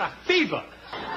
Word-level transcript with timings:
got 0.00 0.12
a 0.12 0.16
fever, 0.26 0.62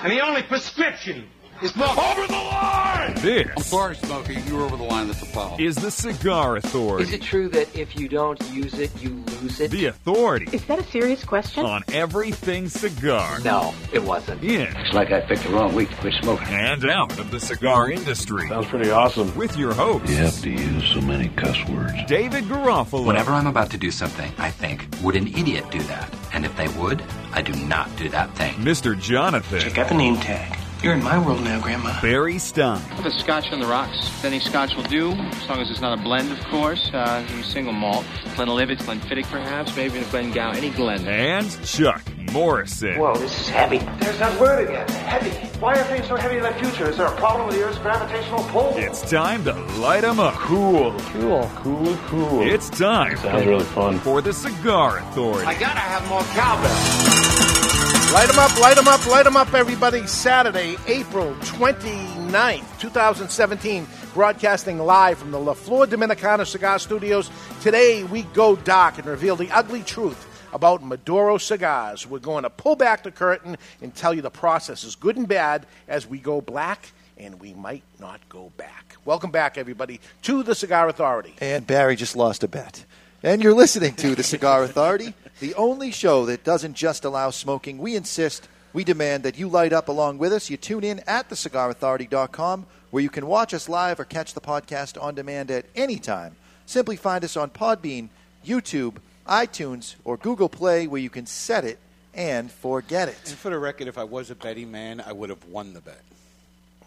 and 0.02 0.12
the 0.12 0.20
only 0.20 0.44
prescription 0.44 1.26
is 1.62 1.74
more 1.78 1.88
over 1.88 2.28
the 2.28 2.34
line. 2.34 3.14
This 3.16 3.48
I'm 3.56 3.64
sorry, 3.64 3.96
Smokey. 3.96 4.36
You 4.46 4.58
were 4.58 4.64
over 4.64 4.76
the 4.76 4.84
line. 4.84 5.08
That's 5.08 5.22
a 5.22 5.26
foul. 5.26 5.56
is 5.58 5.76
the 5.78 5.90
Cigar 5.90 6.58
Authority. 6.58 7.04
Is 7.06 7.14
it 7.14 7.22
true 7.22 7.48
that 7.50 7.74
if 7.78 7.98
you 7.98 8.10
don't 8.10 8.42
use 8.52 8.74
it, 8.80 8.92
you 9.02 9.12
lose 9.42 9.62
it? 9.62 9.72
The 9.72 9.86
Authority 9.86 10.48
Is 10.52 10.66
that 10.66 10.80
a 10.80 10.84
serious 10.84 11.24
question? 11.24 11.66
on 11.66 11.84
everything 11.94 12.68
cigar. 12.68 13.40
No, 13.40 13.74
it 13.94 14.04
wasn't. 14.04 14.44
Yeah. 14.44 14.74
It's 14.84 14.94
like 14.94 15.12
I 15.12 15.22
picked 15.22 15.44
the 15.44 15.50
wrong 15.52 15.74
week 15.74 15.90
to 15.92 15.96
quit 15.98 16.14
smoking. 16.22 16.48
and 16.50 16.84
out 16.90 17.18
of 17.18 17.32
the 17.32 17.40
cigar 17.40 17.90
industry. 17.90 18.50
Sounds 18.50 18.68
pretty 18.68 18.92
awesome. 18.92 19.34
With 19.38 19.56
your 19.58 19.74
host, 19.74 20.10
You 20.10 20.18
have 20.18 20.42
to 20.42 20.50
use 20.50 20.90
so 20.92 21.00
many 21.00 21.30
cuss 21.30 21.58
words. 21.70 21.94
David 22.08 22.46
Garofalo. 22.46 23.06
Whenever 23.06 23.32
I'm 23.32 23.48
about 23.48 23.70
to 23.72 23.78
do 23.78 23.92
something, 23.92 24.34
I 24.38 24.52
think, 24.52 24.88
would 25.02 25.16
an 25.16 25.28
idiot 25.28 25.64
do 25.72 25.80
that? 25.84 26.14
And 26.34 26.46
if 26.46 26.56
they 26.58 26.68
would, 26.70 27.04
I 27.32 27.42
do 27.42 27.54
not 27.66 27.96
do 27.96 28.10
that 28.10 28.36
thing. 28.36 28.56
Mr. 28.56 29.00
Jonathan 29.00 29.60
Check 29.60 29.78
out 29.78 29.88
the 29.90 29.96
name 29.96 30.18
tag. 30.18 30.58
You're 30.84 30.94
in 30.96 31.04
my 31.04 31.18
world 31.18 31.44
now, 31.44 31.62
Grandma. 31.62 32.02
Barry 32.02 32.38
Stein. 32.38 32.82
Put 32.98 33.06
a 33.06 33.12
scotch 33.12 33.54
on 33.54 33.62
the 33.62 33.66
rocks. 33.68 34.12
Any 34.26 34.40
scotch 34.40 34.76
will 34.76 34.84
do, 34.84 35.12
as 35.12 35.48
long 35.48 35.62
as 35.62 35.72
it's 35.72 35.80
not 35.80 35.98
a 35.98 36.02
blend, 36.02 36.30
of 36.30 36.44
course. 36.48 36.90
Uh, 36.94 37.26
a 37.26 37.44
single 37.44 37.72
malt. 37.72 38.06
Glenlivet, 38.36 38.80
Glenfiddich, 38.80 39.24
perhaps, 39.28 39.74
maybe 39.78 39.98
even 40.00 40.04
a 40.04 40.12
Glengow, 40.12 40.54
any 40.54 40.72
Glen. 40.72 41.08
and 41.08 41.50
Chuck 41.66 42.02
Morrison. 42.34 42.98
Whoa, 43.00 43.16
this 43.16 43.40
is 43.42 43.48
heavy. 43.50 43.78
There's 44.00 44.18
that 44.18 44.40
word 44.42 44.68
again, 44.68 44.88
heavy. 44.90 45.30
Why 45.60 45.74
are 45.76 45.84
things 45.84 46.08
so 46.08 46.16
heavy 46.16 46.38
in 46.38 46.44
the 46.44 46.52
future? 46.56 46.90
Is 46.90 46.98
there 46.98 47.06
a 47.08 47.16
problem 47.16 47.48
with 47.48 47.56
the 47.56 47.64
Earth's 47.64 47.78
gravitational 47.78 48.44
pull? 48.46 48.74
It's 48.76 49.08
time 49.10 49.44
to 49.46 49.54
light 49.80 50.04
'em 50.04 50.20
up. 50.20 50.34
Cool. 50.34 51.00
Cool. 51.14 51.50
Cool, 51.58 51.98
cool. 52.08 52.42
It's 52.42 52.70
time 52.72 53.16
Sounds 53.18 53.46
really 53.46 53.64
fun. 53.64 54.00
for 54.00 54.22
the 54.22 54.34
Cigar 54.34 54.98
Authority. 54.98 55.46
I 55.46 55.54
gotta 55.54 55.80
have 55.80 56.08
more 56.10 56.24
cowbell. 56.34 58.14
Light 58.14 58.30
'em 58.30 58.40
up, 58.40 58.60
light 58.60 58.78
'em 58.78 58.88
up, 58.88 59.08
light 59.08 59.26
'em 59.26 59.38
up, 59.38 59.54
everybody. 59.54 60.06
Saturday, 60.08 60.76
April 60.88 61.36
29th, 61.46 62.66
2017, 62.80 63.88
broadcasting 64.14 64.80
live 64.80 65.18
from 65.18 65.32
the 65.32 65.40
La 65.40 65.54
Flor 65.54 65.86
Dominicana 65.88 66.46
Cigar 66.46 66.78
Studios. 66.80 67.30
Today, 67.62 68.04
we 68.04 68.24
go 68.34 68.56
dark 68.56 68.98
and 68.98 69.08
reveal 69.08 69.36
the 69.36 69.50
ugly 69.52 69.82
truth 69.82 70.26
about 70.54 70.84
Maduro 70.84 71.38
cigars. 71.38 72.08
We're 72.08 72.20
going 72.20 72.44
to 72.44 72.50
pull 72.50 72.76
back 72.76 73.04
the 73.04 73.12
curtain 73.12 73.58
and 73.82 73.94
tell 73.94 74.14
you 74.14 74.22
the 74.22 74.30
process 74.30 74.84
is 74.84 74.96
good 74.96 75.18
and 75.18 75.28
bad 75.28 75.66
as 75.88 76.08
we 76.08 76.20
go 76.20 76.40
black, 76.42 76.92
and 77.18 77.40
we 77.40 77.54
might 77.54 77.84
not 78.00 78.22
go 78.30 78.52
back. 78.56 78.96
Welcome 79.04 79.32
back, 79.32 79.58
everybody, 79.58 80.00
to 80.22 80.44
the 80.44 80.56
Cigar 80.56 80.88
Authority. 80.88 81.34
And 81.42 81.66
Barry 81.66 81.96
just 81.96 82.16
lost 82.16 82.44
a 82.44 82.48
bet. 82.48 82.86
And 83.24 83.42
you're 83.42 83.56
listening 83.56 83.96
to 83.96 84.16
the 84.16 84.24
Cigar 84.24 84.64
Authority, 84.64 85.16
the 85.40 85.56
only 85.56 85.92
show 85.92 86.26
that 86.28 86.44
doesn't 86.44 86.76
just 86.76 87.04
allow 87.04 87.32
smoking. 87.32 87.80
We 87.80 87.96
insist, 87.96 88.48
we 88.74 88.84
demand 88.84 89.24
that 89.24 89.38
you 89.38 89.48
light 89.50 89.74
up 89.74 89.90
along 89.90 90.20
with 90.20 90.32
us. 90.32 90.50
You 90.50 90.58
tune 90.58 90.84
in 90.84 91.02
at 91.08 91.30
thecigarauthority.com, 91.30 92.66
where 92.92 93.04
you 93.04 93.10
can 93.10 93.26
watch 93.26 93.54
us 93.54 93.68
live 93.68 94.00
or 94.00 94.06
catch 94.06 94.34
the 94.34 94.42
podcast 94.42 95.02
on 95.02 95.16
demand 95.16 95.50
at 95.50 95.66
any 95.76 95.98
time. 95.98 96.36
Simply 96.66 96.96
find 96.96 97.24
us 97.24 97.36
on 97.36 97.50
Podbean, 97.50 98.10
YouTube, 98.46 98.98
iTunes, 99.28 99.96
or 100.04 100.18
Google 100.18 100.50
Play, 100.50 100.88
where 100.88 101.02
you 101.02 101.10
can 101.10 101.26
set 101.26 101.64
it 101.66 101.80
and 102.14 102.52
forget 102.52 103.08
And 103.08 103.18
it. 103.18 103.30
for 103.30 103.50
the 103.50 103.58
record, 103.60 103.88
if 103.88 103.98
I 103.98 104.04
was 104.04 104.30
a 104.30 104.36
betting 104.36 104.72
man, 104.72 105.02
I 105.02 105.12
would 105.14 105.30
have 105.30 105.44
won 105.46 105.74
the 105.74 105.82
bet. 105.82 106.02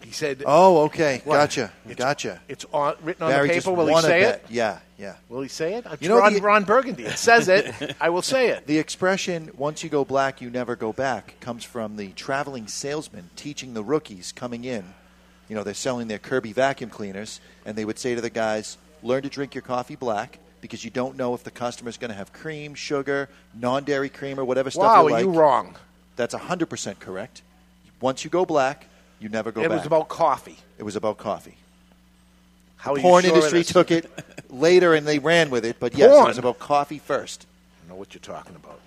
He 0.03 0.11
said, 0.13 0.43
Oh, 0.47 0.83
okay. 0.85 1.23
What? 1.25 1.37
Gotcha. 1.37 1.73
It's- 1.87 1.97
Gotcha. 1.97 2.41
It's 2.49 2.67
on, 2.73 2.95
written 3.03 3.23
on 3.25 3.31
Barry 3.33 3.49
the 3.49 3.55
just 3.55 3.67
paper. 3.67 3.77
Will 3.77 3.87
he 3.87 3.93
won 3.93 4.05
a 4.05 4.07
say 4.07 4.21
bet. 4.21 4.35
it? 4.35 4.45
Yeah, 4.51 4.79
yeah. 4.99 5.17
Will 5.31 5.41
he 5.41 5.49
say 5.49 5.75
it? 5.75 5.87
It's 5.91 6.03
You 6.03 6.11
know 6.11 6.19
Ron, 6.19 6.35
the- 6.35 6.41
Ron 6.43 6.65
Burgundy. 6.65 7.05
It 7.05 7.19
says 7.19 7.49
it. 7.49 7.97
I 8.01 8.11
will 8.11 8.21
say 8.23 8.49
it. 8.51 8.67
The 8.67 8.79
expression, 8.79 9.51
once 9.57 9.83
you 9.83 9.89
go 9.89 10.05
black, 10.05 10.41
you 10.43 10.51
never 10.51 10.77
go 10.77 10.93
back, 10.93 11.41
comes 11.41 11.65
from 11.65 11.97
the 11.97 12.09
traveling 12.11 12.69
salesman 12.69 13.31
teaching 13.37 13.73
the 13.73 13.83
rookies 13.83 14.33
coming 14.33 14.65
in. 14.65 14.85
You 15.49 15.57
know, 15.57 15.65
they're 15.65 15.75
selling 15.75 16.09
their 16.09 16.19
Kirby 16.19 16.53
vacuum 16.53 16.91
cleaners, 16.91 17.41
and 17.65 17.75
they 17.77 17.85
would 17.87 17.99
say 17.99 18.15
to 18.15 18.21
the 18.21 18.31
guys, 18.31 18.77
learn 19.03 19.23
to 19.23 19.29
drink 19.31 19.55
your 19.55 19.63
coffee 19.63 19.97
black 19.97 20.39
because 20.67 20.85
you 20.85 20.91
don't 20.91 21.17
know 21.17 21.33
if 21.35 21.45
the 21.45 21.51
customer 21.51 21.89
is 21.89 21.97
going 21.97 22.11
to 22.11 22.17
have 22.17 22.33
cream, 22.33 22.75
sugar, 22.75 23.29
non 23.55 23.85
dairy 23.85 24.09
cream, 24.09 24.39
or 24.39 24.45
whatever 24.45 24.71
stuff 24.71 24.83
Wow, 24.83 25.03
you 25.03 25.09
are 25.09 25.11
like. 25.11 25.25
you 25.25 25.31
wrong? 25.31 25.77
That's 26.17 26.35
100% 26.35 26.99
correct. 26.99 27.43
Once 28.01 28.25
you 28.25 28.31
go 28.31 28.45
black, 28.45 28.87
you 29.21 29.29
never 29.29 29.53
go 29.53 29.61
it 29.61 29.69
back. 29.69 29.73
It 29.73 29.79
was 29.79 29.87
about 29.87 30.09
coffee. 30.09 30.59
it 30.79 30.83
was 30.83 30.97
about 30.97 31.19
coffee. 31.19 31.55
How 32.77 32.95
the 32.95 33.01
porn 33.01 33.25
sure 33.25 33.35
industry 33.35 33.61
this? 33.61 33.69
took 33.69 33.91
it 33.91 34.11
later 34.51 34.95
and 34.95 35.07
they 35.07 35.19
ran 35.19 35.51
with 35.51 35.65
it, 35.65 35.77
but 35.81 35.97
yes, 35.97 36.11
it 36.11 36.29
was 36.29 36.39
about 36.39 36.59
coffee 36.59 36.99
first. 36.99 37.47
I 37.85 37.89
know 37.89 37.97
what 37.97 38.13
you're 38.13 38.21
talking 38.21 38.57
about. 38.57 38.81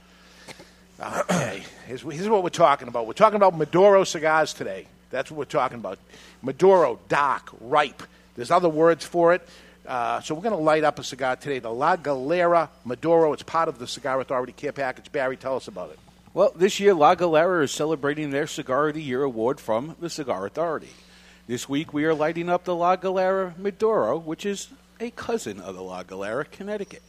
Okay, 1.32 1.64
here's, 1.88 2.02
here's 2.02 2.28
what 2.28 2.44
we're 2.44 2.50
talking 2.50 2.90
about. 2.90 3.08
We're 3.08 3.14
talking 3.14 3.38
about 3.38 3.58
Maduro 3.58 4.04
cigars 4.04 4.54
today. 4.54 4.86
That's 5.12 5.32
what 5.32 5.38
we're 5.38 5.46
talking 5.46 5.78
about. 5.78 5.98
Maduro, 6.42 7.00
dark, 7.08 7.50
ripe. 7.62 8.04
There's 8.36 8.52
other 8.52 8.70
words 8.70 9.06
for 9.06 9.34
it. 9.34 9.48
Uh, 9.90 10.22
so 10.22 10.36
we're 10.36 10.44
going 10.44 10.56
to 10.56 10.62
light 10.62 10.84
up 10.84 11.00
a 11.00 11.04
cigar 11.04 11.36
today. 11.36 11.58
The 11.58 11.72
La 11.72 11.96
Galera 11.96 12.70
Maduro. 12.86 13.34
It's 13.34 13.42
part 13.42 13.68
of 13.68 13.80
the 13.80 13.88
Cigar 13.88 14.22
Authority 14.22 14.52
care 14.52 14.72
package. 14.72 15.12
Barry, 15.12 15.36
tell 15.36 15.56
us 15.56 15.68
about 15.68 15.90
it. 15.90 15.98
Well, 16.32 16.52
this 16.56 16.80
year, 16.80 16.94
La 16.94 17.16
Galera 17.16 17.64
is 17.64 17.72
celebrating 17.72 18.30
their 18.30 18.46
Cigar 18.46 18.90
of 18.90 18.94
the 18.94 19.02
Year 19.02 19.24
award 19.24 19.60
from 19.60 19.96
the 20.00 20.08
Cigar 20.12 20.46
Authority. 20.46 20.92
This 21.48 21.68
week, 21.68 21.92
we 21.92 22.06
are 22.06 22.14
lighting 22.14 22.50
up 22.50 22.66
the 22.66 22.76
La 22.76 22.98
Galera 22.98 23.56
Maduro, 23.58 24.20
which 24.20 24.46
is 24.46 24.68
a 25.00 25.10
cousin 25.10 25.60
of 25.60 25.74
the 25.74 25.82
La 25.82 26.04
Galera, 26.04 26.46
Connecticut. 26.46 27.02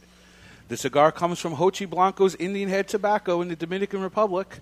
The 0.67 0.75
cigar 0.75 1.11
comes 1.11 1.37
from 1.37 1.57
Jochi 1.57 1.87
Blanco's 1.87 2.33
Indian 2.33 2.69
Head 2.69 2.87
Tobacco 2.87 3.41
in 3.41 3.49
the 3.49 3.55
Dominican 3.55 4.01
Republic 4.01 4.57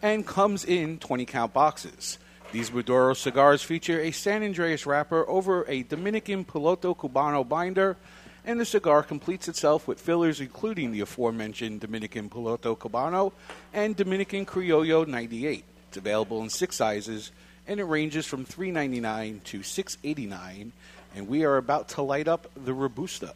and 0.00 0.24
comes 0.24 0.64
in 0.64 0.98
20 0.98 1.24
count 1.24 1.52
boxes. 1.52 2.18
These 2.54 2.72
Maduro 2.72 3.14
cigars 3.14 3.64
feature 3.64 4.00
a 4.00 4.12
San 4.12 4.44
Andreas 4.44 4.86
wrapper 4.86 5.28
over 5.28 5.64
a 5.66 5.82
Dominican 5.82 6.44
Piloto 6.44 6.96
Cubano 6.96 7.42
binder, 7.42 7.96
and 8.44 8.60
the 8.60 8.64
cigar 8.64 9.02
completes 9.02 9.48
itself 9.48 9.88
with 9.88 9.98
fillers 9.98 10.40
including 10.40 10.92
the 10.92 11.00
aforementioned 11.00 11.80
Dominican 11.80 12.30
Piloto 12.30 12.78
Cubano 12.78 13.32
and 13.72 13.96
Dominican 13.96 14.46
Criollo 14.46 15.04
98. 15.04 15.64
It's 15.88 15.96
available 15.96 16.44
in 16.44 16.48
six 16.48 16.76
sizes, 16.76 17.32
and 17.66 17.80
it 17.80 17.86
ranges 17.86 18.24
from 18.24 18.46
$3.99 18.46 19.42
to 19.42 19.58
$6.89, 19.58 20.70
and 21.16 21.26
we 21.26 21.44
are 21.44 21.56
about 21.56 21.88
to 21.88 22.02
light 22.02 22.28
up 22.28 22.48
the 22.54 22.72
Robusto. 22.72 23.32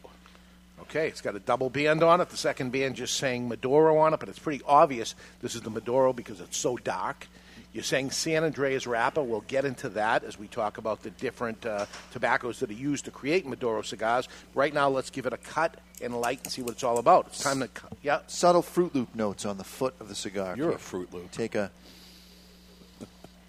Okay, 0.83 1.09
it's 1.09 1.19
got 1.19 1.35
a 1.35 1.39
double 1.39 1.69
band 1.69 2.03
on 2.03 2.21
it. 2.21 2.29
The 2.29 2.37
second 2.37 2.71
band 2.71 2.95
just 2.95 3.15
saying 3.15 3.49
Maduro 3.49 3.97
on 3.97 4.13
it, 4.13 4.21
but 4.21 4.29
it's 4.29 4.39
pretty 4.39 4.63
obvious 4.65 5.13
this 5.41 5.55
is 5.55 5.61
the 5.61 5.69
Maduro 5.69 6.13
because 6.13 6.39
it's 6.39 6.55
so 6.55 6.77
dark. 6.77 7.27
You're 7.71 7.83
saying 7.83 8.11
San 8.11 8.43
Andreas 8.43 8.87
wrapper. 8.87 9.21
We'll 9.21 9.41
get 9.41 9.63
into 9.63 9.89
that 9.89 10.23
as 10.23 10.39
we 10.39 10.47
talk 10.47 10.79
about 10.79 11.03
the 11.03 11.11
different 11.11 11.63
uh, 11.65 11.85
tobaccos 12.11 12.59
that 12.61 12.69
are 12.71 12.73
used 12.73 13.05
to 13.05 13.11
create 13.11 13.45
Maduro 13.45 13.83
cigars. 13.83 14.27
Right 14.55 14.73
now, 14.73 14.89
let's 14.89 15.11
give 15.11 15.27
it 15.27 15.33
a 15.33 15.37
cut 15.37 15.77
and 16.01 16.19
light 16.19 16.39
and 16.43 16.51
see 16.51 16.63
what 16.63 16.71
it's 16.71 16.83
all 16.83 16.97
about. 16.97 17.27
It's 17.27 17.43
time 17.43 17.59
to 17.59 17.67
cut. 17.67 17.93
Yeah, 18.01 18.21
Subtle 18.25 18.63
Fruit 18.63 18.95
Loop 18.95 19.13
notes 19.13 19.45
on 19.45 19.57
the 19.57 19.63
foot 19.63 19.93
of 19.99 20.09
the 20.09 20.15
cigar. 20.15 20.55
You're 20.57 20.71
a 20.71 20.79
Fruit 20.79 21.13
Loop. 21.13 21.29
Take 21.31 21.53
a. 21.53 21.69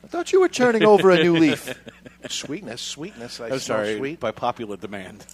I 0.04 0.06
thought 0.06 0.32
you 0.32 0.40
were 0.40 0.48
turning 0.48 0.84
over 0.84 1.10
a 1.10 1.22
new 1.22 1.36
leaf. 1.38 1.72
sweetness, 2.28 2.80
sweetness. 2.82 3.40
I 3.40 3.44
I'm 3.44 3.50
smell 3.50 3.60
sorry, 3.60 3.96
sweet. 3.96 4.20
by 4.20 4.32
popular 4.32 4.76
demand. 4.76 5.24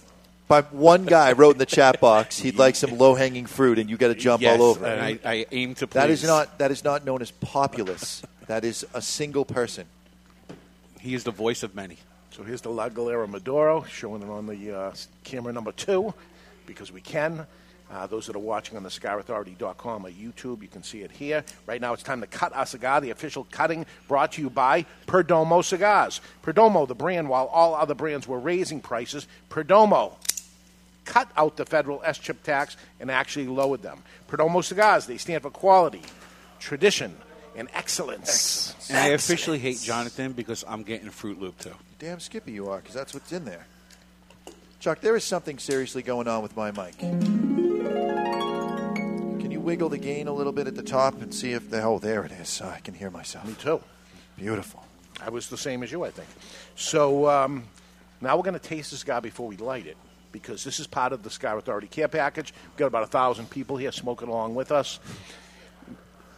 But 0.47 0.73
one 0.73 1.03
guy 1.05 1.33
wrote 1.33 1.53
in 1.55 1.57
the 1.57 1.65
chat 1.65 1.99
box 1.99 2.37
he'd 2.39 2.57
like 2.57 2.75
some 2.75 2.97
low 2.97 3.15
hanging 3.15 3.47
fruit, 3.47 3.79
and 3.79 3.89
you 3.89 3.97
got 3.97 4.09
to 4.09 4.15
jump 4.15 4.41
Yes, 4.41 4.57
all 4.59 4.67
over. 4.67 4.85
and 4.85 5.01
I, 5.01 5.19
I 5.29 5.45
aim 5.51 5.75
to 5.75 5.87
please. 5.87 5.93
that 5.95 6.09
is 6.09 6.23
not 6.23 6.59
that 6.59 6.71
is 6.71 6.83
not 6.85 7.03
known 7.05 7.21
as 7.21 7.31
populace. 7.31 8.23
That 8.47 8.63
is 8.65 8.85
a 8.93 9.01
single 9.01 9.45
person. 9.45 9.85
He 10.99 11.13
is 11.13 11.23
the 11.23 11.31
voice 11.31 11.63
of 11.63 11.75
many. 11.75 11.97
So 12.31 12.43
here's 12.43 12.61
the 12.61 12.69
La 12.69 12.89
Galera 12.89 13.27
Maduro, 13.27 13.83
showing 13.83 14.21
it 14.21 14.29
on 14.29 14.45
the 14.45 14.77
uh, 14.77 14.93
camera 15.23 15.53
number 15.53 15.71
two, 15.71 16.13
because 16.65 16.91
we 16.91 17.01
can. 17.01 17.47
Uh, 17.89 18.05
those 18.05 18.27
that 18.27 18.35
are 18.35 18.39
watching 18.39 18.75
on 18.75 18.83
the 18.83 18.89
cigarauthority.com 18.89 20.05
or 20.05 20.09
YouTube, 20.09 20.61
you 20.61 20.67
can 20.67 20.83
see 20.83 21.01
it 21.01 21.11
here. 21.11 21.43
Right 21.65 21.79
now, 21.79 21.93
it's 21.93 22.03
time 22.03 22.19
to 22.19 22.27
cut 22.27 22.53
our 22.53 22.65
cigar. 22.65 22.99
The 22.99 23.11
official 23.11 23.47
cutting 23.49 23.85
brought 24.09 24.33
to 24.33 24.41
you 24.41 24.49
by 24.49 24.85
Perdomo 25.07 25.63
Cigars. 25.63 26.19
Perdomo, 26.43 26.85
the 26.85 26.95
brand, 26.95 27.29
while 27.29 27.45
all 27.45 27.75
other 27.75 27.95
brands 27.95 28.27
were 28.27 28.39
raising 28.39 28.81
prices, 28.81 29.25
Perdomo 29.49 30.13
cut 31.05 31.29
out 31.37 31.55
the 31.55 31.65
federal 31.65 32.01
S 32.03 32.17
chip 32.17 32.43
tax 32.43 32.75
and 32.99 33.09
actually 33.09 33.47
lowered 33.47 33.81
them. 33.81 34.03
Perdomo 34.29 34.61
Cigars, 34.61 35.05
they 35.05 35.17
stand 35.17 35.41
for 35.41 35.49
quality, 35.49 36.01
tradition, 36.59 37.15
and 37.57 37.67
excellence. 37.73 38.73
And 38.89 38.97
I 38.97 39.07
officially 39.07 39.59
hate 39.59 39.81
Jonathan 39.81 40.31
because 40.31 40.63
I'm 40.67 40.83
getting 40.83 41.07
a 41.07 41.11
Fruit 41.11 41.41
Loop 41.41 41.57
too. 41.59 41.73
Damn 41.99 42.19
skippy 42.19 42.53
you 42.53 42.69
are, 42.69 42.77
because 42.77 42.93
that's 42.93 43.13
what's 43.13 43.31
in 43.33 43.43
there. 43.43 43.65
Chuck, 44.79 45.01
there 45.01 45.15
is 45.15 45.23
something 45.23 45.57
seriously 45.57 46.03
going 46.03 46.27
on 46.27 46.43
with 46.43 46.55
my 46.55 46.69
mic. 46.69 46.95
Can 46.99 47.17
you 49.51 49.59
wiggle 49.59 49.89
the 49.89 49.97
gain 49.97 50.27
a 50.27 50.33
little 50.33 50.53
bit 50.53 50.67
at 50.67 50.75
the 50.75 50.83
top 50.83 51.19
and 51.19 51.33
see 51.33 51.53
if 51.53 51.71
the 51.71 51.81
oh 51.81 51.97
there 51.97 52.23
it 52.23 52.31
is. 52.31 52.61
I 52.61 52.79
can 52.79 52.93
hear 52.93 53.09
myself. 53.09 53.47
Me 53.47 53.55
too. 53.55 53.81
Beautiful. 54.37 54.83
I 55.19 55.31
was 55.31 55.49
the 55.49 55.57
same 55.57 55.81
as 55.81 55.91
you, 55.91 56.03
I 56.05 56.11
think. 56.11 56.29
So 56.75 57.27
um, 57.27 57.63
now 58.21 58.37
we're 58.37 58.43
going 58.43 58.53
to 58.53 58.59
taste 58.59 58.91
this 58.91 58.99
cigar 58.99 59.19
before 59.19 59.47
we 59.47 59.57
light 59.57 59.87
it 59.87 59.97
because 60.31 60.63
this 60.63 60.79
is 60.79 60.85
part 60.85 61.11
of 61.11 61.23
the 61.23 61.31
Cigar 61.31 61.57
Authority 61.57 61.87
care 61.87 62.07
package. 62.07 62.53
We've 62.69 62.77
got 62.77 62.85
about 62.85 63.01
a 63.01 63.07
thousand 63.07 63.49
people 63.49 63.77
here 63.77 63.91
smoking 63.91 64.29
along 64.29 64.53
with 64.53 64.71
us. 64.71 64.99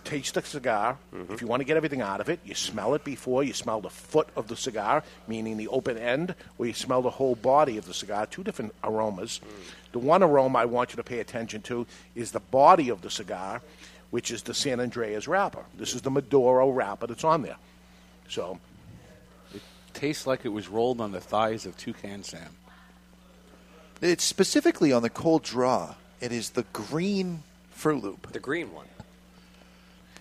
Taste 0.03 0.33
the 0.35 0.41
cigar. 0.41 0.97
Mm-hmm. 1.13 1.33
If 1.33 1.41
you 1.41 1.47
want 1.47 1.61
to 1.61 1.65
get 1.65 1.77
everything 1.77 2.01
out 2.01 2.21
of 2.21 2.29
it, 2.29 2.39
you 2.45 2.55
smell 2.55 2.93
it 2.95 3.03
before. 3.03 3.43
You 3.43 3.53
smell 3.53 3.81
the 3.81 3.89
foot 3.89 4.27
of 4.35 4.47
the 4.47 4.55
cigar, 4.55 5.03
meaning 5.27 5.57
the 5.57 5.67
open 5.67 5.97
end, 5.97 6.35
or 6.57 6.65
you 6.65 6.73
smell 6.73 7.01
the 7.01 7.09
whole 7.09 7.35
body 7.35 7.77
of 7.77 7.85
the 7.85 7.93
cigar. 7.93 8.25
Two 8.25 8.43
different 8.43 8.73
aromas. 8.83 9.41
Mm. 9.43 9.91
The 9.91 9.99
one 9.99 10.23
aroma 10.23 10.59
I 10.59 10.65
want 10.65 10.91
you 10.91 10.97
to 10.97 11.03
pay 11.03 11.19
attention 11.19 11.61
to 11.63 11.85
is 12.15 12.31
the 12.31 12.39
body 12.39 12.89
of 12.89 13.01
the 13.01 13.09
cigar, 13.09 13.61
which 14.11 14.31
is 14.31 14.43
the 14.43 14.53
San 14.53 14.79
Andreas 14.79 15.27
wrapper. 15.27 15.63
This 15.77 15.93
is 15.93 16.01
the 16.01 16.11
Maduro 16.11 16.69
wrapper 16.69 17.07
that's 17.07 17.23
on 17.23 17.41
there. 17.41 17.57
So 18.27 18.59
It 19.53 19.61
Tastes 19.93 20.27
like 20.27 20.45
it 20.45 20.49
was 20.49 20.67
rolled 20.67 21.01
on 21.01 21.11
the 21.11 21.21
thighs 21.21 21.65
of 21.65 21.77
Toucan 21.77 22.23
Sam. 22.23 22.55
It's 24.01 24.23
specifically 24.23 24.93
on 24.93 25.01
the 25.01 25.09
cold 25.09 25.43
draw. 25.43 25.95
It 26.21 26.31
is 26.31 26.51
the 26.51 26.63
green 26.73 27.43
Fruit 27.71 28.03
Loop. 28.03 28.31
The 28.31 28.39
green 28.39 28.73
one. 28.73 28.85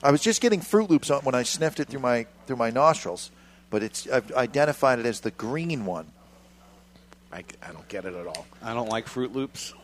I 0.03 0.11
was 0.11 0.21
just 0.23 0.41
getting 0.41 0.61
Fruit 0.61 0.89
Loops 0.91 1.11
on 1.11 1.23
when 1.23 1.35
I 1.35 1.43
sniffed 1.43 1.81
it 1.81 1.89
through 1.89 2.01
my 2.01 2.27
through 2.47 2.57
my 2.57 2.71
nostrils, 2.71 3.31
but 3.71 3.83
it's 3.83 4.09
I've 4.09 4.31
identified 4.33 4.99
it 4.99 5.07
as 5.07 5.21
the 5.21 5.31
green 5.33 5.85
one. 5.85 6.07
I, 7.33 7.45
I 7.63 7.73
don't 7.73 7.87
get 7.89 8.05
it 8.07 8.15
at 8.15 8.27
all. 8.27 8.47
I 8.63 8.73
don't 8.75 8.89
like 8.89 9.07
Fruit 9.07 9.35
Loops. 9.35 9.75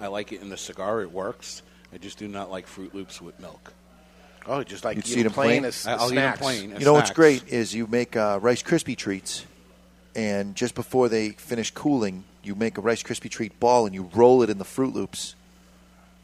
I 0.00 0.08
like 0.08 0.32
it 0.32 0.40
in 0.40 0.48
the 0.48 0.56
cigar. 0.56 1.02
It 1.02 1.12
works. 1.12 1.62
I 1.92 1.98
just 1.98 2.18
do 2.18 2.26
not 2.26 2.50
like 2.50 2.66
Fruit 2.66 2.94
Loops 2.94 3.20
with 3.20 3.38
milk. 3.38 3.72
Oh, 4.46 4.64
just 4.64 4.84
like 4.84 4.96
You'd 4.96 5.06
you 5.06 5.14
see 5.16 5.22
them 5.22 5.32
plain 5.32 5.48
plain? 5.60 5.64
as 5.66 5.86
I- 5.86 5.92
I'll 5.92 6.06
eat 6.12 6.16
'em 6.16 6.22
snacks. 6.22 6.38
plain. 6.40 6.70
You 6.78 6.84
know 6.84 6.94
what's 6.94 7.10
great 7.10 7.46
is 7.48 7.74
you 7.74 7.86
make 7.86 8.16
uh, 8.16 8.38
Rice 8.40 8.62
Krispie 8.62 8.96
treats, 8.96 9.44
and 10.16 10.56
just 10.56 10.74
before 10.74 11.08
they 11.10 11.30
finish 11.30 11.70
cooling, 11.70 12.24
you 12.42 12.54
make 12.54 12.78
a 12.78 12.80
Rice 12.80 13.02
Krispie 13.02 13.30
treat 13.30 13.60
ball 13.60 13.84
and 13.86 13.94
you 13.94 14.08
roll 14.14 14.42
it 14.42 14.48
in 14.50 14.56
the 14.58 14.64
Fruit 14.64 14.94
Loops. 14.94 15.34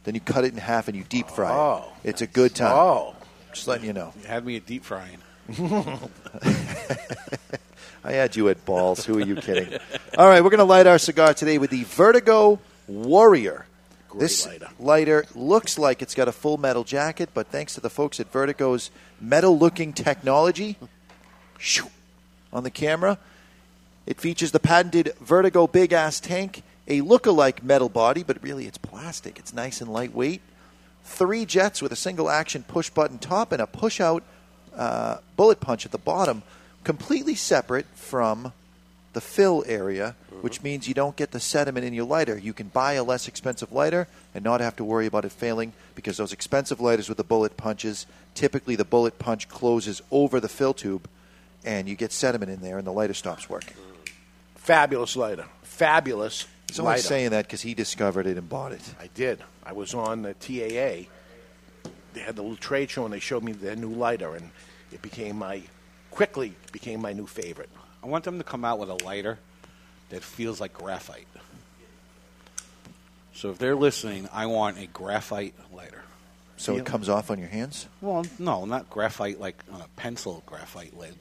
Then 0.05 0.15
you 0.15 0.21
cut 0.21 0.45
it 0.45 0.53
in 0.53 0.59
half 0.59 0.89
and 0.89 0.97
you 0.97 1.05
deep 1.05 1.29
fry 1.29 1.51
Oh. 1.53 1.93
it. 2.05 2.11
It's 2.11 2.23
a 2.23 2.27
good 2.29 2.55
time. 2.55 2.73
Oh. 2.73 3.16
Just 3.57 3.69
letting 3.69 3.87
you 3.87 3.95
know. 3.95 4.13
You 4.23 4.29
had 4.29 4.45
me 4.45 4.57
at 4.57 4.67
deep 4.67 4.85
frying. 4.85 5.19
I 8.05 8.13
had 8.13 8.37
you 8.37 8.51
at 8.51 8.65
balls. 8.67 9.07
Who 9.07 9.17
are 9.19 9.25
you 9.25 9.37
kidding? 9.37 9.79
All 10.19 10.29
right, 10.29 10.45
we're 10.45 10.51
going 10.51 10.59
to 10.59 10.65
light 10.65 10.87
our 10.87 10.99
cigar 10.99 11.33
today 11.33 11.57
with 11.57 11.71
the 11.71 11.85
Vertigo 11.85 12.61
Warrior. 12.87 13.65
this 14.15 14.47
lighter. 14.47 14.69
lighter 14.79 15.25
looks 15.35 15.79
like 15.79 16.03
it's 16.03 16.15
got 16.15 16.29
a 16.29 16.33
full 16.33 16.59
metal 16.59 16.85
jacket, 16.85 17.31
but 17.33 17.47
thanks 17.49 17.75
to 17.75 17.81
the 17.81 17.89
folks 17.89 18.21
at 18.21 18.31
Vertigo's 18.31 18.91
metal 19.21 19.59
looking 19.59 19.95
technology 19.95 20.77
shoo, 21.59 21.89
on 22.53 22.63
the 22.63 22.71
camera, 22.71 23.19
it 24.07 24.21
features 24.21 24.53
the 24.53 24.61
patented 24.61 25.15
Vertigo 25.21 25.67
Big 25.67 25.95
Ass 25.95 26.21
Tank, 26.21 26.63
a 26.87 27.01
look-alike 27.01 27.65
metal 27.65 27.89
body, 27.89 28.23
but 28.23 28.43
really 28.43 28.67
it's 28.67 28.79
plastic. 28.79 29.39
It's 29.39 29.55
nice 29.55 29.81
and 29.81 29.91
lightweight. 29.91 30.43
Three 31.07 31.47
jets 31.47 31.81
with 31.81 31.93
a 31.93 31.97
single 31.97 32.29
action 32.29 32.65
push 32.67 32.91
button 32.91 33.19
top 33.19 33.53
and 33.53 33.63
a 33.63 33.67
push 33.67 34.01
out 34.01 34.23
uh, 34.77 35.19
bullet 35.37 35.61
punch 35.61 35.87
at 35.87 35.93
the 35.93 35.99
bottom, 35.99 36.43
completely 36.85 37.35
separate 37.35 37.87
from 37.95 38.53
the 39.15 39.21
fill 39.23 39.65
area, 39.67 40.15
which 40.43 40.63
means 40.63 40.87
you 40.87 40.93
don't 40.93 41.17
get 41.17 41.31
the 41.31 41.41
sediment 41.41 41.87
in 41.87 41.95
your 41.95 42.05
lighter. 42.05 42.37
You 42.37 42.53
can 42.53 42.69
buy 42.69 42.95
a 42.95 43.03
less 43.03 43.29
expensive 43.29 43.73
lighter 43.73 44.09
and 44.35 44.45
not 44.45 44.61
have 44.61 44.77
to 44.77 44.85
worry 44.85 45.07
about 45.07 45.25
it 45.25 45.33
failing 45.33 45.73
because 45.95 46.19
those 46.19 46.35
expensive 46.35 46.81
lighters 46.83 47.09
with 47.09 47.17
the 47.17 47.25
bullet 47.25 47.57
punches, 47.57 48.05
typically 48.35 48.77
the 48.77 48.85
bullet 48.85 49.19
punch 49.19 49.49
closes 49.49 50.03
over 50.11 50.39
the 50.39 50.49
fill 50.51 50.75
tube 50.75 51.09
and 51.65 51.89
you 51.89 51.95
get 51.95 52.13
sediment 52.13 52.51
in 52.51 52.61
there 52.61 52.77
and 52.77 52.87
the 52.87 52.93
lighter 52.93 53.15
stops 53.15 53.49
working. 53.49 53.75
Fabulous 54.57 55.17
lighter. 55.17 55.47
Fabulous 55.63 56.47
He's 56.69 56.79
only 56.79 56.91
lighter. 56.91 57.03
saying 57.03 57.31
that 57.31 57.47
because 57.47 57.63
he 57.63 57.73
discovered 57.73 58.27
it 58.27 58.37
and 58.37 58.49
bought 58.49 58.73
it. 58.73 58.83
I 59.01 59.09
did. 59.15 59.41
I 59.67 59.73
was 59.73 59.93
on 59.95 60.23
the 60.23 60.35
TAA. 60.35 61.09
They 62.13 62.21
had 62.21 62.37
the 62.37 62.43
little 62.43 62.57
trade 62.57 62.89
show 62.91 63.05
and 63.05 63.13
they 63.13 63.19
showed 63.21 63.43
me 63.43 63.53
their 63.53 63.77
new 63.77 63.91
lighter, 63.91 64.35
and 64.37 64.51
it 64.93 65.03
became 65.03 65.37
my 65.37 65.63
quickly 66.11 66.55
became 66.73 67.01
my 67.03 67.13
new 67.13 67.27
favorite. 67.27 67.69
I 68.03 68.07
want 68.07 68.25
them 68.25 68.39
to 68.39 68.45
come 68.45 68.65
out 68.65 68.79
with 68.79 68.89
a 68.89 69.05
lighter 69.05 69.39
that 70.11 70.23
feels 70.23 70.61
like 70.61 70.73
graphite. 70.73 71.27
So 73.35 73.51
if 73.51 73.59
they're 73.59 73.77
listening, 73.77 74.29
I 74.33 74.47
want 74.47 74.79
a 74.79 74.87
graphite 74.87 75.55
lighter. 75.75 76.03
So 76.57 76.73
Yeah. 76.73 76.81
it 76.81 76.87
comes 76.87 77.11
off 77.11 77.31
on 77.31 77.39
your 77.39 77.49
hands? 77.49 77.87
Well, 78.01 78.25
no, 78.39 78.65
not 78.65 78.89
graphite 78.89 79.39
like 79.39 79.63
on 79.71 79.83
a 79.83 79.89
pencil 79.97 80.43
graphite 80.47 80.97
lid. 80.97 81.15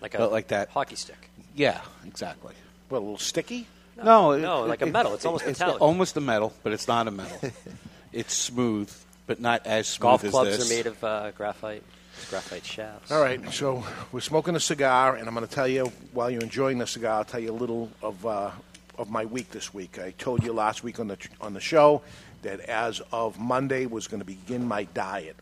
Like 0.00 0.14
a 0.14 0.18
but 0.18 0.32
like 0.32 0.48
that 0.48 0.70
hockey 0.70 0.96
stick. 0.96 1.28
Yeah, 1.54 1.80
exactly. 2.04 2.54
What, 2.88 2.98
a 2.98 3.00
little 3.00 3.18
sticky? 3.18 3.68
No, 3.96 4.36
No, 4.38 4.62
like 4.64 4.82
a 4.82 4.86
metal. 4.86 5.14
It's 5.14 5.24
almost 5.24 5.46
metallic. 5.46 5.80
almost 5.80 6.16
a 6.16 6.20
metal, 6.20 6.52
but 6.62 6.72
it's 6.72 6.88
not 6.88 7.06
a 7.08 7.10
metal. 7.10 7.38
it's 8.12 8.34
smooth, 8.34 8.92
but 9.26 9.40
not 9.40 9.66
as 9.66 9.86
smooth 9.86 10.02
Golf 10.02 10.24
as 10.24 10.30
clubs 10.30 10.56
this. 10.58 10.70
are 10.70 10.74
made 10.74 10.86
of 10.86 11.02
uh, 11.04 11.30
graphite. 11.32 11.82
Graphite 12.30 12.64
shafts. 12.64 13.10
All 13.10 13.20
right, 13.22 13.52
so 13.52 13.84
we're 14.12 14.20
smoking 14.20 14.54
a 14.54 14.60
cigar, 14.60 15.16
and 15.16 15.26
I'm 15.28 15.34
going 15.34 15.46
to 15.46 15.52
tell 15.52 15.66
you 15.68 15.86
while 16.12 16.30
you're 16.30 16.42
enjoying 16.42 16.78
the 16.78 16.86
cigar, 16.86 17.18
I'll 17.18 17.24
tell 17.24 17.40
you 17.40 17.50
a 17.50 17.54
little 17.54 17.90
of 18.02 18.24
uh, 18.26 18.50
of 18.98 19.10
my 19.10 19.24
week 19.24 19.50
this 19.50 19.72
week. 19.72 19.98
I 19.98 20.10
told 20.12 20.42
you 20.44 20.52
last 20.52 20.84
week 20.84 21.00
on 21.00 21.08
the 21.08 21.16
on 21.40 21.54
the 21.54 21.60
show 21.60 22.02
that 22.42 22.60
as 22.60 23.00
of 23.12 23.38
Monday 23.40 23.86
was 23.86 24.08
going 24.08 24.20
to 24.20 24.26
begin 24.26 24.66
my 24.68 24.84
diet. 24.84 25.36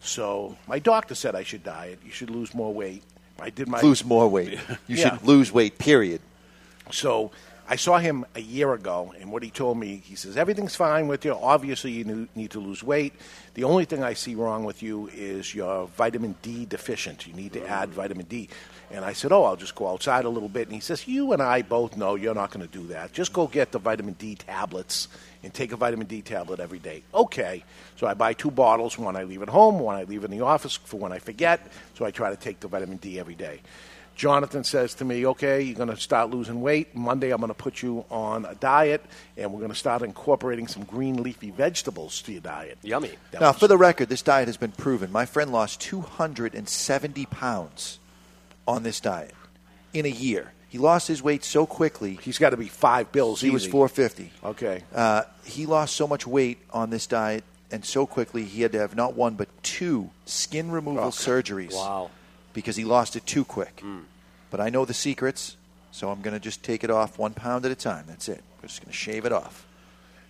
So 0.00 0.56
my 0.68 0.78
doctor 0.78 1.14
said 1.14 1.34
I 1.34 1.42
should 1.42 1.64
diet. 1.64 1.98
You 2.04 2.10
should 2.12 2.30
lose 2.30 2.54
more 2.54 2.72
weight. 2.72 3.02
I 3.40 3.50
did 3.50 3.68
my 3.68 3.80
lose 3.80 4.04
more 4.04 4.28
weight. 4.28 4.58
You 4.86 4.96
Yeah. 4.96 5.16
should 5.18 5.26
lose 5.26 5.50
weight, 5.52 5.78
period. 5.78 6.20
So 6.92 7.32
I 7.66 7.76
saw 7.76 7.98
him 7.98 8.26
a 8.34 8.40
year 8.40 8.74
ago, 8.74 9.14
and 9.18 9.32
what 9.32 9.42
he 9.42 9.48
told 9.48 9.78
me, 9.78 9.96
he 10.04 10.16
says, 10.16 10.36
everything's 10.36 10.76
fine 10.76 11.08
with 11.08 11.24
you. 11.24 11.32
Obviously, 11.32 11.92
you 11.92 12.28
need 12.34 12.50
to 12.50 12.60
lose 12.60 12.82
weight. 12.82 13.14
The 13.54 13.64
only 13.64 13.86
thing 13.86 14.02
I 14.02 14.12
see 14.12 14.34
wrong 14.34 14.64
with 14.64 14.82
you 14.82 15.08
is 15.14 15.54
you're 15.54 15.86
vitamin 15.86 16.34
D 16.42 16.66
deficient. 16.66 17.26
You 17.26 17.32
need 17.32 17.54
to 17.54 17.60
mm. 17.60 17.68
add 17.70 17.88
vitamin 17.88 18.26
D. 18.26 18.50
And 18.90 19.02
I 19.02 19.14
said, 19.14 19.32
oh, 19.32 19.44
I'll 19.44 19.56
just 19.56 19.74
go 19.74 19.88
outside 19.88 20.26
a 20.26 20.28
little 20.28 20.50
bit. 20.50 20.68
And 20.68 20.74
he 20.74 20.80
says, 20.80 21.08
you 21.08 21.32
and 21.32 21.40
I 21.40 21.62
both 21.62 21.96
know 21.96 22.16
you're 22.16 22.34
not 22.34 22.50
going 22.50 22.66
to 22.68 22.70
do 22.70 22.86
that. 22.88 23.12
Just 23.12 23.32
go 23.32 23.46
get 23.46 23.72
the 23.72 23.78
vitamin 23.78 24.14
D 24.14 24.34
tablets 24.34 25.08
and 25.42 25.52
take 25.52 25.72
a 25.72 25.76
vitamin 25.76 26.06
D 26.06 26.20
tablet 26.20 26.60
every 26.60 26.78
day. 26.78 27.02
Okay. 27.14 27.64
So 27.96 28.06
I 28.06 28.12
buy 28.12 28.34
two 28.34 28.50
bottles, 28.50 28.98
one 28.98 29.16
I 29.16 29.24
leave 29.24 29.40
at 29.40 29.48
home, 29.48 29.78
one 29.78 29.96
I 29.96 30.04
leave 30.04 30.24
in 30.24 30.30
the 30.30 30.42
office 30.42 30.76
for 30.76 30.98
when 30.98 31.12
I 31.12 31.18
forget. 31.18 31.66
So 31.94 32.04
I 32.04 32.10
try 32.10 32.28
to 32.28 32.36
take 32.36 32.60
the 32.60 32.68
vitamin 32.68 32.98
D 32.98 33.18
every 33.18 33.34
day. 33.34 33.60
Jonathan 34.14 34.62
says 34.64 34.94
to 34.94 35.04
me, 35.04 35.26
okay, 35.26 35.60
you're 35.62 35.74
going 35.76 35.88
to 35.88 35.96
start 35.96 36.30
losing 36.30 36.60
weight. 36.60 36.94
Monday, 36.94 37.30
I'm 37.30 37.40
going 37.40 37.48
to 37.48 37.54
put 37.54 37.82
you 37.82 38.04
on 38.10 38.44
a 38.44 38.54
diet, 38.54 39.04
and 39.36 39.52
we're 39.52 39.58
going 39.60 39.72
to 39.72 39.76
start 39.76 40.02
incorporating 40.02 40.68
some 40.68 40.84
green 40.84 41.22
leafy 41.22 41.50
vegetables 41.50 42.22
to 42.22 42.32
your 42.32 42.40
diet. 42.40 42.78
Yummy. 42.82 43.12
That 43.32 43.40
Now, 43.40 43.52
for 43.52 43.66
the 43.66 43.76
record, 43.76 44.08
this 44.08 44.22
diet 44.22 44.46
has 44.48 44.56
been 44.56 44.72
proven. 44.72 45.10
My 45.10 45.26
friend 45.26 45.50
lost 45.52 45.80
270 45.80 47.26
pounds 47.26 47.98
on 48.66 48.82
this 48.84 49.00
diet 49.00 49.34
in 49.92 50.06
a 50.06 50.10
year. 50.10 50.52
He 50.68 50.78
lost 50.78 51.06
his 51.06 51.22
weight 51.22 51.44
so 51.44 51.66
quickly. 51.66 52.18
He's 52.22 52.38
got 52.38 52.50
to 52.50 52.56
be 52.56 52.66
five 52.68 53.12
bills 53.12 53.40
He 53.40 53.50
was 53.50 53.64
450. 53.66 54.32
Okay. 54.44 54.82
Uh, 54.92 55.22
he 55.44 55.66
lost 55.66 55.94
so 55.94 56.06
much 56.08 56.26
weight 56.26 56.58
on 56.70 56.90
this 56.90 57.06
diet 57.06 57.44
and 57.70 57.84
so 57.84 58.06
quickly 58.06 58.44
he 58.44 58.62
had 58.62 58.72
to 58.72 58.78
have 58.78 58.96
not 58.96 59.14
one 59.14 59.34
but 59.34 59.48
two 59.62 60.10
skin 60.26 60.70
removal 60.72 61.04
Oh, 61.04 61.08
surgeries. 61.08 61.72
Wow. 61.74 62.10
Because 62.52 62.74
he 62.74 62.84
lost 62.84 63.14
it 63.14 63.24
too 63.24 63.44
quick. 63.44 63.82
But 64.54 64.60
I 64.60 64.70
know 64.70 64.84
the 64.84 64.94
secrets, 64.94 65.56
so 65.90 66.10
I'm 66.10 66.22
going 66.22 66.32
to 66.32 66.38
just 66.38 66.62
take 66.62 66.84
it 66.84 66.90
off 66.90 67.18
one 67.18 67.34
pound 67.34 67.66
at 67.66 67.72
a 67.72 67.74
time. 67.74 68.04
That's 68.06 68.28
it. 68.28 68.40
We're 68.62 68.68
just 68.68 68.82
going 68.82 68.92
to 68.92 68.96
shave 68.96 69.24
it 69.24 69.32
off. 69.32 69.66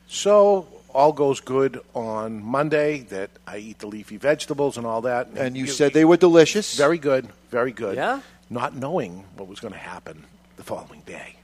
So 0.07 0.67
all 0.95 1.13
goes 1.13 1.41
good 1.41 1.79
on 1.93 2.43
Monday. 2.43 3.01
That 3.01 3.29
I 3.47 3.59
eat 3.59 3.81
the 3.81 3.87
leafy 3.87 4.17
vegetables 4.17 4.79
and 4.79 4.87
all 4.87 5.03
that. 5.03 5.29
And 5.37 5.59
you 5.59 5.67
said 5.67 5.93
they 5.93 6.07
were 6.07 6.17
delicious. 6.17 6.75
Very 6.75 6.97
good. 6.97 7.29
Very 7.51 7.71
good. 7.71 7.97
Yeah? 7.97 8.23
Not 8.49 8.75
knowing 8.75 9.25
what 9.37 9.47
was 9.47 9.61
going 9.61 9.75
to 9.75 9.79
happen 9.79 10.25
the 10.57 10.63
following 10.63 11.03
day. 11.05 11.37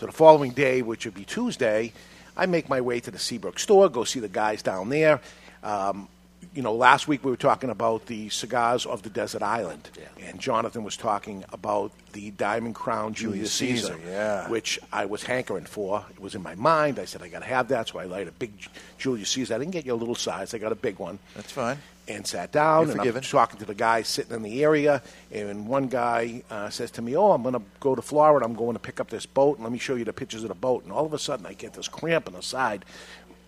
So 0.00 0.06
the 0.06 0.10
following 0.10 0.50
day, 0.50 0.82
which 0.82 1.04
would 1.04 1.14
be 1.14 1.24
Tuesday, 1.24 1.92
I 2.36 2.46
make 2.46 2.68
my 2.68 2.80
way 2.80 2.98
to 2.98 3.12
the 3.12 3.18
Seabrook 3.20 3.60
store, 3.60 3.88
go 3.88 4.02
see 4.02 4.18
the 4.18 4.26
guys 4.26 4.60
down 4.60 4.88
there. 4.88 5.20
Um, 5.62 6.08
you 6.54 6.62
know, 6.62 6.74
last 6.74 7.08
week 7.08 7.24
we 7.24 7.30
were 7.30 7.36
talking 7.36 7.70
about 7.70 8.06
the 8.06 8.28
cigars 8.28 8.84
of 8.84 9.02
the 9.02 9.10
desert 9.10 9.42
island, 9.42 9.88
and 10.20 10.38
Jonathan 10.38 10.84
was 10.84 10.96
talking 10.96 11.44
about 11.52 11.92
the 12.12 12.30
Diamond 12.32 12.74
Crown 12.74 13.14
Julius, 13.14 13.56
Julius 13.58 13.82
Caesar, 13.82 13.94
Caesar, 13.94 14.10
yeah. 14.10 14.48
which 14.48 14.78
I 14.92 15.06
was 15.06 15.22
hankering 15.22 15.64
for. 15.64 16.04
It 16.10 16.20
was 16.20 16.34
in 16.34 16.42
my 16.42 16.54
mind. 16.54 16.98
I 16.98 17.06
said 17.06 17.22
I 17.22 17.28
got 17.28 17.38
to 17.38 17.46
have 17.46 17.68
that, 17.68 17.88
so 17.88 17.98
I 17.98 18.04
light 18.04 18.28
a 18.28 18.32
big 18.32 18.52
Julius 18.98 19.30
Caesar. 19.30 19.54
I 19.54 19.58
didn't 19.58 19.70
get 19.70 19.86
you 19.86 19.94
a 19.94 19.96
little 19.96 20.14
size. 20.14 20.52
I 20.52 20.58
got 20.58 20.72
a 20.72 20.76
big 20.76 20.98
one 20.98 21.18
That's 21.34 21.52
fine. 21.52 21.78
and 22.06 22.26
sat 22.26 22.52
down 22.52 22.82
You're 22.82 22.90
and 22.90 23.00
forgiven. 23.00 23.18
I'm 23.20 23.28
talking 23.28 23.58
to 23.60 23.64
the 23.64 23.74
guys 23.74 24.08
sitting 24.08 24.34
in 24.36 24.42
the 24.42 24.62
area 24.62 25.02
and 25.30 25.66
one 25.66 25.88
guy 25.88 26.42
uh, 26.50 26.68
says 26.68 26.90
to 26.92 27.02
me, 27.02 27.16
"Oh, 27.16 27.32
I'm 27.32 27.42
going 27.42 27.54
to 27.54 27.62
go 27.80 27.94
to 27.94 28.02
Florida. 28.02 28.44
I'm 28.44 28.54
going 28.54 28.74
to 28.74 28.80
pick 28.80 29.00
up 29.00 29.08
this 29.08 29.24
boat 29.24 29.56
and 29.56 29.64
let 29.64 29.72
me 29.72 29.78
show 29.78 29.94
you 29.94 30.04
the 30.04 30.12
pictures 30.12 30.42
of 30.42 30.48
the 30.48 30.54
boat." 30.54 30.84
And 30.84 30.92
all 30.92 31.06
of 31.06 31.14
a 31.14 31.18
sudden, 31.18 31.46
I 31.46 31.54
get 31.54 31.72
this 31.72 31.88
cramp 31.88 32.28
in 32.28 32.34
the 32.34 32.42
side. 32.42 32.84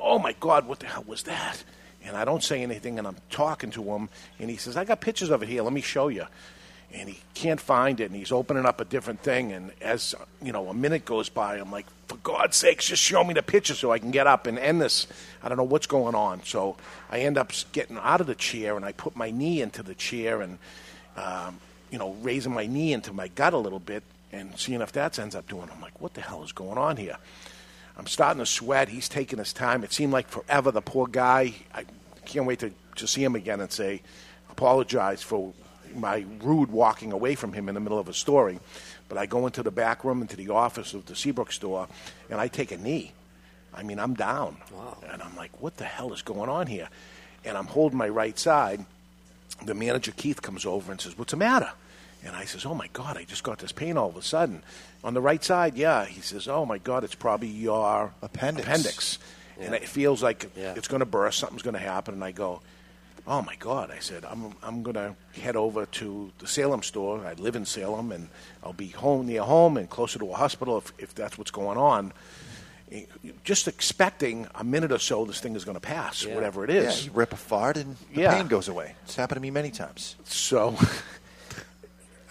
Oh 0.01 0.19
my 0.19 0.35
God, 0.41 0.67
what 0.67 0.81
the 0.81 0.87
hell 0.87 1.05
was 1.07 1.23
that? 1.25 1.65
And 2.05 2.17
I 2.17 2.25
don't 2.25 2.43
say 2.43 2.63
anything, 2.63 2.99
and 2.99 3.07
I'm 3.07 3.17
talking 3.31 3.71
to 3.73 3.83
him, 3.83 4.09
and 4.39 4.51
he 4.51 4.57
says, 4.57 4.77
"I 4.77 4.85
got 4.85 5.01
pictures 5.01 5.31
of 5.31 5.43
it 5.43 5.49
here. 5.49 5.63
Let 5.63 5.73
me 5.73 5.81
show 5.81 6.09
you." 6.09 6.27
and 6.95 7.09
he 7.09 7.21
can't 7.35 7.61
find 7.61 8.01
it, 8.01 8.05
and 8.05 8.15
he's 8.15 8.31
opening 8.31 8.65
up 8.65 8.81
a 8.81 8.85
different 8.85 9.21
thing. 9.21 9.53
And 9.53 9.73
as 9.81 10.15
you 10.41 10.53
know, 10.53 10.69
a 10.69 10.75
minute 10.75 11.05
goes 11.05 11.29
by, 11.29 11.57
I'm 11.57 11.73
like, 11.73 11.87
for 12.07 12.17
God's 12.19 12.57
sakes, 12.57 12.87
just 12.87 13.03
show 13.03 13.25
me 13.25 13.35
the 13.35 13.43
picture 13.43 13.75
so 13.75 13.91
I 13.91 13.99
can 13.99 14.13
get 14.13 14.27
up 14.27 14.47
and 14.47 14.59
end 14.59 14.81
this. 14.81 15.07
I 15.43 15.49
don't 15.49 15.59
know 15.59 15.65
what's 15.65 15.87
going 15.87 16.15
on. 16.15 16.45
So 16.45 16.77
I 17.11 17.21
end 17.21 17.37
up 17.37 17.53
getting 17.73 17.99
out 17.99 18.21
of 18.21 18.29
the 18.29 18.35
chair, 18.35 18.77
and 18.77 18.85
I 18.85 18.93
put 18.93 19.17
my 19.17 19.31
knee 19.31 19.61
into 19.61 19.83
the 19.83 19.95
chair, 19.95 20.41
and 20.41 20.59
um, 21.17 21.59
you 21.91 21.99
know, 21.99 22.13
raising 22.23 22.53
my 22.53 22.67
knee 22.67 22.93
into 22.93 23.13
my 23.13 23.29
gut 23.29 23.55
a 23.55 23.59
little 23.59 23.81
bit, 23.81 24.05
and 24.31 24.57
seeing 24.57 24.81
if 24.81 24.93
that 24.93 25.19
ends 25.19 25.35
up 25.35 25.49
doing. 25.49 25.69
I'm 25.75 25.81
like, 25.81 26.01
what 26.01 26.15
the 26.15 26.21
hell 26.21 26.45
is 26.45 26.53
going 26.53 26.79
on 26.79 26.97
here? 26.97 27.17
I'm 27.97 28.07
starting 28.07 28.41
to 28.41 28.47
sweat. 28.47 28.89
He's 28.89 29.09
taking 29.09 29.39
his 29.39 29.53
time. 29.53 29.85
It 29.85 29.93
seemed 29.93 30.13
like 30.13 30.29
forever. 30.29 30.71
The 30.71 30.83
poor 30.83 31.07
guy. 31.07 31.55
I 31.73 31.85
can't 32.25 32.47
wait 32.47 32.61
to, 32.61 32.73
to 32.97 33.07
see 33.07 33.23
him 33.23 33.35
again 33.37 33.61
and 33.61 33.71
say, 33.71 34.03
apologize 34.51 35.23
for 35.23 35.53
my 35.95 36.25
rude 36.43 36.71
walking 36.71 37.13
away 37.13 37.35
from 37.35 37.53
him 37.53 37.69
in 37.69 37.75
the 37.75 37.81
middle 37.81 37.99
of 37.99 38.09
a 38.09 38.15
story. 38.15 38.59
But 39.09 39.19
I 39.19 39.27
go 39.27 39.47
into 39.47 39.63
the 39.63 39.71
back 39.71 40.05
room, 40.05 40.23
into 40.23 40.37
the 40.37 40.49
office 40.49 40.95
of 40.95 41.07
the 41.07 41.15
Seabrook 41.15 41.53
store, 41.53 41.87
and 42.31 42.41
I 42.41 42.49
take 42.49 42.73
a 42.73 42.77
knee. 42.77 43.13
I 43.73 43.83
mean, 43.83 43.99
I'm 43.99 44.15
down. 44.15 44.57
Wow. 44.73 44.99
And 45.09 45.23
I'm 45.23 45.37
like, 45.37 45.61
what 45.61 45.77
the 45.77 45.85
hell 45.85 46.13
is 46.13 46.23
going 46.23 46.49
on 46.49 46.67
here? 46.67 46.89
And 47.45 47.57
I'm 47.57 47.67
holding 47.67 47.99
my 47.99 48.09
right 48.09 48.39
side. 48.39 48.85
The 49.65 49.75
manager, 49.75 50.13
Keith, 50.17 50.43
comes 50.43 50.65
over 50.67 50.91
and 50.91 51.01
says, 51.01 51.17
what's 51.19 51.33
the 51.33 51.37
matter? 51.37 51.71
And 52.25 52.35
I 52.35 52.45
says, 52.47 52.65
oh, 52.65 52.75
my 52.75 52.89
God, 52.93 53.17
I 53.19 53.25
just 53.25 53.43
got 53.43 53.59
this 53.59 53.73
pain 53.73 53.97
all 53.99 54.09
of 54.09 54.17
a 54.17 54.23
sudden. 54.23 54.63
On 55.03 55.13
the 55.15 55.21
right 55.21 55.45
side, 55.45 55.77
yeah. 55.77 56.05
He 56.07 56.21
says, 56.23 56.49
oh, 56.49 56.65
my 56.65 56.79
God, 56.79 57.05
it's 57.05 57.15
probably 57.15 57.49
your 57.49 58.15
Appendix. 58.23 58.67
appendix. 58.67 59.19
And 59.61 59.75
it 59.75 59.87
feels 59.87 60.23
like 60.23 60.51
it's 60.57 60.89
going 60.89 61.01
to 61.01 61.07
burst, 61.07 61.39
something's 61.39 61.63
going 61.63 61.75
to 61.75 61.81
happen. 61.81 62.15
And 62.15 62.25
I 62.25 62.33
go, 62.33 62.61
oh, 63.27 63.43
my 63.43 63.55
God. 63.57 63.91
I 63.91 63.99
said, 63.99 64.25
I'm, 64.25 64.55
I'm 64.63 64.83
going 64.83 64.95
to 64.95 65.15
head 65.41 65.55
over 65.55 65.85
to 65.87 66.33
the 66.39 66.47
Salem 66.47 66.83
store. 66.83 67.25
I 67.27 67.35
live 67.35 67.57
in 67.57 67.67
Salem, 67.67 68.11
and 68.11 68.29
I'll 68.63 68.73
be 68.73 68.89
home 68.89 69.27
near 69.27 69.43
home 69.43 69.77
and 69.77 69.89
closer 69.91 70.19
to 70.19 70.31
a 70.31 70.35
hospital 70.35 70.79
if, 70.79 70.93
if 70.99 71.15
that's 71.15 71.37
what's 71.37 71.51
going 71.51 71.77
on. 71.79 72.13
Eh, 72.91 73.05
just 73.45 73.69
expecting 73.69 74.47
a 74.55 74.65
minute 74.65 74.93
or 74.93 74.99
so, 74.99 75.25
this 75.27 75.41
thing 75.41 75.57
is 75.57 75.65
going 75.65 75.77
to 75.77 75.81
pass, 75.81 76.25
whatever 76.27 76.65
it 76.65 76.71
is. 76.71 77.01
Yeah, 77.01 77.11
you 77.11 77.17
rip 77.17 77.33
a 77.33 77.37
fart 77.37 77.77
and 77.77 77.97
the 78.15 78.23
Yeah. 78.23 78.35
pain 78.37 78.47
goes 78.49 78.69
away. 78.69 78.95
It's 79.05 79.17
happened 79.17 79.37
to 79.37 79.41
me 79.43 79.51
many 79.51 79.71
times. 79.71 80.17
So 80.25 80.77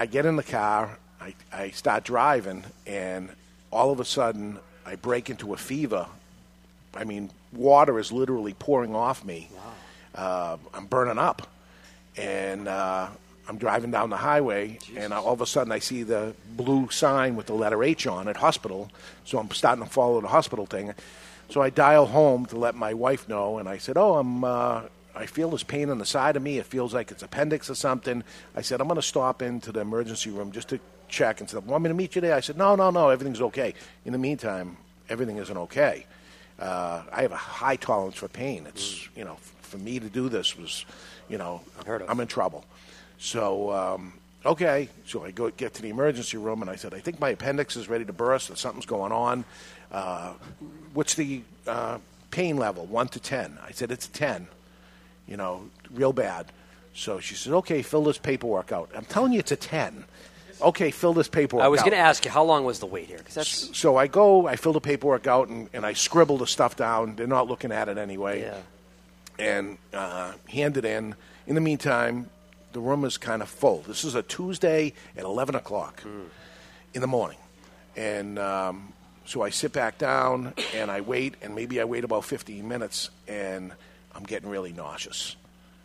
I 0.03 0.05
get 0.05 0.25
in 0.25 0.35
the 0.35 0.43
car, 0.43 0.97
I, 1.21 1.33
I 1.53 1.69
start 1.69 2.03
driving, 2.03 2.65
and 2.85 3.29
all 3.71 3.89
of 3.89 4.01
a 4.01 4.05
sudden 4.05 4.59
I 4.85 4.97
break 4.97 5.29
into 5.29 5.53
a 5.53 5.57
fever. 5.57 6.07
I 6.93 7.05
mean, 7.05 7.29
water 7.53 7.97
is 7.97 8.11
literally 8.11 8.53
pouring 8.53 8.93
off 8.95 9.23
me. 9.23 9.49
Uh, 10.13 10.57
I'm 10.73 10.87
burning 10.87 11.17
up. 11.17 11.47
And 12.17 12.67
uh, 12.67 13.07
I'm 13.47 13.57
driving 13.57 13.91
down 13.91 14.09
the 14.09 14.17
highway, 14.17 14.77
and 14.97 15.13
all 15.13 15.31
of 15.31 15.39
a 15.39 15.45
sudden 15.45 15.71
I 15.71 15.79
see 15.79 16.03
the 16.03 16.35
blue 16.57 16.89
sign 16.89 17.37
with 17.37 17.45
the 17.45 17.53
letter 17.53 17.81
H 17.81 18.05
on 18.05 18.27
it, 18.27 18.35
hospital. 18.35 18.91
So 19.23 19.39
I'm 19.39 19.49
starting 19.51 19.85
to 19.85 19.89
follow 19.89 20.19
the 20.19 20.27
hospital 20.27 20.65
thing. 20.65 20.93
So 21.47 21.61
I 21.61 21.69
dial 21.69 22.07
home 22.07 22.45
to 22.47 22.57
let 22.57 22.75
my 22.75 22.93
wife 22.93 23.29
know, 23.29 23.57
and 23.57 23.69
I 23.69 23.77
said, 23.77 23.95
"Oh, 23.95 24.15
I'm. 24.15 24.43
Uh, 24.43 24.81
I 25.15 25.25
feel 25.25 25.49
this 25.49 25.63
pain 25.63 25.89
on 25.89 25.97
the 25.99 26.05
side 26.05 26.35
of 26.35 26.43
me. 26.43 26.57
It 26.57 26.65
feels 26.65 26.93
like 26.93 27.11
it's 27.11 27.23
appendix 27.23 27.69
or 27.69 27.75
something." 27.75 28.23
I 28.55 28.61
said, 28.61 28.81
"I'm 28.81 28.87
going 28.87 28.95
to 28.95 29.01
stop 29.01 29.41
into 29.41 29.71
the 29.71 29.81
emergency 29.81 30.29
room 30.29 30.51
just 30.51 30.69
to 30.69 30.79
check." 31.07 31.39
And 31.39 31.49
said, 31.49 31.65
"Want 31.65 31.83
me 31.83 31.89
to 31.89 31.93
meet 31.93 32.15
you 32.15 32.21
there?" 32.21 32.35
I 32.35 32.41
said, 32.41 32.57
"No, 32.57 32.75
no, 32.75 32.89
no. 32.89 33.09
Everything's 33.09 33.41
okay." 33.41 33.73
In 34.05 34.11
the 34.11 34.19
meantime, 34.19 34.77
everything 35.09 35.37
isn't 35.37 35.57
okay. 35.57 36.05
Uh, 36.59 37.03
I 37.11 37.23
have 37.23 37.31
a 37.31 37.35
high 37.35 37.75
tolerance 37.75 38.15
for 38.15 38.27
pain. 38.27 38.65
It's 38.67 39.09
you 39.15 39.23
know, 39.23 39.37
for 39.61 39.77
me 39.77 39.99
to 39.99 40.07
do 40.07 40.29
this 40.29 40.57
was, 40.57 40.85
you 41.27 41.37
know, 41.37 41.61
I'm 41.87 42.19
in 42.19 42.27
trouble. 42.27 42.63
So 43.17 43.71
um, 43.71 44.13
okay, 44.45 44.89
so 45.05 45.25
I 45.25 45.31
go 45.31 45.49
get 45.49 45.73
to 45.75 45.81
the 45.81 45.89
emergency 45.89 46.37
room 46.37 46.61
and 46.61 46.69
I 46.69 46.75
said, 46.75 46.93
I 46.93 46.99
think 46.99 47.19
my 47.19 47.29
appendix 47.29 47.75
is 47.75 47.89
ready 47.89 48.05
to 48.05 48.13
burst 48.13 48.49
or 48.49 48.55
something's 48.55 48.85
going 48.85 49.11
on. 49.11 49.45
Uh, 49.91 50.33
what's 50.93 51.15
the 51.15 51.41
uh, 51.67 51.97
pain 52.31 52.57
level? 52.57 52.85
One 52.85 53.07
to 53.09 53.19
ten. 53.19 53.57
I 53.65 53.71
said 53.71 53.91
it's 53.91 54.07
a 54.07 54.11
ten. 54.11 54.47
You 55.27 55.37
know, 55.37 55.69
real 55.91 56.13
bad. 56.13 56.51
So 56.93 57.19
she 57.19 57.35
says, 57.35 57.53
okay, 57.53 57.81
fill 57.81 58.03
this 58.03 58.17
paperwork 58.17 58.71
out. 58.71 58.91
I'm 58.95 59.05
telling 59.05 59.33
you, 59.33 59.39
it's 59.39 59.51
a 59.51 59.55
ten. 59.55 60.05
Okay, 60.61 60.91
fill 60.91 61.13
this 61.13 61.27
paperwork. 61.27 61.65
I 61.65 61.67
was 61.67 61.81
out. 61.81 61.85
going 61.85 61.97
to 61.97 62.03
ask 62.03 62.23
you 62.23 62.31
how 62.31 62.43
long 62.43 62.63
was 62.63 62.79
the 62.79 62.85
wait 62.85 63.07
here? 63.07 63.17
Because 63.17 63.33
that's 63.35 63.77
So 63.77 63.97
I 63.97 64.07
go, 64.07 64.47
I 64.47 64.55
fill 64.55 64.73
the 64.73 64.81
paperwork 64.81 65.27
out, 65.27 65.49
and, 65.49 65.69
and 65.73 65.85
I 65.85 65.93
scribble 65.93 66.37
the 66.37 66.47
stuff 66.47 66.75
down. 66.75 67.15
They're 67.15 67.27
not 67.27 67.47
looking 67.47 67.71
at 67.71 67.89
it 67.89 67.97
anyway. 67.97 68.41
Yeah. 68.41 68.57
And 69.39 69.77
uh, 69.93 70.33
hand 70.47 70.77
it 70.77 70.85
in. 70.85 71.15
In 71.47 71.55
the 71.55 71.61
meantime, 71.61 72.29
the 72.71 72.79
room 72.79 73.03
is 73.03 73.17
kind 73.17 73.41
of 73.41 73.49
full. 73.49 73.81
This 73.81 74.03
is 74.03 74.15
a 74.15 74.21
Tuesday 74.21 74.93
at 75.17 75.23
11 75.23 75.55
o'clock 75.55 76.01
in 76.93 77.01
the 77.01 77.07
morning. 77.07 77.37
And 77.95 78.39
um, 78.39 78.93
so 79.25 79.41
I 79.41 79.49
sit 79.49 79.73
back 79.73 79.97
down 79.97 80.53
and 80.73 80.91
I 80.91 81.01
wait, 81.01 81.35
and 81.41 81.55
maybe 81.55 81.81
I 81.81 81.85
wait 81.85 82.03
about 82.03 82.25
15 82.25 82.67
minutes, 82.67 83.09
and 83.27 83.71
I'm 84.15 84.23
getting 84.23 84.49
really 84.49 84.71
nauseous. 84.73 85.35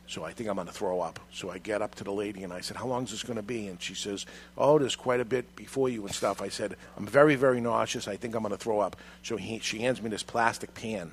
So 0.07 0.25
I 0.25 0.33
think 0.33 0.49
I'm 0.49 0.55
going 0.57 0.67
to 0.69 0.73
throw 0.73 1.01
up. 1.01 1.21
So 1.35 1.51
I 1.51 1.59
get 1.59 1.83
up 1.83 1.95
to 1.97 2.05
the 2.05 2.13
lady 2.13 2.43
and 2.43 2.51
I 2.53 2.61
said, 2.63 2.79
How 2.79 2.87
long 2.87 3.05
is 3.05 3.11
this 3.11 3.23
going 3.23 3.37
to 3.37 3.43
be? 3.43 3.69
And 3.69 3.81
she 3.81 3.95
says, 3.95 4.25
Oh, 4.57 4.79
there's 4.79 4.97
quite 4.97 5.21
a 5.21 5.25
bit 5.25 5.55
before 5.55 5.91
you 5.91 6.07
and 6.07 6.15
stuff. 6.15 6.41
I 6.41 6.49
said, 6.49 6.77
I'm 6.97 7.07
very, 7.07 7.35
very 7.35 7.61
nauseous. 7.61 8.09
I 8.09 8.17
think 8.17 8.35
I'm 8.35 8.43
going 8.43 8.53
to 8.53 8.59
throw 8.59 8.81
up. 8.81 8.97
So 9.23 9.37
he, 9.37 9.59
she 9.59 9.81
hands 9.81 10.01
me 10.01 10.09
this 10.09 10.23
plastic 10.23 10.73
pan 10.73 11.13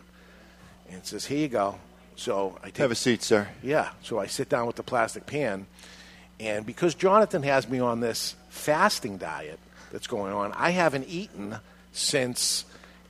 and 0.90 1.06
says, 1.06 1.26
Here 1.26 1.40
you 1.40 1.48
go. 1.50 1.76
So 2.16 2.58
I 2.64 2.68
take, 2.68 2.78
Have 2.78 2.92
a 2.92 2.96
seat, 2.96 3.22
sir. 3.22 3.50
yeah. 3.62 3.90
So 4.02 4.18
I 4.18 4.28
sit 4.28 4.48
down 4.48 4.66
with 4.68 4.78
the 4.78 4.84
plastic 4.84 5.26
pan, 5.26 5.68
and 6.40 6.66
because 6.66 6.96
Jonathan 6.96 7.44
has 7.44 7.68
me 7.68 7.80
on 7.80 8.00
this 8.00 8.36
fasting 8.48 9.18
diet 9.18 9.60
that's 9.92 10.08
going 10.08 10.32
on, 10.32 10.54
I 10.54 10.70
haven't 10.70 11.10
eaten 11.10 11.58
since 11.92 12.64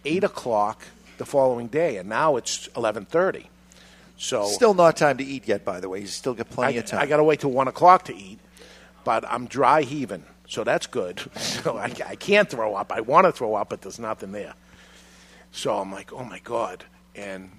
eight 0.04 0.24
o'clock 0.24 0.84
the 1.20 1.26
following 1.26 1.68
day, 1.68 1.98
and 1.98 2.10
now 2.10 2.38
it's 2.38 2.68
eleven 2.76 3.06
thirty. 3.06 3.50
So 4.18 4.46
Still 4.46 4.74
not 4.74 4.98
time 4.98 5.18
to 5.18 5.24
eat 5.24 5.48
yet, 5.48 5.66
by 5.66 5.80
the 5.80 5.90
way. 5.90 6.00
He's 6.00 6.14
still 6.14 6.34
got 6.34 6.50
plenty 6.50 6.76
I, 6.76 6.80
of 6.80 6.86
time. 6.86 7.02
I 7.02 7.06
got 7.06 7.18
to 7.18 7.24
wait 7.24 7.42
till 7.42 7.52
one 7.52 7.68
o'clock 7.68 8.06
to 8.06 8.16
eat, 8.16 8.40
but 9.04 9.26
I'm 9.30 9.46
dry 9.46 9.82
heaving, 9.82 10.24
so 10.48 10.64
that's 10.64 10.88
good. 10.88 11.22
So 11.38 11.78
I, 11.78 11.92
I 12.06 12.16
can't 12.16 12.50
throw 12.50 12.76
up. 12.76 12.92
I 12.92 13.02
want 13.02 13.26
to 13.26 13.32
throw 13.32 13.56
up, 13.56 13.70
but 13.70 13.82
there's 13.82 13.98
nothing 13.98 14.32
there. 14.32 14.54
So 15.52 15.78
I'm 15.80 15.92
like, 15.92 16.14
oh 16.14 16.24
my 16.24 16.40
god! 16.40 16.84
And 17.16 17.50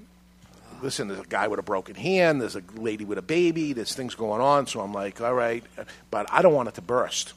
listen, 0.82 1.08
there's 1.08 1.20
a 1.20 1.24
guy 1.24 1.48
with 1.48 1.58
a 1.58 1.62
broken 1.62 1.94
hand. 1.96 2.40
There's 2.40 2.56
a 2.56 2.62
lady 2.76 3.04
with 3.04 3.18
a 3.18 3.22
baby. 3.22 3.72
There's 3.72 3.94
things 3.94 4.14
going 4.14 4.40
on. 4.40 4.66
So 4.66 4.80
I'm 4.80 4.92
like, 4.92 5.20
all 5.20 5.34
right, 5.34 5.64
but 6.10 6.26
I 6.32 6.42
don't 6.42 6.54
want 6.54 6.68
it 6.68 6.74
to 6.74 6.82
burst. 6.82 7.32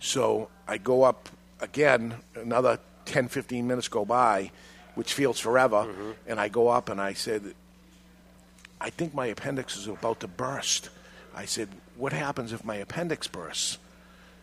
So 0.00 0.48
I 0.66 0.78
go 0.78 1.02
up 1.02 1.28
again. 1.60 2.14
Another 2.34 2.78
10, 3.04 3.28
15 3.28 3.66
minutes 3.66 3.88
go 3.88 4.04
by, 4.04 4.50
which 4.94 5.12
feels 5.12 5.38
forever. 5.38 5.84
Mm-hmm. 5.84 6.10
And 6.26 6.40
I 6.40 6.48
go 6.48 6.68
up 6.68 6.88
and 6.88 7.00
I 7.00 7.12
said, 7.14 7.54
I 8.80 8.90
think 8.90 9.14
my 9.14 9.26
appendix 9.26 9.76
is 9.76 9.86
about 9.86 10.20
to 10.20 10.28
burst. 10.28 10.90
I 11.34 11.44
said, 11.44 11.68
What 11.96 12.12
happens 12.12 12.52
if 12.52 12.64
my 12.64 12.76
appendix 12.76 13.26
bursts? 13.26 13.78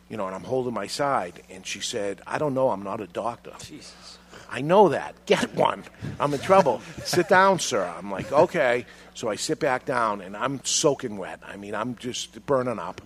You 0.09 0.17
know, 0.17 0.27
and 0.27 0.35
I'm 0.35 0.43
holding 0.43 0.73
my 0.73 0.87
side. 0.87 1.41
And 1.49 1.65
she 1.65 1.79
said, 1.79 2.21
I 2.27 2.37
don't 2.37 2.53
know. 2.53 2.69
I'm 2.69 2.83
not 2.83 3.01
a 3.01 3.07
doctor. 3.07 3.53
Jesus. 3.59 4.19
I 4.49 4.61
know 4.61 4.89
that. 4.89 5.15
Get 5.25 5.55
one. 5.55 5.83
I'm 6.19 6.33
in 6.33 6.39
trouble. 6.39 6.81
sit 7.03 7.27
down, 7.27 7.59
sir. 7.59 7.91
I'm 7.97 8.11
like, 8.11 8.31
okay. 8.31 8.85
So 9.15 9.29
I 9.29 9.35
sit 9.35 9.59
back 9.59 9.85
down, 9.85 10.21
and 10.21 10.37
I'm 10.37 10.63
soaking 10.63 11.17
wet. 11.17 11.39
I 11.45 11.57
mean, 11.57 11.73
I'm 11.73 11.95
just 11.95 12.45
burning 12.45 12.79
up 12.79 13.01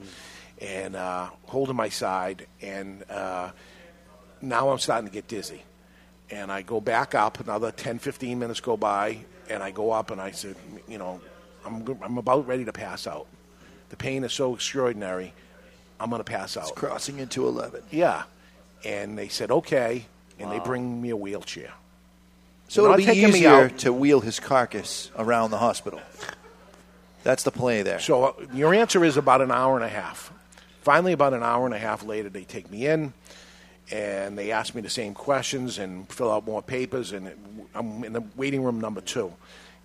and 0.59 0.95
uh, 0.95 1.29
holding 1.45 1.75
my 1.75 1.89
side. 1.89 2.47
And 2.61 3.09
uh, 3.09 3.51
now 4.41 4.69
I'm 4.69 4.79
starting 4.79 5.07
to 5.07 5.13
get 5.13 5.27
dizzy. 5.27 5.63
And 6.29 6.51
I 6.51 6.61
go 6.61 6.81
back 6.81 7.15
up. 7.15 7.39
Another 7.39 7.71
10, 7.71 7.99
15 7.99 8.37
minutes 8.37 8.59
go 8.59 8.77
by, 8.77 9.19
and 9.49 9.63
I 9.63 9.71
go 9.71 9.91
up, 9.91 10.11
and 10.11 10.21
I 10.21 10.31
said, 10.31 10.55
you 10.87 10.97
know, 10.97 11.19
I'm, 11.65 11.85
I'm 12.01 12.17
about 12.17 12.47
ready 12.47 12.65
to 12.65 12.73
pass 12.73 13.07
out. 13.07 13.27
The 13.89 13.95
pain 13.95 14.23
is 14.23 14.33
so 14.33 14.53
extraordinary, 14.53 15.33
I'm 15.99 16.09
going 16.09 16.19
to 16.19 16.23
pass 16.23 16.55
out. 16.55 16.69
It's 16.69 16.71
crossing 16.71 17.19
into 17.19 17.47
11. 17.47 17.83
Yeah. 17.91 18.23
And 18.85 19.17
they 19.17 19.27
said, 19.27 19.51
okay. 19.51 20.05
And 20.37 20.51
they 20.51 20.59
bring 20.59 21.01
me 21.01 21.09
a 21.09 21.17
wheelchair. 21.17 21.73
So 22.69 22.83
They're 22.83 22.99
it'll 22.99 23.13
be 23.13 23.19
easier 23.19 23.69
to 23.69 23.91
wheel 23.91 24.21
his 24.21 24.39
carcass 24.39 25.11
around 25.17 25.51
the 25.51 25.57
hospital. 25.57 25.99
That's 27.23 27.43
the 27.43 27.51
play 27.51 27.81
there. 27.81 27.99
So 27.99 28.23
uh, 28.25 28.33
your 28.53 28.73
answer 28.73 29.03
is 29.03 29.17
about 29.17 29.41
an 29.41 29.51
hour 29.51 29.75
and 29.75 29.83
a 29.83 29.89
half. 29.89 30.31
Finally, 30.81 31.11
about 31.11 31.33
an 31.33 31.43
hour 31.43 31.65
and 31.65 31.75
a 31.75 31.79
half 31.79 32.05
later, 32.05 32.29
they 32.29 32.43
take 32.43 32.71
me 32.71 32.87
in 32.87 33.11
and 33.91 34.37
they 34.37 34.51
ask 34.51 34.75
me 34.75 34.81
the 34.81 34.89
same 34.89 35.13
questions 35.13 35.77
and 35.79 36.07
fill 36.09 36.31
out 36.31 36.45
more 36.45 36.61
papers. 36.61 37.11
And 37.11 37.27
it, 37.27 37.37
I'm 37.75 38.03
in 38.03 38.13
the 38.13 38.23
waiting 38.35 38.63
room 38.63 38.79
number 38.81 39.01
two 39.01 39.33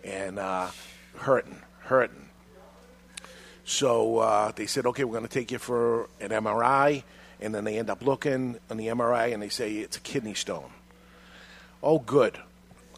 and 0.03 0.38
uh, 0.38 0.69
hurting, 1.17 1.61
hurting. 1.81 2.29
So 3.64 4.19
uh, 4.19 4.53
they 4.55 4.67
said, 4.67 4.87
okay, 4.87 5.05
we're 5.05 5.12
going 5.19 5.26
to 5.26 5.33
take 5.33 5.50
you 5.50 5.59
for 5.59 6.09
an 6.21 6.31
MRI. 6.31 7.03
And 7.41 7.55
then 7.55 7.64
they 7.64 7.79
end 7.79 7.91
up 7.91 8.03
looking 8.03 8.59
on 8.71 8.76
the 8.76 8.87
MRI 8.88 9.33
and 9.33 9.43
they 9.43 9.49
say 9.49 9.76
it's 9.76 9.97
a 9.97 10.00
kidney 10.00 10.35
stone. 10.35 10.71
Oh, 11.83 11.99
good. 11.99 12.38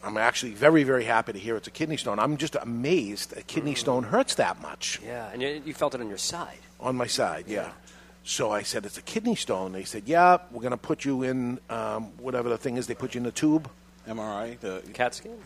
I'm 0.05 0.16
actually 0.16 0.52
very, 0.52 0.85
very 0.85 1.05
happy 1.05 1.33
to 1.33 1.38
hear 1.38 1.57
it's 1.57 1.66
a 1.66 1.73
kidney 1.73 1.97
stone. 1.97 2.19
I'm 2.19 2.37
just 2.37 2.55
amazed 2.55 3.37
a 3.37 3.43
kidney 3.43 3.75
stone 3.75 4.05
hurts 4.05 4.37
that 4.37 4.61
much 4.62 5.00
Yeah, 5.05 5.28
and 5.33 5.43
you, 5.43 5.62
you 5.64 5.75
felt 5.75 5.95
it 5.97 6.00
on 6.00 6.09
your 6.09 6.19
side. 6.19 6.59
on 6.78 6.97
my 6.97 7.07
side. 7.09 7.47
Yeah. 7.49 7.71
So 8.23 8.50
I 8.52 8.62
said, 8.62 8.85
it's 8.87 8.99
a 8.99 9.02
kidney 9.02 9.35
stone. 9.37 9.73
They 9.73 9.85
said, 9.85 10.02
yeah, 10.07 10.38
we're 10.52 10.61
going 10.61 10.71
to 10.73 10.76
put 10.76 11.05
you 11.05 11.23
in 11.23 11.59
um, 11.71 12.05
whatever 12.19 12.49
the 12.49 12.59
thing 12.59 12.76
is. 12.76 12.87
They 12.87 12.95
put 12.95 13.14
you 13.14 13.19
in 13.19 13.25
the 13.25 13.33
tube. 13.33 13.69
MRI, 14.08 14.58
the 14.60 14.82
CAT 14.92 15.14
scan. 15.14 15.36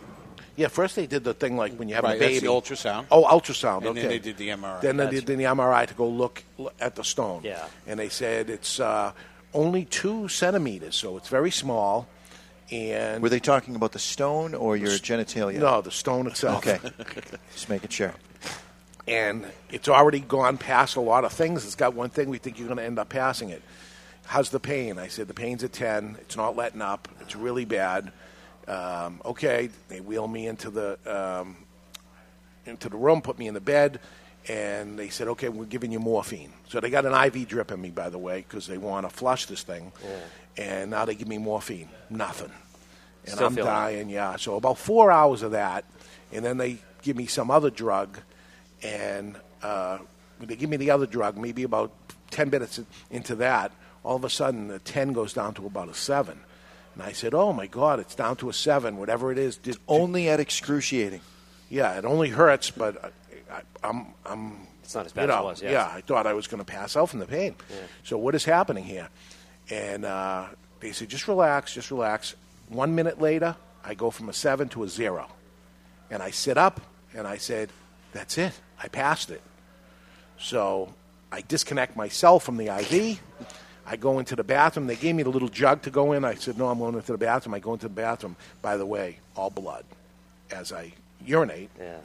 Yeah, 0.57 0.69
first 0.69 0.97
they 0.97 1.07
did 1.07 1.25
the 1.25 1.33
thing 1.33 1.57
like 1.57 1.75
when 1.75 1.89
you 1.89 1.95
have 1.95 2.05
Right, 2.05 2.17
a 2.17 2.19
that's 2.19 2.35
baby. 2.35 2.47
the 2.47 2.53
ultrasound. 2.53 3.07
Oh, 3.11 3.25
ultrasound. 3.25 3.79
And 3.79 3.87
okay. 3.89 4.01
then 4.03 4.09
they 4.11 4.19
did 4.19 4.37
the 4.37 4.49
MRI. 4.49 4.81
Then 4.81 4.97
they 4.99 5.09
did 5.09 5.27
the 5.27 5.35
MRI 5.35 5.87
to 5.87 5.95
go 5.95 6.07
look, 6.09 6.43
look 6.59 6.75
at 6.81 6.97
the 6.97 7.05
stone. 7.05 7.43
Yeah. 7.45 7.65
And 7.87 7.99
they 7.99 8.09
said 8.11 8.51
it's 8.51 8.79
uh, 8.81 9.13
only 9.55 9.85
two 9.87 10.29
centimeters, 10.29 10.97
so 10.97 11.17
it's 11.17 11.29
very 11.29 11.51
small. 11.51 12.09
And 12.71 13.23
Were 13.23 13.29
they 13.31 13.41
talking 13.41 13.75
about 13.75 13.93
the 13.93 13.99
stone 13.99 14.55
or 14.55 14.77
your 14.77 14.91
genitalia? 14.91 15.59
no, 15.59 15.81
the 15.81 15.91
stone 15.91 16.27
itself. 16.27 16.67
Okay. 16.67 16.79
Just 17.53 17.69
making 17.69 17.89
sure. 17.91 18.15
and 19.09 19.47
it's 19.71 19.89
already 19.89 20.21
gone 20.21 20.57
past 20.59 20.97
a 20.97 21.01
lot 21.01 21.25
of 21.25 21.33
things. 21.33 21.65
It's 21.65 21.75
got 21.75 21.95
one 21.95 22.11
thing 22.11 22.29
we 22.29 22.39
think 22.39 22.59
you're 22.59 22.69
going 22.69 22.79
to 22.79 22.85
end 22.85 22.99
up 22.99 23.09
passing 23.09 23.51
it. 23.51 23.63
How's 24.27 24.51
the 24.51 24.61
pain? 24.61 24.99
I 24.99 25.09
said 25.09 25.27
the 25.27 25.35
pain's 25.35 25.65
at 25.65 25.73
ten. 25.73 26.17
It's 26.21 26.37
not 26.37 26.55
letting 26.55 26.83
up. 26.83 27.09
It's 27.21 27.35
really 27.35 27.65
bad. 27.65 28.13
Um, 28.71 29.21
okay, 29.25 29.69
they 29.89 30.01
wheel 30.01 30.29
me 30.29 30.47
into 30.47 30.71
the 30.71 30.99
um, 31.05 31.57
into 32.67 32.89
the 32.89 32.97
room, 32.97 33.21
put 33.21 33.37
me 33.39 33.49
in 33.49 33.55
the 33.55 33.61
bed, 33.61 33.99
and 34.49 34.97
they 34.99 35.09
said, 35.09 35.27
"Okay, 35.29 35.49
we're 35.49 35.65
giving 35.65 35.91
you 35.91 35.99
morphine." 35.99 36.53
So 36.69 36.79
they 36.79 36.89
got 36.91 37.05
an 37.05 37.13
IV 37.13 37.49
drip 37.49 37.73
in 37.73 37.81
me, 37.81 37.91
by 37.91 38.11
the 38.11 38.19
way, 38.19 38.45
because 38.49 38.67
they 38.69 38.79
want 38.79 39.09
to 39.09 39.15
flush 39.15 39.47
this 39.47 39.63
thing. 39.65 39.91
And 40.57 40.91
now 40.91 41.05
they 41.05 41.15
give 41.17 41.27
me 41.27 41.39
morphine. 41.39 41.89
Nothing. 42.11 42.53
And 43.25 43.35
Still 43.35 43.47
I'm 43.49 43.55
feeling 43.55 43.69
it. 43.69 43.73
dying. 43.73 44.09
Yeah. 44.09 44.37
So 44.37 44.57
about 44.57 44.79
four 44.79 45.11
hours 45.11 45.43
of 45.43 45.51
that, 45.53 45.85
and 46.33 46.45
then 46.45 46.57
they 46.57 46.79
give 47.03 47.17
me 47.17 47.27
some 47.27 47.51
other 47.51 47.71
drug, 47.71 48.19
and 48.83 49.37
uh, 49.63 49.99
they 50.39 50.55
give 50.55 50.71
me 50.71 50.77
the 50.77 50.91
other 50.93 51.07
drug, 51.07 51.37
maybe 51.37 51.65
about 51.65 51.91
ten 52.31 52.51
minutes 52.51 52.79
into 53.11 53.35
that, 53.37 53.73
all 54.05 54.15
of 54.17 54.25
a 54.25 54.31
sudden 54.31 54.69
the 54.69 54.79
ten 54.79 55.13
goes 55.13 55.33
down 55.33 55.55
to 55.55 55.67
about 55.67 55.89
a 55.89 55.95
seven. 55.95 56.39
And 56.95 57.03
I 57.03 57.13
said, 57.13 57.35
"Oh 57.35 57.53
my 57.53 57.67
God, 57.67 58.01
it's 58.01 58.15
down 58.15 58.37
to 58.37 58.49
a 58.49 58.53
seven. 58.53 58.97
Whatever 58.97 59.31
it 59.33 59.39
is, 59.39 59.57
did, 59.57 59.79
Only 59.89 60.29
at 60.29 60.41
excruciating. 60.41 61.21
yeah, 61.69 61.97
it 61.99 62.05
only 62.05 62.29
hurts, 62.31 62.71
but 62.71 63.13
I, 63.51 63.55
I, 63.55 63.89
I'm, 63.89 64.07
I'm. 64.27 64.67
It's 64.83 64.95
not 64.95 65.07
as 65.07 65.13
you 65.13 65.17
bad 65.17 65.31
as 65.31 65.39
it 65.39 65.45
was, 65.45 65.63
yeah. 65.63 65.71
Yeah, 65.71 65.87
I 65.95 66.01
thought 66.01 66.27
I 66.27 66.33
was 66.33 66.49
going 66.49 66.59
to 66.59 66.65
pass 66.65 66.97
out 66.97 67.11
from 67.11 67.21
the 67.21 67.27
pain. 67.27 67.55
So 68.03 68.19
what 68.19 68.35
is 68.35 68.45
happening 68.45 68.83
here? 68.83 69.09
And 69.71 70.05
uh, 70.05 70.47
they 70.81 70.91
said, 70.91 71.09
just 71.09 71.29
relax, 71.29 71.73
just 71.73 71.93
relax. 71.93 72.35
One 72.69 72.97
minute 72.97 73.21
later, 73.21 73.55
I 73.85 73.95
go 73.95 74.11
from 74.11 74.29
a 74.29 74.33
seven 74.33 74.69
to 74.71 74.83
a 74.83 74.89
zero, 74.89 75.29
and 76.11 76.25
I 76.25 76.31
sit 76.33 76.59
up, 76.59 76.81
and 77.15 77.25
I 77.25 77.37
said, 77.37 77.71
that's 78.13 78.37
it. 78.37 78.53
I 78.83 78.89
passed 78.89 79.31
it. 79.31 79.43
So 80.41 80.93
I 81.31 81.43
disconnect 81.43 81.95
myself 81.97 82.43
from 82.43 82.57
the 82.57 82.67
IV. 82.67 83.21
I 83.91 83.97
go 83.97 84.21
into 84.21 84.37
the 84.37 84.45
bathroom. 84.45 84.87
They 84.87 84.95
gave 84.95 85.17
me 85.17 85.25
the 85.25 85.31
little 85.31 85.49
jug 85.49 85.83
to 85.83 85.91
go 85.91 86.13
in. 86.13 86.25
I 86.25 86.35
said, 86.35 86.57
no, 86.57 86.69
I'm 86.69 86.79
going 86.79 86.95
into 86.95 87.11
the 87.11 87.19
bathroom. 87.19 87.55
I 87.55 87.59
go 87.59 87.73
into 87.73 87.89
the 87.89 87.95
bathroom. 87.95 88.37
By 88.63 88.77
the 88.77 88.87
way, 88.87 89.19
all 89.35 89.51
blood 89.51 89.85
as 90.53 90.73
I 90.73 90.93
urinate. 91.27 91.71
Yeah. 91.79 91.97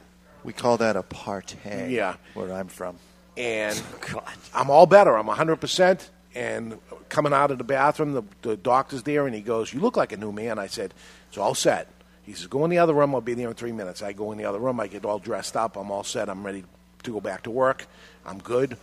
We 0.42 0.52
call 0.52 0.78
that 0.78 0.96
a 0.96 1.04
partay. 1.04 1.90
Yeah. 1.90 2.16
Where 2.34 2.52
I'm 2.52 2.66
from. 2.68 2.96
and 3.36 3.80
God. 4.12 4.24
I'm 4.52 4.68
all 4.68 4.86
better. 4.86 5.16
I'm 5.16 5.28
100%. 5.28 6.08
And 6.34 6.78
coming 7.08 7.32
out 7.32 7.50
of 7.52 7.58
the 7.58 7.64
bathroom, 7.64 8.14
the, 8.14 8.22
the 8.42 8.56
doctor's 8.56 9.04
there, 9.04 9.26
and 9.26 9.34
he 9.34 9.40
goes, 9.40 9.72
You 9.72 9.80
look 9.80 9.96
like 9.96 10.12
a 10.12 10.16
new 10.16 10.32
man. 10.32 10.58
I 10.58 10.66
said, 10.66 10.92
It's 11.28 11.38
all 11.38 11.54
set. 11.54 11.88
He 12.24 12.32
says, 12.32 12.48
Go 12.48 12.64
in 12.64 12.70
the 12.70 12.78
other 12.78 12.94
room. 12.94 13.14
I'll 13.14 13.20
be 13.20 13.34
there 13.34 13.48
in 13.48 13.54
three 13.54 13.72
minutes. 13.72 14.02
I 14.02 14.12
go 14.12 14.32
in 14.32 14.38
the 14.38 14.44
other 14.44 14.58
room. 14.58 14.80
I 14.80 14.88
get 14.88 15.04
all 15.04 15.18
dressed 15.20 15.56
up. 15.56 15.76
I'm 15.76 15.90
all 15.92 16.02
set. 16.04 16.28
I'm 16.28 16.44
ready 16.44 16.64
to 17.04 17.12
go 17.12 17.20
back 17.20 17.44
to 17.44 17.50
work. 17.50 17.86
I'm 18.26 18.38
good. 18.38 18.76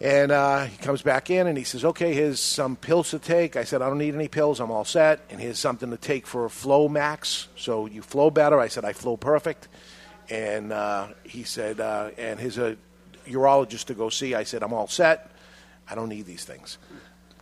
And 0.00 0.30
uh, 0.30 0.64
he 0.64 0.76
comes 0.76 1.00
back 1.00 1.30
in 1.30 1.46
and 1.46 1.56
he 1.56 1.64
says, 1.64 1.84
Okay, 1.84 2.12
here's 2.12 2.40
some 2.40 2.76
pills 2.76 3.10
to 3.10 3.18
take. 3.18 3.56
I 3.56 3.64
said, 3.64 3.80
I 3.80 3.88
don't 3.88 3.98
need 3.98 4.14
any 4.14 4.28
pills. 4.28 4.60
I'm 4.60 4.70
all 4.70 4.84
set. 4.84 5.20
And 5.30 5.40
here's 5.40 5.58
something 5.58 5.90
to 5.90 5.96
take 5.96 6.26
for 6.26 6.48
Flomax. 6.48 7.46
So 7.56 7.86
you 7.86 8.02
flow 8.02 8.30
better. 8.30 8.60
I 8.60 8.68
said, 8.68 8.84
I 8.84 8.92
flow 8.92 9.16
perfect. 9.16 9.68
And 10.28 10.72
uh, 10.72 11.08
he 11.24 11.44
said, 11.44 11.80
uh, 11.80 12.10
And 12.18 12.38
here's 12.38 12.58
a 12.58 12.76
urologist 13.26 13.86
to 13.86 13.94
go 13.94 14.10
see. 14.10 14.34
I 14.34 14.44
said, 14.44 14.62
I'm 14.62 14.74
all 14.74 14.88
set. 14.88 15.30
I 15.88 15.94
don't 15.94 16.10
need 16.10 16.26
these 16.26 16.44
things. 16.44 16.76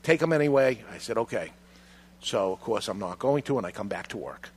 Take 0.03 0.21
them 0.21 0.33
anyway. 0.33 0.85
I 0.93 0.99
said, 0.99 1.19
Okay. 1.19 1.51
So, 2.21 2.53
of 2.53 2.61
course, 2.61 2.89
I'm 2.89 2.99
not 2.99 3.19
going 3.19 3.43
to, 3.43 3.59
and 3.59 3.67
I 3.67 3.71
come 3.71 3.89
back 3.89 4.09
to 4.09 4.17
work. 4.17 4.49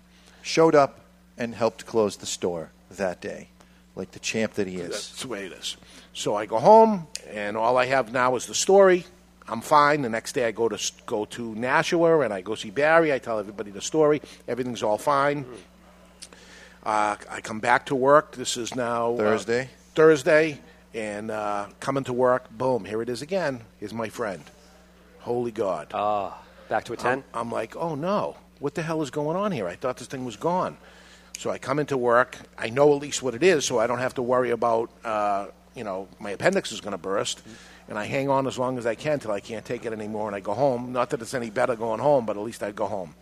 Showed 0.42 0.76
up 0.76 1.02
and 1.38 1.54
helped 1.54 1.86
close 1.86 2.16
the 2.16 2.26
store 2.26 2.72
that 2.92 3.20
day, 3.20 3.50
like 3.96 4.12
the 4.12 4.20
champ 4.20 4.54
that 4.54 4.68
he 4.68 4.78
is. 4.78 4.92
That's 4.92 5.22
the 5.24 5.28
way 5.28 5.48
it 5.48 5.52
is. 5.52 5.76
So 6.18 6.34
I 6.34 6.48
go 6.48 6.58
home, 6.58 7.06
and 7.30 7.56
all 7.56 7.78
I 7.78 7.86
have 7.86 8.12
now 8.12 8.36
is 8.38 8.48
the 8.48 8.56
story. 8.56 9.06
I'm 9.48 9.62
fine. 9.62 10.02
The 10.02 10.10
next 10.10 10.34
day, 10.34 10.46
I 10.46 10.52
go 10.52 10.68
to 10.68 10.92
go 11.06 11.26
to 11.26 11.54
Nashua, 11.54 12.22
and 12.22 12.34
I 12.34 12.42
go 12.42 12.56
see 12.56 12.72
Barry. 12.72 13.14
I 13.14 13.20
tell 13.20 13.38
everybody 13.38 13.70
the 13.70 13.82
story. 13.82 14.24
Everything's 14.48 14.82
all 14.82 14.98
fine. 14.98 15.46
Uh, 16.84 17.18
I 17.30 17.42
come 17.42 17.60
back 17.60 17.86
to 17.86 17.96
work. 17.96 18.36
This 18.36 18.58
is 18.58 18.74
now 18.74 19.14
uh, 19.14 19.18
Thursday? 19.18 19.70
Thursday, 19.94 20.60
and 20.96 21.30
uh, 21.30 21.68
coming 21.80 22.04
to 22.06 22.14
work. 22.14 22.50
Boom! 22.50 22.84
Here 22.84 23.04
it 23.04 23.10
is 23.10 23.22
again. 23.22 23.62
Here's 23.80 23.94
my 23.94 24.10
friend. 24.10 24.44
Holy 25.20 25.52
God! 25.52 25.92
Ah, 25.94 26.44
back 26.68 26.86
to 26.86 26.94
a 26.94 26.98
10? 26.98 27.12
I'm, 27.12 27.24
I'm 27.36 27.52
like, 27.52 27.76
oh 27.76 27.94
no, 27.94 28.38
what 28.58 28.74
the 28.74 28.82
hell 28.82 29.04
is 29.04 29.12
going 29.12 29.38
on 29.38 29.52
here? 29.52 29.68
I 29.68 29.76
thought 29.76 29.98
this 29.98 30.08
thing 30.08 30.26
was 30.26 30.36
gone. 30.36 30.78
So 31.38 31.52
I 31.52 31.60
come 31.60 31.78
into 31.78 31.96
work. 31.96 32.40
I 32.58 32.72
know 32.72 32.96
at 32.96 33.04
least 33.04 33.22
what 33.22 33.36
it 33.36 33.44
is, 33.44 33.66
so 33.66 33.78
I 33.78 33.86
don't 33.86 34.00
have 34.00 34.16
to 34.16 34.24
worry 34.24 34.50
about, 34.50 34.90
uh, 35.06 35.48
you 35.78 35.84
know, 35.84 36.08
my 36.20 36.32
appendix 36.32 36.72
is 36.72 36.82
going 36.82 36.92
to 36.94 36.98
burst. 36.98 37.42
And 37.90 37.98
I 37.98 38.04
hang 38.06 38.30
on 38.30 38.48
as 38.48 38.58
long 38.58 38.78
as 38.78 38.86
I 38.86 38.96
can 38.96 39.20
till 39.20 39.32
I 39.32 39.40
can't 39.40 39.64
take 39.64 39.86
it 39.86 39.94
anymore, 39.94 40.28
and 40.28 40.36
I 40.36 40.42
go 40.42 40.54
home. 40.54 40.92
Not 40.92 41.12
that 41.12 41.22
it's 41.22 41.34
any 41.34 41.50
better 41.50 41.76
going 41.76 42.02
home, 42.02 42.26
but 42.26 42.36
at 42.36 42.44
least 42.44 42.62
I 42.62 42.72
go 42.72 42.86
home. 42.88 43.16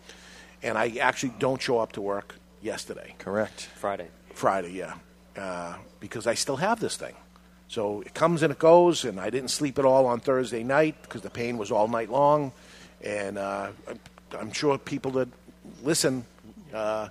And 0.62 0.76
I 0.76 0.96
actually 1.00 1.34
don't 1.38 1.62
show 1.62 1.78
up 1.78 1.92
to 1.92 2.00
work 2.00 2.34
yesterday. 2.62 3.14
Correct. 3.18 3.68
Friday. 3.76 4.08
Friday, 4.34 4.72
yeah, 4.72 4.94
uh, 5.36 5.76
because 6.00 6.26
I 6.26 6.34
still 6.34 6.56
have 6.56 6.80
this 6.80 6.96
thing. 6.96 7.14
So 7.68 8.00
it 8.00 8.12
comes 8.14 8.42
and 8.42 8.50
it 8.52 8.58
goes, 8.58 9.04
and 9.04 9.20
I 9.20 9.30
didn't 9.30 9.50
sleep 9.50 9.78
at 9.78 9.84
all 9.84 10.06
on 10.06 10.18
Thursday 10.20 10.64
night 10.64 10.96
because 11.02 11.22
the 11.22 11.30
pain 11.30 11.58
was 11.58 11.70
all 11.70 11.86
night 11.88 12.10
long. 12.10 12.52
And 13.02 13.38
uh, 13.38 13.70
I'm- 13.86 14.00
I'm 14.36 14.52
sure 14.52 14.76
people 14.76 15.12
that 15.12 15.28
listen 15.84 16.24
uh, 16.74 17.08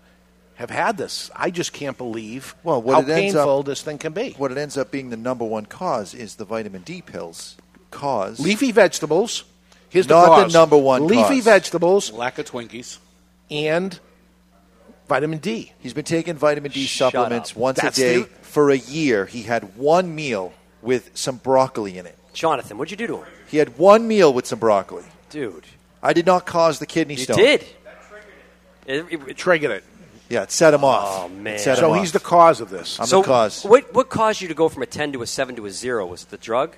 have 0.56 0.70
had 0.70 0.98
this. 0.98 1.30
I 1.36 1.50
just 1.52 1.74
can't 1.74 1.98
believe 1.98 2.56
Well, 2.64 2.82
what 2.82 2.94
how 2.94 3.00
it 3.02 3.10
ends 3.10 3.34
painful 3.34 3.60
up, 3.60 3.66
this 3.66 3.82
thing 3.82 3.98
can 3.98 4.14
be. 4.14 4.32
What 4.38 4.52
it 4.52 4.58
ends 4.58 4.78
up 4.78 4.92
being 4.92 5.10
the 5.10 5.18
number 5.18 5.46
one 5.46 5.66
cause 5.66 6.14
is 6.14 6.36
the 6.36 6.46
vitamin 6.46 6.82
D 6.82 7.02
pills. 7.02 7.56
Cause 7.92 8.40
Leafy 8.40 8.72
vegetables. 8.72 9.44
Here's 9.90 10.10
Not 10.10 10.38
the, 10.40 10.46
the 10.48 10.54
number 10.54 10.78
one 10.78 11.08
Leafy 11.08 11.36
cause. 11.36 11.44
vegetables 11.46 12.12
Lack 12.12 12.38
of 12.40 12.50
Twinkies. 12.52 12.98
and 13.50 13.98
vitamin 15.08 15.40
D. 15.40 15.72
He's 15.80 15.94
been 15.94 16.04
taking 16.06 16.36
vitamin 16.36 16.72
D 16.72 16.86
Shut 16.86 17.14
supplements 17.14 17.52
up. 17.52 17.58
once 17.58 17.80
That's 17.82 17.98
a 17.98 18.02
day 18.02 18.18
the- 18.24 18.28
for 18.42 18.72
a 18.72 18.78
year. 18.78 19.26
He 19.26 19.44
had 19.44 19.78
one 19.78 20.14
meal 20.16 20.54
with 20.82 21.12
some 21.14 21.38
broccoli 21.38 21.98
in 21.98 22.06
it. 22.06 22.18
Jonathan, 22.34 22.78
what'd 22.78 22.92
you 22.92 22.98
do 22.98 23.08
to 23.08 23.18
him? 23.20 23.26
He 23.50 23.58
had 23.58 23.78
one 23.78 24.08
meal 24.08 24.34
with 24.34 24.46
some 24.46 24.60
broccoli. 24.60 25.04
Dude. 25.30 25.66
I 26.04 26.14
did 26.14 26.26
not 26.26 26.46
cause 26.46 26.80
the 26.80 26.86
kidney 26.86 27.16
You 27.16 27.24
stone. 27.24 27.38
did. 27.38 27.66
It- 28.86 29.06
it- 29.10 29.22
It 29.30 29.38
triggered 29.38 29.72
it. 29.72 29.84
Yeah, 30.30 30.44
it 30.44 30.52
set 30.52 30.74
him 30.74 30.84
oh, 30.84 30.88
off. 30.88 31.26
Oh, 31.26 31.30
man. 31.30 31.60
So 31.60 31.94
him 31.94 32.00
he's 32.00 32.10
off. 32.10 32.14
the 32.14 32.20
cause 32.28 32.62
of 32.62 32.70
this. 32.70 33.00
I'm 33.00 33.06
so 33.06 33.22
the 33.22 33.28
cause. 33.28 33.64
What, 33.64 33.94
what 33.94 34.10
caused 34.10 34.42
you 34.42 34.48
to 34.48 34.54
go 34.54 34.70
from 34.70 34.82
a 34.84 34.88
10 34.88 35.14
to 35.14 35.22
a 35.22 35.28
7 35.28 35.56
to 35.58 35.66
a 35.66 35.70
0? 35.72 36.06
Was 36.08 36.24
it 36.24 36.30
the 36.30 36.38
drug? 36.38 36.76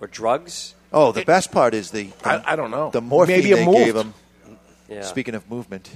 Or 0.00 0.06
drugs? 0.06 0.74
Oh, 0.92 1.10
the 1.12 1.24
best 1.24 1.50
part 1.50 1.74
is 1.74 1.90
the, 1.90 2.04
the 2.22 2.28
I, 2.28 2.52
I 2.52 2.56
don't 2.56 2.70
know. 2.70 2.90
the 2.90 3.00
morphine 3.00 3.36
Maybe 3.36 3.50
it 3.52 3.56
they 3.56 3.64
moved. 3.66 3.78
gave 3.78 3.96
him. 3.96 4.14
Yeah. 4.88 5.02
Speaking 5.02 5.34
of 5.34 5.48
movement, 5.50 5.90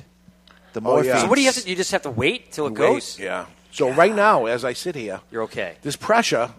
the 0.72 0.80
Oh, 0.80 0.82
morphine. 0.82 1.06
yeah. 1.11 1.22
So 1.22 1.28
what 1.28 1.37
do 1.37 1.42
you 1.42 1.46
have 1.46 1.54
to? 1.56 1.68
You 1.68 1.76
just 1.76 1.92
have 1.92 2.02
to 2.02 2.11
wait 2.11 2.50
till 2.52 2.66
it 2.66 2.70
Wait, 2.70 2.76
goes. 2.76 3.18
Yeah. 3.18 3.46
So 3.70 3.92
right 3.92 4.14
now, 4.14 4.46
as 4.46 4.64
I 4.64 4.72
sit 4.72 4.94
here, 4.96 5.20
You're 5.30 5.42
okay. 5.44 5.76
this 5.82 5.94
pressure, 5.94 6.50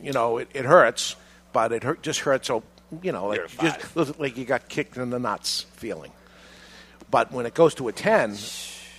you 0.00 0.12
know, 0.12 0.38
it, 0.38 0.48
it 0.54 0.64
hurts, 0.64 1.16
but 1.52 1.72
it 1.72 1.82
hurt, 1.82 2.02
just 2.02 2.20
hurts. 2.20 2.46
So 2.46 2.62
you 3.02 3.10
know, 3.10 3.26
like 3.28 3.38
You're 3.60 3.72
just 3.72 4.20
like 4.20 4.36
you 4.36 4.44
got 4.44 4.68
kicked 4.68 4.96
in 4.96 5.10
the 5.10 5.18
nuts 5.18 5.66
feeling. 5.72 6.12
But 7.10 7.32
when 7.32 7.46
it 7.46 7.54
goes 7.54 7.74
to 7.76 7.88
a 7.88 7.92
ten, 7.92 8.36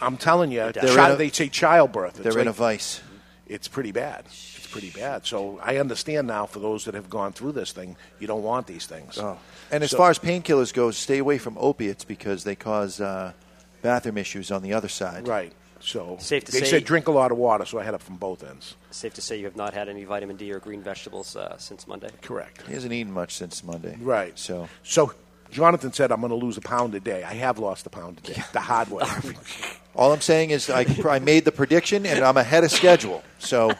I'm 0.01 0.17
telling 0.17 0.51
you, 0.51 0.71
They're 0.71 0.95
chi- 0.95 1.07
in 1.09 1.13
a- 1.13 1.17
they 1.17 1.29
say 1.29 1.49
childbirth. 1.49 2.19
It's 2.19 2.23
They're 2.35 2.41
in 2.41 2.47
a 2.47 2.53
vice. 2.53 3.01
It's 3.47 3.67
pretty 3.67 3.91
bad. 3.91 4.25
It's 4.27 4.67
pretty 4.67 4.91
bad. 4.91 5.25
So 5.25 5.59
I 5.63 5.77
understand 5.77 6.27
now 6.27 6.45
for 6.45 6.59
those 6.59 6.85
that 6.85 6.93
have 6.93 7.09
gone 7.09 7.33
through 7.33 7.53
this 7.53 7.71
thing, 7.71 7.97
you 8.19 8.27
don't 8.27 8.43
want 8.43 8.67
these 8.67 8.85
things. 8.85 9.17
Oh. 9.17 9.37
And 9.71 9.83
as 9.83 9.91
So- 9.91 9.97
far 9.97 10.09
as 10.11 10.19
painkillers 10.19 10.73
goes, 10.73 10.97
stay 10.97 11.17
away 11.17 11.37
from 11.39 11.57
opiates 11.59 12.03
because 12.05 12.43
they 12.43 12.55
cause 12.55 13.01
uh, 13.01 13.33
bathroom 13.81 14.17
issues 14.17 14.51
on 14.51 14.61
the 14.61 14.73
other 14.73 14.87
side. 14.89 15.27
right. 15.27 15.53
So 15.81 16.17
Safe 16.19 16.43
to 16.43 16.51
they 16.51 16.59
say- 16.59 16.65
said 16.71 16.83
drink 16.83 17.07
a 17.07 17.11
lot 17.11 17.31
of 17.31 17.37
water, 17.37 17.65
so 17.65 17.79
I 17.79 17.83
had 17.83 17.93
it 17.93 18.01
from 18.01 18.17
both 18.17 18.43
ends. 18.43 18.75
Safe 18.91 19.13
to 19.13 19.21
say 19.21 19.37
you 19.39 19.45
have 19.45 19.55
not 19.55 19.73
had 19.73 19.87
any 19.87 20.03
vitamin 20.03 20.35
D 20.35 20.51
or 20.51 20.59
green 20.59 20.81
vegetables 20.81 21.37
uh, 21.37 21.57
since 21.57 21.87
Monday. 21.87 22.09
Correct. 22.21 22.63
He 22.67 22.73
hasn't 22.73 22.91
eaten 22.91 23.13
much 23.13 23.33
since 23.33 23.63
Monday. 23.63 23.95
Right. 24.01 24.37
So 24.37 24.67
So 24.83 25.13
Jonathan 25.51 25.93
said 25.93 26.11
I'm 26.11 26.19
going 26.19 26.31
to 26.31 26.35
lose 26.35 26.57
a 26.57 26.61
pound 26.61 26.95
a 26.95 26.99
day. 26.99 27.23
I 27.23 27.33
have 27.35 27.59
lost 27.59 27.87
a 27.87 27.89
pound 27.89 28.17
a 28.17 28.33
day, 28.33 28.43
the 28.51 28.59
hard 28.59 28.89
way. 28.89 29.03
All 29.95 30.13
I'm 30.13 30.21
saying 30.21 30.51
is 30.51 30.69
I, 30.69 30.85
I 31.07 31.19
made 31.19 31.45
the 31.45 31.51
prediction 31.51 32.05
and 32.05 32.23
I'm 32.23 32.37
ahead 32.37 32.63
of 32.63 32.71
schedule. 32.71 33.23
So 33.39 33.71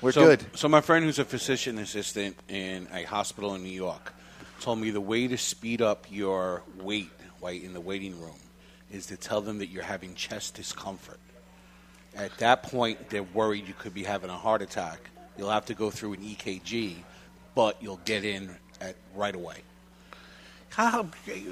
we're 0.00 0.12
so, 0.12 0.24
good. 0.24 0.44
So 0.54 0.68
my 0.68 0.80
friend 0.80 1.04
who's 1.04 1.18
a 1.18 1.24
physician 1.24 1.78
assistant 1.78 2.36
in 2.48 2.88
a 2.92 3.02
hospital 3.04 3.54
in 3.54 3.62
New 3.62 3.70
York 3.70 4.12
told 4.60 4.78
me 4.78 4.90
the 4.90 5.00
way 5.00 5.28
to 5.28 5.36
speed 5.36 5.82
up 5.82 6.06
your 6.10 6.62
wait 6.78 7.10
while 7.40 7.52
in 7.52 7.74
the 7.74 7.80
waiting 7.80 8.20
room 8.20 8.40
is 8.90 9.06
to 9.06 9.16
tell 9.16 9.40
them 9.40 9.58
that 9.58 9.66
you're 9.66 9.82
having 9.82 10.14
chest 10.14 10.54
discomfort. 10.54 11.20
At 12.16 12.36
that 12.38 12.64
point, 12.64 13.10
they're 13.10 13.22
worried 13.22 13.68
you 13.68 13.74
could 13.78 13.94
be 13.94 14.02
having 14.02 14.30
a 14.30 14.36
heart 14.36 14.62
attack. 14.62 15.10
You'll 15.36 15.50
have 15.50 15.66
to 15.66 15.74
go 15.74 15.90
through 15.90 16.14
an 16.14 16.20
EKG, 16.20 16.96
but 17.54 17.80
you'll 17.80 18.00
get 18.04 18.24
in 18.24 18.56
at 18.80 18.96
right 19.14 19.34
away. 19.34 19.56
How, 20.70 21.08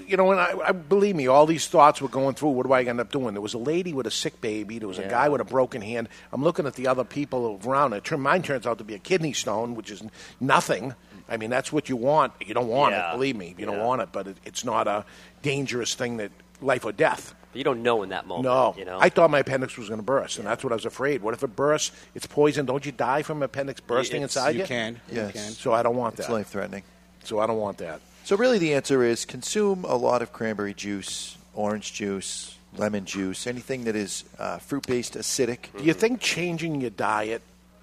you 0.06 0.16
know, 0.16 0.30
and 0.30 0.40
I, 0.40 0.54
I 0.68 0.72
believe 0.72 1.16
me, 1.16 1.26
all 1.26 1.46
these 1.46 1.66
thoughts 1.66 2.00
were 2.00 2.08
going 2.08 2.34
through. 2.36 2.50
What 2.50 2.66
do 2.66 2.72
I 2.72 2.84
end 2.84 3.00
up 3.00 3.10
doing? 3.10 3.34
There 3.34 3.40
was 3.40 3.54
a 3.54 3.58
lady 3.58 3.92
with 3.92 4.06
a 4.06 4.10
sick 4.10 4.40
baby. 4.40 4.78
There 4.78 4.86
was 4.86 4.98
a 4.98 5.08
guy 5.08 5.28
with 5.28 5.40
a 5.40 5.44
broken 5.44 5.82
hand. 5.82 6.08
I'm 6.32 6.44
looking 6.44 6.66
at 6.66 6.74
the 6.74 6.86
other 6.86 7.02
people 7.02 7.60
around. 7.64 7.92
It 7.94 8.04
turn, 8.04 8.20
mine 8.20 8.42
turns 8.42 8.66
out 8.66 8.78
to 8.78 8.84
be 8.84 8.94
a 8.94 8.98
kidney 9.00 9.32
stone, 9.32 9.74
which 9.74 9.90
is 9.90 10.02
nothing. 10.38 10.94
I 11.28 11.38
mean, 11.38 11.50
that's 11.50 11.72
what 11.72 11.88
you 11.88 11.96
want. 11.96 12.34
You 12.44 12.54
don't 12.54 12.68
want 12.68 12.92
Yeah. 12.92 13.10
it, 13.10 13.14
believe 13.14 13.34
me. 13.36 13.54
You 13.58 13.66
don't 13.66 13.80
want 13.80 14.00
it, 14.02 14.10
but 14.12 14.28
it, 14.28 14.36
it's 14.44 14.64
not 14.64 14.86
a 14.86 15.04
dangerous 15.42 15.94
thing 15.96 16.18
that 16.18 16.30
life 16.60 16.84
or 16.84 16.92
death. 16.92 17.34
You 17.52 17.64
don't 17.64 17.82
know 17.82 18.02
in 18.02 18.10
that 18.10 18.26
moment. 18.26 18.44
No, 18.44 18.74
You 18.78 18.84
know? 18.84 18.98
I 19.00 19.08
thought 19.08 19.30
my 19.30 19.38
appendix 19.40 19.76
was 19.78 19.88
going 19.88 19.98
to 19.98 20.04
burst, 20.04 20.38
and 20.38 20.46
that's 20.46 20.62
what 20.62 20.72
I 20.72 20.76
was 20.76 20.84
afraid. 20.84 21.22
What 21.22 21.32
if 21.34 21.42
it 21.42 21.56
bursts? 21.56 21.90
It's 22.14 22.26
poison. 22.26 22.66
Don't 22.66 22.84
you 22.84 22.92
die 22.92 23.22
from 23.22 23.42
appendix 23.42 23.80
bursting 23.80 24.18
It's- 24.22 24.36
inside 24.36 24.50
you 24.54 24.60
you? 24.60 24.66
can. 24.66 25.00
You 25.10 25.16
Yes. 25.16 25.32
can. 25.32 25.50
So 25.52 25.72
I 25.72 25.82
don't 25.82 25.96
want 25.96 26.12
It's 26.14 26.18
that. 26.18 26.22
It's 26.24 26.32
life 26.32 26.48
threatening. 26.48 26.82
So 27.24 27.40
I 27.40 27.46
don't 27.46 27.58
want 27.58 27.78
that. 27.78 28.00
So 28.26 28.36
really, 28.36 28.58
the 28.58 28.74
answer 28.74 29.04
is 29.04 29.24
consume 29.24 29.84
a 29.84 29.94
lot 29.94 30.20
of 30.20 30.32
cranberry 30.32 30.74
juice, 30.74 31.38
orange 31.54 31.92
juice, 31.92 32.56
lemon 32.76 33.04
juice, 33.04 33.46
anything 33.46 33.84
that 33.84 33.94
is 33.94 34.24
uh, 34.40 34.58
fruit-based, 34.58 35.14
acidic. 35.14 35.66
Do 35.78 35.84
you 35.84 35.92
think 35.92 36.20
changing 36.20 36.80
your 36.80 36.90
diet, 36.90 37.40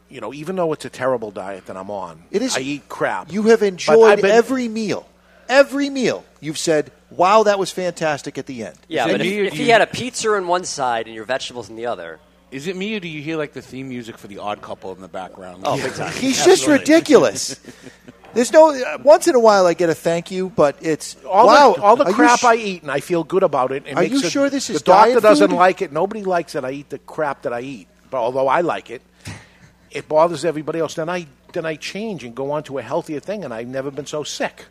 you 0.10 0.20
know, 0.20 0.34
even 0.34 0.58
though 0.58 0.74
it's 0.74 0.84
a 0.84 0.90
terrible 0.90 1.32
diet 1.32 1.68
that 1.68 1.78
I'm 1.78 1.90
on, 1.90 2.24
It 2.30 2.42
is. 2.42 2.58
I 2.58 2.60
eat 2.60 2.90
crap. 2.90 3.32
You 3.32 3.44
have 3.44 3.64
enjoyed 3.64 4.22
been- 4.22 4.32
every 4.32 4.68
meal. 4.68 5.08
Every 5.48 5.90
meal. 5.90 6.26
You've 6.42 6.58
said, 6.58 6.92
"Wow, 7.10 7.44
that 7.44 7.58
was 7.58 7.72
fantastic." 7.72 8.38
At 8.38 8.46
the 8.46 8.66
end. 8.66 8.76
yeah, 8.90 9.06
Is 9.06 9.12
but 9.14 9.22
if, 9.22 9.28
me 9.28 9.48
if 9.48 9.58
you 9.58 9.66
you- 9.68 9.72
had 9.72 9.82
a 9.82 9.88
pizza 9.88 10.30
on 10.34 10.48
one 10.48 10.66
side 10.66 11.06
and 11.06 11.16
your 11.16 11.24
vegetables 11.24 11.70
on 11.70 11.78
the 11.78 11.86
other, 11.86 12.20
Is 12.54 12.68
it 12.68 12.76
me 12.76 12.96
or 12.96 13.00
do 13.00 13.08
you 13.08 13.22
hear 13.22 13.36
like 13.36 13.54
the 13.54 13.64
theme 13.64 13.90
music 13.90 14.18
for 14.18 14.28
the 14.28 14.38
Odd 14.38 14.62
Couple 14.62 14.94
in 14.94 15.02
the 15.02 15.08
background? 15.08 15.64
oh, 15.66 15.76
big 15.76 15.94
time. 15.96 16.14
He's 16.14 16.46
just 16.46 16.68
ridiculous. 16.68 17.60
There's 18.36 18.52
no. 18.52 18.72
Uh, 18.74 19.00
once 19.04 19.28
in 19.28 19.36
a 19.36 19.40
while, 19.40 19.66
I 19.66 19.74
get 19.74 19.90
a 19.90 19.96
thank 19.96 20.30
you, 20.32 20.50
but 20.50 20.78
it's 20.82 21.16
all 21.26 21.48
wow. 21.48 21.74
the, 21.74 21.82
all 21.82 21.96
the 21.96 22.06
are 22.06 22.10
you 22.12 22.16
crap 22.16 22.40
sh- 22.40 22.44
I 22.46 22.56
eat, 22.56 22.82
and 22.84 22.92
I 22.92 23.00
feel 23.00 23.24
good 23.24 23.44
about 23.44 23.72
it. 23.72 23.86
it 23.88 23.96
Are 23.98 24.02
makes 24.02 24.14
you 24.14 24.28
it- 24.28 24.32
sure 24.32 24.50
this 24.50 24.70
is 24.70 24.80
the 24.82 24.86
doctor 24.86 25.12
diet 25.14 25.24
doesn't 25.24 25.50
food? 25.50 25.56
like 25.56 25.82
it? 25.82 25.92
Nobody 25.92 26.24
likes 26.24 26.54
it. 26.56 26.64
I 26.64 26.72
eat 26.72 26.90
the 26.90 27.00
crap 27.00 27.44
that 27.44 27.54
I 27.54 27.62
eat. 27.62 27.88
But 28.12 28.18
although 28.18 28.48
I 28.48 28.62
like 28.62 28.90
it, 28.92 29.02
it 29.92 30.08
bothers 30.08 30.46
everybody 30.46 30.80
else. 30.80 30.94
Then 30.96 31.10
I 31.10 31.28
then 31.54 31.66
I 31.66 31.76
change 31.76 32.24
and 32.24 32.36
go 32.36 32.52
on 32.52 32.64
to 32.64 32.78
a 32.78 32.82
healthier 32.82 33.20
thing, 33.20 33.44
and 33.44 33.54
I've 33.54 33.68
never 33.68 33.90
been 33.92 34.06
so 34.08 34.24
sick. 34.24 34.66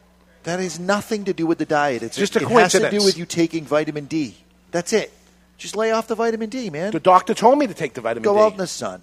That 0.44 0.58
has 0.58 0.80
nothing 0.80 1.24
to 1.26 1.32
do 1.32 1.46
with 1.46 1.58
the 1.58 1.66
diet. 1.66 2.02
It's 2.02 2.16
Just 2.16 2.34
a 2.34 2.40
it 2.40 2.48
has 2.48 2.72
to 2.72 2.78
do 2.78 2.82
coincidence. 2.84 3.04
with 3.04 3.18
you 3.18 3.26
taking 3.26 3.64
vitamin 3.64 4.06
D. 4.06 4.36
That's 4.72 4.92
it. 4.92 5.12
Just 5.62 5.76
lay 5.76 5.92
off 5.92 6.08
the 6.08 6.16
vitamin 6.16 6.50
D, 6.50 6.70
man. 6.70 6.90
The 6.90 6.98
doctor 6.98 7.34
told 7.34 7.56
me 7.56 7.68
to 7.68 7.74
take 7.74 7.94
the 7.94 8.00
vitamin 8.00 8.24
Go 8.24 8.32
D. 8.32 8.36
Go 8.36 8.46
out 8.46 8.52
in 8.52 8.58
the 8.58 8.66
sun. 8.66 9.00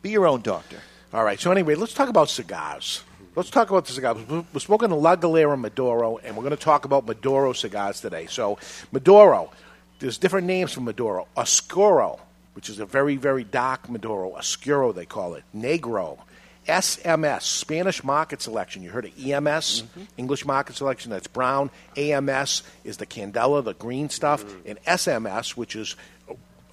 Be 0.00 0.10
your 0.10 0.28
own 0.28 0.42
doctor. 0.42 0.76
All 1.12 1.24
right. 1.24 1.40
So 1.40 1.50
anyway, 1.50 1.74
let's 1.74 1.92
talk 1.92 2.08
about 2.08 2.30
cigars. 2.30 3.02
Let's 3.34 3.50
talk 3.50 3.68
about 3.68 3.84
the 3.84 3.92
cigars. 3.92 4.16
We're 4.28 4.60
smoking 4.60 4.92
a 4.92 4.94
La 4.96 5.16
Galera 5.16 5.56
Maduro, 5.56 6.18
and 6.18 6.36
we're 6.36 6.44
going 6.44 6.56
to 6.56 6.62
talk 6.62 6.84
about 6.84 7.04
Maduro 7.04 7.52
cigars 7.52 8.00
today. 8.00 8.26
So 8.26 8.58
Maduro, 8.92 9.50
there's 9.98 10.18
different 10.18 10.46
names 10.46 10.72
for 10.72 10.82
Maduro. 10.82 11.26
Oscuro, 11.36 12.20
which 12.52 12.70
is 12.70 12.78
a 12.78 12.86
very 12.86 13.16
very 13.16 13.42
dark 13.42 13.90
Maduro. 13.90 14.36
Oscuro 14.36 14.92
they 14.92 15.04
call 15.04 15.34
it. 15.34 15.42
Negro. 15.52 16.18
SMS, 16.66 17.42
Spanish 17.42 18.02
market 18.02 18.40
selection. 18.40 18.82
You 18.82 18.90
heard 18.90 19.04
of 19.06 19.12
EMS, 19.18 19.84
English 20.16 20.44
market 20.44 20.76
selection, 20.76 21.10
that's 21.10 21.26
brown. 21.26 21.70
AMS 21.96 22.62
is 22.84 22.96
the 22.96 23.06
Candela, 23.06 23.62
the 23.62 23.74
green 23.74 24.08
stuff. 24.08 24.44
And 24.64 24.82
SMS, 24.84 25.56
which 25.56 25.76
is 25.76 25.96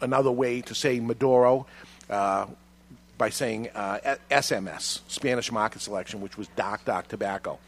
another 0.01 0.32
way 0.32 0.62
to 0.62 0.75
say 0.75 0.99
Maduro, 0.99 1.65
uh, 2.10 2.47
by 3.17 3.30
saying 3.30 3.69
uh, 3.75 4.15
SMS, 4.32 5.01
Spanish 5.08 5.51
market 5.51 5.82
selection, 5.82 6.21
which 6.21 6.38
was 6.38 6.47
Doc 6.56 6.86
Doc 6.86 7.08
tobacco. 7.08 7.60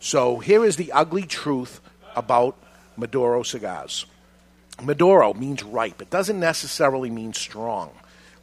So 0.00 0.38
here 0.38 0.64
is 0.64 0.76
the 0.76 0.92
ugly 0.92 1.22
truth 1.22 1.80
about 2.14 2.56
Maduro 2.96 3.42
cigars. 3.42 4.04
Maduro 4.82 5.32
means 5.32 5.62
ripe. 5.62 6.02
It 6.02 6.10
doesn't 6.10 6.38
necessarily 6.38 7.08
mean 7.08 7.32
strong. 7.32 7.90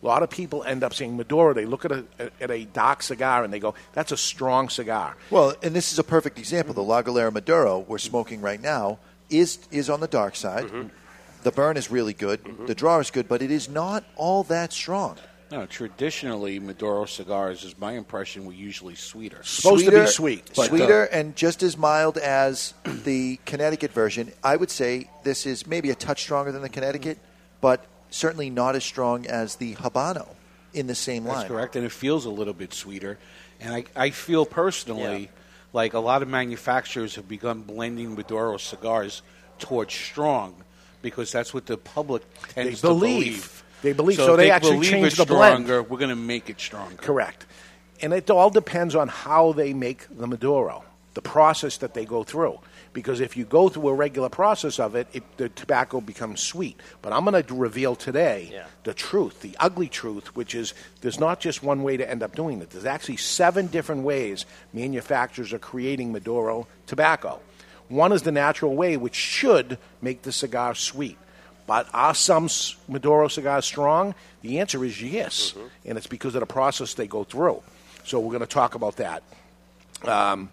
A 0.01 0.05
lot 0.05 0.23
of 0.23 0.29
people 0.29 0.63
end 0.63 0.83
up 0.83 0.93
saying 0.93 1.17
Maduro. 1.17 1.53
They 1.53 1.65
look 1.65 1.83
at 1.83 1.91
a, 1.91 2.05
at 2.39 2.51
a 2.51 2.65
dark 2.65 3.03
cigar 3.03 3.43
and 3.43 3.51
they 3.51 3.59
go, 3.59 3.73
"That's 3.93 4.12
a 4.12 4.17
strong 4.17 4.69
cigar." 4.69 5.17
Well, 5.29 5.55
and 5.62 5.75
this 5.75 5.91
is 5.91 5.99
a 5.99 6.03
perfect 6.03 6.39
example. 6.39 6.73
The 6.73 6.83
La 6.83 7.01
Galera 7.01 7.31
Maduro 7.31 7.79
we're 7.79 7.97
smoking 7.97 8.41
right 8.41 8.62
now 8.62 8.99
is 9.29 9.59
is 9.71 9.89
on 9.89 9.99
the 9.99 10.07
dark 10.07 10.35
side. 10.35 10.65
Mm-hmm. 10.65 10.88
The 11.43 11.51
burn 11.51 11.77
is 11.77 11.89
really 11.89 12.13
good. 12.13 12.41
The 12.67 12.75
draw 12.75 12.99
is 12.99 13.12
good, 13.12 13.29
but 13.29 13.41
it 13.41 13.49
is 13.49 13.69
not 13.69 14.03
all 14.17 14.43
that 14.43 14.73
strong. 14.73 15.17
No, 15.51 15.65
traditionally, 15.65 16.59
Maduro 16.59 17.05
cigars, 17.05 17.63
is 17.63 17.75
my 17.79 17.93
impression, 17.93 18.45
were 18.45 18.53
usually 18.53 18.93
sweeter. 18.93 19.41
Supposed 19.43 19.85
to 19.85 19.91
be 19.91 20.05
sweet. 20.05 20.51
But, 20.55 20.63
uh, 20.63 20.67
sweeter 20.67 21.03
and 21.05 21.35
just 21.35 21.63
as 21.63 21.75
mild 21.75 22.17
as 22.19 22.75
the 22.83 23.39
Connecticut 23.45 23.91
version. 23.91 24.31
I 24.43 24.55
would 24.57 24.69
say 24.69 25.09
this 25.23 25.47
is 25.47 25.65
maybe 25.65 25.89
a 25.89 25.95
touch 25.95 26.21
stronger 26.21 26.51
than 26.51 26.62
the 26.62 26.69
Connecticut, 26.69 27.17
but 27.62 27.83
certainly 28.10 28.50
not 28.50 28.76
as 28.76 28.84
strong 28.84 29.26
as 29.28 29.56
the 29.56 29.76
Habano 29.76 30.28
in 30.74 30.88
the 30.88 30.95
same 30.95 31.24
That's 31.24 31.38
line. 31.38 31.48
correct, 31.48 31.76
and 31.76 31.86
it 31.86 31.91
feels 31.91 32.26
a 32.26 32.30
little 32.30 32.54
bit 32.54 32.74
sweeter. 32.74 33.17
And 33.60 33.74
I, 33.74 33.84
I 33.95 34.10
feel 34.12 34.45
personally 34.45 35.30
like 35.74 35.93
a 35.93 36.00
lot 36.00 36.22
of 36.22 36.28
manufacturers 36.28 37.15
have 37.15 37.28
begun 37.28 37.62
blending 37.62 38.15
Maduro 38.15 38.58
cigars 38.58 39.22
towards 39.60 39.93
strong 39.93 40.56
because 41.02 41.32
that's 41.32 41.54
what 41.54 41.65
the 41.65 41.78
public 41.78 42.24
tends 42.50 42.82
They 42.82 42.88
to 42.88 42.93
believe. 42.93 43.24
believe. 43.24 43.63
They 43.82 43.93
believe. 43.93 44.17
So, 44.17 44.26
So 44.28 44.36
they 44.36 44.45
they 44.45 44.52
actually 44.52 44.72
believe 44.78 44.89
change 44.91 45.08
it's 45.08 45.17
the 45.17 45.26
blend. 45.26 45.65
stronger, 45.65 45.84
We're 45.84 45.98
going 46.00 46.10
to 46.10 46.15
make 46.15 46.50
it 46.50 46.60
stronger. 46.60 46.95
Correct. 46.95 47.45
And 48.02 48.13
it 48.13 48.30
all 48.30 48.50
depends 48.50 48.95
on 48.95 49.08
how 49.10 49.52
they 49.54 49.74
make 49.74 50.06
the 50.10 50.28
Maduro, 50.28 50.84
the 51.13 51.22
process 51.22 51.78
that 51.78 51.93
they 51.93 52.06
go 52.06 52.24
through. 52.24 52.60
Because 52.91 53.19
if 53.19 53.38
you 53.38 53.45
go 53.45 53.69
through 53.69 53.88
a 53.89 53.93
regular 53.93 54.30
process 54.30 54.80
of 54.80 54.95
it, 54.95 55.08
it 55.13 55.23
the 55.38 55.49
tobacco 55.49 56.02
becomes 56.02 56.39
sweet. 56.41 56.80
But 57.02 57.13
I'm 57.13 57.23
going 57.25 57.41
to 57.43 57.54
reveal 57.54 57.95
today 57.95 58.49
Yeah. 58.52 58.65
the 58.84 58.93
truth, 58.93 59.41
the 59.41 59.56
ugly 59.60 59.88
truth, 59.88 60.36
which 60.36 60.56
is 60.56 60.73
there's 61.02 61.19
not 61.19 61.39
just 61.39 61.62
one 61.63 61.84
way 61.84 61.97
to 61.97 62.10
end 62.10 62.23
up 62.23 62.36
doing 62.36 62.62
it. 62.62 62.71
There's 62.71 62.86
actually 62.86 63.17
seven 63.17 63.67
different 63.67 64.04
ways 64.04 64.45
manufacturers 64.73 65.54
are 65.54 65.60
creating 65.60 66.12
Maduro 66.12 66.67
tobacco. 66.88 67.39
One 67.89 68.12
is 68.12 68.23
the 68.23 68.32
natural 68.32 68.75
way, 68.75 68.97
which 68.97 69.15
should 69.15 69.78
make 70.02 70.21
the 70.23 70.32
cigar 70.32 70.75
sweet. 70.75 71.17
But 71.67 71.88
are 71.93 72.15
some 72.15 72.49
Maduro 72.88 73.28
cigars 73.28 73.65
strong? 73.65 74.15
The 74.41 74.60
answer 74.60 74.84
is 74.84 75.02
yes, 75.02 75.54
and 75.86 75.97
it's 75.97 76.08
because 76.08 76.34
of 76.34 76.39
the 76.39 76.47
process 76.47 76.95
they 76.95 77.06
go 77.08 77.23
through. 77.23 77.62
So 78.06 78.19
we're 78.19 78.32
going 78.32 78.41
to 78.41 78.47
talk 78.47 78.73
about 78.73 78.95
that. 78.95 79.21
Um, 80.04 80.49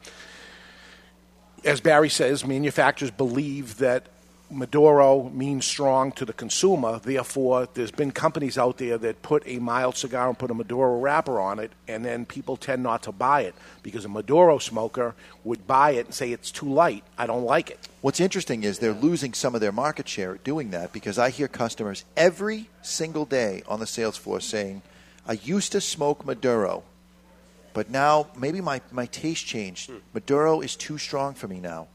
as 1.66 1.80
Barry 1.80 2.08
says, 2.08 2.46
manufacturers 2.46 3.10
believe 3.10 3.78
that 3.78 4.06
Maduro 4.48 5.28
means 5.30 5.66
strong 5.66 6.12
to 6.12 6.24
the 6.24 6.32
consumer. 6.32 7.00
Therefore, 7.00 7.68
there's 7.74 7.90
been 7.90 8.12
companies 8.12 8.56
out 8.56 8.78
there 8.78 8.96
that 8.96 9.20
put 9.22 9.42
a 9.44 9.58
mild 9.58 9.96
cigar 9.96 10.28
and 10.28 10.38
put 10.38 10.52
a 10.52 10.54
Maduro 10.54 11.00
wrapper 11.00 11.40
on 11.40 11.58
it, 11.58 11.72
and 11.88 12.04
then 12.04 12.24
people 12.24 12.56
tend 12.56 12.84
not 12.84 13.02
to 13.02 13.12
buy 13.12 13.40
it 13.40 13.56
because 13.82 14.04
a 14.04 14.08
Maduro 14.08 14.58
smoker 14.58 15.16
would 15.42 15.66
buy 15.66 15.90
it 15.90 16.06
and 16.06 16.14
say 16.14 16.30
it's 16.30 16.52
too 16.52 16.72
light. 16.72 17.02
I 17.18 17.26
don't 17.26 17.42
like 17.42 17.70
it. 17.70 17.88
What's 18.00 18.20
interesting 18.20 18.62
is 18.62 18.78
they're 18.78 18.92
losing 18.92 19.34
some 19.34 19.56
of 19.56 19.60
their 19.60 19.72
market 19.72 20.08
share 20.08 20.36
doing 20.36 20.70
that 20.70 20.92
because 20.92 21.18
I 21.18 21.30
hear 21.30 21.48
customers 21.48 22.04
every 22.16 22.70
single 22.82 23.24
day 23.24 23.64
on 23.66 23.80
the 23.80 23.86
sales 23.86 24.16
floor 24.16 24.38
saying, 24.38 24.82
I 25.26 25.32
used 25.32 25.72
to 25.72 25.80
smoke 25.80 26.24
Maduro, 26.24 26.84
but 27.76 27.90
now 27.90 28.26
maybe 28.36 28.60
my, 28.60 28.80
my 28.90 29.06
taste 29.06 29.46
changed. 29.46 29.90
Hmm. 29.90 29.96
Maduro 30.14 30.60
is 30.62 30.74
too 30.76 30.96
strong 30.98 31.34
for 31.34 31.46
me 31.46 31.60
now. 31.60 31.86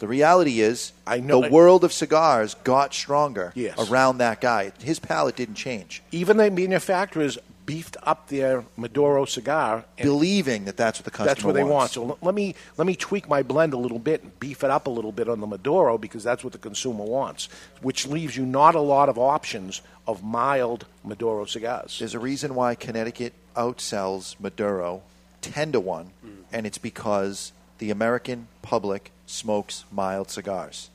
The 0.00 0.08
reality 0.08 0.60
is, 0.60 0.92
I 1.06 1.20
know- 1.20 1.42
the 1.42 1.50
world 1.50 1.84
of 1.84 1.92
cigars 1.92 2.54
got 2.64 2.94
stronger 2.94 3.52
Yes. 3.54 3.76
around 3.90 4.18
that 4.18 4.40
guy. 4.40 4.72
His 4.80 4.98
palate 4.98 5.36
didn't 5.36 5.56
change, 5.56 6.02
Even 6.12 6.36
the 6.38 6.50
manufacturers 6.50 7.36
beefed 7.66 7.98
up 8.04 8.28
their 8.28 8.64
Maduro 8.78 9.26
cigar 9.26 9.84
believing 10.00 10.64
that 10.64 10.78
that's 10.78 10.98
what 10.98 11.04
the 11.04 11.10
customer 11.10 11.26
wants. 11.26 11.34
That's 11.34 11.44
what 11.44 11.54
they 11.54 11.64
want. 11.64 11.90
So 11.90 12.00
l- 12.10 12.18
let 12.22 12.34
me 12.34 12.54
let 12.78 12.86
me 12.86 12.96
tweak 12.96 13.28
my 13.28 13.42
blend 13.42 13.74
a 13.74 13.76
little 13.76 13.98
bit 13.98 14.22
and 14.22 14.30
beef 14.40 14.64
it 14.64 14.70
up 14.70 14.86
a 14.86 14.90
little 14.98 15.12
bit 15.12 15.28
on 15.28 15.40
the 15.40 15.46
Maduro 15.46 15.98
because 15.98 16.24
that's 16.24 16.42
what 16.42 16.54
the 16.54 16.58
consumer 16.70 17.04
wants, 17.04 17.50
which 17.82 18.06
leaves 18.06 18.34
you 18.38 18.46
not 18.46 18.74
a 18.74 18.80
lot 18.80 19.10
of 19.10 19.18
options 19.18 19.82
of 20.06 20.22
mild 20.22 20.86
Maduro 21.04 21.44
cigars. 21.44 21.98
There's 21.98 22.14
a 22.14 22.18
reason 22.30 22.54
why 22.54 22.74
Connecticut 22.74 23.34
outsells 23.54 24.36
Maduro 24.40 25.02
10 25.42 25.72
to 25.72 25.80
1, 25.80 26.10
Hmm. 26.22 26.28
and 26.52 26.66
it's 26.66 26.78
because 26.78 27.52
the 27.78 27.90
American 27.90 28.48
public 28.62 29.10
smokes 29.26 29.84
mild 29.92 30.30
cigars. 30.30 30.90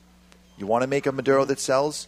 You 0.58 0.66
want 0.66 0.82
to 0.82 0.86
make 0.86 1.06
a 1.06 1.12
Maduro 1.12 1.44
that 1.46 1.58
sells? 1.60 2.06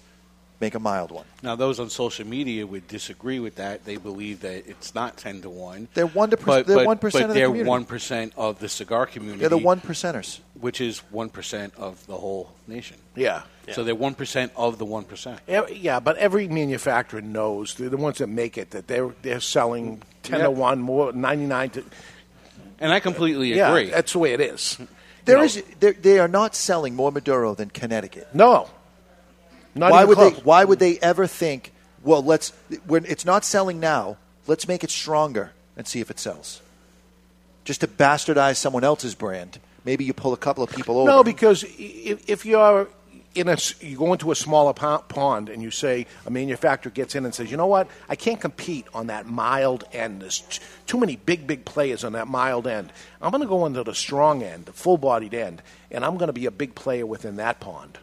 Make 0.58 0.74
a 0.74 0.78
mild 0.80 1.10
one. 1.10 1.26
Now, 1.42 1.54
those 1.54 1.78
on 1.78 1.90
social 1.90 2.26
media 2.26 2.66
would 2.66 2.88
disagree 2.88 3.38
with 3.38 3.56
that. 3.56 3.84
They 3.84 3.96
believe 3.98 4.40
that 4.40 4.66
it's 4.66 4.94
not 4.94 5.18
ten 5.18 5.42
to 5.42 5.50
one. 5.50 5.88
They're 5.92 6.06
one 6.06 6.30
to 6.30 6.38
but, 6.38 6.66
they're 6.66 6.76
but- 6.76 6.86
1% 6.86 7.12
but 7.12 7.22
of 7.24 7.28
the 7.28 7.34
they're 7.34 7.46
community. 7.48 7.68
one 7.68 7.84
percent 7.84 8.32
of 8.38 8.58
the 8.58 8.68
cigar 8.70 9.04
community. 9.04 9.40
They're 9.40 9.50
the 9.50 9.58
one 9.58 9.82
percenters. 9.82 10.38
which 10.58 10.80
is 10.80 11.00
one 11.10 11.28
percent 11.28 11.74
of 11.76 12.06
the 12.06 12.16
whole 12.16 12.52
nation. 12.66 12.96
Yeah. 13.14 13.42
So 13.74 13.84
they're 13.84 13.94
one 13.94 14.14
percent 14.14 14.50
of 14.56 14.78
the 14.78 14.86
one 14.86 15.04
percent. 15.04 15.40
Yeah, 15.46 16.00
but 16.00 16.16
every 16.16 16.48
manufacturer 16.48 17.20
knows 17.20 17.74
they're 17.74 17.90
the 17.90 17.98
ones 17.98 18.16
that 18.18 18.28
make 18.28 18.56
it 18.56 18.70
that 18.70 18.86
they're 18.86 19.10
they're 19.20 19.40
selling 19.40 20.00
ten 20.22 20.38
Yeah. 20.38 20.44
to 20.46 20.50
one 20.52 20.80
more 20.80 21.12
ninety 21.12 21.44
nine 21.44 21.68
to. 21.70 21.84
And 22.80 22.92
I 22.92 23.00
completely 23.00 23.54
Yeah, 23.54 23.68
agree. 23.70 23.90
that's 23.90 24.12
the 24.12 24.18
way 24.18 24.32
it 24.32 24.40
is. 24.40 24.78
There 25.24 25.38
No. 25.38 25.44
is- 25.44 25.62
they're- 25.80 25.92
they 26.00 26.18
are 26.18 26.28
not 26.28 26.54
selling 26.54 26.94
more 26.94 27.10
Maduro 27.10 27.54
than 27.54 27.70
Connecticut. 27.70 28.28
No. 28.34 28.68
Not 29.74 29.90
why 29.92 29.98
even 29.98 30.08
would 30.08 30.16
close. 30.18 30.32
they? 30.34 30.40
Why 30.42 30.64
would 30.64 30.78
they 30.78 30.98
ever 31.00 31.26
think? 31.26 31.72
Well, 32.02 32.22
let's. 32.22 32.52
When 32.86 33.04
it's 33.06 33.24
not 33.24 33.44
selling 33.44 33.80
now, 33.80 34.16
let's 34.46 34.68
make 34.68 34.84
it 34.84 34.90
stronger 34.90 35.52
and 35.76 35.86
see 35.86 36.00
if 36.00 36.10
it 36.10 36.18
sells. 36.20 36.60
Just 37.64 37.80
to 37.80 37.88
bastardize 37.88 38.56
someone 38.56 38.84
else's 38.84 39.14
brand, 39.14 39.58
maybe 39.84 40.04
you 40.04 40.12
pull 40.12 40.32
a 40.32 40.36
couple 40.36 40.62
of 40.62 40.70
people 40.70 40.98
over. 40.98 41.10
No, 41.10 41.24
because 41.24 41.64
if, 41.78 42.22
if 42.28 42.46
you're 42.46 42.88
in 43.36 43.48
a, 43.48 43.56
you 43.80 43.96
go 43.98 44.12
into 44.12 44.30
a 44.30 44.34
smaller 44.34 44.72
pond 44.72 45.48
and 45.48 45.62
you 45.62 45.70
say 45.70 46.06
a 46.24 46.30
manufacturer 46.30 46.90
gets 46.90 47.14
in 47.14 47.24
and 47.24 47.34
says, 47.34 47.50
you 47.50 47.56
know 47.56 47.66
what, 47.66 47.86
I 48.08 48.16
can't 48.16 48.40
compete 48.40 48.86
on 48.94 49.08
that 49.08 49.26
mild 49.26 49.84
end. 49.92 50.22
There's 50.22 50.40
t- 50.40 50.60
too 50.86 50.98
many 50.98 51.16
big, 51.16 51.46
big 51.46 51.64
players 51.64 52.02
on 52.04 52.12
that 52.14 52.28
mild 52.28 52.66
end. 52.66 52.92
I'm 53.20 53.30
going 53.30 53.42
to 53.42 53.48
go 53.48 53.66
into 53.66 53.82
the 53.84 53.94
strong 53.94 54.42
end, 54.42 54.64
the 54.66 54.72
full-bodied 54.72 55.34
end, 55.34 55.62
and 55.90 56.04
I'm 56.04 56.16
going 56.16 56.28
to 56.28 56.32
be 56.32 56.46
a 56.46 56.50
big 56.50 56.74
player 56.74 57.04
within 57.04 57.36
that 57.36 57.60
pond. 57.60 57.98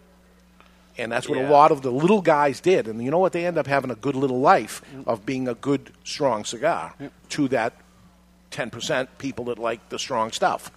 And 0.98 1.12
that's 1.12 1.28
what 1.28 1.40
Yeah. 1.40 1.50
a 1.50 1.52
lot 1.52 1.72
of 1.72 1.82
the 1.82 1.92
little 1.92 2.22
guys 2.22 2.60
did. 2.62 2.88
And 2.88 3.04
you 3.04 3.10
know 3.10 3.18
what? 3.18 3.32
They 3.34 3.48
end 3.48 3.58
up 3.58 3.66
having 3.66 3.90
a 3.90 3.96
good 3.96 4.16
little 4.16 4.40
life 4.40 4.84
of 5.08 5.26
being 5.26 5.48
a 5.48 5.56
good, 5.56 5.92
strong 6.04 6.46
cigar 6.46 6.94
to 7.30 7.48
that 7.48 7.74
10% 8.52 9.08
people 9.18 9.46
that 9.46 9.58
like 9.58 9.90
the 9.90 9.98
strong 9.98 10.32
stuff. 10.32 10.70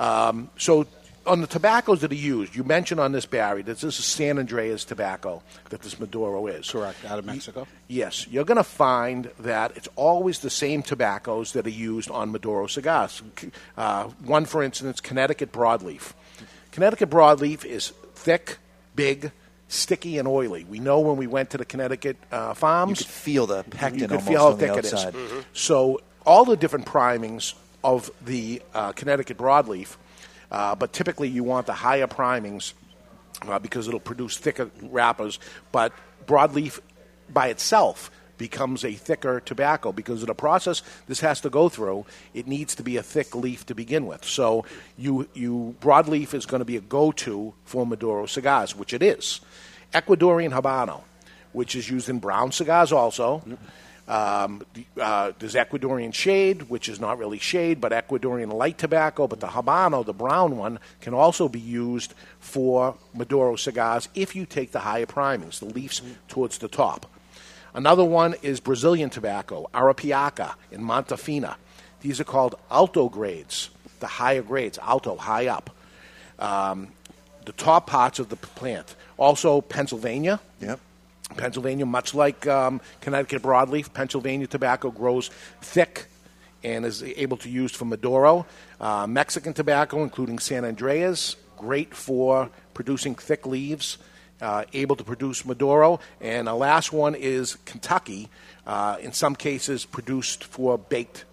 Um, 0.00 0.50
so 0.58 0.86
on 1.26 1.40
the 1.40 1.46
tobaccos 1.46 2.00
that 2.02 2.12
are 2.12 2.14
used, 2.14 2.54
you 2.54 2.64
mentioned 2.64 3.00
on 3.00 3.12
this 3.12 3.26
Barry 3.26 3.62
that 3.62 3.78
this 3.78 3.98
is 3.98 4.04
San 4.04 4.38
Andreas 4.38 4.84
tobacco 4.84 5.42
that 5.70 5.82
this 5.82 5.98
Maduro 5.98 6.46
is. 6.46 6.70
Correct, 6.70 7.04
out 7.04 7.18
of 7.18 7.24
Mexico. 7.24 7.66
Yes, 7.88 8.26
you're 8.28 8.44
going 8.44 8.56
to 8.56 8.64
find 8.64 9.30
that 9.40 9.76
it's 9.76 9.88
always 9.96 10.38
the 10.40 10.50
same 10.50 10.82
tobaccos 10.82 11.52
that 11.52 11.66
are 11.66 11.70
used 11.70 12.10
on 12.10 12.32
Maduro 12.32 12.66
cigars. 12.66 13.22
Uh, 13.76 14.04
one, 14.24 14.44
for 14.44 14.62
instance, 14.62 15.00
Connecticut 15.00 15.52
broadleaf. 15.52 16.12
Connecticut 16.72 17.10
broadleaf 17.10 17.64
is 17.64 17.90
thick, 18.14 18.58
big, 18.94 19.32
sticky, 19.68 20.18
and 20.18 20.28
oily. 20.28 20.64
We 20.64 20.78
know 20.78 21.00
when 21.00 21.16
we 21.16 21.26
went 21.26 21.50
to 21.50 21.58
the 21.58 21.64
Connecticut 21.64 22.16
uh, 22.30 22.54
farms, 22.54 23.00
You 23.00 23.04
could 23.06 23.12
feel 23.12 23.46
the 23.46 23.64
pectin 23.64 24.00
you 24.00 24.08
could 24.08 24.12
almost 24.12 24.28
feel 24.28 24.40
how 24.40 24.46
on 24.52 24.58
the 24.58 24.66
thick 24.68 24.76
it 24.76 24.84
is. 24.84 24.94
outside. 24.94 25.14
So 25.52 26.00
all 26.24 26.44
the 26.44 26.56
different 26.56 26.86
primings 26.86 27.54
of 27.82 28.10
the 28.24 28.62
uh, 28.74 28.92
Connecticut 28.92 29.38
broadleaf, 29.38 29.96
uh, 30.50 30.74
but 30.74 30.92
typically 30.92 31.28
you 31.28 31.44
want 31.44 31.66
the 31.66 31.72
higher 31.72 32.06
primings 32.06 32.74
uh, 33.42 33.58
because 33.58 33.88
it'll 33.88 34.00
produce 34.00 34.36
thicker 34.36 34.70
wrappers. 34.82 35.38
But 35.72 35.92
broadleaf 36.26 36.80
by 37.32 37.48
itself 37.48 38.10
becomes 38.38 38.84
a 38.84 38.92
thicker 38.92 39.40
tobacco 39.40 39.92
because 39.92 40.22
of 40.22 40.28
the 40.28 40.34
process 40.34 40.82
this 41.06 41.20
has 41.20 41.40
to 41.40 41.50
go 41.50 41.68
through. 41.68 42.04
It 42.34 42.46
needs 42.46 42.74
to 42.76 42.82
be 42.82 42.96
a 42.96 43.02
thick 43.02 43.34
leaf 43.34 43.66
to 43.66 43.74
begin 43.74 44.06
with. 44.06 44.24
So 44.24 44.64
you 44.96 45.28
you 45.34 45.74
broadleaf 45.80 46.34
is 46.34 46.46
going 46.46 46.60
to 46.60 46.66
be 46.66 46.76
a 46.76 46.80
go-to 46.80 47.54
for 47.64 47.86
Maduro 47.86 48.26
cigars, 48.26 48.76
which 48.76 48.92
it 48.92 49.02
is. 49.02 49.40
Ecuadorian 49.92 50.52
Habano, 50.52 51.02
which 51.52 51.74
is 51.76 51.88
used 51.88 52.08
in 52.08 52.18
brown 52.18 52.52
cigars 52.52 52.92
also. 52.92 53.42
Um, 54.08 54.64
uh, 55.00 55.32
there's 55.38 55.54
Ecuadorian 55.54 56.14
shade, 56.14 56.68
which 56.68 56.88
is 56.88 57.00
not 57.00 57.18
really 57.18 57.38
shade, 57.38 57.80
but 57.80 57.92
Ecuadorian 57.92 58.52
light 58.52 58.78
tobacco. 58.78 59.26
But 59.26 59.40
the 59.40 59.48
Habano, 59.48 60.04
the 60.04 60.12
brown 60.12 60.56
one, 60.56 60.78
can 61.00 61.12
also 61.12 61.48
be 61.48 61.60
used 61.60 62.14
for 62.38 62.96
Maduro 63.14 63.56
cigars 63.56 64.08
if 64.14 64.36
you 64.36 64.46
take 64.46 64.72
the 64.72 64.80
higher 64.80 65.06
primings, 65.06 65.60
the 65.60 65.66
leaves 65.66 66.02
towards 66.28 66.58
the 66.58 66.68
top. 66.68 67.06
Another 67.74 68.04
one 68.04 68.34
is 68.42 68.60
Brazilian 68.60 69.10
tobacco, 69.10 69.68
Arapiraca 69.74 70.54
in 70.70 70.80
Montefina. 70.80 71.56
These 72.00 72.20
are 72.20 72.24
called 72.24 72.54
alto 72.70 73.08
grades, 73.08 73.70
the 74.00 74.06
higher 74.06 74.42
grades, 74.42 74.78
alto, 74.78 75.16
high 75.16 75.48
up. 75.48 75.70
Um, 76.38 76.88
the 77.44 77.52
top 77.52 77.86
parts 77.86 78.18
of 78.18 78.28
the 78.28 78.36
plant. 78.36 78.94
Also, 79.16 79.60
Pennsylvania. 79.60 80.40
Yep. 80.60 80.80
Pennsylvania, 81.36 81.86
much 81.86 82.14
like 82.14 82.46
um, 82.46 82.80
Connecticut 83.00 83.42
broadleaf, 83.42 83.92
Pennsylvania 83.92 84.46
tobacco 84.46 84.90
grows 84.90 85.30
thick 85.60 86.06
and 86.62 86.84
is 86.84 87.02
able 87.02 87.36
to 87.38 87.48
use 87.48 87.72
for 87.72 87.84
Maduro. 87.84 88.46
Uh, 88.80 89.06
Mexican 89.06 89.52
tobacco, 89.52 90.02
including 90.02 90.38
San 90.38 90.64
Andreas, 90.64 91.36
great 91.56 91.94
for 91.94 92.50
producing 92.74 93.14
thick 93.14 93.46
leaves, 93.46 93.98
uh, 94.40 94.64
able 94.72 94.96
to 94.96 95.04
produce 95.04 95.44
Maduro. 95.44 96.00
And 96.20 96.46
the 96.46 96.54
last 96.54 96.92
one 96.92 97.14
is 97.14 97.56
Kentucky, 97.64 98.28
uh, 98.66 98.98
in 99.00 99.12
some 99.12 99.34
cases 99.36 99.84
produced 99.84 100.44
for 100.44 100.78
baked 100.78 101.24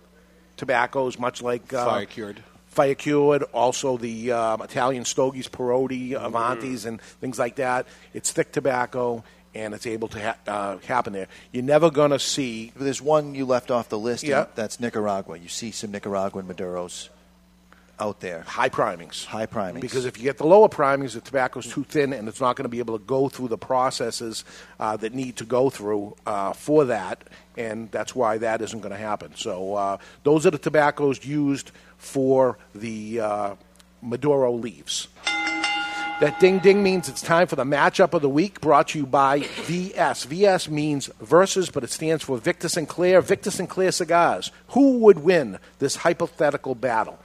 tobaccos, 0.57 1.19
much 1.19 1.41
like 1.41 1.73
uh, 1.73 1.85
Fire 1.85 2.05
cured. 2.05 2.43
fire 2.67 2.95
cured. 2.95 3.43
Also, 3.53 3.97
the 3.97 4.31
um, 4.31 4.61
Italian 4.61 5.05
stogies, 5.05 5.47
Parodi, 5.47 6.11
Avantis, 6.11 6.85
and 6.85 7.01
things 7.01 7.39
like 7.39 7.55
that. 7.55 7.87
It's 8.13 8.31
thick 8.31 8.51
tobacco, 8.51 9.23
and 9.55 9.73
it's 9.73 9.85
able 9.85 10.07
to 10.09 10.21
ha- 10.21 10.37
uh, 10.47 10.77
happen 10.79 11.13
there. 11.13 11.27
You're 11.51 11.63
never 11.63 11.91
going 11.91 12.11
to 12.11 12.19
see. 12.19 12.71
There's 12.75 13.01
one 13.01 13.35
you 13.35 13.45
left 13.45 13.71
off 13.71 13.89
the 13.89 13.99
list. 13.99 14.23
Yeah. 14.23 14.45
That's 14.55 14.79
Nicaragua. 14.79 15.37
You 15.37 15.49
see 15.49 15.71
some 15.71 15.91
Nicaraguan 15.91 16.47
Maduros 16.47 17.09
out 17.99 18.19
there. 18.19 18.41
High 18.41 18.69
primings. 18.69 19.25
High 19.25 19.45
primings. 19.45 19.81
Because 19.81 20.05
if 20.05 20.17
you 20.17 20.23
get 20.23 20.37
the 20.37 20.47
lower 20.47 20.67
primings, 20.67 21.13
the 21.13 21.21
tobacco's 21.21 21.71
too 21.71 21.83
thin, 21.83 22.13
and 22.13 22.27
it's 22.27 22.41
not 22.41 22.55
going 22.55 22.63
to 22.63 22.69
be 22.69 22.79
able 22.79 22.97
to 22.97 23.05
go 23.05 23.29
through 23.29 23.49
the 23.49 23.57
processes 23.57 24.43
uh, 24.79 24.97
that 24.97 25.13
need 25.13 25.37
to 25.37 25.45
go 25.45 25.69
through 25.69 26.15
uh, 26.25 26.53
for 26.53 26.85
that, 26.85 27.23
and 27.55 27.91
that's 27.91 28.15
why 28.15 28.37
that 28.39 28.61
isn't 28.61 28.79
going 28.79 28.91
to 28.91 28.97
happen. 28.97 29.35
So 29.35 29.75
uh, 29.75 29.97
those 30.23 30.45
are 30.45 30.51
the 30.51 30.57
tobaccos 30.57 31.23
used 31.23 31.71
for 31.97 32.57
the 32.73 33.19
uh, 33.19 33.55
Maduro 34.01 34.51
leaves. 34.51 35.07
That 36.19 36.39
ding 36.39 36.59
ding 36.59 36.83
means 36.83 37.09
it's 37.09 37.21
time 37.21 37.47
for 37.47 37.57
the 37.57 37.65
matchup 37.65 38.13
of 38.13 38.21
the 38.21 38.29
week 38.29 38.61
brought 38.61 38.89
to 38.89 38.99
you 38.99 39.05
by 39.05 39.39
VS. 39.63 40.23
VS 40.25 40.69
means 40.69 41.07
versus, 41.19 41.69
but 41.69 41.83
it 41.83 41.89
stands 41.89 42.23
for 42.23 42.37
Victor 42.37 42.69
Sinclair. 42.69 43.19
Victor 43.19 43.51
Sinclair 43.51 43.91
Cigars. 43.91 44.51
Who 44.69 44.99
would 44.99 45.19
win 45.19 45.59
this 45.79 45.97
hypothetical 45.97 46.75
battle? 46.75 47.19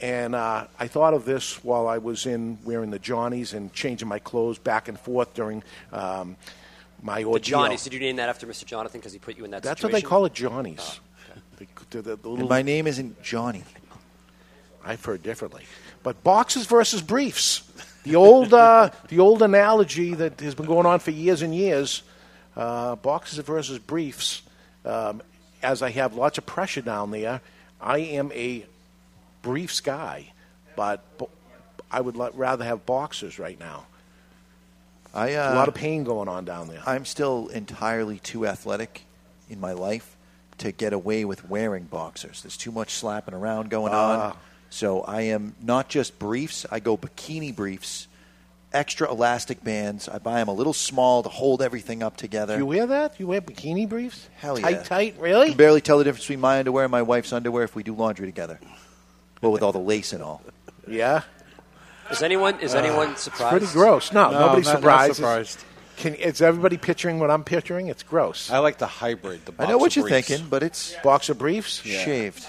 And 0.00 0.34
uh, 0.34 0.66
I 0.78 0.88
thought 0.88 1.14
of 1.14 1.24
this 1.24 1.62
while 1.64 1.88
I 1.88 1.96
was 1.98 2.26
in 2.26 2.58
wearing 2.64 2.90
the 2.90 2.98
Johnnies 2.98 3.54
and 3.54 3.72
changing 3.72 4.08
my 4.08 4.18
clothes 4.18 4.58
back 4.58 4.88
and 4.88 5.00
forth 5.00 5.32
during 5.32 5.62
um, 5.92 6.36
my 7.00 7.20
The 7.20 7.28
ordeal. 7.28 7.40
Johnny's. 7.60 7.84
Did 7.84 7.94
you 7.94 8.00
name 8.00 8.16
that 8.16 8.28
after 8.28 8.46
Mr. 8.46 8.66
Jonathan 8.66 9.00
because 9.00 9.12
he 9.14 9.18
put 9.20 9.38
you 9.38 9.44
in 9.46 9.52
that 9.52 9.62
That's 9.62 9.82
what 9.82 9.92
they 9.92 10.02
call 10.02 10.26
it, 10.26 10.34
Johnnies. 10.34 11.00
The- 11.56 11.66
the- 11.90 12.02
the- 12.02 12.02
the 12.02 12.10
And 12.12 12.24
little- 12.24 12.48
my 12.48 12.60
name 12.62 12.86
isn't 12.86 13.22
Johnny. 13.22 13.62
I've 14.84 15.02
heard 15.02 15.22
differently. 15.22 15.62
But 16.02 16.22
boxes 16.22 16.66
versus 16.66 17.00
briefs. 17.00 17.62
The 18.04 18.16
old, 18.16 18.54
uh, 18.54 18.90
the 19.08 19.18
old 19.18 19.42
analogy 19.42 20.14
that 20.14 20.40
has 20.40 20.54
been 20.54 20.66
going 20.66 20.86
on 20.86 21.00
for 21.00 21.10
years 21.10 21.42
and 21.42 21.54
years. 21.54 22.02
Uh, 22.56 22.94
boxes 22.96 23.38
versus 23.40 23.80
briefs. 23.80 24.42
Um, 24.84 25.22
as 25.62 25.82
I 25.82 25.90
have 25.90 26.14
lots 26.14 26.38
of 26.38 26.46
pressure 26.46 26.82
down 26.82 27.10
there, 27.10 27.40
I 27.80 27.98
am 27.98 28.30
a 28.32 28.64
briefs 29.42 29.80
guy, 29.80 30.32
but 30.76 31.02
I 31.90 32.00
would 32.00 32.16
rather 32.16 32.64
have 32.64 32.86
boxers 32.86 33.38
right 33.40 33.58
now. 33.58 33.86
I 35.12 35.34
uh, 35.34 35.54
a 35.54 35.56
lot 35.56 35.68
of 35.68 35.74
pain 35.74 36.04
going 36.04 36.28
on 36.28 36.44
down 36.44 36.68
there. 36.68 36.82
I'm 36.86 37.04
still 37.04 37.48
entirely 37.48 38.18
too 38.20 38.46
athletic 38.46 39.02
in 39.50 39.60
my 39.60 39.72
life 39.72 40.16
to 40.58 40.70
get 40.70 40.92
away 40.92 41.24
with 41.24 41.48
wearing 41.48 41.84
boxers. 41.84 42.42
There's 42.42 42.56
too 42.56 42.70
much 42.72 42.92
slapping 42.94 43.34
around 43.34 43.68
going 43.70 43.92
Ah. 43.92 44.30
on. 44.30 44.36
So 44.74 45.02
I 45.02 45.20
am 45.22 45.54
not 45.62 45.88
just 45.88 46.18
briefs. 46.18 46.66
I 46.68 46.80
go 46.80 46.96
bikini 46.96 47.54
briefs, 47.54 48.08
extra 48.72 49.08
elastic 49.08 49.62
bands. 49.62 50.08
I 50.08 50.18
buy 50.18 50.40
them 50.40 50.48
a 50.48 50.52
little 50.52 50.72
small 50.72 51.22
to 51.22 51.28
hold 51.28 51.62
everything 51.62 52.02
up 52.02 52.16
together. 52.16 52.56
You 52.58 52.66
wear 52.66 52.84
that? 52.88 53.20
You 53.20 53.28
wear 53.28 53.40
bikini 53.40 53.88
briefs? 53.88 54.28
Hell 54.34 54.56
tight, 54.56 54.70
yeah. 54.72 54.82
tight, 54.82 55.14
I 55.16 55.22
really? 55.22 55.48
can 55.50 55.56
barely 55.56 55.80
tell 55.80 55.98
the 55.98 56.02
difference 56.04 56.24
between 56.24 56.40
my 56.40 56.58
underwear 56.58 56.84
and 56.86 56.90
my 56.90 57.02
wife's 57.02 57.32
underwear 57.32 57.62
if 57.62 57.76
we 57.76 57.84
do 57.84 57.94
laundry 57.94 58.26
together. 58.26 58.58
Well, 59.40 59.52
with 59.52 59.62
all 59.62 59.70
the 59.70 59.78
lace 59.78 60.12
and 60.12 60.24
all. 60.24 60.42
Yeah. 60.88 61.22
Is 62.10 62.20
anyone 62.20 62.58
is 62.58 62.74
uh, 62.74 62.78
anyone 62.78 63.12
It's 63.12 63.22
surprised? 63.22 63.50
pretty 63.52 63.72
gross. 63.72 64.10
No, 64.12 64.32
No, 64.32 64.40
nobody's 64.40 64.64
not- 64.66 64.72
not 64.72 64.78
surprised. 64.80 65.14
surprised. 65.16 65.64
Can, 65.98 66.14
is 66.16 66.42
everybody 66.42 66.78
picturing 66.78 67.20
what 67.20 67.30
I'm 67.30 67.44
picturing? 67.44 67.86
It's 67.86 68.02
gross. 68.02 68.50
I 68.50 68.58
like 68.58 68.78
the 68.78 68.88
hybrid. 68.88 69.46
The 69.46 69.54
I 69.56 69.66
know 69.68 69.78
what 69.78 69.94
you're 69.94 70.08
briefs. 70.08 70.26
thinking, 70.26 70.48
but 70.48 70.64
it's 70.64 70.96
Boxer 71.04 71.34
briefs? 71.34 71.80
shaved. 71.82 72.44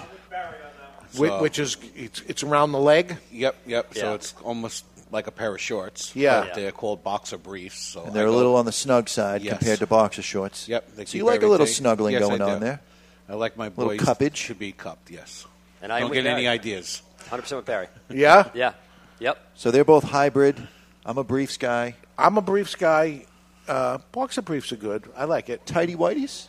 Whi- 1.19 1.27
So- 1.29 1.41
which 1.41 1.59
is 1.59 1.77
it's, 1.95 2.21
it's 2.21 2.43
around 2.43 2.71
the 2.71 2.79
leg. 2.79 3.17
Yep, 3.31 3.55
yep. 3.65 3.93
So 3.95 4.13
it's 4.13 4.33
almost 4.43 4.85
like 5.11 5.27
a 5.27 5.31
pair 5.31 5.53
of 5.53 5.61
shorts. 5.61 6.15
Yeah. 6.15 6.41
but 6.45 6.55
they're 6.55 6.71
called 6.71 7.03
boxer 7.03 7.37
briefs. 7.37 7.79
So 7.79 8.03
And 8.03 8.13
they're 8.13 8.25
I 8.25 8.27
a 8.27 8.31
go- 8.31 8.37
little 8.37 8.55
on 8.55 8.65
the 8.65 8.71
snug 8.71 9.07
side 9.09 9.41
Yes. 9.41 9.57
compared 9.57 9.79
to 9.79 9.87
boxer 9.87 10.21
shorts. 10.21 10.67
Yep. 10.67 10.95
they 10.95 11.05
So 11.05 11.17
you 11.17 11.23
like 11.25 11.39
a 11.41 11.47
little 11.47 11.55
everything- 11.65 11.73
snuggling 11.75 12.13
Yes, 12.13 12.21
going 12.21 12.41
on 12.41 12.59
there. 12.59 12.81
I 13.29 13.33
like 13.35 13.57
my 13.57 13.67
Little 13.69 13.85
boys 13.87 13.99
cuppage. 14.01 14.47
to 14.47 14.55
be 14.55 14.71
cupped. 14.71 15.09
Yes. 15.09 15.45
And 15.81 15.91
I 15.91 15.99
don't 15.99 16.09
with 16.09 16.17
get 16.23 16.27
any 16.27 16.47
ideas. 16.47 17.01
100% 17.29 17.55
with 17.57 17.65
Barry. 17.65 17.87
Yeah? 18.09 18.49
Yeah. 18.53 18.73
Yep. 19.19 19.37
So 19.55 19.71
they're 19.71 19.83
both 19.85 20.03
hybrid. 20.03 20.67
I'm 21.05 21.17
a 21.17 21.23
briefs 21.23 21.57
guy. 21.57 21.95
I'm 22.17 22.37
a 22.37 22.41
briefs 22.41 22.75
guy. 22.75 23.25
Uh, 23.67 23.97
boxer 24.11 24.41
briefs 24.41 24.71
are 24.71 24.75
good. 24.77 25.09
I 25.17 25.25
like 25.25 25.49
it. 25.49 25.65
Tidy 25.65 25.95
whiteys? 25.95 26.47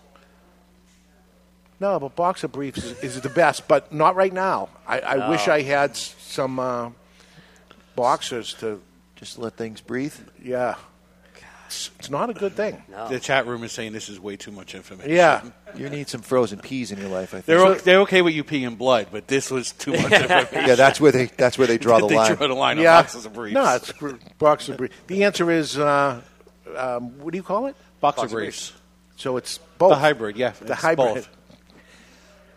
No, 1.79 2.01
but 2.01 2.17
boxer 2.17 2.49
briefs 2.49 2.83
is, 2.85 2.99
is 3.01 3.21
the 3.21 3.29
best, 3.29 3.69
but 3.69 3.93
not 3.93 4.17
right 4.17 4.33
now. 4.33 4.69
I, 4.87 5.01
I 5.01 5.17
No. 5.17 5.31
wish 5.31 5.47
I 5.49 5.61
had 5.63 5.95
some 5.97 6.59
uh, 6.59 6.91
boxers 7.95 8.55
to 8.55 8.81
just 9.17 9.39
let 9.39 9.57
things 9.57 9.81
breathe. 9.81 10.15
Yeah, 10.43 10.77
it's, 11.67 11.91
it's 11.99 12.11
not 12.11 12.31
a 12.31 12.35
good 12.35 12.55
thing. 12.55 12.83
The 13.11 13.21
chat 13.21 13.47
room 13.47 13.63
is 13.65 13.73
saying 13.73 13.93
this 13.93 14.09
is 14.09 14.19
way 14.21 14.37
too 14.37 14.51
much 14.53 14.75
information. 14.75 15.13
Yeah. 15.13 15.43
You 15.77 15.91
need 15.91 16.09
some 16.09 16.23
frozen 16.23 16.59
peas 16.61 16.91
in 16.91 16.99
your 16.99 17.11
life, 17.11 17.35
I 17.35 17.43
think. 17.43 17.45
They're, 17.45 17.59
o- 17.61 17.75
they're 17.75 18.01
okay 18.03 18.23
with 18.23 18.33
you 18.33 18.45
peeing 18.45 18.79
blood, 18.79 19.09
but 19.13 19.27
this 19.29 19.51
was 19.51 19.73
too 19.73 19.93
much 19.93 20.05
information. 20.11 20.49
yeah, 20.67 20.75
that's 20.75 20.99
where 20.99 21.13
they 21.13 21.27
that's 21.27 21.59
where 21.59 21.67
they 21.67 21.77
draw 21.77 21.99
the 22.01 22.07
They 22.07 22.17
line. 22.17 22.35
draw 22.35 22.47
the 22.47 22.55
line 22.55 22.79
on 22.79 22.85
yeah, 22.85 23.03
boxes 23.03 23.27
of 23.27 23.35
briefs. 23.35 23.53
no, 23.55 23.75
it's 23.75 23.93
br- 23.93 24.13
boxer 24.39 24.75
briefs. 24.75 24.95
The 25.09 25.25
answer 25.25 25.51
is 25.51 25.77
uh, 25.77 26.23
um, 26.75 27.19
what 27.19 27.33
do 27.33 27.37
you 27.37 27.43
call 27.43 27.67
it? 27.67 27.77
Boxer 28.01 28.23
Boxer 28.23 28.35
briefs. 28.37 28.73
So 29.17 29.37
it's 29.37 29.59
both 29.77 29.91
The 29.91 29.97
hybrid, 29.97 30.37
yeah, 30.39 30.53
the 30.59 30.73
it's 30.73 30.81
hybrid. 30.81 31.15
both. 31.15 31.29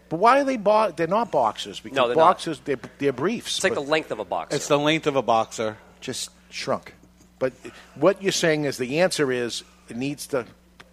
But 0.10 0.18
why 0.18 0.40
are 0.42 0.44
they? 0.44 0.58
Bo- 0.58 0.92
they're 0.92 1.08
not 1.08 1.32
boxers 1.32 1.80
because 1.80 1.96
No, 1.96 2.08
they're 2.08 2.16
not. 2.18 2.24
boxers 2.24 2.60
they're, 2.66 2.80
they're 2.98 3.14
briefs. 3.14 3.58
It's 3.58 3.64
like 3.64 3.74
the 3.76 3.80
length 3.82 4.12
of 4.12 4.20
a 4.20 4.26
boxer. 4.26 4.56
It's 4.56 4.68
the 4.68 4.80
length 4.80 5.06
of 5.08 5.16
a 5.16 5.22
boxer. 5.22 5.78
Just 6.02 6.32
shrunk. 6.50 6.94
But 7.38 7.54
what 7.96 8.22
you're 8.22 8.32
saying 8.32 8.66
is 8.66 8.78
the 8.78 9.00
answer 9.02 9.32
is 9.32 9.64
it 9.88 9.96
needs 9.96 10.28
to 10.28 10.46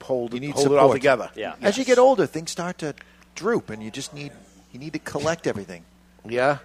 hold, 0.03 0.35
You 0.35 0.41
need 0.41 0.51
hold 0.53 0.63
support. 0.65 0.79
it 0.79 0.83
all 0.83 0.93
together. 0.93 1.31
As 1.63 1.77
you 1.79 1.85
get 1.85 1.99
older, 1.99 2.27
things 2.27 2.51
start 2.53 2.79
to 2.79 2.95
droop, 3.35 3.71
and 3.71 3.83
you 3.83 3.91
just 3.91 4.15
need 4.15 4.33
you 4.73 4.79
need 4.79 4.93
to 4.93 4.99
collect 5.01 5.47
everything. 5.47 5.83
Yeah. 6.25 6.59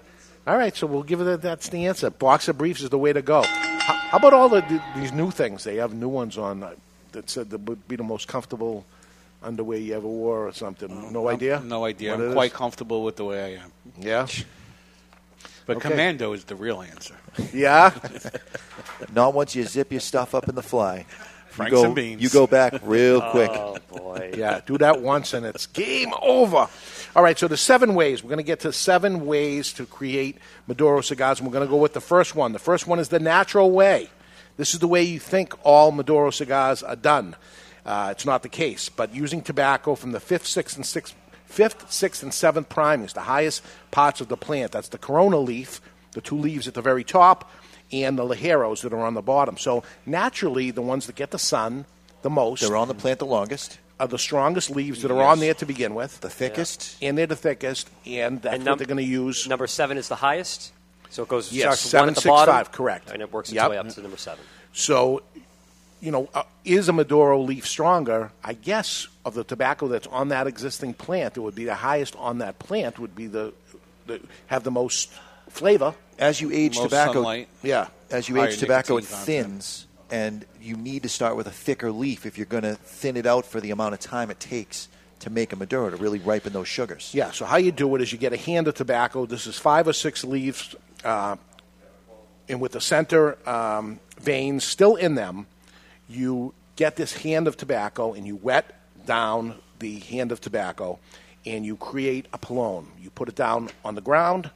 All 0.46 0.58
right, 0.58 0.76
so 0.76 0.86
we'll 0.88 1.04
give 1.04 1.22
it 1.22 1.26
that. 1.26 1.42
That's 1.42 1.70
the 1.70 1.86
answer. 1.86 2.10
Boxer 2.10 2.52
briefs 2.54 2.82
is 2.82 2.90
the 2.90 2.98
way 2.98 3.14
to 3.14 3.22
go. 3.22 3.44
How, 3.44 3.94
how 3.94 4.18
about 4.18 4.34
all 4.34 4.50
the, 4.50 4.62
th- 4.62 4.82
these 4.96 5.12
new 5.12 5.32
things? 5.32 5.64
They 5.64 5.76
have 5.78 5.94
new 5.94 6.10
ones 6.10 6.38
on 6.38 6.64
uh, 6.64 6.74
that 7.14 7.30
said 7.30 7.52
that 7.52 7.62
would 7.62 7.88
be 7.88 7.96
the 7.96 8.04
most 8.04 8.28
comfortable 8.28 8.86
underwear 9.44 9.78
you 9.78 9.96
ever 9.96 10.08
wore 10.08 10.48
or 10.48 10.54
something. 10.54 11.12
No 11.12 11.28
idea. 11.28 11.62
No 11.64 11.86
idea. 11.86 12.16
what 12.16 12.26
I'm 12.26 12.34
quite 12.34 12.52
is? 12.52 12.58
comfortable 12.58 13.04
with 13.04 13.16
the 13.16 13.26
way 13.26 13.44
I 13.58 13.64
am. 13.64 13.72
Yeah. 14.00 14.28
But 15.66 15.78
Okay. 15.78 15.90
commando 15.90 16.34
is 16.34 16.46
the 16.46 16.56
real 16.56 16.82
answer. 16.82 17.16
Yeah. 17.54 17.94
Not 19.14 19.34
once 19.34 19.56
you 19.56 19.64
zip 19.64 19.92
your 19.92 20.02
stuff 20.02 20.36
up 20.36 20.50
in 20.50 20.56
the 20.56 20.64
fly. 20.64 21.06
Franks 21.50 21.72
you 21.72 21.78
go, 21.78 21.86
and 21.86 21.96
beans. 21.96 22.22
You 22.22 22.30
go 22.30 22.48
back 22.48 22.74
real 22.84 23.22
oh, 23.24 23.32
quick. 23.32 23.52
Oh, 23.54 23.78
boy. 23.92 24.34
Yeah, 24.38 24.62
do 24.66 24.78
that 24.78 25.02
once 25.02 25.34
and 25.34 25.46
it's 25.46 25.66
game 25.66 26.14
over. 26.22 26.68
All 27.14 27.24
right, 27.24 27.38
so 27.38 27.48
the 27.50 27.58
seven 27.58 27.94
ways. 27.94 28.24
We're 28.24 28.30
going 28.30 28.38
to 28.38 28.44
get 28.44 28.62
to 28.62 28.72
seven 28.72 29.26
ways 29.26 29.74
to 29.74 29.86
create 29.86 30.38
Maduro 30.66 31.02
cigars, 31.02 31.40
and 31.40 31.48
we're 31.48 31.54
going 31.54 31.68
to 31.68 31.70
go 31.70 31.78
with 31.78 31.94
the 31.94 32.02
first 32.02 32.36
one. 32.36 32.54
The 32.54 32.60
first 32.60 32.88
one 32.88 33.00
is 33.00 33.10
the 33.10 33.20
natural 33.20 33.70
way. 33.72 34.10
This 34.56 34.74
is 34.74 34.80
the 34.80 34.88
way 34.88 35.04
you 35.04 35.20
think 35.20 35.54
all 35.64 35.92
Maduro 35.92 36.30
cigars 36.32 36.84
are 36.84 36.96
done. 36.96 37.36
Uh, 37.86 38.10
it's 38.12 38.26
not 38.26 38.44
the 38.44 38.50
case, 38.50 38.90
but 38.90 39.14
using 39.16 39.42
tobacco 39.42 39.96
from 39.96 40.12
the 40.12 40.20
fifth, 40.20 40.46
sixth, 40.46 40.76
and 40.76 40.86
sixth, 40.86 41.16
fifth, 41.46 41.92
sixth, 41.92 42.22
and 42.24 42.34
seventh 42.34 42.70
primings, 42.70 43.14
the 43.14 43.22
highest 43.22 43.64
parts 43.92 44.22
of 44.22 44.28
the 44.28 44.38
plant. 44.38 44.72
That's 44.72 44.90
the 44.90 44.98
corona 44.98 45.38
leaf, 45.38 45.82
the 46.12 46.22
two 46.22 46.38
leaves 46.38 46.68
at 46.68 46.74
the 46.76 46.82
very 46.82 47.04
top, 47.04 47.50
and 47.92 48.18
the 48.18 48.24
ligeros 48.24 48.82
that 48.82 48.94
are 48.94 49.04
on 49.06 49.16
the 49.16 49.22
bottom. 49.22 49.58
So 49.58 49.84
naturally, 50.06 50.72
the 50.72 50.82
ones 50.82 51.08
that 51.08 51.16
get 51.16 51.32
the 51.32 51.40
sun 51.40 51.86
the 52.22 52.30
most, 52.30 52.62
They're 52.62 52.78
on 52.78 52.88
the 52.88 52.94
plant 52.94 53.18
the 53.20 53.26
longest. 53.26 53.80
are 54.00 54.08
the 54.08 54.20
strongest 54.20 54.70
leaves 54.70 55.02
that 55.02 55.10
are 55.12 55.18
Yes. 55.18 55.32
on 55.32 55.40
there 55.40 55.54
to 55.56 55.66
begin 55.66 55.96
with. 55.96 56.22
The 56.22 56.30
thickest. 56.30 56.96
And 57.02 57.18
they're 57.18 57.26
the 57.26 57.36
thickest, 57.36 57.90
and 58.06 58.42
that's 58.42 58.56
And 58.58 58.66
what 58.66 58.78
they're 58.78 58.86
going 58.88 58.98
to 58.98 59.04
use. 59.04 59.48
Number 59.48 59.66
seven 59.68 59.98
is 59.98 60.08
the 60.08 60.16
highest. 60.18 60.72
So 61.10 61.24
it 61.24 61.28
goes 61.30 61.52
Yes, 61.52 61.64
starts 61.64 61.82
seven, 61.82 62.02
one 62.04 62.10
at 62.10 62.16
the 62.16 62.22
six, 62.22 62.30
bottom, 62.30 62.54
five, 62.56 62.72
correct. 62.72 63.10
and 63.12 63.22
it 63.22 63.34
works 63.34 63.50
its 63.50 63.56
Yep. 63.56 63.70
way 63.72 63.78
up 63.80 63.90
to 63.90 64.02
number 64.02 64.18
seven. 64.18 64.44
So, 64.72 65.24
you 66.02 66.12
know, 66.12 66.28
uh, 66.34 66.44
is 66.66 66.90
a 66.90 66.94
Maduro 66.94 67.40
leaf 67.40 67.66
stronger? 67.68 68.32
I 68.44 68.54
guess 68.54 69.08
of 69.24 69.34
the 69.36 69.44
tobacco 69.44 69.88
that's 69.88 70.08
on 70.08 70.30
that 70.30 70.48
existing 70.48 70.96
plant, 70.96 71.38
it 71.38 71.40
would 71.40 71.56
be 71.56 71.66
the 71.66 71.76
highest 71.76 72.16
on 72.18 72.40
that 72.40 72.60
plant 72.60 73.00
would 73.00 73.16
be 73.16 73.28
the, 73.28 73.54
the 74.08 74.20
have 74.48 74.64
the 74.64 74.72
most 74.72 75.12
flavor. 75.50 75.94
As 76.18 76.42
you 76.42 76.52
age 76.52 76.76
Most 76.76 76.90
tobacco, 76.90 77.14
sunlight. 77.14 77.48
Yeah. 77.64 77.88
as 78.10 78.28
you 78.28 78.36
Higher 78.36 78.50
age 78.50 78.58
tobacco, 78.60 78.98
it 78.98 79.02
nicotine 79.02 79.18
content. 79.18 79.46
thins, 79.48 79.88
and 80.12 80.46
you 80.62 80.76
need 80.76 81.04
to 81.04 81.10
start 81.10 81.36
with 81.36 81.48
a 81.48 81.52
thicker 81.52 81.92
leaf 81.92 82.26
if 82.26 82.38
you're 82.38 82.46
going 82.46 82.64
to 82.64 82.76
thin 82.76 83.16
it 83.18 83.26
out 83.26 83.46
for 83.46 83.60
the 83.62 83.72
amount 83.72 83.94
of 83.94 84.00
time 84.00 84.30
it 84.30 84.40
takes 84.40 84.88
to 85.20 85.30
make 85.30 85.54
a 85.54 85.56
Maduro 85.56 85.90
to 85.92 85.98
really 85.98 86.20
ripen 86.20 86.52
those 86.52 86.68
sugars. 86.68 87.12
Yeah, 87.14 87.32
so 87.32 87.46
how 87.46 87.58
you 87.58 87.72
do 87.72 87.96
it 87.96 88.02
is 88.02 88.12
you 88.12 88.18
get 88.18 88.34
a 88.34 88.38
hand 88.38 88.68
of 88.68 88.74
tobacco. 88.76 89.26
This 89.28 89.46
is 89.46 89.58
five 89.58 89.88
or 89.88 89.94
six 89.94 90.24
leaves, 90.24 90.76
uh, 91.04 91.36
and 92.50 92.60
with 92.60 92.72
the 92.72 92.82
center 92.82 93.38
um, 93.48 94.00
veins 94.20 94.64
still 94.64 94.96
in 94.96 95.16
them, 95.16 95.46
you 96.12 96.54
get 96.76 96.96
this 96.96 97.14
hand 97.14 97.48
of 97.48 97.58
tobacco 97.58 98.14
and 98.14 98.26
you 98.26 98.36
wet 98.36 98.76
down 99.06 99.56
the 99.80 100.00
hand 100.00 100.32
of 100.32 100.42
tobacco 100.42 101.00
and 101.46 101.66
you 101.66 101.76
create 101.76 102.28
a 102.34 102.38
pilón. 102.38 102.86
You 103.02 103.10
put 103.10 103.30
it 103.30 103.36
down 103.36 103.70
on 103.84 103.96
the 103.96 104.02
ground 104.02 104.50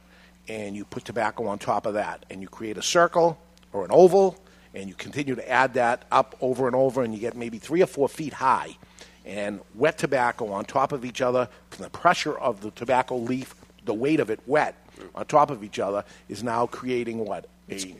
and 0.48 0.76
you 0.76 0.84
put 0.84 1.04
tobacco 1.04 1.46
on 1.46 1.58
top 1.58 1.86
of 1.86 1.94
that 1.94 2.24
and 2.30 2.40
you 2.40 2.48
create 2.48 2.76
a 2.76 2.82
circle 2.82 3.38
or 3.72 3.84
an 3.84 3.90
oval 3.92 4.36
and 4.74 4.88
you 4.88 4.94
continue 4.94 5.34
to 5.34 5.50
add 5.50 5.74
that 5.74 6.04
up 6.12 6.36
over 6.40 6.66
and 6.66 6.76
over 6.76 7.02
and 7.02 7.14
you 7.14 7.20
get 7.20 7.36
maybe 7.36 7.58
three 7.58 7.82
or 7.82 7.86
four 7.86 8.08
feet 8.08 8.32
high 8.32 8.76
and 9.24 9.60
wet 9.74 9.98
tobacco 9.98 10.52
on 10.52 10.64
top 10.64 10.92
of 10.92 11.04
each 11.04 11.20
other 11.20 11.48
from 11.70 11.82
the 11.82 11.90
pressure 11.90 12.38
of 12.38 12.60
the 12.60 12.70
tobacco 12.72 13.16
leaf, 13.16 13.54
the 13.84 13.94
weight 13.94 14.20
of 14.20 14.30
it 14.30 14.40
wet 14.46 14.76
on 15.14 15.26
top 15.26 15.50
of 15.50 15.64
each 15.64 15.78
other 15.78 16.04
is 16.28 16.42
now 16.42 16.66
creating 16.66 17.18
what? 17.18 17.46
A, 17.68 17.96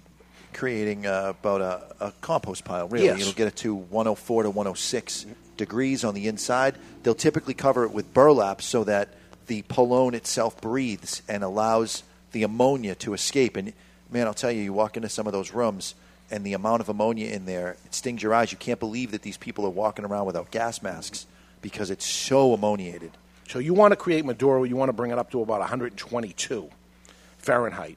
creating 0.57 1.07
uh, 1.07 1.33
about 1.39 1.61
a, 1.61 2.07
a 2.07 2.13
compost 2.21 2.65
pile. 2.65 2.89
Really, 2.89 3.07
Yes. 3.07 3.21
it'll 3.21 3.33
get 3.33 3.47
it 3.49 3.57
to 3.57 3.75
104 3.75 4.45
to 4.45 4.51
106 4.51 5.27
degrees 5.57 6.05
on 6.05 6.15
the 6.15 6.27
inside. 6.27 6.75
They'll 7.03 7.15
typically 7.15 7.55
cover 7.55 7.85
it 7.85 7.93
with 7.93 8.13
burlap 8.13 8.61
so 8.63 8.85
that 8.85 9.11
the 9.47 9.63
pilón 9.63 10.15
itself 10.15 10.61
breathes 10.61 11.23
and 11.29 11.45
allows 11.45 12.03
the 12.33 12.43
ammonia 12.43 12.95
to 12.97 13.15
escape. 13.15 13.57
And 13.57 13.73
man, 14.11 14.27
I'll 14.27 14.35
tell 14.35 14.51
you, 14.51 14.63
you 14.63 14.73
walk 14.73 14.97
into 14.97 15.09
some 15.09 15.27
of 15.27 15.33
those 15.33 15.53
rooms. 15.53 15.95
And 16.29 16.45
the 16.45 16.55
amount 16.55 16.81
of 16.81 16.89
ammonia 16.89 17.31
in 17.31 17.47
there, 17.47 17.77
it 17.85 17.95
stings 17.95 18.21
your 18.21 18.35
eyes. 18.35 18.51
You 18.51 18.59
can't 18.59 18.81
believe 18.81 19.13
that 19.13 19.23
these 19.23 19.37
people 19.37 19.65
are 19.65 19.71
walking 19.71 20.05
around 20.05 20.27
without 20.27 20.51
gas 20.51 20.83
masks 20.83 21.25
because 21.63 21.89
it's 21.89 22.05
so 22.05 22.53
ammoniated. 22.53 23.13
So 23.49 23.61
you 23.61 23.75
want 23.75 23.93
to 23.93 23.97
create 23.97 24.25
Maduro, 24.25 24.65
you 24.65 24.75
want 24.75 24.89
to 24.89 24.93
bring 24.93 25.13
it 25.13 25.19
up 25.19 25.31
to 25.31 25.41
about 25.41 25.61
122 25.61 26.69
Fahrenheit. 27.39 27.97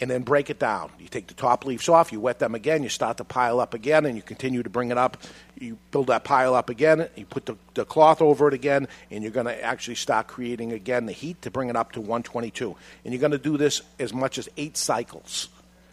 And 0.00 0.08
then 0.08 0.22
break 0.22 0.48
it 0.48 0.60
down. 0.60 0.90
You 1.00 1.08
take 1.08 1.26
the 1.26 1.34
top 1.34 1.64
leaves 1.64 1.88
off, 1.88 2.12
you 2.12 2.20
wet 2.20 2.38
them 2.38 2.54
again, 2.54 2.84
you 2.84 2.88
start 2.88 3.16
to 3.16 3.24
pile 3.24 3.58
up 3.58 3.74
again, 3.74 4.06
and 4.06 4.14
you 4.14 4.22
continue 4.22 4.62
to 4.62 4.70
bring 4.70 4.92
it 4.92 4.98
up. 4.98 5.16
You 5.58 5.76
build 5.90 6.06
that 6.06 6.22
pile 6.22 6.54
up 6.54 6.70
again, 6.70 7.08
you 7.16 7.24
put 7.24 7.46
the, 7.46 7.56
the 7.74 7.84
cloth 7.84 8.22
over 8.22 8.46
it 8.46 8.54
again, 8.54 8.86
and 9.10 9.24
you're 9.24 9.32
going 9.32 9.46
to 9.46 9.64
actually 9.64 9.96
start 9.96 10.28
creating 10.28 10.72
again 10.72 11.06
the 11.06 11.12
heat 11.12 11.42
to 11.42 11.50
bring 11.50 11.68
it 11.68 11.74
up 11.74 11.92
to 11.92 12.00
122. 12.00 12.76
And 13.04 13.12
you're 13.12 13.20
going 13.20 13.32
to 13.32 13.38
do 13.38 13.56
this 13.56 13.82
as 13.98 14.14
much 14.14 14.38
as 14.38 14.48
eight 14.56 14.76
cycles. 14.76 15.48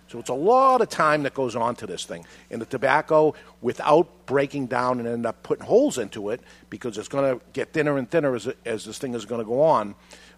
So 0.08 0.20
it's 0.20 0.30
a 0.30 0.34
lot 0.34 0.82
of 0.82 0.90
time 0.90 1.24
that 1.24 1.34
goes 1.34 1.56
on 1.56 1.76
to 1.78 1.88
this 1.88 2.06
thing. 2.06 2.26
And 2.52 2.62
the 2.62 2.66
tobacco, 2.66 3.34
without 3.62 4.28
breaking 4.28 4.68
down 4.68 5.00
and 5.00 5.08
end 5.08 5.26
up 5.26 5.42
putting 5.42 5.66
holes 5.66 5.98
into 5.98 6.30
it, 6.30 6.42
because 6.70 6.98
it's 6.98 7.08
going 7.08 7.38
to 7.38 7.46
get 7.54 7.74
thinner 7.74 7.98
and 7.98 8.10
thinner 8.10 8.36
as, 8.36 8.48
as 8.66 8.86
this 8.86 9.00
thing 9.00 9.16
is 9.16 9.26
going 9.26 9.42
to 9.42 9.46
go 9.46 9.62
on. 9.62 9.96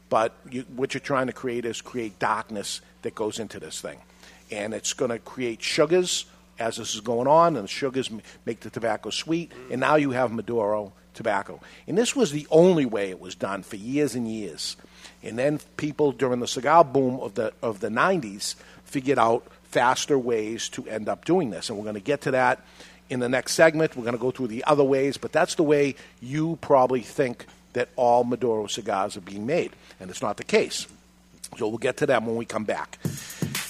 But 0.09 0.33
you, 0.49 0.61
what 0.75 0.93
you're 0.93 1.01
trying 1.01 1.27
to 1.27 1.33
create 1.33 1.65
is 1.65 1.81
create 1.81 2.19
darkness 2.19 2.81
that 3.01 3.15
goes 3.15 3.39
into 3.39 3.59
this 3.59 3.81
thing. 3.81 3.99
And 4.51 4.73
it's 4.73 4.93
going 4.93 5.11
to 5.11 5.19
create 5.19 5.61
sugars 5.61 6.25
as 6.59 6.77
this 6.77 6.95
is 6.95 7.01
going 7.01 7.27
on, 7.27 7.55
and 7.55 7.65
the 7.65 7.67
sugars 7.67 8.09
make 8.45 8.61
the 8.61 8.69
tobacco 8.69 9.09
sweet. 9.09 9.51
And 9.69 9.81
now 9.81 9.95
you 9.95 10.11
have 10.11 10.31
Maduro 10.31 10.93
tobacco. 11.13 11.59
And 11.87 11.97
this 11.97 12.15
was 12.15 12.31
the 12.31 12.47
only 12.49 12.85
way 12.85 13.09
it 13.09 13.19
was 13.19 13.35
done 13.35 13.63
for 13.63 13.75
years 13.75 14.15
and 14.15 14.27
years. 14.27 14.77
And 15.23 15.37
then 15.37 15.59
people 15.75 16.11
during 16.11 16.39
the 16.39 16.47
cigar 16.47 16.83
boom 16.83 17.19
of 17.19 17.35
the 17.35 17.53
of 17.61 17.79
the 17.79 17.89
90s 17.89 18.55
figured 18.85 19.19
out 19.19 19.45
faster 19.63 20.17
ways 20.17 20.69
to 20.69 20.87
end 20.87 21.09
up 21.09 21.25
doing 21.25 21.49
this. 21.49 21.69
And 21.69 21.77
we're 21.77 21.83
going 21.83 21.95
to 21.95 21.99
get 21.99 22.21
to 22.21 22.31
that 22.31 22.65
in 23.09 23.19
the 23.19 23.29
next 23.29 23.53
segment. 23.53 23.95
We're 23.95 24.03
going 24.03 24.15
to 24.15 24.21
go 24.21 24.31
through 24.31 24.47
the 24.47 24.63
other 24.65 24.83
ways, 24.83 25.17
but 25.17 25.31
that's 25.31 25.55
the 25.55 25.63
way 25.63 25.95
you 26.21 26.57
probably 26.61 27.01
think 27.01 27.45
that 27.77 27.89
all 27.95 28.23
Maduro 28.23 28.65
cigars 28.65 29.15
are 29.17 29.21
being 29.21 29.45
made. 29.45 29.71
And 29.99 30.09
it's 30.09 30.21
not 30.21 30.37
the 30.37 30.43
case. 30.43 30.87
So 31.57 31.67
we'll 31.67 31.77
get 31.77 31.97
to 31.97 32.05
them 32.05 32.25
when 32.25 32.35
we 32.35 32.45
come 32.45 32.63
back. 32.63 32.97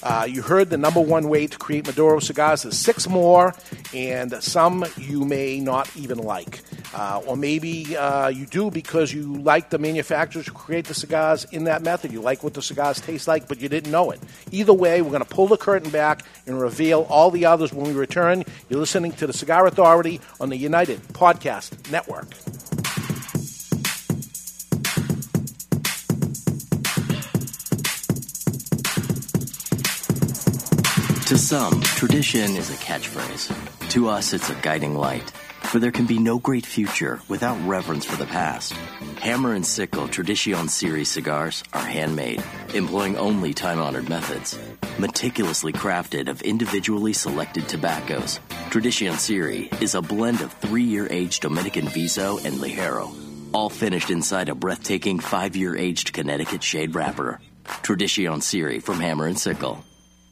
Uh, 0.01 0.25
you 0.29 0.41
heard 0.41 0.69
the 0.69 0.77
number 0.77 1.01
one 1.01 1.27
way 1.27 1.47
to 1.47 1.57
create 1.57 1.85
Maduro 1.85 2.19
cigars. 2.19 2.63
is 2.63 2.79
six 2.79 3.09
more, 3.09 3.53
and 3.93 4.33
some 4.41 4.85
you 4.97 5.25
may 5.25 5.59
not 5.59 5.89
even 5.97 6.17
like. 6.19 6.61
Uh, 6.93 7.21
or 7.27 7.35
maybe 7.35 7.97
uh, 7.97 8.29
you 8.29 8.45
do 8.45 8.71
because 8.71 9.13
you 9.13 9.37
like 9.41 9.69
the 9.69 9.77
manufacturers 9.77 10.47
who 10.47 10.53
create 10.53 10.85
the 10.85 10.93
cigars 10.93 11.43
in 11.51 11.65
that 11.65 11.81
method. 11.81 12.13
You 12.13 12.21
like 12.21 12.43
what 12.43 12.53
the 12.53 12.61
cigars 12.61 13.01
taste 13.01 13.27
like, 13.27 13.49
but 13.49 13.59
you 13.59 13.67
didn't 13.67 13.91
know 13.91 14.11
it. 14.11 14.21
Either 14.51 14.73
way, 14.73 15.01
we're 15.01 15.11
going 15.11 15.23
to 15.23 15.29
pull 15.29 15.47
the 15.47 15.57
curtain 15.57 15.89
back 15.89 16.23
and 16.45 16.59
reveal 16.59 17.05
all 17.09 17.29
the 17.29 17.45
others 17.45 17.73
when 17.73 17.85
we 17.85 17.93
return. 17.93 18.45
You're 18.69 18.79
listening 18.79 19.11
to 19.13 19.27
the 19.27 19.33
Cigar 19.33 19.67
Authority 19.67 20.21
on 20.39 20.49
the 20.49 20.57
United 20.57 21.01
Podcast 21.09 21.91
Network. 21.91 22.27
To 31.27 31.37
some, 31.37 31.81
tradition 31.81 32.55
is 32.55 32.69
a 32.69 32.75
catchphrase. 32.75 33.89
To 33.89 34.07
us, 34.07 34.31
it's 34.31 34.49
a 34.49 34.55
guiding 34.55 34.95
light. 34.95 35.29
For 35.63 35.77
there 35.77 35.91
can 35.91 36.05
be 36.05 36.19
no 36.19 36.39
great 36.39 36.65
future 36.65 37.19
without 37.27 37.59
reverence 37.67 38.05
for 38.05 38.15
the 38.15 38.27
past. 38.27 38.71
Hammer 39.19 39.53
and 39.53 39.65
Sickle 39.65 40.07
Tradition 40.07 40.69
Series 40.69 41.09
cigars 41.09 41.65
are 41.73 41.83
handmade, 41.83 42.41
employing 42.73 43.17
only 43.17 43.53
time 43.53 43.77
honored 43.77 44.07
methods. 44.07 44.57
Meticulously 44.99 45.73
crafted 45.73 46.29
of 46.29 46.41
individually 46.43 47.11
selected 47.11 47.67
tobaccos, 47.67 48.39
Tradition 48.69 49.17
Series 49.17 49.69
is 49.81 49.95
a 49.95 50.01
blend 50.01 50.39
of 50.39 50.53
three 50.53 50.85
year 50.85 51.09
aged 51.11 51.41
Dominican 51.41 51.89
Viso 51.89 52.37
and 52.37 52.55
Ligero, 52.55 53.13
all 53.51 53.69
finished 53.69 54.11
inside 54.11 54.47
a 54.47 54.55
breathtaking 54.55 55.19
five 55.19 55.57
year 55.57 55.75
aged 55.75 56.13
Connecticut 56.13 56.63
shade 56.63 56.95
wrapper. 56.95 57.41
Tradition 57.83 58.39
Series 58.39 58.81
from 58.81 59.01
Hammer 59.01 59.27
and 59.27 59.37
Sickle. 59.37 59.83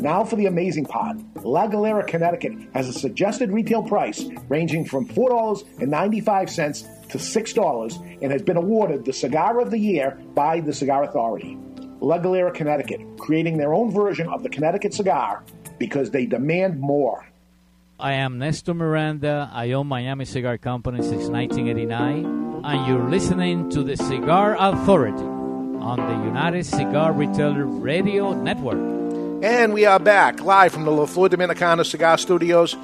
Now 0.00 0.24
for 0.24 0.36
the 0.36 0.46
amazing 0.46 0.86
part. 0.86 1.18
La 1.44 1.66
Galera, 1.66 2.02
Connecticut 2.04 2.52
has 2.72 2.88
a 2.88 2.92
suggested 2.92 3.52
retail 3.52 3.82
price 3.82 4.24
ranging 4.48 4.86
from 4.86 5.06
$4.95 5.06 7.08
to 7.10 7.18
$6 7.18 8.18
and 8.22 8.32
has 8.32 8.42
been 8.42 8.56
awarded 8.56 9.04
the 9.04 9.12
Cigar 9.12 9.60
of 9.60 9.70
the 9.70 9.78
Year 9.78 10.18
by 10.34 10.60
the 10.60 10.72
Cigar 10.72 11.04
Authority. 11.04 11.58
La 12.00 12.16
Galera, 12.16 12.50
Connecticut, 12.50 13.00
creating 13.18 13.58
their 13.58 13.74
own 13.74 13.92
version 13.92 14.26
of 14.28 14.42
the 14.42 14.48
Connecticut 14.48 14.94
cigar 14.94 15.44
because 15.78 16.10
they 16.10 16.24
demand 16.24 16.80
more. 16.80 17.26
I 17.98 18.14
am 18.14 18.38
Nestor 18.38 18.72
Miranda. 18.72 19.50
I 19.52 19.72
own 19.72 19.86
Miami 19.86 20.24
Cigar 20.24 20.56
Company 20.56 21.02
since 21.02 21.28
1989, 21.28 22.62
and 22.64 22.86
you're 22.86 23.10
listening 23.10 23.68
to 23.70 23.82
the 23.82 23.98
Cigar 23.98 24.56
Authority 24.58 25.22
on 25.22 25.98
the 25.98 26.26
United 26.26 26.64
Cigar 26.64 27.12
Retailer 27.12 27.66
Radio 27.66 28.32
Network. 28.32 29.00
And 29.42 29.72
we 29.72 29.86
are 29.86 29.98
back 29.98 30.42
live 30.42 30.70
from 30.70 30.84
the 30.84 30.90
La 30.90 31.06
Flor 31.06 31.30
Dominicana 31.30 31.86
Cigar 31.86 32.18
Studios. 32.18 32.76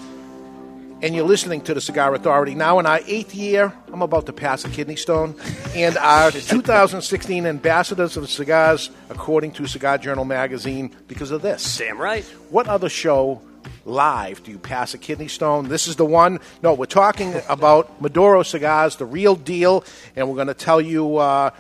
And 1.03 1.15
you're 1.15 1.27
listening 1.27 1.61
to 1.63 1.75
the 1.75 1.83
Cigar 1.83 2.15
Authority. 2.15 2.55
Now, 2.55 2.79
in 2.79 2.87
our 2.87 3.01
eighth 3.07 3.35
year, 3.35 3.75
I'm 3.93 4.01
about 4.01 4.25
to 4.25 4.33
pass 4.33 4.65
a 4.65 4.71
kidney 4.71 4.97
stone. 4.97 5.35
And 5.75 5.99
our 5.99 6.31
2016 6.33 7.45
ambassadors 7.45 8.17
of 8.17 8.31
cigars, 8.31 8.89
according 9.11 9.53
to 9.53 9.67
Cigar 9.67 9.99
Journal 9.99 10.25
magazine, 10.25 10.97
because 11.09 11.31
of 11.31 11.43
this. 11.43 11.77
Damn 11.77 11.99
right. 11.99 12.25
What 12.49 12.69
other 12.69 12.89
show 12.89 13.43
live 13.85 14.43
do 14.43 14.51
you 14.51 14.59
pass 14.59 14.95
a 14.95 14.99
kidney 14.99 15.29
stone? 15.29 15.69
This 15.69 15.87
is 15.87 15.97
the 15.97 16.07
one. 16.07 16.41
No, 16.63 16.73
we're 16.73 16.87
talking 16.87 17.35
about 17.51 18.01
Maduro 18.01 18.43
cigars, 18.43 18.97
the 18.97 19.05
real 19.05 19.37
deal. 19.37 19.85
And 20.17 20.27
we're 20.27 20.37
going 20.37 20.47
to 20.47 20.55
tell 20.55 20.81
you. 20.81 21.19
Uh, 21.19 21.51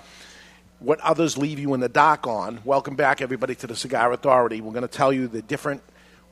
what 0.79 1.01
others 1.01 1.39
leave 1.39 1.59
you 1.59 1.75
in 1.75 1.81
the 1.81 1.89
dark 1.89 2.27
on. 2.27 2.61
Welcome 2.65 2.97
back, 2.97 3.21
everybody, 3.23 3.55
to 3.57 3.67
the 3.67 3.77
Cigar 3.77 4.13
Authority. 4.13 4.61
We're 4.61 4.73
going 4.73 4.83
to 4.83 4.89
tell 4.89 5.13
you 5.13 5.27
the 5.29 5.43
different 5.43 5.83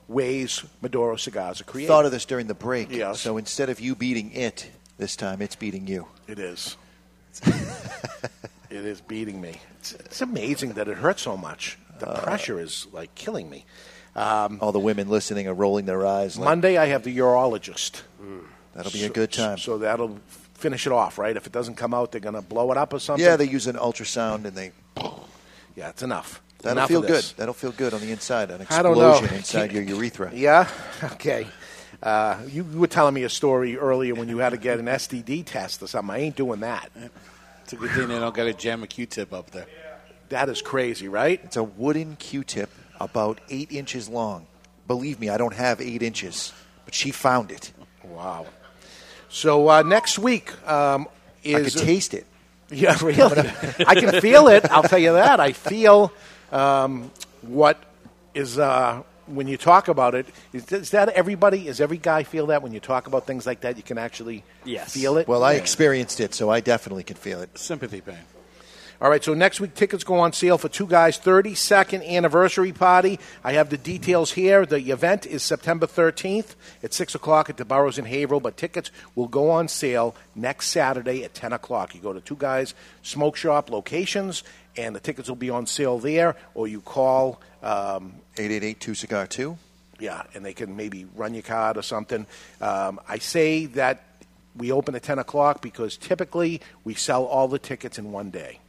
ways 0.09 0.63
Maduro 0.83 1.17
cigars 1.17 1.61
are 1.61 1.65
created. 1.65 1.89
Thought 1.89 2.05
of 2.07 2.13
this 2.13 2.25
during 2.27 2.47
the 2.47 2.55
break. 2.55 2.91
Yes. 2.91 3.21
So 3.21 3.37
instead 3.39 3.71
of 3.71 3.81
you 3.81 3.95
beating 3.95 4.33
it 4.33 4.71
this 4.99 5.17
time, 5.17 5.41
it's 5.41 5.57
beating 5.57 5.87
you. 5.87 6.07
It 6.29 6.39
is. 6.39 6.77
it 7.47 8.85
is 8.85 9.01
beating 9.01 9.41
me. 9.41 9.61
It's, 9.79 9.93
it's 9.93 10.21
amazing 10.21 10.75
that 10.75 10.89
it 10.89 10.99
hurts 10.99 11.23
so 11.23 11.37
much. 11.37 11.79
The 12.01 12.09
Uh, 12.11 12.21
pressure 12.23 12.61
is 12.61 12.87
like 12.93 13.15
killing 13.15 13.49
me. 13.49 13.65
Um, 14.15 14.59
All 14.61 14.73
the 14.73 14.79
women 14.79 15.09
listening 15.09 15.49
are 15.49 15.55
rolling 15.55 15.87
their 15.87 16.07
eyes. 16.07 16.37
Like, 16.37 16.45
Monday, 16.45 16.77
I 16.77 16.87
have 16.87 17.03
the 17.03 17.17
urologist. 17.17 18.03
That'll 18.75 18.93
be 18.93 19.05
a 19.05 19.09
good 19.09 19.33
time. 19.33 19.59
So 19.59 19.79
that'll 19.79 20.19
finish 20.65 20.87
it 20.87 20.93
off, 20.93 21.19
right? 21.19 21.37
If 21.37 21.47
it 21.47 21.53
doesn't 21.53 21.75
come 21.75 21.93
out, 21.93 22.11
they're 22.11 22.23
going 22.23 22.35
to 22.35 22.41
blow 22.41 22.71
it 22.73 22.79
up 22.79 22.95
or 22.95 22.99
something. 22.99 23.23
yeah, 23.25 23.37
they 23.37 23.45
use 23.47 23.67
an 23.67 23.77
ultrasound 23.77 24.47
and 24.47 24.57
they. 24.57 24.73
Yeah, 25.77 25.89
it's 25.89 26.05
enough. 26.05 26.41
That'll 26.59 26.79
Enough 26.79 26.89
feel 26.89 27.01
of 27.01 27.09
good. 27.09 27.25
That'll 27.37 27.53
feel 27.53 27.73
good 27.73 27.95
on 27.95 28.01
the 28.01 28.13
inside. 28.13 28.53
An 28.53 28.65
I 28.71 28.81
don't 28.81 28.97
know. 28.97 29.11
explosion 29.11 29.37
inside 29.37 29.73
your 29.73 29.83
urethra. 29.83 30.31
Yeah. 30.47 30.69
Okay. 31.15 31.49
Uh, 32.01 32.39
you, 32.49 32.65
you 32.73 32.79
were 32.79 32.87
telling 32.87 33.13
me 33.13 33.25
a 33.25 33.29
story 33.29 33.77
earlier 33.77 34.15
when 34.15 34.29
you 34.29 34.39
had 34.39 34.51
to 34.51 34.57
get 34.57 34.79
an 34.79 34.87
STD 34.87 35.45
test 35.45 35.83
or 35.83 35.89
something. 35.89 36.15
I 36.15 36.21
ain't 36.21 36.37
doing 36.37 36.61
that. 36.61 36.91
It's 37.65 37.73
a 37.73 37.77
good 37.77 37.91
thing 37.91 38.07
they 38.07 38.21
don't 38.21 38.33
got 38.33 38.45
to 38.45 38.55
jam 38.55 38.85
a 38.85 38.87
Q-tip 38.87 39.33
up 39.33 39.51
there. 39.51 39.67
That 40.29 40.49
is 40.49 40.63
crazy, 40.63 41.09
right? 41.09 41.41
It's 41.43 41.57
a 41.57 41.65
wooden 41.65 42.15
Q-tip 42.17 42.71
about 43.01 43.41
eight 43.51 43.73
inches 43.73 44.09
long. 44.09 44.47
Believe 44.87 45.19
me, 45.19 45.31
I 45.31 45.37
don't 45.39 45.55
have 45.55 45.81
eight 45.81 46.05
inches, 46.05 46.53
but 46.85 46.95
she 46.95 47.11
found 47.11 47.51
it. 47.51 47.73
Wow. 48.05 48.47
So 49.35 49.69
uh, 49.69 49.83
next 49.83 50.17
week 50.21 50.53
um, 50.69 51.09
is 51.43 51.75
I 51.75 51.79
could 51.79 51.87
taste 51.87 52.15
it. 52.15 52.25
Yeah, 52.71 52.97
really. 53.03 53.51
I 53.87 53.95
can 53.95 54.21
feel 54.21 54.49
it. 54.49 54.65
I'll 54.71 54.83
tell 54.85 54.99
you 54.99 55.13
that. 55.13 55.39
I 55.39 55.53
feel 55.53 56.13
um, 56.51 57.11
what 57.43 57.79
is 58.33 58.59
uh, 58.59 59.03
when 59.27 59.47
you 59.49 59.57
talk 59.57 59.89
about 59.89 60.15
it. 60.15 60.27
Is, 60.53 60.73
is 60.73 60.91
that 60.91 61.11
everybody? 61.11 61.69
Is 61.69 61.81
every 61.81 61.99
guy 61.99 62.23
feel 62.25 62.47
that 62.47 62.63
when 62.63 62.73
you 62.73 62.81
talk 62.81 63.07
about 63.07 63.27
things 63.27 63.45
like 63.47 63.61
that? 63.61 63.77
You 63.77 63.83
can 63.83 63.99
actually 63.99 64.45
feel 64.87 65.19
it. 65.19 65.29
Well, 65.29 65.45
I 65.45 65.53
Yeah. 65.53 65.59
experienced 65.59 66.21
it, 66.21 66.35
so 66.35 66.49
I 66.49 66.61
definitely 66.61 67.05
can 67.05 67.17
feel 67.17 67.43
it. 67.43 67.57
Sympathy 67.59 68.01
pain. 68.01 68.17
All 69.01 69.11
right, 69.11 69.23
so 69.23 69.35
next 69.35 69.61
week 69.61 69.75
tickets 69.75 70.05
go 70.05 70.21
on 70.21 70.33
sale 70.33 70.57
for 70.57 70.69
Two 70.69 70.87
Guys' 70.87 71.19
32nd 71.19 72.09
anniversary 72.09 72.73
party. 72.73 73.19
I 73.43 73.55
have 73.55 73.69
the 73.69 73.77
details 73.77 74.31
here. 74.31 74.65
The 74.65 74.93
event 74.93 75.27
is 75.27 75.43
September 75.43 75.89
13th 75.89 76.55
at 76.83 76.95
6 76.95 77.17
o'clock 77.17 77.51
at 77.51 77.57
the 77.57 77.65
Burrows 77.65 77.99
in 77.99 78.05
Haverhill, 78.05 78.39
but 78.39 78.57
tickets 78.57 78.93
will 79.17 79.27
go 79.27 79.51
on 79.51 79.67
sale 79.67 80.15
next 80.37 80.69
Saturday 80.69 81.25
at 81.25 81.35
10 81.35 81.53
o'clock. 81.53 81.95
You 81.95 82.01
go 82.01 82.13
to 82.13 82.21
Two 82.21 82.37
Guys 82.37 82.75
Smoke 83.03 83.35
Shop 83.35 83.69
locations, 83.69 84.45
and 84.77 84.95
the 84.95 85.01
tickets 85.01 85.29
will 85.29 85.37
be 85.37 85.51
on 85.51 85.67
sale 85.67 85.99
there, 85.99 86.37
or 86.55 86.69
you 86.69 86.81
call. 86.81 87.41
Um, 87.65 88.15
888 88.39 88.97
Cigar 88.97 89.27
2. 89.27 89.59
Yeah, 89.99 90.23
and 90.35 90.45
they 90.45 90.55
can 90.55 90.77
maybe 90.77 91.07
run 91.17 91.35
your 91.35 91.43
card 91.43 91.77
or 91.77 91.83
something. 91.83 92.27
Um, 92.61 93.01
I 93.09 93.19
say 93.19 93.67
that 93.67 94.14
we 94.57 94.71
open 94.73 94.95
at 94.95 95.03
10 95.03 95.19
o'clock 95.19 95.61
because 95.61 95.97
typically 95.97 96.61
we 96.85 96.95
sell 96.95 97.25
all 97.25 97.49
the 97.49 97.59
tickets 97.59 97.99
in 97.99 98.13
one 98.13 98.31
day. 98.31 98.61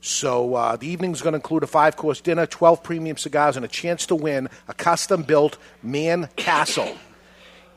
So 0.00 0.54
uh, 0.54 0.76
the 0.76 0.86
evening's 0.86 1.22
going 1.22 1.32
to 1.32 1.38
include 1.38 1.62
a 1.62 1.66
five 1.66 1.96
course 1.96 2.20
dinner, 2.20 2.46
12 2.46 2.82
premium 2.82 3.16
cigars, 3.16 3.56
and 3.56 3.64
a 3.64 3.68
chance 3.68 4.06
to 4.06 4.14
win 4.14 4.48
a 4.68 4.74
custom 4.74 5.22
built 5.22 5.58
man 5.82 6.28
castle. 6.36 6.96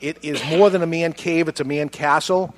It 0.01 0.23
is 0.23 0.43
more 0.45 0.69
than 0.69 0.81
a 0.81 0.87
man 0.87 1.13
cave, 1.13 1.47
it's 1.47 1.59
a 1.59 1.63
man 1.63 1.89
castle. 1.89 2.53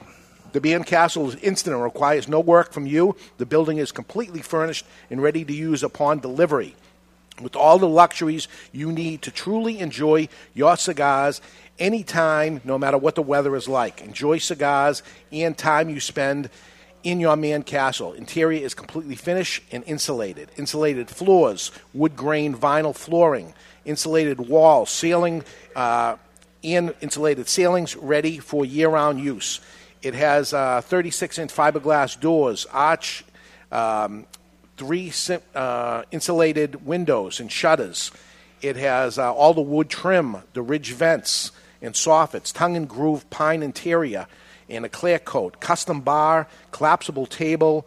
The 0.51 0.59
man 0.59 0.83
castle 0.83 1.29
is 1.29 1.35
instant 1.35 1.75
and 1.75 1.83
requires 1.83 2.27
no 2.27 2.41
work 2.41 2.73
from 2.73 2.85
you. 2.85 3.15
The 3.37 3.45
building 3.45 3.77
is 3.77 3.93
completely 3.93 4.41
furnished 4.41 4.85
and 5.09 5.21
ready 5.21 5.45
to 5.45 5.53
use 5.53 5.83
upon 5.83 6.19
delivery 6.19 6.75
with 7.41 7.55
all 7.55 7.79
the 7.79 7.87
luxuries 7.87 8.47
you 8.71 8.91
need 8.91 9.21
to 9.23 9.31
truly 9.31 9.79
enjoy 9.79 10.27
your 10.53 10.75
cigars 10.77 11.41
anytime, 11.79 12.61
no 12.63 12.77
matter 12.77 12.97
what 12.97 13.15
the 13.15 13.21
weather 13.21 13.55
is 13.55 13.67
like. 13.67 14.01
Enjoy 14.01 14.37
cigars 14.37 15.03
and 15.31 15.57
time 15.57 15.89
you 15.89 15.99
spend 15.99 16.49
in 17.03 17.19
your 17.19 17.35
man 17.35 17.63
castle. 17.63 18.13
Interior 18.13 18.63
is 18.63 18.73
completely 18.73 19.15
finished 19.15 19.63
and 19.71 19.83
insulated. 19.85 20.49
Insulated 20.57 21.09
floors, 21.09 21.71
wood 21.93 22.15
grain 22.15 22.55
vinyl 22.55 22.95
flooring, 22.95 23.53
insulated 23.85 24.39
walls, 24.39 24.89
ceiling, 24.89 25.43
uh, 25.75 26.15
and 26.63 26.93
insulated 27.01 27.47
ceilings 27.47 27.95
ready 27.95 28.37
for 28.37 28.63
year 28.63 28.89
round 28.89 29.19
use. 29.19 29.59
It 30.01 30.13
has 30.13 30.53
uh, 30.53 30.81
36 30.81 31.39
inch 31.39 31.53
fiberglass 31.53 32.19
doors, 32.19 32.65
arch. 32.71 33.23
Um, 33.71 34.25
three 34.81 35.13
uh, 35.53 36.01
insulated 36.09 36.87
windows 36.87 37.39
and 37.39 37.51
shutters. 37.51 38.11
It 38.63 38.75
has 38.77 39.19
uh, 39.19 39.31
all 39.31 39.53
the 39.53 39.61
wood 39.61 39.89
trim, 39.89 40.37
the 40.53 40.63
ridge 40.63 40.93
vents 40.93 41.51
and 41.81 41.93
soffits, 41.93 42.53
tongue 42.53 42.77
and 42.77 42.87
groove 42.87 43.29
pine 43.29 43.63
interior, 43.63 44.27
and 44.69 44.85
a 44.85 44.89
clear 44.89 45.19
coat, 45.19 45.59
custom 45.59 46.01
bar, 46.01 46.47
collapsible 46.71 47.25
table, 47.25 47.85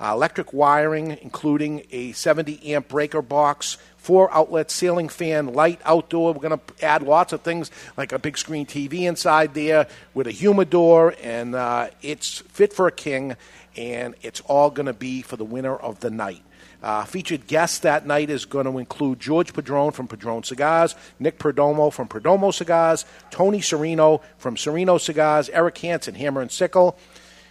uh, 0.00 0.12
electric 0.12 0.52
wiring, 0.52 1.16
including 1.22 1.84
a 1.92 2.12
70 2.12 2.74
amp 2.74 2.88
breaker 2.88 3.22
box, 3.22 3.78
four 3.96 4.32
outlet 4.34 4.70
ceiling 4.70 5.08
fan, 5.08 5.52
light 5.52 5.80
outdoor. 5.84 6.32
We're 6.32 6.48
going 6.48 6.58
to 6.58 6.84
add 6.84 7.02
lots 7.02 7.32
of 7.32 7.42
things 7.42 7.70
like 7.96 8.12
a 8.12 8.18
big 8.18 8.36
screen 8.36 8.66
TV 8.66 9.02
inside 9.02 9.54
there 9.54 9.86
with 10.12 10.26
a 10.26 10.32
humidor, 10.32 11.14
and 11.22 11.54
uh, 11.54 11.88
it's 12.02 12.40
fit 12.40 12.72
for 12.72 12.88
a 12.88 12.92
king, 12.92 13.36
and 13.76 14.16
it's 14.22 14.40
all 14.40 14.70
going 14.70 14.86
to 14.86 14.92
be 14.92 15.22
for 15.22 15.36
the 15.36 15.44
winner 15.44 15.76
of 15.76 16.00
the 16.00 16.10
night. 16.10 16.42
Uh, 16.82 17.04
featured 17.04 17.46
guests 17.46 17.78
that 17.80 18.06
night 18.06 18.28
is 18.28 18.44
going 18.44 18.66
to 18.66 18.78
include 18.78 19.20
George 19.20 19.52
Padron 19.52 19.92
from 19.92 20.08
Padron 20.08 20.42
Cigars, 20.42 20.96
Nick 21.20 21.38
Perdomo 21.38 21.92
from 21.92 22.08
Perdomo 22.08 22.52
Cigars, 22.52 23.04
Tony 23.30 23.60
Serino 23.60 24.20
from 24.36 24.56
Serino 24.56 25.00
Cigars, 25.00 25.48
Eric 25.50 25.78
Hansen, 25.78 26.16
Hammer 26.16 26.40
and 26.40 26.50
Sickle, 26.50 26.98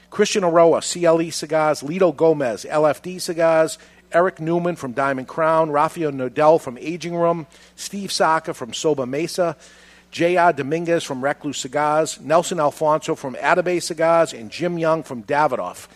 Christian 0.09 0.43
Eiroa, 0.43 0.82
CLE 0.82 1.32
Cigars, 1.32 1.82
Lito 1.82 2.13
Gomez, 2.13 2.65
LFD 2.69 3.21
Cigars, 3.21 3.77
Eric 4.11 4.41
Newman 4.41 4.75
from 4.75 4.91
Diamond 4.91 5.29
Crown, 5.29 5.71
Rafael 5.71 6.11
Nodal 6.11 6.59
from 6.59 6.77
Aging 6.77 7.15
Room, 7.15 7.47
Steve 7.77 8.11
Saka 8.11 8.53
from 8.53 8.73
Sobremesa, 8.73 9.55
J.R. 10.11 10.51
Dominguez 10.51 11.05
from 11.05 11.23
Recluse 11.23 11.57
Cigars, 11.57 12.19
Nelson 12.19 12.59
Alfonso 12.59 13.15
from 13.15 13.36
Atabey 13.36 13.82
Cigars, 13.82 14.34
and 14.34 14.51
Jim 14.51 14.77
Young 14.77 15.03
from 15.03 15.23
Davidoff, 15.23 15.88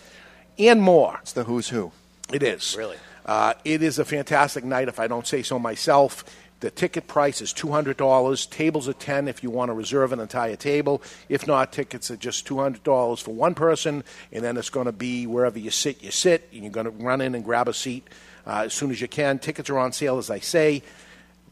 and 0.57 0.81
more. 0.81 1.19
It's 1.21 1.33
the 1.33 1.43
who's 1.43 1.67
who. 1.67 1.91
It 2.31 2.41
is. 2.41 2.75
Really? 2.77 2.97
Uh, 3.25 3.53
it 3.63 3.81
is 3.81 3.97
a 3.99 4.05
fantastic 4.05 4.63
night, 4.63 4.87
if 4.87 4.99
I 4.99 5.07
don't 5.07 5.25
say 5.25 5.41
so 5.41 5.57
myself. 5.57 6.23
The 6.61 6.71
ticket 6.71 7.07
price 7.07 7.41
is 7.41 7.53
$200. 7.53 8.49
Tables 8.49 8.87
are 8.87 8.93
10 8.93 9.27
if 9.27 9.43
you 9.43 9.49
want 9.49 9.69
to 9.69 9.73
reserve 9.73 10.13
an 10.13 10.19
entire 10.19 10.55
table. 10.55 11.01
If 11.27 11.47
not, 11.47 11.73
tickets 11.73 12.09
are 12.11 12.15
just 12.15 12.47
$200 12.47 13.21
for 13.21 13.33
one 13.33 13.55
person, 13.55 14.03
and 14.31 14.43
then 14.43 14.55
it's 14.55 14.69
going 14.69 14.85
to 14.85 14.93
be 14.93 15.27
wherever 15.27 15.59
you 15.59 15.69
sit, 15.69 16.01
you 16.01 16.11
sit, 16.11 16.47
and 16.53 16.63
you're 16.63 16.71
going 16.71 16.85
to 16.85 16.91
run 16.91 17.19
in 17.19 17.35
and 17.35 17.43
grab 17.43 17.67
a 17.67 17.73
seat 17.73 18.07
uh, 18.47 18.63
as 18.65 18.73
soon 18.73 18.91
as 18.91 19.01
you 19.01 19.07
can. 19.07 19.37
Tickets 19.39 19.69
are 19.69 19.77
on 19.77 19.91
sale, 19.91 20.17
as 20.17 20.29
I 20.29 20.39
say. 20.39 20.81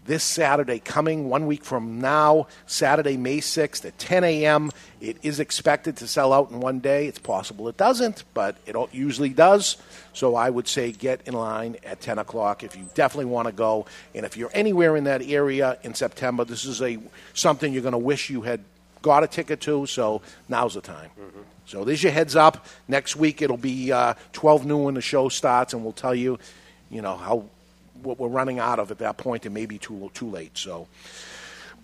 This 0.06 0.24
Saturday 0.24 0.80
coming, 0.80 1.30
one 1.30 1.47
week 1.47 1.64
from 1.64 1.99
now, 1.99 2.47
Saturday, 2.66 3.18
May 3.18 3.38
6th 3.39 3.86
at 3.86 3.97
10 3.97 4.24
a.m. 4.24 4.72
It 4.99 5.18
is 5.24 5.39
expected 5.39 5.97
to 5.97 6.08
sell 6.08 6.34
out 6.34 6.51
in 6.51 6.60
one 6.60 6.80
day. 6.80 7.08
It's 7.08 7.20
possible 7.20 7.68
it 7.68 7.78
doesn't, 7.78 8.24
but 8.34 8.58
it 8.66 8.76
usually 8.91 9.30
does. 9.30 9.78
So 10.14 10.36
I 10.36 10.49
would 10.49 10.68
say 10.68 10.91
get 10.91 11.22
in 11.26 11.34
line 11.34 11.78
at 11.84 12.01
10 12.01 12.20
o'clock 12.20 12.64
if 12.64 12.76
you 12.76 12.89
definitely 12.93 13.32
want 13.32 13.47
to 13.47 13.54
go. 13.54 13.86
And 14.14 14.26
if 14.26 14.36
you're 14.38 14.51
anywhere 14.54 14.95
in 14.95 15.06
that 15.06 15.22
area 15.22 15.78
in 15.84 15.93
September, 15.93 16.43
this 16.43 16.66
is 16.66 16.82
a 16.82 16.97
something 17.34 17.72
you're 17.72 17.82
going 17.82 17.93
to 17.93 17.97
wish 17.97 18.30
you 18.30 18.41
had 18.41 18.62
got 19.01 19.24
a 19.24 19.28
ticket 19.28 19.62
to. 19.62 19.86
So 19.86 20.22
now's 20.49 20.74
the 20.74 20.82
time. 20.82 21.12
So 21.66 21.84
there's 21.84 22.04
your 22.04 22.12
heads 22.12 22.36
up. 22.36 22.66
Next 22.88 23.16
week 23.16 23.41
it'll 23.41 23.58
be 23.58 23.91
uh, 23.91 24.16
12 24.34 24.66
noon 24.66 24.84
when 24.84 24.93
the 24.95 25.01
show 25.01 25.30
starts, 25.30 25.74
and 25.74 25.84
we'll 25.84 25.93
tell 25.93 26.14
you, 26.14 26.38
you 26.89 27.01
know, 27.01 27.16
how 27.16 27.45
what 28.04 28.20
we're 28.20 28.28
running 28.28 28.60
out 28.60 28.80
of 28.80 28.91
at 28.91 28.99
that 28.99 29.18
point. 29.18 29.45
It 29.45 29.51
may 29.51 29.66
be 29.66 29.78
too 29.78 30.12
too 30.14 30.30
late. 30.30 30.58
So. 30.58 30.88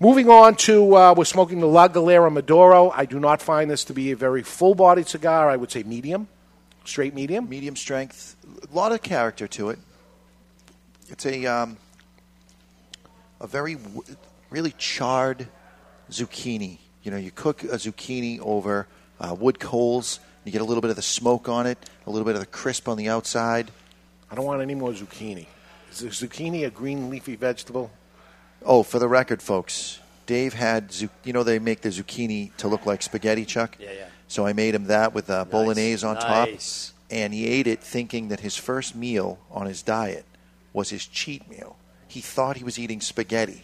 Moving 0.01 0.29
on 0.29 0.55
to, 0.55 0.95
uh, 0.95 1.13
we're 1.17 1.25
smoking 1.25 1.59
the 1.59 1.67
La 1.67 1.89
Galera 1.89 2.31
Maduro. 2.31 2.89
I 2.89 3.03
do 3.03 3.19
not 3.19 3.41
find 3.41 3.69
this 3.69 3.83
to 3.83 3.93
be 3.93 4.11
a 4.11 4.15
very 4.15 4.43
full 4.43 4.73
bodied 4.73 5.09
cigar. 5.09 5.49
I 5.49 5.57
would 5.57 5.71
say 5.71 5.83
medium, 5.83 6.29
straight 6.85 7.13
medium. 7.13 7.49
Medium 7.49 7.75
strength. 7.75 8.37
A 8.71 8.73
lot 8.73 8.93
of 8.93 9.01
character 9.01 9.45
to 9.49 9.71
it. 9.71 9.79
It's 11.09 11.25
a 11.25 11.45
um, 11.47 11.75
a 13.41 13.47
very 13.47 13.77
really 14.49 14.73
charred 14.77 15.47
zucchini. 16.09 16.77
You 17.03 17.11
know, 17.11 17.17
you 17.17 17.31
cook 17.31 17.63
a 17.63 17.75
zucchini 17.75 18.39
over 18.39 18.87
uh, 19.19 19.35
wood 19.37 19.59
coals. 19.59 20.21
You 20.45 20.53
get 20.53 20.61
a 20.61 20.65
little 20.65 20.81
bit 20.81 20.91
of 20.91 20.95
the 20.95 21.01
smoke 21.01 21.49
on 21.49 21.67
it, 21.67 21.77
a 22.07 22.09
little 22.09 22.25
bit 22.25 22.35
of 22.35 22.41
the 22.41 22.47
crisp 22.47 22.87
on 22.87 22.95
the 22.95 23.09
outside. 23.09 23.69
I 24.31 24.35
don't 24.35 24.45
want 24.45 24.61
any 24.61 24.75
more 24.75 24.91
zucchini. 24.91 25.47
Is 25.91 26.01
zucchini 26.01 26.65
a 26.65 26.69
green 26.69 27.09
leafy 27.09 27.35
vegetable? 27.35 27.91
Oh, 28.65 28.83
for 28.83 28.99
the 28.99 29.07
record, 29.07 29.41
folks, 29.41 29.99
Dave 30.25 30.53
had 30.53 30.91
zu- 30.91 31.09
you 31.23 31.33
know 31.33 31.43
they 31.43 31.59
make 31.59 31.81
the 31.81 31.89
zucchini 31.89 32.55
to 32.57 32.67
look 32.67 32.85
like 32.85 33.01
spaghetti, 33.01 33.45
Chuck. 33.45 33.77
Yeah, 33.79 33.91
yeah. 33.91 34.05
So 34.27 34.45
I 34.45 34.53
made 34.53 34.75
him 34.75 34.85
that 34.85 35.13
with 35.13 35.29
uh, 35.29 35.45
bolognese 35.45 36.05
on 36.05 36.15
Nice. 36.15 36.87
top, 36.89 36.95
and 37.09 37.33
he 37.33 37.47
ate 37.47 37.65
it 37.67 37.81
thinking 37.81 38.27
that 38.29 38.41
his 38.41 38.55
first 38.55 38.95
meal 38.95 39.39
on 39.49 39.65
his 39.65 39.81
diet 39.81 40.25
was 40.73 40.89
his 40.89 41.05
cheat 41.07 41.49
meal. 41.49 41.77
He 42.07 42.21
thought 42.21 42.57
he 42.57 42.63
was 42.63 42.77
eating 42.77 43.01
spaghetti, 43.01 43.63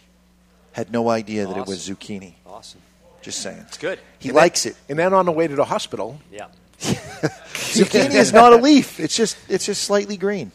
had 0.72 0.90
no 0.90 1.08
idea 1.08 1.46
that 1.46 1.56
it 1.56 1.66
was 1.66 1.88
zucchini. 1.88 2.34
Awesome. 2.46 2.80
Just 3.22 3.40
saying. 3.42 3.58
It's 3.68 3.78
good. 3.78 3.98
He 4.18 4.30
And 4.30 4.36
likes 4.36 4.64
then, 4.64 4.72
it. 4.72 4.78
And 4.88 4.98
then 4.98 5.12
on 5.14 5.24
the 5.26 5.32
way 5.32 5.46
to 5.46 5.54
the 5.54 5.64
hospital, 5.64 6.20
Yeah. 6.32 6.46
Zucchini 6.80 8.14
is 8.14 8.32
not 8.32 8.52
a 8.52 8.56
leaf. 8.56 9.00
It's 9.00 9.16
just 9.16 9.36
it's 9.48 9.66
just 9.66 9.82
slightly 9.84 10.16
green, 10.16 10.52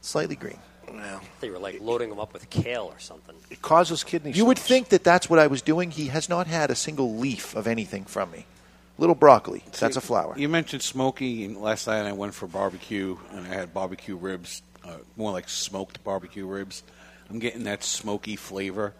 slightly 0.00 0.36
green. 0.36 0.58
I 1.00 1.18
thought 1.18 1.46
you 1.46 1.52
were 1.52 1.58
like 1.58 1.80
loading 1.80 2.10
them 2.10 2.20
up 2.20 2.32
with 2.32 2.48
kale 2.50 2.90
or 2.92 2.98
something. 2.98 3.34
It 3.50 3.62
causes 3.62 4.04
kidney 4.04 4.32
You 4.32 4.44
would 4.44 4.58
think 4.58 4.88
that 4.88 5.04
that's 5.04 5.28
what 5.30 5.38
I 5.38 5.46
was 5.46 5.62
doing. 5.62 5.90
He 5.90 6.06
has 6.08 6.28
not 6.28 6.46
had 6.46 6.70
a 6.70 6.74
single 6.74 7.16
leaf 7.16 7.54
of 7.54 7.66
anything 7.66 8.04
from 8.04 8.30
me. 8.30 8.46
Little 8.98 9.14
broccoli. 9.14 9.62
That's 9.78 9.96
a 9.96 10.00
flower. 10.00 10.34
You 10.38 10.48
mentioned 10.48 10.82
smoky, 10.82 11.44
and 11.44 11.58
last 11.58 11.86
night 11.86 12.06
I 12.06 12.12
went 12.12 12.32
for 12.34 12.46
barbecue, 12.46 13.18
and 13.30 13.46
I 13.46 13.50
had 13.50 13.74
barbecue 13.74 14.16
ribs, 14.16 14.62
uh, 14.84 14.96
more 15.16 15.32
like 15.32 15.48
smoked 15.50 16.02
barbecue 16.02 16.46
ribs. 16.46 16.82
I'm 17.28 17.38
getting 17.38 17.64
that 17.64 17.84
smoky 17.84 18.36
flavor 18.36 18.94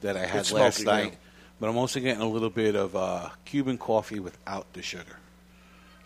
that 0.00 0.16
I 0.16 0.26
had 0.26 0.40
It's 0.40 0.52
last 0.52 0.78
smoky, 0.78 0.98
yeah. 0.98 1.04
night, 1.04 1.18
but 1.60 1.68
I'm 1.68 1.76
also 1.76 2.00
getting 2.00 2.22
a 2.22 2.28
little 2.28 2.50
bit 2.50 2.74
of 2.74 2.96
uh, 2.96 3.28
Cuban 3.44 3.78
coffee 3.78 4.18
without 4.18 4.72
the 4.72 4.82
sugar. 4.82 5.16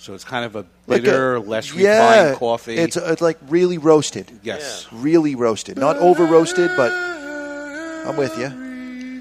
So 0.01 0.15
it's 0.15 0.25
kind 0.25 0.47
of 0.47 0.57
a 0.57 0.65
Like 0.87 1.03
a- 1.03 1.05
bitter, 1.05 1.41
less 1.41 1.75
yeah, 1.75 2.21
refined 2.23 2.39
coffee. 2.39 2.77
It's, 2.79 2.97
uh, 2.97 3.11
it's 3.13 3.21
like 3.21 3.37
really 3.49 3.77
roasted. 3.77 4.33
Yes. 4.43 4.87
Really 4.91 5.35
roasted. 5.35 5.77
Not 5.77 5.99
over 5.99 6.25
roasted, 6.25 6.71
but 6.75 6.91
I'm 6.91 8.17
with 8.17 8.35
you. 8.39 9.21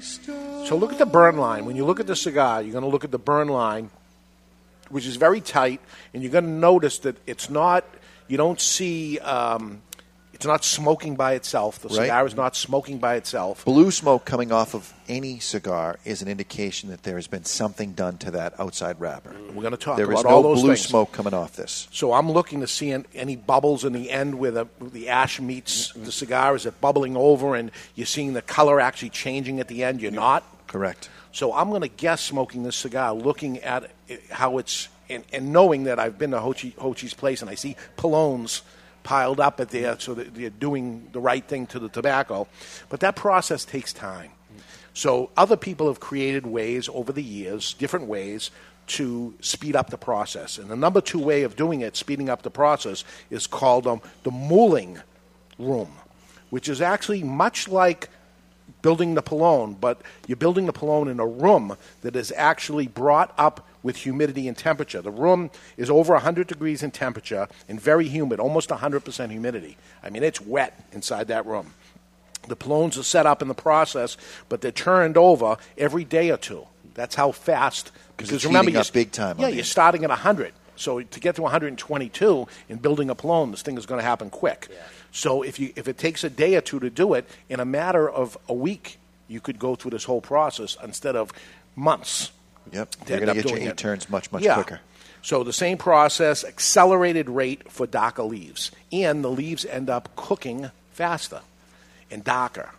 So 0.66 0.76
look 0.76 0.90
at 0.92 0.98
the 0.98 1.04
burn 1.04 1.36
line. 1.36 1.66
When 1.66 1.76
you 1.76 1.84
look 1.84 2.00
at 2.00 2.06
the 2.06 2.16
cigar, 2.16 2.62
you're 2.62 2.72
going 2.72 2.84
to 2.84 2.88
look 2.88 3.04
at 3.04 3.10
the 3.10 3.18
burn 3.18 3.48
line, 3.48 3.90
which 4.88 5.04
is 5.06 5.16
very 5.16 5.42
tight, 5.42 5.80
and 6.14 6.22
you're 6.22 6.32
going 6.32 6.44
to 6.44 6.50
notice 6.50 6.98
that 7.00 7.16
it's 7.26 7.50
not. 7.50 7.84
You 8.28 8.38
don't 8.38 8.60
see. 8.60 9.18
Um, 9.18 9.82
it's 10.40 10.46
not 10.46 10.64
smoking 10.64 11.16
by 11.16 11.34
itself. 11.34 11.80
The 11.80 11.88
Right. 11.88 11.96
cigar 12.06 12.26
is 12.26 12.34
not 12.34 12.56
smoking 12.56 12.96
by 12.96 13.16
itself. 13.16 13.62
Blue 13.66 13.90
smoke 13.90 14.24
coming 14.24 14.50
off 14.50 14.72
of 14.72 14.94
any 15.06 15.38
cigar 15.38 15.98
is 16.06 16.22
an 16.22 16.28
indication 16.28 16.88
that 16.88 17.02
there 17.02 17.16
has 17.16 17.26
been 17.26 17.44
something 17.44 17.92
done 17.92 18.16
to 18.16 18.30
that 18.30 18.58
outside 18.58 18.98
wrapper. 18.98 19.34
Mm, 19.34 19.52
we're 19.52 19.60
going 19.60 19.72
to 19.72 19.76
talk 19.76 19.98
There 19.98 20.10
is 20.10 20.20
about 20.20 20.30
no 20.30 20.36
all 20.36 20.42
those 20.42 20.62
blue 20.62 20.70
things. 20.70 20.86
smoke 20.86 21.12
coming 21.12 21.34
off 21.34 21.56
this. 21.56 21.88
So 21.92 22.14
I'm 22.14 22.30
looking 22.32 22.60
to 22.62 22.66
see 22.66 22.90
any 23.14 23.36
bubbles 23.36 23.84
in 23.84 23.92
the 23.92 24.10
end 24.10 24.36
where 24.36 24.50
the, 24.50 24.66
the 24.80 25.10
ash 25.10 25.38
meets 25.42 25.92
the 25.92 26.10
cigar. 26.10 26.56
Is 26.56 26.64
it 26.64 26.80
bubbling 26.80 27.18
over, 27.18 27.54
and 27.54 27.70
you're 27.94 28.06
seeing 28.06 28.32
the 28.32 28.40
color 28.40 28.80
actually 28.80 29.10
changing 29.10 29.60
at 29.60 29.68
the 29.68 29.84
end? 29.84 30.00
You're 30.00 30.10
not. 30.10 30.42
Correct. 30.68 31.10
So 31.32 31.52
I'm 31.52 31.68
going 31.68 31.82
to 31.82 31.88
guess 31.88 32.22
smoking 32.22 32.62
this 32.62 32.76
cigar, 32.76 33.12
looking 33.12 33.58
at 33.58 33.90
how 34.30 34.56
it's 34.56 34.88
and, 35.10 35.22
and 35.34 35.52
knowing 35.52 35.84
that 35.84 35.98
I've 35.98 36.16
been 36.16 36.30
to 36.30 36.40
Ho, 36.40 36.54
Chi, 36.54 36.72
Ho 36.78 36.94
Chi's 36.94 37.12
place 37.12 37.42
and 37.42 37.50
I 37.50 37.56
see 37.56 37.76
Pilones 37.98 38.62
piled 39.02 39.40
up 39.40 39.60
at 39.60 39.70
there, 39.70 39.98
so 39.98 40.14
that 40.14 40.34
they're 40.34 40.50
doing 40.50 41.08
the 41.12 41.20
right 41.20 41.44
thing 41.44 41.66
to 41.68 41.78
the 41.78 41.88
tobacco. 41.88 42.46
But 42.88 43.00
that 43.00 43.16
process 43.16 43.64
takes 43.64 43.92
time. 43.92 44.30
So 44.94 45.30
other 45.36 45.56
people 45.56 45.86
have 45.88 46.00
created 46.00 46.46
ways 46.46 46.88
over 46.88 47.12
the 47.12 47.22
years, 47.22 47.74
different 47.74 48.06
ways 48.06 48.50
to 48.88 49.34
speed 49.40 49.76
up 49.76 49.90
the 49.90 49.98
process. 49.98 50.58
And 50.58 50.68
the 50.68 50.76
number 50.76 51.00
two 51.00 51.20
way 51.20 51.42
of 51.42 51.54
doing 51.54 51.80
it, 51.80 51.96
speeding 51.96 52.28
up 52.28 52.42
the 52.42 52.50
process, 52.50 53.04
is 53.30 53.46
called 53.46 53.86
um, 53.86 54.02
the 54.24 54.32
mulling 54.32 55.00
room, 55.58 55.92
which 56.50 56.68
is 56.68 56.80
actually 56.80 57.22
much 57.22 57.68
like 57.68 58.08
building 58.82 59.14
the 59.14 59.22
pilón, 59.22 59.78
but 59.80 60.02
you're 60.26 60.36
building 60.36 60.66
the 60.66 60.72
pilón 60.72 61.10
in 61.10 61.20
a 61.20 61.26
room 61.26 61.76
that 62.02 62.16
is 62.16 62.32
actually 62.36 62.88
brought 62.88 63.32
up 63.38 63.66
with 63.82 63.96
humidity 63.96 64.46
and 64.48 64.56
temperature. 64.56 65.00
The 65.00 65.10
room 65.10 65.50
is 65.76 65.90
over 65.90 66.12
100 66.14 66.46
degrees 66.46 66.82
in 66.82 66.90
temperature 66.90 67.48
and 67.68 67.80
very 67.80 68.08
humid, 68.08 68.40
almost 68.40 68.68
100% 68.70 69.30
humidity. 69.30 69.76
I 70.02 70.10
mean, 70.10 70.22
it's 70.22 70.40
wet 70.40 70.78
inside 70.92 71.28
that 71.28 71.46
room. 71.46 71.72
The 72.48 72.56
pilones 72.56 72.98
are 72.98 73.02
set 73.02 73.26
up 73.26 73.42
in 73.42 73.48
the 73.48 73.54
process, 73.54 74.16
but 74.48 74.60
they're 74.60 74.72
turned 74.72 75.16
over 75.16 75.56
every 75.76 76.04
day 76.04 76.30
or 76.30 76.36
two. 76.36 76.66
That's 76.94 77.14
how 77.14 77.32
fast. 77.32 77.92
Because 78.16 78.28
Because 78.28 78.32
it's 78.32 78.44
remember, 78.46 78.70
you're, 78.70 78.80
up 78.80 78.92
big 78.92 79.12
time 79.12 79.36
Yeah, 79.38 79.48
you're 79.48 79.56
these. 79.56 79.70
starting 79.70 80.04
at 80.04 80.10
100. 80.10 80.52
So 80.76 81.00
to 81.02 81.20
get 81.20 81.34
to 81.36 81.42
122 81.42 82.46
in 82.70 82.78
building 82.78 83.10
a 83.10 83.14
pilón, 83.14 83.50
this 83.50 83.62
thing 83.62 83.76
is 83.76 83.84
going 83.86 84.00
to 84.00 84.04
happen 84.04 84.30
quick. 84.30 84.68
So 85.12 85.42
if 85.42 85.58
you 85.60 85.72
if 85.76 85.88
it 85.88 85.98
takes 85.98 86.24
a 86.24 86.30
day 86.30 86.54
or 86.56 86.60
two 86.62 86.80
to 86.80 86.88
do 86.88 87.14
it, 87.14 87.28
in 87.48 87.60
a 87.60 87.64
matter 87.64 88.08
of 88.08 88.38
a 88.48 88.54
week, 88.54 88.98
you 89.28 89.40
could 89.40 89.58
go 89.58 89.74
through 89.74 89.90
this 89.90 90.04
whole 90.04 90.20
process 90.22 90.76
instead 90.82 91.16
of 91.16 91.32
months. 91.76 92.32
Yep. 92.72 92.94
You're 93.06 93.16
end 93.16 93.26
going 93.26 93.36
to 93.36 93.42
get 93.42 93.50
your 93.50 93.60
eight 93.60 93.68
it. 93.68 93.76
turns 93.76 94.08
much, 94.08 94.30
much 94.32 94.42
Yeah. 94.42 94.54
quicker. 94.54 94.80
So 95.22 95.44
the 95.44 95.52
same 95.52 95.76
process, 95.76 96.44
accelerated 96.44 97.28
rate 97.28 97.70
for 97.70 97.86
darker 97.86 98.22
leaves, 98.22 98.70
and 98.90 99.22
the 99.22 99.28
leaves 99.30 99.64
end 99.66 99.90
up 99.90 100.08
cooking 100.16 100.70
faster 100.92 101.40
and 102.10 102.24
darker. 102.24 102.70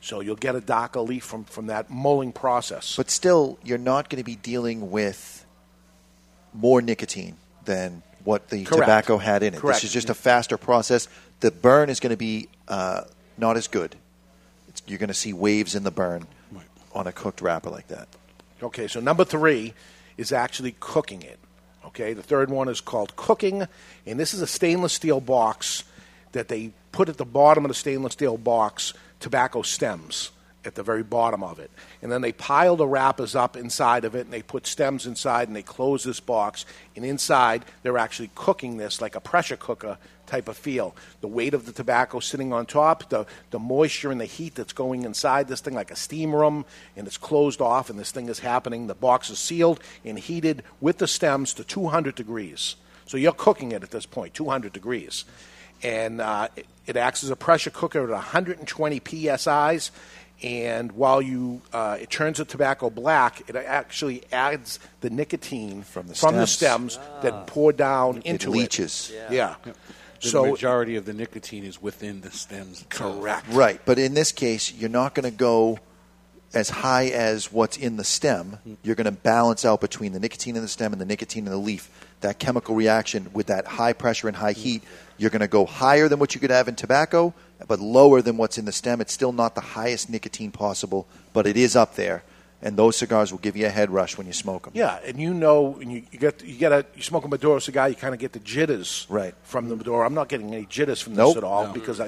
So 0.00 0.20
you'll 0.20 0.36
get 0.36 0.54
a 0.54 0.60
darker 0.60 1.00
leaf 1.00 1.24
from, 1.24 1.44
from 1.44 1.66
that 1.66 1.90
mulling 1.90 2.32
process. 2.32 2.94
But 2.96 3.10
still, 3.10 3.58
you're 3.64 3.78
not 3.78 4.08
going 4.08 4.18
to 4.18 4.24
be 4.24 4.36
dealing 4.36 4.92
with 4.92 5.44
more 6.54 6.80
nicotine 6.80 7.36
than 7.64 8.02
what 8.24 8.48
the 8.48 8.64
Correct. 8.64 8.82
tobacco 8.82 9.18
had 9.18 9.42
in 9.42 9.54
it. 9.54 9.60
Correct. 9.60 9.78
This 9.78 9.84
is 9.84 9.92
just 9.92 10.08
a 10.08 10.14
faster 10.14 10.56
process. 10.56 11.08
The 11.40 11.50
burn 11.50 11.90
is 11.90 11.98
going 11.98 12.10
to 12.10 12.16
be 12.16 12.48
uh, 12.68 13.02
not 13.36 13.56
as 13.56 13.66
good. 13.66 13.96
It's, 14.68 14.82
you're 14.86 14.98
going 14.98 15.08
to 15.08 15.14
see 15.14 15.32
waves 15.32 15.74
in 15.74 15.82
the 15.82 15.90
burn 15.90 16.26
on 16.94 17.06
a 17.06 17.12
cooked 17.12 17.40
wrapper 17.40 17.70
like 17.70 17.88
that. 17.88 18.08
Okay, 18.62 18.88
so 18.88 19.00
number 19.00 19.24
three 19.24 19.74
is 20.16 20.32
actually 20.32 20.74
cooking 20.80 21.22
it. 21.22 21.38
Okay, 21.86 22.12
the 22.12 22.22
third 22.22 22.50
one 22.50 22.68
is 22.68 22.80
called 22.80 23.16
cooking, 23.16 23.66
and 24.06 24.20
this 24.20 24.34
is 24.34 24.42
a 24.42 24.46
stainless 24.46 24.92
steel 24.92 25.20
box 25.20 25.84
that 26.32 26.48
they 26.48 26.72
put 26.92 27.08
at 27.08 27.16
the 27.16 27.24
bottom 27.24 27.64
of 27.64 27.68
the 27.68 27.74
stainless 27.74 28.12
steel 28.12 28.36
box 28.36 28.92
tobacco 29.20 29.62
stems 29.62 30.30
at 30.64 30.74
the 30.74 30.82
very 30.82 31.02
bottom 31.02 31.42
of 31.42 31.58
it. 31.58 31.70
And 32.02 32.10
then 32.10 32.20
they 32.20 32.32
pile 32.32 32.76
the 32.76 32.86
wrappers 32.86 33.34
up 33.34 33.56
inside 33.56 34.04
of 34.04 34.14
it, 34.14 34.26
and 34.26 34.32
they 34.32 34.42
put 34.42 34.66
stems 34.66 35.06
inside, 35.06 35.48
and 35.48 35.56
they 35.56 35.62
close 35.62 36.04
this 36.04 36.20
box. 36.20 36.66
And 36.96 37.04
inside, 37.04 37.64
they're 37.82 37.98
actually 37.98 38.30
cooking 38.34 38.76
this 38.76 39.00
like 39.00 39.14
a 39.14 39.20
pressure 39.20 39.56
cooker 39.56 39.98
type 40.26 40.48
of 40.48 40.56
feel. 40.56 40.94
The 41.20 41.28
weight 41.28 41.54
of 41.54 41.66
the 41.66 41.72
tobacco 41.72 42.20
sitting 42.20 42.52
on 42.52 42.66
top, 42.66 43.08
the, 43.08 43.26
the 43.50 43.58
moisture 43.58 44.10
and 44.10 44.20
the 44.20 44.26
heat 44.26 44.54
that's 44.54 44.72
going 44.72 45.04
inside 45.04 45.48
this 45.48 45.60
thing 45.60 45.74
like 45.74 45.90
a 45.90 45.96
steam 45.96 46.34
room, 46.34 46.64
and 46.96 47.06
it's 47.06 47.16
closed 47.16 47.60
off, 47.60 47.90
and 47.90 47.98
this 47.98 48.10
thing 48.10 48.28
is 48.28 48.40
happening. 48.40 48.86
The 48.86 48.94
box 48.94 49.30
is 49.30 49.38
sealed 49.38 49.80
and 50.04 50.18
heated 50.18 50.62
with 50.80 50.98
the 50.98 51.08
stems 51.08 51.54
to 51.54 51.64
200 51.64 52.14
degrees. 52.14 52.76
So 53.06 53.16
you're 53.16 53.32
cooking 53.32 53.72
it 53.72 53.82
at 53.82 53.90
this 53.90 54.06
point, 54.06 54.34
200 54.34 54.72
degrees. 54.72 55.24
And 55.82 56.20
uh, 56.20 56.48
it, 56.56 56.66
it 56.86 56.96
acts 56.96 57.24
as 57.24 57.30
a 57.30 57.36
pressure 57.36 57.70
cooker 57.70 58.04
at 58.04 58.10
120 58.10 59.00
psi's. 59.00 59.90
And 60.42 60.92
while 60.92 61.20
you 61.20 61.62
uh, 61.72 61.98
it 62.00 62.10
turns 62.10 62.38
the 62.38 62.44
tobacco 62.44 62.90
black, 62.90 63.42
it 63.48 63.56
actually 63.56 64.22
adds 64.30 64.78
the 65.00 65.10
nicotine 65.10 65.82
from 65.82 66.06
the 66.06 66.14
from 66.14 66.36
the 66.36 66.46
stems. 66.46 66.94
stems 66.94 67.22
that 67.22 67.32
ah. 67.32 67.44
pour 67.46 67.72
down 67.72 68.18
It 68.18 68.26
into 68.26 68.50
leaches. 68.50 69.12
Yeah. 69.30 69.56
The 70.20 70.28
So- 70.28 70.46
majority 70.46 70.96
of 70.96 71.06
the 71.06 71.12
nicotine 71.12 71.64
is 71.64 71.82
within 71.82 72.20
the 72.20 72.30
stems. 72.30 72.82
itself. 72.82 73.20
Correct. 73.20 73.46
Right, 73.50 73.80
but 73.84 73.98
in 73.98 74.14
this 74.14 74.32
case, 74.32 74.72
you're 74.72 74.90
not 74.90 75.14
going 75.14 75.30
to 75.30 75.36
go 75.36 75.78
as 76.54 76.70
high 76.70 77.06
as 77.08 77.52
what's 77.52 77.76
in 77.76 77.96
the 77.96 78.04
stem. 78.04 78.52
Mm-hmm. 78.52 78.74
You're 78.82 78.94
going 78.94 79.04
to 79.04 79.10
balance 79.12 79.64
out 79.64 79.80
between 79.80 80.12
the 80.12 80.20
nicotine 80.20 80.56
in 80.56 80.62
the 80.62 80.68
stem 80.68 80.92
and 80.92 81.00
the 81.00 81.06
nicotine 81.06 81.46
in 81.46 81.52
the 81.52 81.58
leaf. 81.58 81.90
That 82.20 82.38
chemical 82.38 82.74
reaction 82.74 83.30
with 83.32 83.46
that 83.46 83.66
high 83.66 83.92
pressure 83.92 84.28
and 84.28 84.36
high 84.36 84.54
mm-hmm. 84.54 84.62
heat, 84.62 84.82
you're 85.18 85.30
going 85.30 85.40
to 85.40 85.48
go 85.48 85.66
higher 85.66 86.08
than 86.08 86.18
what 86.18 86.34
you 86.34 86.40
could 86.40 86.50
have 86.50 86.68
in 86.68 86.74
tobacco, 86.74 87.34
but 87.66 87.80
lower 87.80 88.22
than 88.22 88.36
what's 88.36 88.58
in 88.58 88.64
the 88.64 88.72
stem. 88.72 89.00
It's 89.00 89.12
still 89.12 89.32
not 89.32 89.54
the 89.54 89.60
highest 89.60 90.08
nicotine 90.10 90.50
possible, 90.52 91.06
but 91.32 91.46
it 91.46 91.56
is 91.56 91.74
up 91.76 91.96
there. 91.96 92.22
And 92.60 92.76
those 92.76 92.96
cigars 92.96 93.30
will 93.30 93.38
give 93.38 93.56
you 93.56 93.66
a 93.66 93.70
head 93.70 93.88
rush 93.88 94.18
when 94.18 94.26
you 94.26 94.32
smoke 94.32 94.64
them. 94.64 94.72
Yeah, 94.74 94.98
and 95.04 95.20
you 95.20 95.32
know, 95.32 95.78
and 95.80 95.92
you, 95.92 96.02
you 96.10 96.18
get 96.18 96.44
you 96.44 96.58
get 96.58 96.72
a 96.72 96.84
you 96.96 97.02
smoke 97.02 97.24
a 97.24 97.28
Maduro 97.28 97.60
cigar, 97.60 97.88
you 97.88 97.94
kind 97.94 98.14
of 98.14 98.18
get 98.20 98.32
the 98.32 98.40
jitters 98.40 99.06
right. 99.08 99.32
from 99.44 99.68
the 99.68 99.76
Maduro. 99.76 100.04
I'm 100.04 100.14
not 100.14 100.28
getting 100.28 100.52
any 100.52 100.66
jitters 100.66 101.00
from 101.00 101.14
Nope. 101.14 101.34
this 101.34 101.36
at 101.36 101.44
all 101.44 101.66
No. 101.68 101.72
because 101.72 102.00
I, 102.00 102.06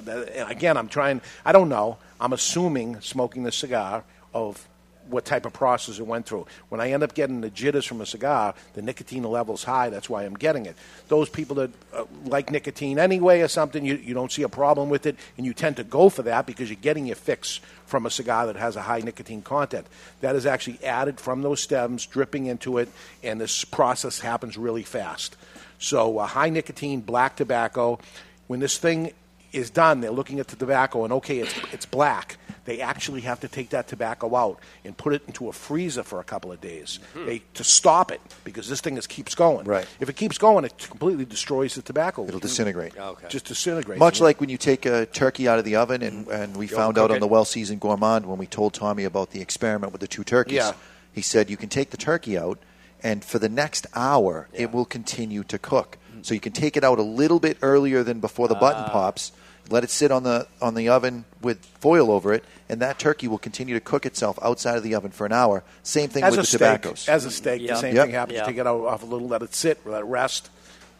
again, 0.48 0.76
I'm 0.76 0.88
trying. 0.88 1.20
I 1.44 1.52
don't 1.52 1.68
know. 1.68 1.98
I'm 2.20 2.32
assuming 2.32 3.00
smoking 3.00 3.44
the 3.44 3.52
cigar 3.52 4.02
of 4.34 4.66
what 5.10 5.24
type 5.24 5.46
of 5.46 5.52
process 5.52 5.98
it 5.98 6.06
went 6.06 6.26
through. 6.26 6.46
When 6.68 6.80
I 6.80 6.92
end 6.92 7.02
up 7.02 7.14
getting 7.14 7.40
the 7.40 7.50
jitters 7.50 7.84
from 7.84 8.00
a 8.00 8.06
cigar, 8.06 8.54
the 8.74 8.82
nicotine 8.82 9.24
level's 9.24 9.64
high. 9.64 9.90
That's 9.90 10.08
why 10.08 10.24
I'm 10.24 10.34
getting 10.34 10.66
it. 10.66 10.76
Those 11.08 11.28
people 11.28 11.56
that 11.56 11.70
uh, 11.92 12.04
like 12.24 12.50
nicotine 12.50 12.98
anyway 12.98 13.40
or 13.40 13.48
something, 13.48 13.84
you, 13.84 13.96
you 13.96 14.14
don't 14.14 14.32
see 14.32 14.42
a 14.42 14.48
problem 14.48 14.88
with 14.88 15.06
it, 15.06 15.16
and 15.36 15.44
you 15.46 15.52
tend 15.52 15.76
to 15.76 15.84
go 15.84 16.08
for 16.08 16.22
that 16.22 16.46
because 16.46 16.70
you're 16.70 16.78
getting 16.80 17.06
your 17.06 17.16
fix 17.16 17.60
from 17.86 18.06
a 18.06 18.10
cigar 18.10 18.46
that 18.46 18.56
has 18.56 18.76
a 18.76 18.82
high 18.82 19.00
nicotine 19.00 19.42
content. 19.42 19.86
That 20.20 20.36
is 20.36 20.46
actually 20.46 20.82
added 20.84 21.20
from 21.20 21.42
those 21.42 21.60
stems, 21.60 22.06
dripping 22.06 22.46
into 22.46 22.78
it, 22.78 22.88
and 23.22 23.40
this 23.40 23.64
process 23.64 24.20
happens 24.20 24.56
really 24.56 24.84
fast. 24.84 25.36
So, 25.78 26.18
uh, 26.18 26.26
high 26.26 26.50
nicotine, 26.50 27.00
black 27.00 27.36
tobacco. 27.36 27.98
When 28.46 28.60
this 28.60 28.78
thing 28.78 29.12
is 29.52 29.70
done, 29.70 30.00
they're 30.00 30.10
looking 30.10 30.40
at 30.40 30.48
the 30.48 30.56
tobacco, 30.56 31.04
and 31.04 31.12
okay, 31.14 31.38
it's, 31.38 31.54
it's 31.72 31.86
black. 31.86 32.36
They 32.66 32.80
actually 32.80 33.22
have 33.22 33.40
to 33.40 33.48
take 33.48 33.70
that 33.70 33.88
tobacco 33.88 34.36
out 34.36 34.60
and 34.84 34.96
put 34.96 35.12
it 35.12 35.22
into 35.26 35.48
a 35.48 35.52
freezer 35.52 36.02
for 36.02 36.20
a 36.20 36.24
couple 36.24 36.52
of 36.52 36.60
days 36.60 37.00
hmm. 37.14 37.26
they, 37.26 37.42
to 37.54 37.64
stop 37.64 38.12
it 38.12 38.20
because 38.44 38.68
this 38.68 38.80
thing 38.80 38.96
just 38.96 39.08
keeps 39.08 39.34
going. 39.34 39.66
Right. 39.66 39.86
If 39.98 40.08
it 40.08 40.16
keeps 40.16 40.38
going, 40.38 40.64
it 40.64 40.76
completely 40.78 41.24
destroys 41.24 41.74
the 41.74 41.82
tobacco. 41.82 42.26
It'll 42.28 42.38
disintegrate. 42.38 42.92
Mm-hmm. 42.92 43.02
Okay. 43.02 43.28
Just 43.28 43.46
disintegrates. 43.46 43.98
Much 43.98 44.20
like 44.20 44.40
when 44.40 44.50
you 44.50 44.58
take 44.58 44.86
a 44.86 45.06
turkey 45.06 45.48
out 45.48 45.58
of 45.58 45.64
the 45.64 45.76
oven, 45.76 46.02
and, 46.02 46.26
mm-hmm. 46.26 46.42
and 46.42 46.56
we 46.56 46.68
You 46.68 46.76
found 46.76 46.98
out 46.98 47.10
on 47.10 47.16
it. 47.16 47.20
the 47.20 47.26
well 47.26 47.44
seasoned 47.44 47.80
gourmand 47.80 48.26
when 48.26 48.38
we 48.38 48.46
told 48.46 48.74
Tommy 48.74 49.04
about 49.04 49.30
the 49.30 49.40
experiment 49.40 49.92
with 49.92 50.00
the 50.00 50.08
two 50.08 50.22
turkeys. 50.22 50.56
Yeah. 50.56 50.72
He 51.12 51.22
said 51.22 51.50
you 51.50 51.56
can 51.56 51.68
take 51.68 51.90
the 51.90 51.96
turkey 51.96 52.38
out, 52.38 52.58
and 53.02 53.24
for 53.24 53.38
the 53.38 53.48
next 53.48 53.86
hour, 53.94 54.48
it 54.52 54.70
will 54.70 54.84
continue 54.84 55.42
to 55.44 55.58
cook. 55.58 55.98
Mm. 56.14 56.24
So 56.24 56.34
you 56.34 56.40
can 56.40 56.52
take 56.52 56.76
it 56.76 56.84
out 56.84 56.98
a 56.98 57.02
little 57.02 57.40
bit 57.40 57.56
earlier 57.62 58.02
than 58.04 58.20
before 58.20 58.46
the 58.46 58.54
button 58.54 58.84
Ah. 58.86 58.90
pops. 58.90 59.32
Let 59.68 59.84
it 59.84 59.90
sit 59.90 60.10
on 60.10 60.22
the 60.24 60.46
on 60.60 60.74
the 60.74 60.88
oven 60.88 61.24
with 61.42 61.64
foil 61.80 62.10
over 62.10 62.32
it, 62.32 62.44
and 62.68 62.80
that 62.80 62.98
turkey 62.98 63.28
will 63.28 63.38
continue 63.38 63.74
to 63.74 63.80
cook 63.80 64.04
itself 64.06 64.38
outside 64.42 64.76
of 64.76 64.82
the 64.82 64.94
oven 64.94 65.10
for 65.12 65.26
an 65.26 65.32
hour. 65.32 65.62
Same 65.82 66.08
thing 66.08 66.24
as 66.24 66.32
with 66.36 66.40
the 66.40 66.46
steak, 66.46 66.58
tobaccos. 66.58 67.08
As 67.08 67.24
a 67.24 67.30
steak, 67.30 67.60
Yeah. 67.62 67.74
the 67.74 67.80
same 67.80 67.94
Yep. 67.94 68.04
thing 68.06 68.14
happens. 68.14 68.36
Yeah. 68.38 68.46
Take 68.46 68.56
it 68.58 68.66
out 68.66 68.80
off 68.80 69.02
a 69.02 69.06
little, 69.06 69.28
let 69.28 69.42
it 69.42 69.54
sit, 69.54 69.86
let 69.86 70.00
it 70.00 70.06
rest, 70.06 70.50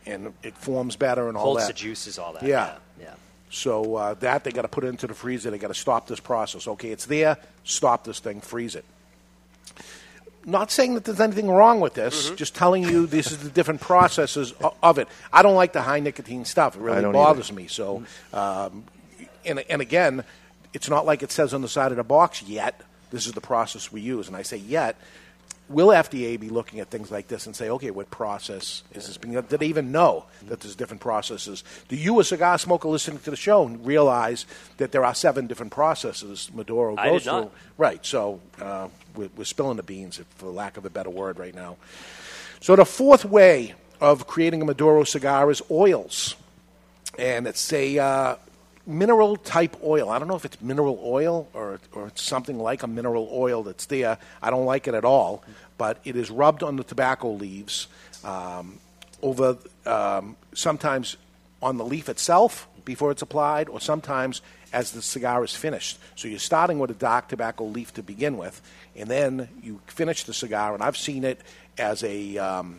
and 0.07 0.33
it 0.45 0.57
forms 0.57 0.95
better 0.97 1.29
and 1.29 1.37
all 1.37 1.45
Holds 1.45 1.63
that. 1.63 1.69
the 1.69 1.73
juices, 1.81 2.19
all 2.19 2.33
that. 2.35 2.43
Yeah. 2.45 2.75
Yeah. 2.99 3.05
yeah. 3.07 3.15
So 3.51 3.97
uh, 3.97 4.15
that 4.15 4.45
they 4.45 4.53
got 4.53 4.63
to 4.63 4.69
put 4.69 4.85
it 4.85 4.89
into 4.89 5.09
the 5.09 5.15
freezer. 5.15 5.51
They 5.51 5.59
got 5.59 5.69
to 5.69 5.75
stop 5.75 6.07
this 6.07 6.21
process. 6.21 6.69
Okay, 6.69 6.91
it's 6.91 7.07
there. 7.07 7.37
Stop 7.65 8.05
this 8.05 8.21
thing. 8.21 8.41
Freeze 8.41 8.77
it. 8.77 8.85
Not 10.45 10.71
saying 10.71 10.95
that 10.95 11.05
there's 11.05 11.21
anything 11.21 11.51
wrong 11.51 11.81
with 11.81 11.95
this. 11.95 12.27
Mm-hmm. 12.27 12.37
Just 12.37 12.55
telling 12.55 12.83
you 12.83 13.07
this 13.07 13.31
is 13.31 13.39
the 13.39 13.51
different 13.51 13.81
processes 13.81 14.55
of 14.83 14.99
it. 14.99 15.07
I 15.33 15.43
don't 15.43 15.55
like 15.55 15.73
the 15.73 15.83
high 15.83 16.01
nicotine 16.01 16.45
stuff. 16.45 16.77
It 16.77 16.81
really 16.81 17.03
don't 17.03 17.13
bothers 17.13 17.53
me. 17.53 17.67
So, 17.67 18.05
um, 18.33 18.85
and 19.45 19.59
and 19.69 19.83
again, 19.83 20.25
it's 20.73 20.89
not 20.89 21.05
like 21.05 21.23
it 21.23 21.31
says 21.31 21.53
on 21.53 21.61
the 21.61 21.69
side 21.69 21.91
of 21.93 21.97
the 21.97 22.05
box 22.05 22.43
yet. 22.43 22.81
This 23.11 23.27
is 23.27 23.33
the 23.33 23.41
process 23.41 23.91
we 23.93 24.01
use, 24.01 24.29
and 24.29 24.37
I 24.37 24.43
say 24.43 24.57
yet. 24.57 24.97
Will 25.71 25.89
FDA 25.89 26.39
be 26.39 26.49
looking 26.49 26.81
at 26.81 26.91
things 26.91 27.13
like 27.13 27.29
this 27.29 27.47
and 27.47 27.55
say, 27.55 27.71
okay, 27.71 27.93
what 27.93 28.11
process 28.11 28.83
is 28.93 29.07
this 29.07 29.17
being? 29.17 29.35
Did 29.35 29.49
they 29.49 29.67
even 29.67 29.93
know 29.93 30.25
that 30.49 30.59
there's 30.61 30.75
different 30.75 31.01
processes? 31.01 31.63
Do 31.87 31.95
you, 31.95 32.19
a 32.19 32.25
cigar 32.25 32.59
smoker 32.59 32.89
listening 32.89 33.21
to 33.21 33.31
the 33.31 33.37
show, 33.37 33.65
realize 33.67 34.47
that 34.79 34.91
there 34.91 35.05
are 35.05 35.15
seven 35.15 35.47
different 35.47 35.71
processes 35.71 36.51
Maduro 36.53 36.97
I 36.99 37.11
goes 37.11 37.23
did 37.23 37.31
not. 37.31 37.43
through? 37.43 37.51
Right. 37.79 38.05
So 38.05 38.41
uh, 38.61 38.89
we're, 39.15 39.31
we're 39.37 39.45
spilling 39.45 39.77
the 39.77 39.85
beans, 39.85 40.21
for 40.37 40.51
lack 40.51 40.77
of 40.77 40.85
a 40.85 40.91
better 40.91 41.11
word, 41.11 41.39
right 41.39 41.55
now. 41.55 41.77
So 42.61 42.75
the 42.75 42.85
fourth 42.85 43.25
way 43.25 43.75
of 44.01 44.27
creating 44.27 44.63
a 44.63 44.65
Maduro 44.65 45.05
cigar 45.05 45.51
is 45.53 45.63
oils, 45.71 46.35
and 47.17 47.47
it's 47.47 47.73
a 47.73 47.97
uh, 47.97 48.37
mineral 48.87 49.37
type 49.37 49.77
oil. 49.85 50.09
I 50.11 50.19
don't 50.19 50.29
know 50.29 50.37
if 50.37 50.45
it's 50.45 50.61
mineral 50.61 51.01
oil 51.05 51.49
or 51.55 51.81
or 51.93 52.09
it's 52.09 52.23
something 52.23 52.59
like 52.59 52.83
a 52.83 52.87
mineral 52.87 53.29
oil 53.33 53.63
that's 53.63 53.87
there. 53.87 54.19
I 54.43 54.51
don't 54.51 54.65
like 54.65 54.89
it 54.89 54.95
at 54.95 55.05
all, 55.05 55.45
but 55.79 55.99
it 56.05 56.17
is 56.17 56.31
rubbed 56.31 56.63
on 56.63 56.77
the 56.77 56.85
tobacco 56.85 57.31
leaves 57.33 57.89
um, 58.25 58.79
over 59.23 59.59
um, 59.87 60.37
sometimes 60.55 61.17
on 61.63 61.77
the 61.77 61.85
leaf 61.85 62.09
itself 62.09 62.69
before 62.85 63.11
it's 63.11 63.23
applied, 63.23 63.69
or 63.69 63.81
sometimes 63.81 64.41
as 64.73 64.93
the 64.93 65.03
cigar 65.03 65.45
is 65.45 65.55
finished. 65.55 65.99
So 66.15 66.29
you're 66.29 66.39
starting 66.39 66.79
with 66.79 66.91
a 66.91 66.95
dark 66.95 67.29
tobacco 67.29 67.65
leaf 67.65 67.93
to 67.95 68.03
begin 68.03 68.39
with, 68.39 68.61
and 68.97 69.09
then 69.09 69.49
you 69.63 69.81
finish 69.87 70.25
the 70.25 70.35
cigar. 70.35 70.75
And 70.75 70.83
I've 70.83 70.97
seen 70.97 71.25
it 71.25 71.41
as 71.77 72.03
a 72.03 72.39
um, 72.39 72.79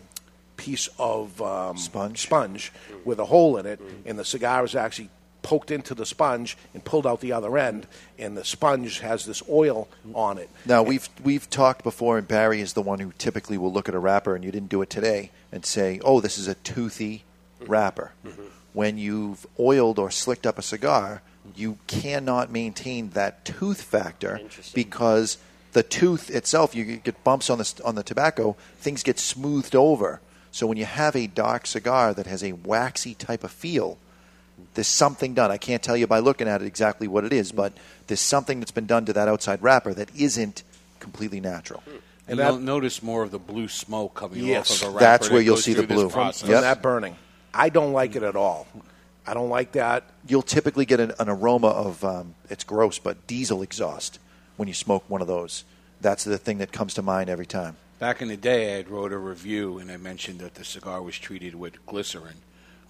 piece 0.57 0.89
of 0.97 1.41
um, 1.41 1.77
Sponge. 1.77 2.19
sponge 2.19 2.71
with 3.05 3.19
a 3.19 3.25
hole 3.25 3.57
in 3.57 3.65
it, 3.65 3.79
and 4.05 4.17
the 4.17 4.25
cigar 4.25 4.63
is 4.63 4.75
actually 4.75 5.09
poked 5.41 5.71
into 5.71 5.95
the 5.95 6.05
sponge 6.05 6.57
and 6.73 6.83
pulled 6.83 7.07
out 7.07 7.21
the 7.21 7.31
other 7.31 7.57
end, 7.57 7.87
and 8.17 8.37
the 8.37 8.45
sponge 8.45 8.99
has 8.99 9.25
this 9.25 9.41
oil 9.49 9.87
on 10.13 10.37
it. 10.37 10.49
Now 10.65 10.83
we've 10.83 11.09
we've 11.23 11.49
talked 11.49 11.83
before, 11.83 12.17
and 12.17 12.27
Barry 12.27 12.61
is 12.61 12.73
the 12.73 12.81
one 12.81 12.99
who 12.99 13.13
typically 13.17 13.57
will 13.57 13.71
look 13.71 13.89
at 13.89 13.95
a 13.95 13.99
wrapper, 13.99 14.35
and 14.35 14.43
you 14.43 14.51
didn't 14.51 14.69
do 14.69 14.81
it 14.81 14.89
today, 14.89 15.31
and 15.51 15.65
say, 15.65 15.99
"Oh, 16.03 16.21
this 16.21 16.37
is 16.37 16.47
a 16.47 16.55
toothy 16.55 17.23
wrapper." 17.59 18.11
Mm-hmm. 18.25 18.43
When 18.73 18.97
you've 18.97 19.45
oiled 19.59 19.99
or 19.99 20.09
slicked 20.11 20.47
up 20.47 20.57
a 20.57 20.61
cigar, 20.61 21.21
you 21.55 21.77
cannot 21.87 22.51
maintain 22.51 23.09
that 23.09 23.43
tooth 23.43 23.81
factor 23.81 24.39
because 24.73 25.37
the 25.73 25.83
tooth 25.83 26.29
itself, 26.29 26.75
you 26.75 26.97
get 26.97 27.23
bumps 27.23 27.49
on 27.49 27.57
the 27.57 27.81
on 27.83 27.95
the 27.95 28.03
tobacco, 28.03 28.55
things 28.79 29.03
get 29.03 29.19
smoothed 29.19 29.75
over. 29.75 30.21
So 30.51 30.67
when 30.67 30.77
you 30.77 30.85
have 30.85 31.15
a 31.15 31.27
dark 31.27 31.65
cigar 31.65 32.13
that 32.13 32.27
has 32.27 32.43
a 32.43 32.51
waxy 32.51 33.13
type 33.13 33.43
of 33.43 33.51
feel, 33.51 33.97
there's 34.73 34.87
something 34.87 35.33
done. 35.33 35.51
I 35.51 35.57
can't 35.57 35.81
tell 35.81 35.97
you 35.97 36.07
by 36.07 36.19
looking 36.19 36.47
at 36.47 36.61
it 36.61 36.65
exactly 36.65 37.07
what 37.07 37.23
it 37.25 37.33
is, 37.33 37.51
but 37.51 37.73
there's 38.07 38.19
something 38.21 38.59
that's 38.59 38.71
been 38.71 38.85
done 38.87 39.05
to 39.05 39.13
that 39.13 39.27
outside 39.27 39.61
wrapper 39.61 39.93
that 39.93 40.09
isn't 40.15 40.63
completely 40.99 41.39
natural. 41.39 41.83
And 42.27 42.39
you'll 42.39 42.59
notice 42.59 43.01
more 43.03 43.23
of 43.23 43.31
the 43.31 43.39
blue 43.39 43.67
smoke 43.67 44.13
coming 44.13 44.45
Yes. 44.45 44.71
off 44.71 44.81
of 44.81 44.87
a 44.87 44.91
wrapper. 44.91 45.05
That's 45.05 45.29
where 45.29 45.41
you'll 45.41 45.57
see 45.57 45.73
the 45.73 45.79
through 45.83 45.87
this 45.87 45.95
blue. 45.95 46.09
process. 46.09 46.41
From 46.49 46.61
that 46.61 46.81
burning. 46.81 47.15
I 47.53 47.69
don't 47.69 47.91
like 47.91 48.15
it 48.15 48.23
at 48.23 48.35
all. 48.35 48.67
I 49.27 49.33
don't 49.33 49.49
like 49.49 49.73
that. 49.73 50.03
You'll 50.27 50.41
typically 50.41 50.85
get 50.85 50.99
an, 50.99 51.11
an 51.19 51.29
aroma 51.29 51.67
of 51.67 52.03
um, 52.05 52.35
it's 52.49 52.63
gross, 52.63 52.99
but 52.99 53.27
diesel 53.27 53.61
exhaust 53.61 54.19
when 54.57 54.67
you 54.67 54.73
smoke 54.73 55.03
one 55.09 55.21
of 55.21 55.27
those. 55.27 55.63
That's 55.99 56.23
the 56.23 56.37
thing 56.37 56.59
that 56.59 56.71
comes 56.71 56.93
to 56.95 57.01
mind 57.01 57.29
every 57.29 57.45
time. 57.45 57.75
Back 57.99 58.21
in 58.21 58.29
the 58.29 58.37
day, 58.37 58.73
I 58.73 58.77
had 58.77 58.89
wrote 58.89 59.11
a 59.11 59.17
review 59.17 59.77
and 59.77 59.91
I 59.91 59.97
mentioned 59.97 60.39
that 60.39 60.55
the 60.55 60.63
cigar 60.63 61.01
was 61.03 61.19
treated 61.19 61.53
with 61.53 61.85
glycerin 61.85 62.37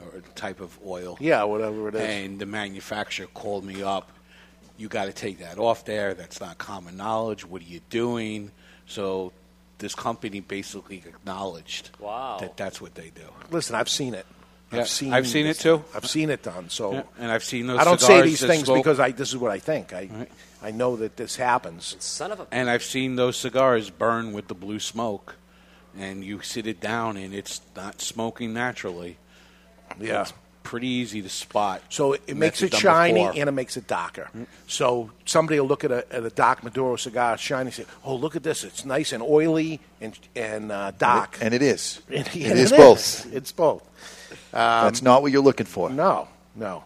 or 0.02 0.22
type 0.36 0.60
of 0.62 0.78
oil. 0.86 1.18
Yeah, 1.20 1.44
whatever 1.44 1.88
it 1.90 1.96
is. 1.96 2.02
And 2.02 2.40
the 2.40 2.46
manufacturer 2.46 3.28
called 3.34 3.64
me 3.64 3.84
up. 3.84 4.12
You 4.78 4.88
got 4.88 5.06
to 5.06 5.14
take 5.14 5.40
that 5.40 5.58
off 5.60 5.86
there. 5.86 6.14
That's 6.14 6.40
not 6.42 6.58
common 6.58 6.98
knowledge. 6.98 7.46
What 7.46 7.62
are 7.62 7.66
you 7.66 7.82
doing? 7.90 8.52
So 8.88 9.32
this 9.78 9.94
company 9.96 10.40
basically 10.40 10.98
acknowledged 11.06 11.92
Wow. 12.00 12.38
that 12.40 12.58
that's 12.58 12.82
what 12.82 12.96
they 12.96 13.10
do. 13.10 13.22
Listen, 13.52 13.76
I've 13.76 13.90
seen 13.90 14.14
it. 14.14 14.26
Yeah, 14.72 14.80
I've 14.82 14.88
seen. 14.90 15.14
I've 15.14 15.28
seen 15.28 15.48
it 15.48 15.58
too. 15.60 15.84
I've 15.94 16.08
seen 16.08 16.30
it 16.30 16.44
done. 16.44 16.70
So, 16.70 16.94
Yeah, 16.94 17.04
and 17.20 17.30
I've 17.32 17.44
seen 17.44 17.68
those 17.68 17.80
I 17.80 17.84
don't 17.84 18.00
say 18.00 18.22
these 18.22 18.40
things 18.40 18.64
smoke- 18.66 18.78
because 18.78 19.00
I. 19.02 19.12
This 19.12 19.30
is 19.30 19.38
what 19.38 19.52
I 19.52 19.60
think. 19.60 19.94
I. 19.94 20.28
I 20.64 20.72
know 20.72 20.96
that 20.98 21.18
this 21.18 21.36
happens. 21.36 21.96
Son 22.00 22.32
of 22.32 22.40
a. 22.40 22.48
And 22.52 22.70
I've 22.70 22.84
seen 22.84 23.18
those 23.18 23.36
cigars 23.36 23.90
burn 23.90 24.32
with 24.32 24.48
the 24.48 24.54
blue 24.56 24.80
smoke, 24.80 25.36
and 25.98 26.24
you 26.24 26.42
sit 26.42 26.68
it 26.68 26.80
down, 26.80 27.18
and 27.18 27.34
it's 27.34 27.60
not 27.76 28.00
smoking 28.02 28.54
naturally. 28.54 29.18
Yeah. 30.00 30.22
It's 30.22 30.34
pretty 30.64 30.88
easy 30.88 31.22
to 31.22 31.30
spot. 31.30 31.82
So 31.90 32.14
it 32.14 32.36
makes 32.38 32.62
it 32.62 32.74
shiny 32.74 33.26
and 33.26 33.50
it 33.50 33.52
makes 33.52 33.78
it 33.78 33.88
darker. 33.88 34.30
So 34.68 35.12
somebody 35.26 35.60
will 35.60 35.68
look 35.68 35.84
at 35.84 35.92
a, 35.92 36.06
at 36.14 36.24
a 36.24 36.30
dark 36.30 36.64
Maduro 36.64 36.96
cigar, 36.96 37.38
shiny, 37.38 37.68
and 37.68 37.74
say, 37.74 37.86
"Oh, 38.06 38.16
look 38.16 38.36
at 38.36 38.44
this! 38.44 38.64
It's 38.64 38.86
nice 38.86 39.12
and 39.12 39.22
oily 39.24 39.80
and 40.00 40.18
and 40.36 40.72
uh, 40.72 40.92
dark." 40.98 41.38
And 41.42 41.54
it 41.54 41.62
is. 41.62 42.02
And 42.10 42.28
It 42.28 42.36
it 42.36 42.58
is 42.58 42.72
is. 42.72 42.78
both. 42.78 43.34
It's 43.34 43.52
both. 43.52 43.84
Um, 44.54 44.86
That's 44.86 45.02
not 45.02 45.22
what 45.22 45.32
you're 45.32 45.42
looking 45.44 45.66
for. 45.66 45.90
No, 45.90 46.28
no. 46.56 46.84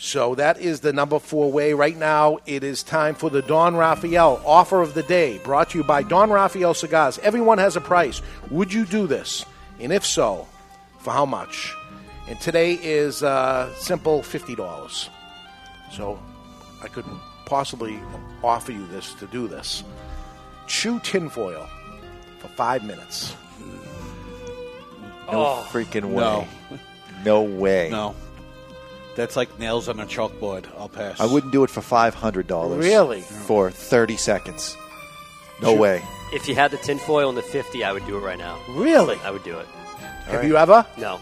So 0.00 0.36
that 0.36 0.60
is 0.60 0.80
the 0.80 0.92
number 0.92 1.18
four 1.18 1.50
way. 1.50 1.74
Right 1.74 1.96
now, 1.96 2.38
it 2.46 2.62
is 2.62 2.84
time 2.84 3.14
for 3.16 3.30
the 3.30 3.42
Don 3.42 3.74
Raphael 3.76 4.40
offer 4.46 4.80
of 4.80 4.94
the 4.94 5.02
day, 5.02 5.38
brought 5.38 5.70
to 5.70 5.78
you 5.78 5.84
by 5.84 6.02
Don 6.04 6.30
Raphael 6.30 6.72
Cigars. 6.74 7.18
Everyone 7.18 7.58
has 7.58 7.74
a 7.76 7.80
price. 7.80 8.22
Would 8.50 8.72
you 8.72 8.84
do 8.86 9.06
this? 9.08 9.44
And 9.80 9.92
if 9.92 10.06
so, 10.06 10.46
for 11.00 11.12
how 11.12 11.26
much? 11.26 11.74
And 12.28 12.38
today 12.40 12.74
is 12.74 13.22
uh, 13.22 13.72
simple 13.74 14.20
$50. 14.20 15.08
So 15.90 16.18
I 16.82 16.88
couldn't 16.88 17.18
possibly 17.46 17.98
offer 18.44 18.72
you 18.72 18.86
this 18.88 19.14
to 19.14 19.26
do 19.26 19.48
this. 19.48 19.82
Chew 20.66 21.00
tinfoil 21.00 21.66
for 22.38 22.48
five 22.48 22.84
minutes. 22.84 23.34
No 25.32 25.44
Oh, 25.44 25.66
freaking 25.70 26.04
way. 26.12 26.14
no. 26.16 26.48
No 27.24 27.42
way. 27.42 27.88
No. 27.90 28.14
That's 29.16 29.34
like 29.36 29.58
nails 29.58 29.88
on 29.88 29.98
a 29.98 30.06
chalkboard. 30.06 30.66
I'll 30.78 30.88
pass. 30.88 31.18
I 31.20 31.26
wouldn't 31.26 31.52
do 31.52 31.64
it 31.64 31.70
for 31.70 31.80
five 31.82 32.14
hundred 32.14 32.46
dollars. 32.46 32.84
Really? 32.84 33.20
For 33.20 33.70
thirty 33.70 34.16
seconds. 34.16 34.76
No 35.60 35.72
Shoot. 35.72 35.80
way. 35.80 36.02
If 36.32 36.46
you 36.48 36.54
had 36.54 36.70
the 36.70 36.76
tinfoil 36.76 37.28
and 37.30 37.36
the 37.36 37.42
50, 37.42 37.82
I 37.82 37.92
would 37.92 38.06
do 38.06 38.16
it 38.16 38.20
right 38.20 38.38
now. 38.38 38.58
Really? 38.70 39.18
I 39.24 39.30
would 39.30 39.42
do 39.42 39.58
it. 39.58 39.66
Have 40.26 40.44
you 40.44 40.56
ever? 40.56 40.86
No. 40.98 41.18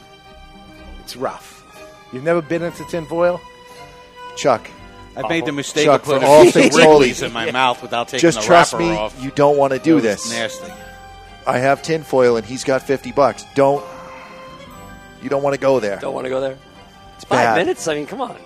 It's 1.06 1.14
rough. 1.14 1.62
You've 2.12 2.24
never 2.24 2.42
been 2.42 2.62
into 2.64 2.84
tinfoil? 2.86 3.40
Chuck. 4.36 4.68
I've 5.16 5.28
made 5.28 5.44
the 5.44 5.52
uh, 5.52 5.54
mistake 5.54 5.84
Chuck, 5.84 6.00
of 6.00 6.06
putting 6.08 6.24
all 6.24 6.40
a 6.40 6.42
few 6.42 6.50
things 6.50 6.76
Wrigley's 6.76 7.22
in 7.22 7.32
my 7.32 7.48
mouth 7.52 7.80
without 7.80 8.08
taking 8.08 8.26
a 8.28 8.32
lap 8.32 8.36
off. 8.38 8.42
Just 8.42 8.44
the 8.44 8.46
trust 8.46 8.72
wrapper 8.72 8.84
me, 8.84 8.90
off. 8.96 9.22
you 9.22 9.30
don't 9.30 9.56
want 9.56 9.72
to 9.72 9.78
do 9.78 9.92
It 9.92 9.94
was 9.94 10.02
this. 10.02 10.30
Nasty. 10.32 10.72
I 11.46 11.58
have 11.58 11.80
tinfoil 11.84 12.36
and 12.36 12.44
he's 12.44 12.64
got 12.64 12.82
fifty 12.82 13.12
bucks. 13.12 13.44
Don't. 13.54 13.86
You 15.22 15.28
don't 15.28 15.44
want 15.44 15.54
to 15.54 15.60
go 15.60 15.78
there. 15.78 16.00
Don't 16.00 16.12
want 16.12 16.24
to 16.24 16.28
go 16.28 16.40
there? 16.40 16.58
It's 17.14 17.24
Five 17.24 17.38
bad. 17.38 17.56
minutes? 17.58 17.86
I 17.86 17.94
mean, 17.94 18.06
come 18.08 18.20
on. 18.20 18.36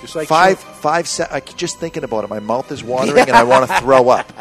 Just 0.00 0.16
like 0.16 0.28
five, 0.28 0.58
five. 0.58 1.06
Se- 1.06 1.28
I 1.30 1.40
c- 1.40 1.52
just 1.58 1.78
thinking 1.78 2.04
about 2.04 2.24
it. 2.24 2.30
My 2.30 2.40
mouth 2.40 2.72
is 2.72 2.82
watering 2.94 3.18
and 3.28 3.32
I 3.36 3.44
want 3.44 3.68
to 3.68 3.76
throw 3.80 4.08
up. 4.08 4.32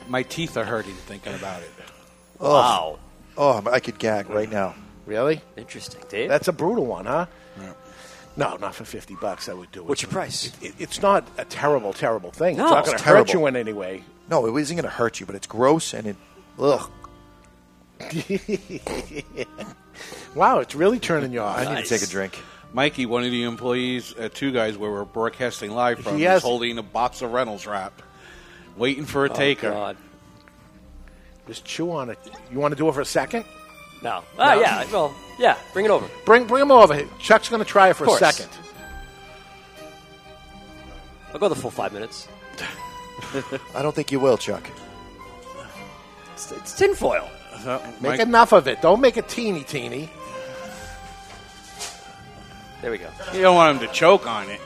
My 0.08 0.24
teeth 0.24 0.56
are 0.56 0.64
hurting 0.64 0.94
thinking 0.94 1.34
about 1.34 1.62
it. 1.62 1.70
Oh. 2.40 2.52
Wow. 2.52 2.98
Oh, 3.38 3.62
I 3.70 3.78
could 3.78 4.00
gag 4.00 4.28
right 4.28 4.50
now. 4.50 4.74
Really? 5.06 5.40
Interesting, 5.56 6.02
Dave. 6.08 6.28
That's 6.28 6.48
a 6.48 6.52
brutal 6.52 6.84
one, 6.86 7.06
huh? 7.06 7.26
No, 8.36 8.56
not 8.56 8.74
for 8.74 8.84
fifty 8.84 9.14
bucks. 9.14 9.48
I 9.48 9.54
would 9.54 9.72
do 9.72 9.80
it. 9.80 9.86
What's 9.86 10.02
your 10.02 10.10
price? 10.10 10.52
It, 10.60 10.74
it's 10.78 11.00
not 11.00 11.26
a 11.38 11.44
terrible, 11.46 11.94
terrible 11.94 12.30
thing. 12.32 12.58
No, 12.58 12.64
it's 12.64 12.70
not 12.70 12.78
it's 12.80 12.88
going 12.88 12.98
to 12.98 13.04
hurt 13.04 13.32
you 13.32 13.46
in 13.46 13.56
any 13.56 13.72
way. 13.72 14.04
No, 14.28 14.44
it 14.46 14.60
isn't 14.60 14.76
going 14.76 14.84
to 14.84 14.90
hurt 14.90 15.20
you, 15.20 15.24
but 15.26 15.34
it's 15.36 15.46
gross 15.46 15.94
and 15.94 16.08
it. 16.08 16.16
Ugh. 16.58 16.90
wow, 20.34 20.58
it's 20.58 20.74
really 20.74 20.98
turning 20.98 21.32
you 21.32 21.40
off. 21.40 21.58
I 21.58 21.74
need 21.76 21.84
to 21.84 21.88
take 21.88 22.02
a 22.02 22.10
drink. 22.10 22.38
Mikey, 22.72 23.06
one 23.06 23.24
of 23.24 23.30
the 23.30 23.44
employees 23.44 24.12
at 24.18 24.34
Two 24.34 24.52
Guys, 24.52 24.76
where 24.76 24.90
we're 24.90 25.04
broadcasting 25.04 25.70
live 25.70 26.00
from, 26.00 26.16
He 26.16 26.24
is 26.24 26.28
has- 26.28 26.42
holding 26.42 26.76
a 26.78 26.82
box 26.82 27.22
of 27.22 27.32
Reynolds 27.32 27.66
wrap, 27.66 28.02
waiting 28.76 29.06
for 29.06 29.24
a 29.24 29.30
Oh, 29.30 29.34
taker. 29.34 29.70
God. 29.70 29.96
Just 31.46 31.64
chew 31.64 31.92
on 31.92 32.10
it. 32.10 32.18
You 32.52 32.58
want 32.58 32.72
to 32.72 32.76
do 32.76 32.88
it 32.88 32.92
for 32.92 33.00
a 33.00 33.04
second? 33.06 33.44
No. 34.02 34.22
Ah, 34.38 34.54
yeah. 34.60 34.84
Well, 34.92 35.14
yeah. 35.38 35.56
Bring 35.72 35.84
it 35.86 35.90
over. 35.90 36.08
Bring 36.24 36.44
bring 36.46 36.62
him 36.62 36.70
over. 36.70 37.04
Chuck's 37.18 37.48
going 37.48 37.62
to 37.62 37.68
try 37.68 37.88
it 37.90 37.96
for 37.96 38.04
a 38.04 38.06
course. 38.08 38.18
second. 38.20 38.48
I'll 41.32 41.40
go 41.40 41.48
the 41.48 41.54
full 41.54 41.70
five 41.70 41.92
minutes. 41.92 42.28
I 43.74 43.82
don't 43.82 43.94
think 43.94 44.12
you 44.12 44.20
will, 44.20 44.36
Chuck. 44.38 44.68
It's, 46.34 46.52
it's 46.52 46.74
tinfoil. 46.76 47.28
Make 48.00 48.20
enough 48.20 48.52
of 48.52 48.68
it. 48.68 48.80
Don't 48.82 49.00
make 49.00 49.16
it 49.16 49.28
teeny 49.28 49.62
teeny. 49.64 50.08
There 52.82 52.90
we 52.90 52.98
go. 52.98 53.08
You 53.32 53.40
don't 53.42 53.56
want 53.56 53.80
him 53.80 53.86
to 53.88 53.92
choke 53.92 54.26
on 54.26 54.48
it. 54.50 54.60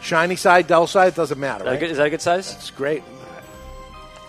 Shiny 0.00 0.36
side, 0.36 0.66
dull 0.66 0.86
side, 0.86 1.14
doesn't 1.14 1.38
matter. 1.38 1.64
Is 1.64 1.64
that, 1.64 1.68
a 1.68 1.70
Right? 1.72 1.80
good, 1.80 1.90
is 1.90 1.96
that 1.98 2.06
a 2.06 2.10
good 2.10 2.22
size? 2.22 2.52
It's 2.54 2.70
great. 2.70 3.02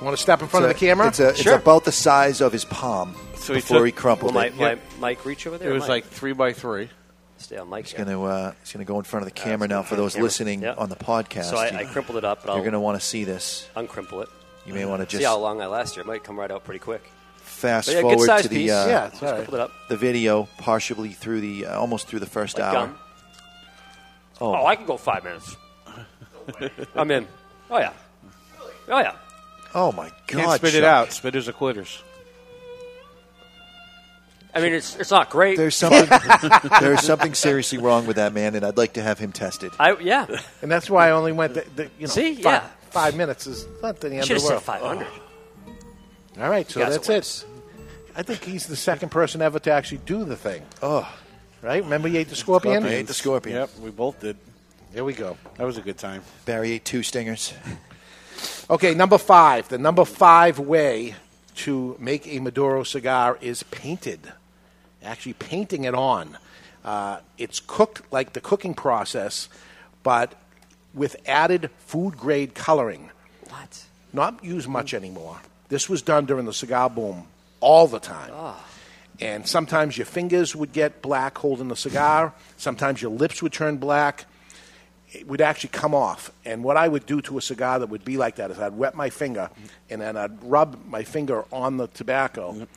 Want 0.01 0.15
to 0.15 0.21
step 0.21 0.41
in 0.41 0.47
front 0.47 0.65
It's 0.65 0.73
of 0.75 0.79
the 0.79 0.86
camera? 0.86 1.07
It's, 1.07 1.19
a, 1.19 1.29
it's 1.29 1.41
Sure. 1.41 1.55
about 1.55 1.86
the 1.86 1.91
size 1.91 2.41
of 2.41 2.51
his 2.51 2.65
palm 2.65 3.15
So 3.45 3.53
he 3.53 3.59
before 3.61 3.77
took- 3.77 3.85
he 3.87 3.91
crumpled 3.91 4.33
Will 4.33 4.41
my, 4.41 4.47
it. 4.47 4.55
my 4.57 4.77
Mike 4.99 5.25
reach 5.25 5.45
over 5.47 5.57
there? 5.57 5.69
It 5.69 5.73
was 5.73 5.81
Mike? 5.81 5.89
like 5.89 6.05
three 6.05 6.33
by 6.33 6.53
three. 6.53 6.89
Stay 7.37 7.57
on 7.57 7.67
Mike's 7.67 7.91
He's 7.91 7.97
going 7.97 8.09
to 8.09 8.23
uh, 8.23 8.53
he's 8.61 8.71
going 8.71 8.85
to 8.85 8.91
go 8.91 8.97
in 8.97 9.03
front 9.03 9.23
of 9.23 9.33
the 9.33 9.39
camera 9.39 9.67
now 9.67 9.83
for 9.83 9.95
those 9.95 10.13
camera. 10.13 10.23
listening 10.25 10.61
Yep. 10.61 10.77
on 10.79 10.89
the 10.89 10.95
podcast. 10.95 11.45
So 11.45 11.57
I, 11.57 11.69
You- 11.69 11.77
I 11.79 11.83
crumpled 11.85 12.17
it 12.17 12.23
up, 12.25 12.39
but 12.41 12.47
You're 12.47 12.55
I'll 12.57 12.61
going 12.63 12.73
to 12.73 12.79
want 12.79 12.99
to 12.99 13.05
see 13.05 13.23
this. 13.23 13.67
uncrimple 13.75 14.23
it. 14.23 14.29
You 14.65 14.73
may 14.73 14.85
want 14.85 15.01
to 15.01 15.05
just 15.05 15.21
See 15.21 15.25
how 15.25 15.37
long 15.37 15.61
I 15.61 15.67
last 15.67 15.93
here. 15.95 16.01
It 16.01 16.07
might 16.07 16.23
come 16.23 16.39
right 16.39 16.49
out 16.49 16.63
pretty 16.63 16.79
quick. 16.79 17.03
fast 17.37 17.87
yeah, 17.89 17.95
good 17.95 18.01
forward 18.13 18.25
size 18.25 18.41
to 18.43 18.47
the 18.47 18.71
uh, 18.71 18.87
Yeah, 18.87 19.07
it's 19.07 19.21
all 19.21 19.29
right. 19.29 19.35
Crumpled 19.35 19.53
it 19.55 19.59
up. 19.61 19.71
the 19.89 19.97
video, 19.97 20.47
partially 20.57 21.09
through 21.13 21.41
the 21.41 21.67
uh, 21.67 21.79
almost 21.79 22.07
through 22.07 22.19
the 22.21 22.25
first 22.25 22.57
Like 22.57 22.65
hour. 22.73 22.87
gum. 22.87 22.99
Oh, 24.41 24.55
Oh, 24.55 24.65
I 24.65 24.75
can 24.75 24.85
go 24.85 24.97
five 24.97 25.23
minutes. 25.23 25.55
I'm 26.95 27.11
in. 27.11 27.27
Oh 27.69 27.77
yeah. 27.77 27.93
Oh 28.87 28.99
yeah. 28.99 29.15
oh 29.73 29.91
my 29.91 30.07
God! 30.09 30.13
Can't 30.27 30.45
God! 30.45 30.57
spit 30.57 30.75
it 30.75 30.81
Chuck. 30.81 30.87
out. 30.87 31.09
Spitters 31.09 31.47
are 31.47 31.53
quitters. 31.53 32.01
I 34.56 34.62
mean, 34.62 34.74
it's 34.74 34.95
it's 34.95 35.12
not 35.12 35.30
great. 35.30 35.58
There's 35.58 35.76
something 35.76 36.08
there's 36.80 37.01
something 37.01 37.34
seriously 37.34 37.78
wrong 37.78 38.08
with 38.08 38.16
that 38.16 38.34
man, 38.34 38.56
and 38.56 38.66
I'd 38.66 38.78
like 38.78 38.93
to 38.93 39.01
have 39.01 39.20
him 39.20 39.32
tested. 39.34 39.74
I 39.80 39.97
yeah. 39.99 40.26
and 40.62 40.72
that's 40.72 40.89
why 40.89 41.10
I 41.10 41.12
only 41.12 41.34
went. 41.34 41.56
The, 41.56 41.66
the, 41.76 41.84
you 41.99 42.08
know, 42.08 42.14
See? 42.14 42.36
five, 42.36 42.43
Yeah. 42.43 42.68
five 42.89 43.16
minutes 43.16 43.47
is 43.47 43.68
not 43.84 43.99
the 43.99 44.14
end 44.16 44.26
Should 44.26 44.38
of 44.38 44.43
have 44.43 44.66
the 44.66 44.72
said 44.72 44.82
world. 44.82 45.06
500. 45.06 46.43
All 46.43 46.49
right, 46.49 46.70
so 46.70 46.80
guys 46.82 46.93
that's 46.93 47.10
are 47.10 47.14
it. 47.14 47.45
I 48.18 48.24
think 48.24 48.43
he's 48.43 48.66
the 48.68 48.76
second 48.78 49.10
person 49.10 49.41
ever 49.41 49.60
to 49.60 49.72
actually 49.72 49.99
do 50.06 50.24
the 50.24 50.38
thing. 50.38 50.64
Oh, 50.82 51.06
right. 51.62 51.84
Remember 51.84 52.08
you 52.08 52.20
ate 52.20 52.30
the 52.30 52.36
scorpion? 52.36 52.86
I 52.86 52.93
ate 52.95 53.08
the 53.08 53.14
scorpion. 53.14 53.58
Yep, 53.58 53.70
we 53.82 53.89
both 53.91 54.20
did. 54.22 54.38
There 54.93 55.03
we 55.03 55.14
go. 55.14 55.38
That 55.58 55.66
was 55.66 55.78
a 55.78 55.82
good 55.82 55.97
time. 55.97 56.24
Barry 56.45 56.72
ate 56.74 56.86
two 56.86 57.03
stingers. 57.03 57.53
Okay, 58.70 58.93
number 58.93 59.18
five. 59.18 59.68
The 59.68 59.78
number 59.78 60.06
five 60.06 60.60
way 60.60 61.16
to 61.56 61.95
make 61.99 62.28
a 62.28 62.39
Maduro 62.39 62.84
cigar 62.84 63.38
is 63.41 63.64
painted. 63.64 64.20
Actually, 65.06 65.34
painting 65.34 65.84
it 65.84 65.93
on. 65.93 66.38
Uh, 66.84 67.20
it's 67.38 67.60
cooked 67.60 68.01
like 68.12 68.34
the 68.34 68.41
cooking 68.41 68.74
process, 68.74 69.49
but 70.03 70.34
with 70.93 71.16
added 71.26 71.70
food 71.80 72.18
grade 72.18 72.53
coloring. 72.53 73.10
What? 73.49 73.86
Not 74.14 74.43
used 74.43 74.68
much 74.68 74.93
anymore. 74.93 75.39
This 75.70 75.89
was 75.89 76.01
done 76.01 76.26
during 76.26 76.45
the 76.45 76.53
cigar 76.53 76.89
boom 76.89 77.28
all 77.60 77.88
the 77.88 77.99
time. 77.99 78.32
Oh. 78.34 78.64
And 79.20 79.47
sometimes 79.47 79.97
your 79.97 80.06
fingers 80.06 80.56
would 80.56 80.74
get 80.74 81.01
black 81.01 81.38
holding 81.38 81.70
the 81.70 81.76
cigar. 81.76 82.34
Sometimes 82.58 83.01
your 83.01 83.12
lips 83.12 83.41
would 83.41 83.53
turn 83.53 83.78
black. 83.78 84.26
It 85.12 85.28
would 85.28 85.41
actually 85.41 85.70
come 85.70 85.95
off. 85.95 86.32
And 86.43 86.64
what 86.64 86.76
I 86.76 86.88
would 86.88 87.06
do 87.06 87.22
to 87.22 87.38
a 87.38 87.41
cigar 87.41 87.80
that 87.80 87.88
would 87.88 88.03
be 88.03 88.18
like 88.18 88.36
that 88.36 88.51
is 88.51 88.60
I'd 88.60 88.74
wet 88.74 88.95
my 88.95 89.10
finger 89.10 89.49
and 89.89 90.01
then 90.01 90.18
I'd 90.18 90.43
rub 90.43 90.86
my 90.88 91.03
finger 91.03 91.45
on 91.51 91.78
the 91.78 91.88
tobacco. 91.88 92.68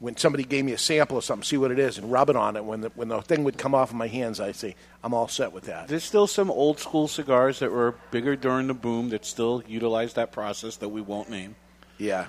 When 0.00 0.16
somebody 0.16 0.44
gave 0.44 0.64
me 0.64 0.72
a 0.72 0.78
sample 0.78 1.18
of 1.18 1.24
something, 1.24 1.44
see 1.44 1.56
what 1.56 1.72
it 1.72 1.78
is, 1.78 1.98
and 1.98 2.12
rub 2.12 2.30
it 2.30 2.36
on 2.36 2.56
it. 2.56 2.64
When 2.64 2.82
the, 2.82 2.88
when 2.94 3.08
the 3.08 3.20
thing 3.20 3.42
would 3.42 3.58
come 3.58 3.74
off 3.74 3.90
of 3.90 3.96
my 3.96 4.06
hands, 4.06 4.38
I'd 4.38 4.54
say, 4.54 4.76
I'm 5.02 5.12
all 5.12 5.26
set 5.26 5.52
with 5.52 5.64
that. 5.64 5.88
There's 5.88 6.04
still 6.04 6.28
some 6.28 6.50
old 6.50 6.78
school 6.78 7.08
cigars 7.08 7.58
that 7.58 7.72
were 7.72 7.96
bigger 8.12 8.36
during 8.36 8.68
the 8.68 8.74
boom 8.74 9.08
that 9.08 9.24
still 9.24 9.62
utilize 9.66 10.14
that 10.14 10.30
process 10.30 10.76
that 10.76 10.90
we 10.90 11.00
won't 11.00 11.30
name. 11.30 11.56
Yeah. 11.98 12.26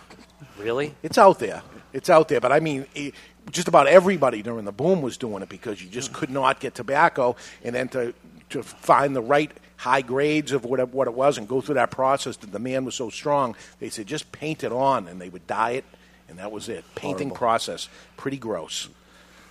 Really? 0.58 0.96
It's 1.04 1.20
out 1.20 1.38
there. 1.38 1.62
It's 1.94 2.10
out 2.10 2.28
there. 2.28 2.42
But 2.42 2.52
I 2.52 2.60
mean, 2.60 2.88
it, 2.96 3.14
just 3.52 3.68
about 3.68 3.88
everybody 3.88 4.42
during 4.42 4.66
the 4.66 4.72
boom 4.72 5.02
was 5.02 5.18
doing 5.18 5.44
it 5.44 5.50
because 5.50 5.82
you 5.82 5.90
just 5.90 6.12
could 6.14 6.30
not 6.30 6.60
get 6.60 6.76
tobacco, 6.76 7.36
and 7.64 7.76
then 7.76 7.88
to 7.90 8.14
to 8.50 8.64
find 8.64 9.16
the 9.16 9.22
right 9.22 9.52
high 9.78 10.02
grades 10.02 10.52
of 10.52 10.66
what 10.66 10.80
it, 10.80 10.90
what 10.90 11.08
it 11.08 11.14
was 11.14 11.38
and 11.38 11.48
go 11.48 11.62
through 11.62 11.76
that 11.76 11.92
process. 11.92 12.36
The 12.36 12.48
demand 12.48 12.86
was 12.86 12.96
so 12.96 13.10
strong. 13.10 13.56
They 13.80 13.90
said 13.90 14.08
just 14.08 14.32
paint 14.32 14.64
it 14.64 14.72
on, 14.72 15.08
and 15.08 15.22
they 15.22 15.30
would 15.30 15.48
dye 15.48 15.72
it, 15.72 15.86
and 16.30 16.40
that 16.40 16.52
was 16.52 16.70
it. 16.70 16.84
Painting 16.96 17.30
Horrible. 17.30 17.36
process, 17.38 17.90
pretty 18.18 18.38
gross. 18.38 18.90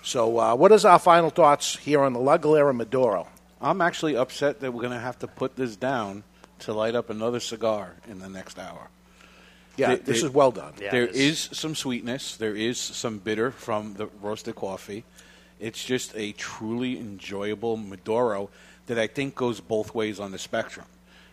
So, 0.02 0.38
uh, 0.38 0.54
what 0.54 0.72
is 0.72 0.84
our 0.84 0.98
final 0.98 1.30
thoughts 1.30 1.76
here 1.76 2.00
on 2.02 2.12
the 2.12 2.20
La 2.20 2.36
Galera 2.36 2.72
Maduro? 2.72 3.28
I'm 3.60 3.80
actually 3.80 4.16
upset 4.16 4.60
that 4.60 4.72
we're 4.72 4.82
going 4.82 4.92
to 4.92 5.00
have 5.00 5.18
to 5.20 5.26
put 5.26 5.56
this 5.56 5.74
down 5.76 6.22
to 6.60 6.72
light 6.72 6.94
up 6.94 7.10
another 7.10 7.40
cigar 7.40 7.94
in 8.08 8.20
the 8.20 8.28
next 8.28 8.58
hour. 8.58 8.88
Yeah, 9.76 9.88
There- 9.88 9.96
this 9.98 10.22
is 10.22 10.30
well 10.30 10.50
done. 10.50 10.72
there 10.78 11.06
is 11.06 11.48
some 11.52 11.74
sweetness. 11.74 12.36
There 12.36 12.54
is 12.56 12.78
some 12.80 13.18
bitter 13.18 13.50
from 13.50 13.94
the 13.94 14.06
roasted 14.22 14.54
coffee. 14.56 15.04
It's 15.60 15.84
just 15.84 16.12
a 16.16 16.32
truly 16.32 16.98
enjoyable 16.98 17.76
Maduro 17.76 18.50
that 18.86 18.98
I 18.98 19.06
think 19.08 19.34
goes 19.34 19.60
both 19.60 19.94
ways 19.94 20.18
on 20.20 20.30
the 20.32 20.38
spectrum. 20.38 20.86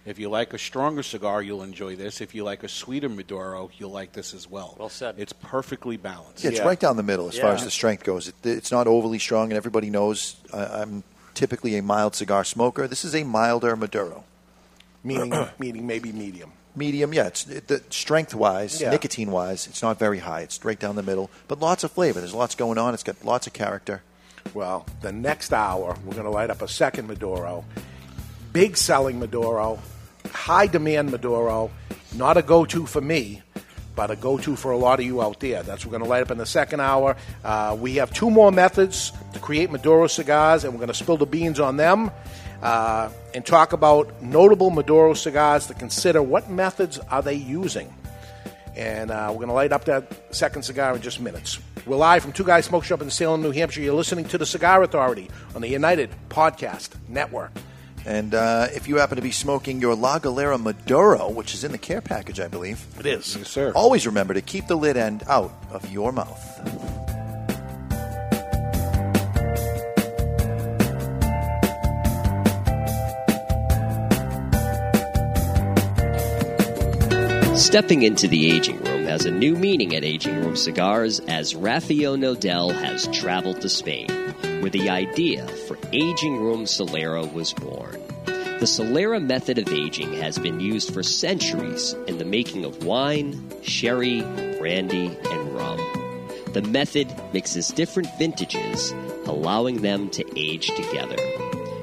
If 0.06 0.20
you 0.20 0.30
like 0.30 0.53
a 0.53 0.60
stronger 0.60 1.01
cigar, 1.01 1.41
you'll 1.41 1.64
enjoy 1.64 1.95
this. 1.95 2.22
If 2.22 2.36
you 2.36 2.43
like 2.43 2.64
a 2.64 2.70
sweeter 2.70 3.10
Maduro, 3.10 3.72
you'll 3.78 3.89
like 3.91 4.14
this 4.14 4.36
as 4.36 4.47
well. 4.47 4.76
Well 4.78 4.89
said. 4.89 5.16
It's 5.18 5.34
perfectly 5.34 5.97
balanced. 5.97 6.43
Yeah, 6.43 6.51
it's 6.51 6.60
right 6.60 6.80
down 6.80 6.95
the 6.95 7.03
middle 7.03 7.28
as 7.28 7.39
far 7.39 7.51
as 7.53 7.64
the 7.64 7.72
strength 7.72 8.03
goes. 8.03 8.28
It, 8.28 8.36
it's 8.43 8.72
not 8.72 8.86
overly 8.86 9.18
strong, 9.18 9.49
and 9.51 9.58
everybody 9.58 9.89
knows 9.89 10.36
I, 10.53 10.82
I'm 10.82 11.03
typically 11.34 11.76
a 11.76 11.82
mild 11.82 12.16
cigar 12.16 12.43
smoker. 12.43 12.88
This 12.88 13.03
is 13.03 13.16
a 13.16 13.24
milder 13.24 13.76
Maduro. 13.76 14.24
Meaning, 15.03 15.34
meaning 15.60 15.88
maybe 15.88 16.12
medium. 16.12 16.51
Medium, 16.76 17.12
yeah. 17.14 17.28
It's 17.28 17.47
it, 17.47 17.68
the 17.68 17.82
strength 17.89 18.36
wise, 18.36 18.82
Yeah. 18.82 18.91
nicotine 18.91 19.32
wise, 19.32 19.66
it's 19.66 19.82
not 19.82 19.97
very 19.97 20.20
high. 20.20 20.41
It's 20.41 20.64
right 20.64 20.80
down 20.80 20.95
the 20.97 21.03
middle, 21.03 21.32
but 21.47 21.60
lots 21.60 21.84
of 21.84 21.91
flavor. 21.91 22.20
There's 22.20 22.34
lots 22.34 22.53
going 22.53 22.78
on. 22.78 22.93
It's 22.93 23.03
got 23.03 23.24
lots 23.26 23.47
of 23.47 23.53
character. 23.53 24.03
Well, 24.53 24.86
the 25.01 25.12
next 25.12 25.51
hour, 25.51 25.97
we're 26.06 26.14
going 26.14 26.26
to 26.26 26.30
light 26.30 26.51
up 26.51 26.62
a 26.62 26.68
second 26.68 27.08
Maduro. 27.08 27.66
Big 28.53 28.78
selling 28.78 29.20
Maduro, 29.20 29.80
high 30.34 30.67
demand 30.67 31.11
Maduro, 31.11 31.71
not 32.15 32.38
a 32.38 32.41
go 32.41 32.65
to 32.65 32.86
for 32.86 33.01
me, 33.01 33.41
but 33.95 34.11
a 34.11 34.15
go-to 34.15 34.55
for 34.55 34.71
a 34.71 34.78
lot 34.78 34.99
of 34.99 35.05
you 35.05 35.21
out 35.21 35.39
there. 35.39 35.63
That's 35.63 35.86
what 35.86 35.91
we're 35.91 35.99
going 35.99 36.07
to 36.07 36.09
light 36.09 36.21
up 36.21 36.32
in 36.32 36.38
the 36.38 36.45
second 36.45 36.82
hour. 36.82 37.15
Uh, 37.43 37.78
we 37.80 37.95
have 37.95 38.13
two 38.13 38.30
more 38.30 38.51
methods 38.51 39.11
to 39.34 39.39
create 39.39 39.71
Maduro 39.71 40.07
cigars, 40.07 40.63
and 40.63 40.73
we're 40.73 40.80
going 40.80 40.89
to 40.89 40.93
spill 40.93 41.17
the 41.17 41.26
beans 41.26 41.59
on 41.59 41.78
them 41.78 42.11
uh, 42.61 43.09
and 43.34 43.45
talk 43.45 43.73
about 43.73 44.21
notable 44.21 44.69
Maduro 44.69 45.13
cigars 45.13 45.67
to 45.67 45.73
consider. 45.73 46.21
What 46.21 46.49
methods 46.49 46.99
are 46.99 47.21
they 47.21 47.36
using? 47.36 47.93
And 48.76 49.09
uh, 49.11 49.28
we're 49.30 49.38
going 49.38 49.47
to 49.47 49.53
light 49.53 49.71
up 49.71 49.86
that 49.86 50.36
second 50.36 50.63
cigar 50.63 50.95
in 50.95 51.01
just 51.01 51.21
minutes. 51.21 51.59
We're 51.86 51.95
live 51.95 52.23
from 52.23 52.34
Two 52.34 52.43
Guys 52.43 52.65
Smoke 52.65 52.84
Shop 52.84 53.01
in 53.01 53.09
Salem, 53.09 53.41
New 53.41 53.51
Hampshire. 53.51 53.82
You're 53.82 53.93
listening 53.93 54.26
to 54.26 54.38
the 54.38 54.45
Cigar 54.45 54.84
Authority 54.84 55.30
on 55.53 55.61
the 55.61 55.69
United 55.69 56.09
Podcast 56.30 56.89
Network. 57.07 57.51
And 58.06 58.36
uh, 58.36 58.68
if 58.74 58.88
you 58.88 58.97
happen 58.97 59.16
to 59.16 59.22
be 59.22 59.32
smoking 59.32 59.82
your 59.82 59.95
La 59.95 60.20
Galera 60.20 60.58
Maduro, 60.58 61.30
which 61.30 61.53
is 61.56 61.64
in 61.64 61.72
the 61.72 61.78
care 61.80 62.01
package, 62.01 62.39
I 62.39 62.47
believe, 62.47 62.86
it 62.99 63.06
is. 63.08 63.36
Yes, 63.36 63.49
sir. 63.49 63.72
Always 63.74 64.06
remember 64.06 64.36
to 64.36 64.41
keep 64.41 64.68
the 64.68 64.76
lid 64.76 64.95
end 64.95 65.24
out 65.28 65.53
of 65.72 65.89
your 65.91 66.12
mouth. 66.12 66.41
Stepping 77.58 78.03
into 78.03 78.28
the 78.28 78.51
aging 78.51 78.78
room 78.84 79.06
has 79.06 79.26
a 79.26 79.32
new 79.32 79.56
meaning 79.56 79.95
at 79.95 80.03
Aging 80.03 80.39
Room 80.41 80.56
Cigars 80.56 81.20
as 81.22 81.56
Rafael 81.56 82.18
Nodal 82.18 82.70
has 82.72 83.08
traveled 83.08 83.62
to 83.62 83.70
Spain, 83.70 84.08
where 84.62 84.70
the 84.70 84.89
idea 84.89 85.47
for 85.47 85.78
Aging 85.91 86.41
Room 86.41 86.66
Solera 86.66 87.32
was 87.32 87.53
born. 87.53 88.01
The 88.26 88.66
Solera 88.66 89.22
method 89.22 89.58
of 89.58 89.68
aging 89.72 90.14
has 90.14 90.39
been 90.39 90.62
used 90.62 90.93
for 90.93 91.03
centuries 91.03 91.93
in 92.08 92.18
the 92.18 92.26
making 92.26 92.64
of 92.64 92.86
wine, 92.86 93.51
sherry, 93.62 94.22
brandy, 94.58 95.08
and 95.30 95.53
rum. 95.53 95.78
The 96.53 96.62
method 96.62 97.14
mixes 97.34 97.68
different 97.68 98.08
vintages, 98.18 98.91
allowing 99.26 99.82
them 99.82 100.10
to 100.12 100.24
age 100.39 100.68
together. 100.68 101.18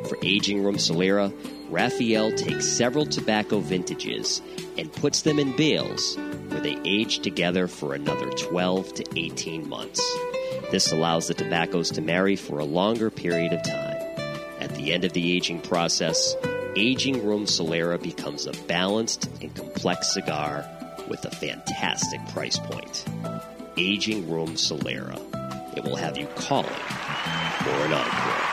For 0.08 0.16
Aging 0.22 0.64
Room 0.64 0.76
Solera, 0.76 1.30
Rafael 1.68 2.32
takes 2.32 2.66
several 2.66 3.04
tobacco 3.04 3.60
vintages 3.60 4.40
and 4.78 4.92
puts 4.92 5.22
them 5.22 5.38
in 5.38 5.54
bales 5.56 6.16
where 6.48 6.60
they 6.60 6.78
age 6.84 7.18
together 7.18 7.68
for 7.68 7.94
another 7.94 8.30
12 8.30 8.94
to 8.94 9.04
18 9.16 9.68
months. 9.68 10.00
This 10.72 10.90
allows 10.90 11.28
the 11.28 11.34
tobaccos 11.34 11.90
to 11.90 12.00
marry 12.00 12.34
for 12.34 12.58
a 12.58 12.64
longer 12.64 13.10
period 13.10 13.52
of 13.52 13.62
time. 13.62 13.98
At 14.58 14.74
the 14.74 14.94
end 14.94 15.04
of 15.04 15.12
the 15.12 15.36
aging 15.36 15.60
process, 15.60 16.34
Aging 16.74 17.26
Room 17.26 17.44
Solera 17.44 18.02
becomes 18.02 18.46
a 18.46 18.52
balanced 18.66 19.28
and 19.42 19.54
complex 19.54 20.14
cigar 20.14 20.66
with 21.10 21.26
a 21.26 21.30
fantastic 21.30 22.26
price 22.28 22.58
point. 22.58 23.04
Aging 23.76 24.30
Room 24.30 24.54
Solera. 24.54 25.20
It 25.76 25.84
will 25.84 25.96
have 25.96 26.16
you 26.16 26.26
calling 26.36 26.70
for 26.70 27.70
an 27.70 27.92
encore. 27.92 28.51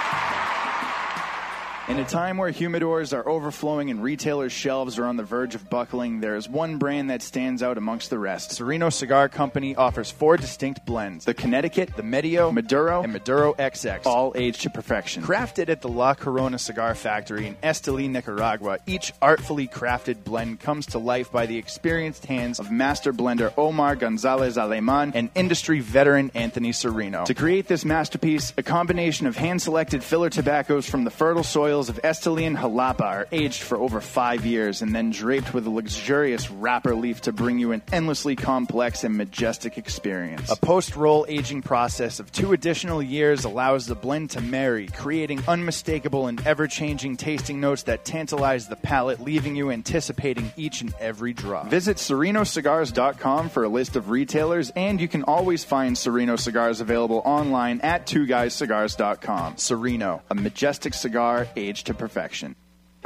In 1.89 1.97
a 1.97 2.05
time 2.05 2.37
where 2.37 2.51
humidors 2.51 3.17
are 3.17 3.27
overflowing 3.27 3.89
and 3.89 4.03
retailers' 4.03 4.51
shelves 4.51 4.99
are 4.99 5.05
on 5.05 5.17
the 5.17 5.23
verge 5.23 5.55
of 5.55 5.71
buckling, 5.71 6.19
there 6.19 6.35
is 6.35 6.47
one 6.47 6.77
brand 6.77 7.09
that 7.09 7.23
stands 7.23 7.63
out 7.63 7.79
amongst 7.79 8.11
the 8.11 8.19
rest. 8.19 8.51
Sereno 8.51 8.91
Cigar 8.91 9.27
Company 9.27 9.75
offers 9.75 10.11
four 10.11 10.37
distinct 10.37 10.85
blends 10.85 11.25
the 11.25 11.33
Connecticut, 11.33 11.95
the 11.95 12.03
Medio, 12.03 12.51
Maduro, 12.51 13.01
and 13.01 13.11
Maduro 13.11 13.55
XX, 13.55 14.05
all 14.05 14.33
aged 14.35 14.61
to 14.61 14.69
perfection. 14.69 15.23
Crafted 15.23 15.69
at 15.69 15.81
the 15.81 15.87
La 15.87 16.13
Corona 16.13 16.59
Cigar 16.59 16.93
Factory 16.93 17.47
in 17.47 17.55
Esteli, 17.63 18.07
Nicaragua, 18.07 18.77
each 18.85 19.11
artfully 19.19 19.67
crafted 19.67 20.23
blend 20.23 20.59
comes 20.59 20.85
to 20.85 20.99
life 20.99 21.31
by 21.31 21.47
the 21.47 21.57
experienced 21.57 22.27
hands 22.27 22.59
of 22.59 22.69
master 22.69 23.11
blender 23.11 23.51
Omar 23.57 23.95
Gonzalez 23.95 24.59
Aleman 24.59 25.13
and 25.15 25.31
industry 25.33 25.79
veteran 25.79 26.29
Anthony 26.35 26.71
Sereno. 26.71 27.25
To 27.25 27.33
create 27.33 27.67
this 27.67 27.83
masterpiece, 27.83 28.53
a 28.57 28.61
combination 28.61 29.25
of 29.25 29.35
hand 29.35 29.59
selected 29.59 30.03
filler 30.03 30.29
tobaccos 30.29 30.87
from 30.87 31.03
the 31.03 31.09
fertile 31.09 31.43
of 31.87 32.01
Esteli 32.03 32.45
and 32.45 32.57
Jalapa 32.57 33.05
are 33.05 33.27
aged 33.31 33.63
for 33.63 33.77
over 33.77 34.01
five 34.01 34.45
years 34.45 34.81
and 34.81 34.93
then 34.93 35.11
draped 35.11 35.53
with 35.53 35.65
a 35.65 35.69
luxurious 35.69 36.51
wrapper 36.51 36.93
leaf 36.93 37.21
to 37.21 37.31
bring 37.31 37.59
you 37.59 37.71
an 37.71 37.81
endlessly 37.93 38.35
complex 38.35 39.05
and 39.05 39.15
majestic 39.15 39.77
experience. 39.77 40.51
A 40.51 40.57
post 40.57 40.97
roll 40.97 41.25
aging 41.29 41.61
process 41.61 42.19
of 42.19 42.29
two 42.33 42.51
additional 42.51 43.01
years 43.01 43.45
allows 43.45 43.85
the 43.85 43.95
blend 43.95 44.31
to 44.31 44.41
marry, 44.41 44.87
creating 44.87 45.41
unmistakable 45.47 46.27
and 46.27 46.45
ever 46.45 46.67
changing 46.67 47.15
tasting 47.15 47.61
notes 47.61 47.83
that 47.83 48.03
tantalize 48.03 48.67
the 48.67 48.75
palate, 48.75 49.21
leaving 49.21 49.55
you 49.55 49.71
anticipating 49.71 50.51
each 50.57 50.81
and 50.81 50.93
every 50.99 51.31
drop. 51.31 51.67
Visit 51.67 51.95
SerenoCigars.com 51.95 53.49
for 53.49 53.63
a 53.63 53.69
list 53.69 53.95
of 53.95 54.09
retailers, 54.09 54.71
and 54.71 54.99
you 54.99 55.07
can 55.07 55.23
always 55.23 55.63
find 55.63 55.97
Sereno 55.97 56.35
cigars 56.35 56.81
available 56.81 57.21
online 57.23 57.79
at 57.81 58.05
TwoGuysCigars.com. 58.07 59.57
Sereno, 59.57 60.21
a 60.29 60.35
majestic 60.35 60.93
cigar 60.93 61.47
aged 61.55 61.68
to 61.75 61.93
perfection. 61.93 62.55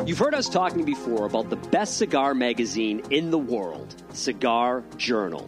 You've 0.06 0.18
heard 0.18 0.34
us 0.34 0.50
talking 0.50 0.84
before 0.84 1.26
about 1.26 1.50
the 1.50 1.56
best 1.56 1.98
cigar 1.98 2.34
magazine 2.34 3.04
in 3.12 3.30
the 3.30 3.38
world, 3.38 3.96
Cigar 4.14 4.84
Journal. 4.98 5.48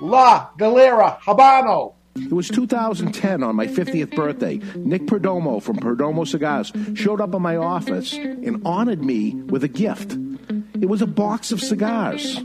La 0.00 0.48
Galera 0.56 1.18
Habano. 1.22 1.94
It 2.16 2.32
was 2.32 2.48
2010 2.48 3.42
on 3.42 3.56
my 3.56 3.66
50th 3.66 4.14
birthday. 4.14 4.60
Nick 4.76 5.02
Perdomo 5.02 5.60
from 5.60 5.76
Perdomo 5.78 6.26
Cigars 6.26 6.72
showed 6.96 7.20
up 7.20 7.34
in 7.34 7.42
my 7.42 7.56
office 7.56 8.12
and 8.12 8.62
honored 8.64 9.02
me 9.02 9.34
with 9.34 9.64
a 9.64 9.68
gift. 9.68 10.16
It 10.80 10.86
was 10.86 11.02
a 11.02 11.06
box 11.06 11.50
of 11.50 11.60
cigars. 11.60 12.38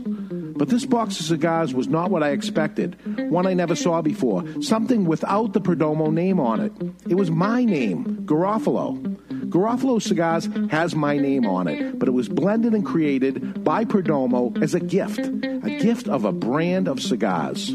But 0.60 0.68
this 0.68 0.84
box 0.84 1.18
of 1.18 1.24
cigars 1.24 1.72
was 1.72 1.88
not 1.88 2.10
what 2.10 2.22
I 2.22 2.32
expected. 2.32 2.94
One 3.30 3.46
I 3.46 3.54
never 3.54 3.74
saw 3.74 4.02
before. 4.02 4.44
Something 4.60 5.06
without 5.06 5.54
the 5.54 5.60
Perdomo 5.60 6.12
name 6.12 6.38
on 6.38 6.60
it. 6.60 6.72
It 7.08 7.14
was 7.14 7.30
my 7.30 7.64
name, 7.64 8.04
Garofalo. 8.26 9.00
Garofalo 9.48 10.02
Cigars 10.02 10.50
has 10.70 10.94
my 10.94 11.16
name 11.16 11.46
on 11.46 11.66
it, 11.66 11.98
but 11.98 12.08
it 12.08 12.12
was 12.12 12.28
blended 12.28 12.74
and 12.74 12.84
created 12.84 13.64
by 13.64 13.86
Perdomo 13.86 14.62
as 14.62 14.74
a 14.74 14.80
gift. 14.80 15.20
A 15.20 15.78
gift 15.80 16.08
of 16.08 16.26
a 16.26 16.30
brand 16.30 16.88
of 16.88 17.00
cigars. 17.00 17.74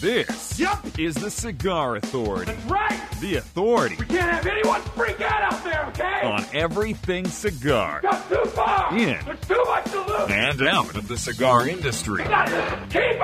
This 0.00 0.58
yep. 0.58 0.78
is 0.98 1.14
the 1.14 1.30
Cigar 1.30 1.96
Authority. 1.96 2.52
Right! 2.66 2.98
The 3.20 3.34
authority 3.36 3.96
We 3.98 4.06
can't 4.06 4.30
have 4.32 4.46
anyone 4.46 4.80
freak 4.80 5.20
out 5.20 5.52
out 5.52 5.62
there, 5.62 5.84
okay? 5.88 6.26
on 6.26 6.46
everything 6.54 7.26
cigar. 7.28 8.00
Got 8.00 8.26
too 8.30 8.44
far! 8.46 8.96
In 8.96 9.18
There's 9.26 9.40
too 9.40 9.62
much 9.66 9.84
to 9.90 10.00
lose! 10.00 10.30
and 10.30 10.62
out 10.62 10.96
of 10.96 11.06
the 11.06 11.18
cigar 11.18 11.68
industry. 11.68 12.22
Keep 12.24 12.30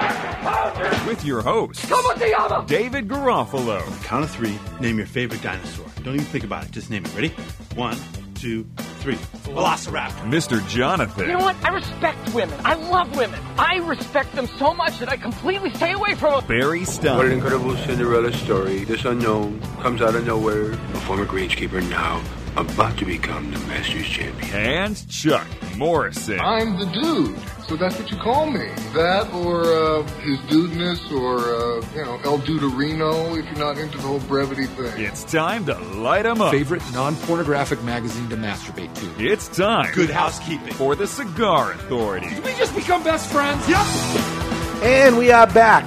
our 0.03 0.73
composure! 0.75 1.09
With 1.09 1.25
your 1.25 1.41
host, 1.41 1.89
Como 1.89 2.13
te 2.15 2.31
llama? 2.33 2.67
David 2.69 3.09
Garofalo. 3.09 3.81
Count 4.05 4.25
of 4.25 4.31
three, 4.31 4.59
name 4.79 4.99
your 4.99 5.07
favorite 5.07 5.41
dinosaur. 5.43 5.87
Don't 6.05 6.15
even 6.15 6.27
think 6.27 6.45
about 6.45 6.65
it, 6.67 6.73
just 6.73 6.91
name 6.91 7.07
it. 7.07 7.15
Ready? 7.15 7.29
One, 7.75 7.97
two, 8.37 8.67
three. 9.01 9.15
Velociraptor. 9.15 10.23
Mr. 10.31 10.67
Jonathan. 10.69 11.27
You 11.27 11.33
know 11.39 11.45
what? 11.45 11.57
I 11.65 11.75
respect 11.75 12.35
women. 12.35 12.59
I 12.65 12.75
love 12.75 13.15
women. 13.17 13.41
I 13.59 13.77
respect 13.77 14.35
them 14.35 14.47
so 14.59 14.75
much 14.75 14.99
that 14.99 15.09
I 15.09 15.17
completely 15.17 15.71
stay 15.75 15.93
away 15.93 16.15
from 16.15 16.33
them. 16.33 16.47
Barry 16.47 16.85
Stein. 16.85 17.17
What 17.17 17.27
an 17.27 17.33
incredible 17.33 17.77
Cinderella 17.79 18.33
story. 18.33 18.85
This 18.85 19.05
unknown 19.05 19.61
comes 19.81 20.03
out 20.03 20.15
of 20.15 20.27
nowhere. 20.27 20.73
A 20.73 21.01
former 21.01 21.27
greenskeeper 21.27 21.89
now 21.89 22.23
about 22.57 22.97
to 22.99 23.05
become 23.05 23.51
the 23.53 23.59
Masters 23.67 24.07
champion. 24.07 24.55
And 24.55 25.09
Chuck 25.11 25.47
Morrison. 25.77 26.41
I'm 26.41 26.79
the 26.79 26.87
dude, 26.87 27.39
so 27.69 27.77
that's 27.77 27.99
what 27.99 28.11
you 28.11 28.17
call 28.17 28.47
me. 28.51 28.67
That 28.95 29.31
or 29.35 29.63
uh, 29.65 30.03
his 30.21 30.39
dudeness 30.49 31.11
or, 31.13 31.39
uh, 31.39 31.87
you 31.95 32.03
know, 32.05 32.19
El 32.25 32.39
Duderino 32.39 33.39
if 33.39 33.45
you're 33.45 33.59
not 33.59 33.77
into 33.79 33.99
the 33.99 34.05
whole 34.05 34.21
brevity 34.21 34.65
thing. 34.67 34.99
It's 35.05 35.25
time 35.25 35.67
to 35.67 35.75
light 35.79 36.25
'em 36.27 36.41
up. 36.41 36.51
Favorite 36.53 36.83
non-pornographic 36.93 37.83
magazine 37.85 38.29
to 38.31 38.37
masturbate 38.37 38.95
to. 38.95 39.25
It's 39.25 39.49
time. 39.49 39.93
Good 39.93 40.11
housekeeping. 40.11 40.73
For 40.75 40.95
the 40.95 41.07
Cigar 41.07 41.73
Authority. 41.73 42.29
we 42.41 42.55
just 42.57 42.75
become 42.75 43.03
best 43.03 43.31
friends? 43.31 43.69
Yep. 43.69 43.87
And 44.83 45.19
we 45.19 45.31
are 45.31 45.47
back 45.47 45.85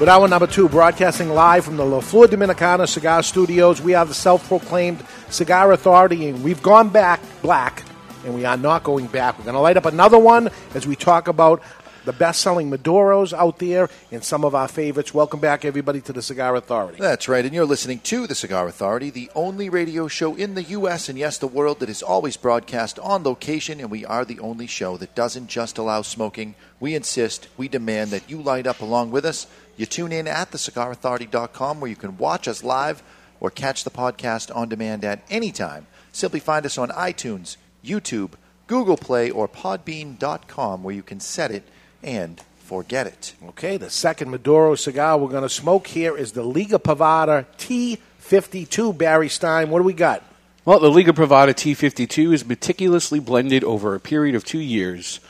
with 0.00 0.08
hour 0.08 0.26
number 0.28 0.46
two, 0.46 0.68
broadcasting 0.68 1.30
live 1.30 1.64
from 1.64 1.76
the 1.76 1.84
La 1.84 2.00
Flor 2.00 2.26
Dominicana 2.26 2.86
Cigar 2.88 3.22
Studios. 3.22 3.80
We 3.80 3.94
are 3.94 4.04
the 4.04 4.14
self 4.14 4.46
proclaimed 4.48 5.02
Cigar 5.34 5.72
Authority, 5.72 6.28
and 6.28 6.44
we've 6.44 6.62
gone 6.62 6.90
back 6.90 7.20
black, 7.42 7.82
and 8.24 8.36
we 8.36 8.44
are 8.44 8.56
not 8.56 8.84
going 8.84 9.08
back. 9.08 9.36
We're 9.36 9.44
going 9.44 9.56
to 9.56 9.60
light 9.60 9.76
up 9.76 9.84
another 9.84 10.16
one 10.18 10.48
as 10.76 10.86
we 10.86 10.94
talk 10.94 11.26
about 11.26 11.60
the 12.04 12.12
best 12.12 12.40
selling 12.40 12.70
Maduros 12.70 13.32
out 13.32 13.58
there 13.58 13.90
and 14.12 14.22
some 14.22 14.44
of 14.44 14.54
our 14.54 14.68
favorites. 14.68 15.12
Welcome 15.12 15.40
back, 15.40 15.64
everybody, 15.64 16.00
to 16.02 16.12
the 16.12 16.22
Cigar 16.22 16.54
Authority. 16.54 16.98
That's 17.00 17.28
right, 17.28 17.44
and 17.44 17.52
you're 17.52 17.64
listening 17.64 17.98
to 18.00 18.28
the 18.28 18.36
Cigar 18.36 18.68
Authority, 18.68 19.10
the 19.10 19.28
only 19.34 19.68
radio 19.68 20.06
show 20.06 20.36
in 20.36 20.54
the 20.54 20.62
U.S. 20.62 21.08
and 21.08 21.18
yes, 21.18 21.36
the 21.38 21.48
world 21.48 21.80
that 21.80 21.88
is 21.88 22.00
always 22.00 22.36
broadcast 22.36 23.00
on 23.00 23.24
location, 23.24 23.80
and 23.80 23.90
we 23.90 24.04
are 24.04 24.24
the 24.24 24.38
only 24.38 24.68
show 24.68 24.96
that 24.98 25.16
doesn't 25.16 25.48
just 25.48 25.78
allow 25.78 26.02
smoking. 26.02 26.54
We 26.78 26.94
insist, 26.94 27.48
we 27.56 27.66
demand 27.66 28.12
that 28.12 28.30
you 28.30 28.40
light 28.40 28.68
up 28.68 28.82
along 28.82 29.10
with 29.10 29.24
us. 29.24 29.48
You 29.76 29.86
tune 29.86 30.12
in 30.12 30.28
at 30.28 30.52
thecigarauthority.com 30.52 31.80
where 31.80 31.90
you 31.90 31.96
can 31.96 32.18
watch 32.18 32.46
us 32.46 32.62
live 32.62 33.02
or 33.44 33.50
catch 33.50 33.84
the 33.84 33.90
podcast 33.90 34.50
on 34.56 34.70
demand 34.70 35.04
at 35.04 35.22
any 35.28 35.52
time. 35.52 35.86
Simply 36.12 36.40
find 36.40 36.64
us 36.64 36.78
on 36.78 36.88
iTunes, 36.88 37.58
YouTube, 37.84 38.30
Google 38.68 38.96
Play, 38.96 39.30
or 39.30 39.46
Podbean.com 39.46 40.82
where 40.82 40.94
you 40.94 41.02
can 41.02 41.20
set 41.20 41.50
it 41.50 41.68
and 42.02 42.40
forget 42.56 43.06
it. 43.06 43.34
Okay, 43.48 43.76
the 43.76 43.90
second 43.90 44.30
Maduro 44.30 44.74
cigar 44.76 45.18
we're 45.18 45.28
going 45.28 45.42
to 45.42 45.50
smoke 45.50 45.88
here 45.88 46.16
is 46.16 46.32
the 46.32 46.42
Liga 46.42 46.78
Privada 46.78 47.44
T52 47.58 48.96
Barry 48.96 49.28
Stein. 49.28 49.68
What 49.68 49.80
do 49.80 49.84
we 49.84 49.92
got? 49.92 50.22
Well, 50.64 50.80
the 50.80 50.90
Liga 50.90 51.12
Privada 51.12 51.52
T52 51.52 52.32
is 52.32 52.46
meticulously 52.46 53.20
blended 53.20 53.62
over 53.62 53.94
a 53.94 54.00
period 54.00 54.34
of 54.34 54.46
two 54.46 54.58
years 54.58 55.20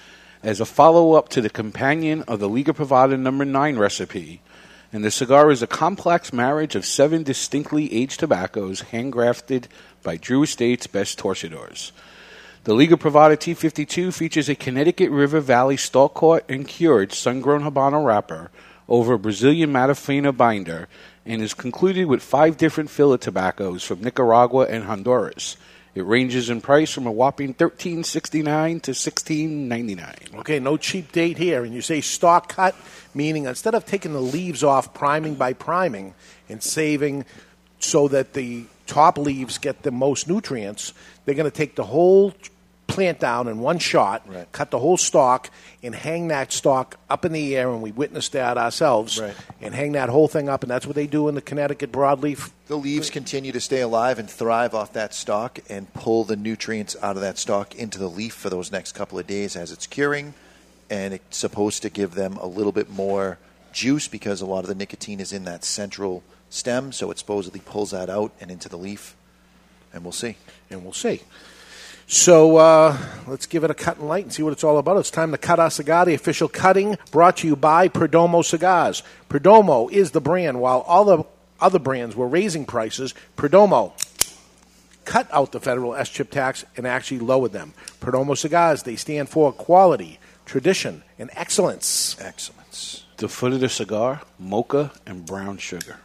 as 0.40 0.60
a 0.60 0.64
follow 0.64 1.14
up 1.14 1.30
to 1.30 1.40
the 1.40 1.50
companion 1.50 2.22
of 2.28 2.38
the 2.38 2.48
Liga 2.48 2.72
Privada 2.72 3.18
number 3.18 3.44
9 3.44 3.76
recipe. 3.76 4.40
And 4.94 5.04
the 5.04 5.10
cigar 5.10 5.50
is 5.50 5.60
a 5.60 5.66
complex 5.66 6.32
marriage 6.32 6.76
of 6.76 6.86
seven 6.86 7.24
distinctly 7.24 7.92
aged 7.92 8.20
tobaccos 8.20 8.82
handcrafted 8.92 9.64
by 10.04 10.16
Drew 10.16 10.44
Estate's 10.44 10.86
best 10.86 11.18
torcedores. 11.18 11.90
The 12.62 12.74
Liga 12.74 12.96
Privada 12.96 13.36
T52 13.36 14.14
features 14.14 14.48
a 14.48 14.54
Connecticut 14.54 15.10
River 15.10 15.40
Valley 15.40 15.76
stalk 15.76 16.14
cut 16.14 16.44
and 16.48 16.68
cured 16.68 17.12
sun 17.12 17.40
grown 17.40 17.62
Habano 17.62 18.06
wrapper 18.06 18.52
over 18.88 19.14
a 19.14 19.18
Brazilian 19.18 19.72
Matafina 19.72 20.34
binder 20.34 20.86
and 21.26 21.42
is 21.42 21.54
concluded 21.54 22.04
with 22.06 22.22
five 22.22 22.56
different 22.56 22.88
filler 22.88 23.18
tobaccos 23.18 23.82
from 23.82 24.00
Nicaragua 24.00 24.66
and 24.66 24.84
Honduras. 24.84 25.56
It 25.94 26.04
ranges 26.04 26.50
in 26.50 26.60
price 26.60 26.90
from 26.90 27.06
a 27.06 27.12
whopping 27.12 27.54
thirteen 27.54 28.02
sixty 28.02 28.42
nine 28.42 28.80
to 28.80 28.94
sixteen 28.94 29.68
ninety 29.68 29.94
nine. 29.94 30.16
Okay, 30.34 30.58
no 30.58 30.76
cheap 30.76 31.12
date 31.12 31.38
here. 31.38 31.64
And 31.64 31.72
you 31.72 31.82
say 31.82 32.00
stock 32.00 32.48
cut, 32.48 32.74
meaning 33.14 33.44
instead 33.44 33.76
of 33.76 33.86
taking 33.86 34.12
the 34.12 34.20
leaves 34.20 34.64
off 34.64 34.92
priming 34.92 35.36
by 35.36 35.52
priming 35.52 36.14
and 36.48 36.60
saving 36.62 37.24
so 37.78 38.08
that 38.08 38.32
the 38.32 38.64
top 38.86 39.18
leaves 39.18 39.58
get 39.58 39.82
the 39.82 39.90
most 39.92 40.28
nutrients, 40.28 40.92
they're 41.24 41.34
going 41.34 41.50
to 41.50 41.56
take 41.56 41.76
the 41.76 41.84
whole 41.84 42.34
plant 42.86 43.18
down 43.18 43.48
in 43.48 43.58
one 43.58 43.78
shot, 43.78 44.26
cut 44.52 44.70
the 44.70 44.78
whole 44.78 44.96
stalk, 44.96 45.50
and 45.82 45.94
hang 45.94 46.28
that 46.28 46.52
stalk 46.52 46.96
up 47.10 47.24
in 47.24 47.32
the 47.32 47.56
air. 47.56 47.70
And 47.70 47.82
we 47.82 47.92
witnessed 47.92 48.32
that 48.32 48.56
ourselves. 48.56 49.18
And 49.60 49.74
hang 49.74 49.92
that 49.92 50.08
whole 50.08 50.28
thing 50.28 50.48
up. 50.48 50.62
And 50.62 50.70
that's 50.70 50.86
what 50.86 50.94
they 50.94 51.06
do 51.06 51.28
in 51.28 51.34
the 51.34 51.40
Connecticut 51.40 51.90
broadleaf. 51.90 52.50
The 52.66 52.76
leaves 52.76 53.10
continue 53.10 53.52
to 53.52 53.60
stay 53.60 53.80
alive 53.80 54.18
and 54.18 54.30
thrive 54.30 54.74
off 54.74 54.92
that 54.92 55.14
stalk 55.14 55.58
and 55.68 55.92
pull 55.94 56.24
the 56.24 56.36
nutrients 56.36 56.96
out 57.02 57.16
of 57.16 57.22
that 57.22 57.38
stalk 57.38 57.74
into 57.74 57.98
the 57.98 58.08
leaf 58.08 58.34
for 58.34 58.50
those 58.50 58.70
next 58.70 58.92
couple 58.92 59.18
of 59.18 59.26
days 59.26 59.56
as 59.56 59.72
it's 59.72 59.86
curing. 59.86 60.34
And 60.90 61.14
it's 61.14 61.36
supposed 61.36 61.82
to 61.82 61.90
give 61.90 62.14
them 62.14 62.36
a 62.36 62.46
little 62.46 62.72
bit 62.72 62.90
more 62.90 63.38
juice 63.72 64.06
because 64.06 64.40
a 64.40 64.46
lot 64.46 64.60
of 64.60 64.68
the 64.68 64.74
nicotine 64.74 65.20
is 65.20 65.32
in 65.32 65.44
that 65.44 65.64
central 65.64 66.22
stem. 66.50 66.92
So 66.92 67.10
it 67.10 67.18
supposedly 67.18 67.60
pulls 67.60 67.90
that 67.90 68.08
out 68.08 68.32
and 68.40 68.50
into 68.50 68.68
the 68.68 68.78
leaf. 68.78 69.16
And 69.92 70.02
we'll 70.02 70.12
see. 70.12 70.36
And 70.70 70.84
we'll 70.84 70.92
see. 70.92 71.22
So 72.06 72.58
uh, 72.58 72.98
let's 73.26 73.46
give 73.46 73.64
it 73.64 73.70
a 73.70 73.74
cut 73.74 73.98
and 73.98 74.08
light 74.08 74.24
and 74.24 74.32
see 74.32 74.42
what 74.42 74.52
it's 74.52 74.64
all 74.64 74.78
about. 74.78 74.98
It's 74.98 75.10
time 75.10 75.30
to 75.32 75.38
cut 75.38 75.58
our 75.58 75.70
cigar. 75.70 76.04
The 76.04 76.14
official 76.14 76.48
cutting 76.48 76.98
brought 77.10 77.38
to 77.38 77.46
you 77.46 77.56
by 77.56 77.88
Perdomo 77.88 78.44
Cigars. 78.44 79.02
Perdomo 79.30 79.90
is 79.90 80.10
the 80.10 80.20
brand. 80.20 80.60
While 80.60 80.80
all 80.80 81.04
the 81.04 81.24
other 81.60 81.78
brands 81.78 82.14
were 82.14 82.28
raising 82.28 82.66
prices, 82.66 83.14
Perdomo 83.36 83.92
cut 85.04 85.28
out 85.32 85.52
the 85.52 85.60
federal 85.60 85.94
S 85.94 86.08
chip 86.08 86.30
tax 86.30 86.64
and 86.76 86.86
actually 86.86 87.20
lowered 87.20 87.52
them. 87.52 87.72
Perdomo 88.00 88.36
Cigars, 88.36 88.82
they 88.82 88.96
stand 88.96 89.28
for 89.28 89.52
quality, 89.52 90.18
tradition, 90.44 91.02
and 91.18 91.30
excellence. 91.32 92.16
Excellence. 92.20 93.04
The 93.16 93.28
foot 93.28 93.52
of 93.52 93.60
the 93.60 93.68
cigar, 93.68 94.22
mocha 94.38 94.92
and 95.06 95.24
brown 95.24 95.58
sugar. 95.58 95.98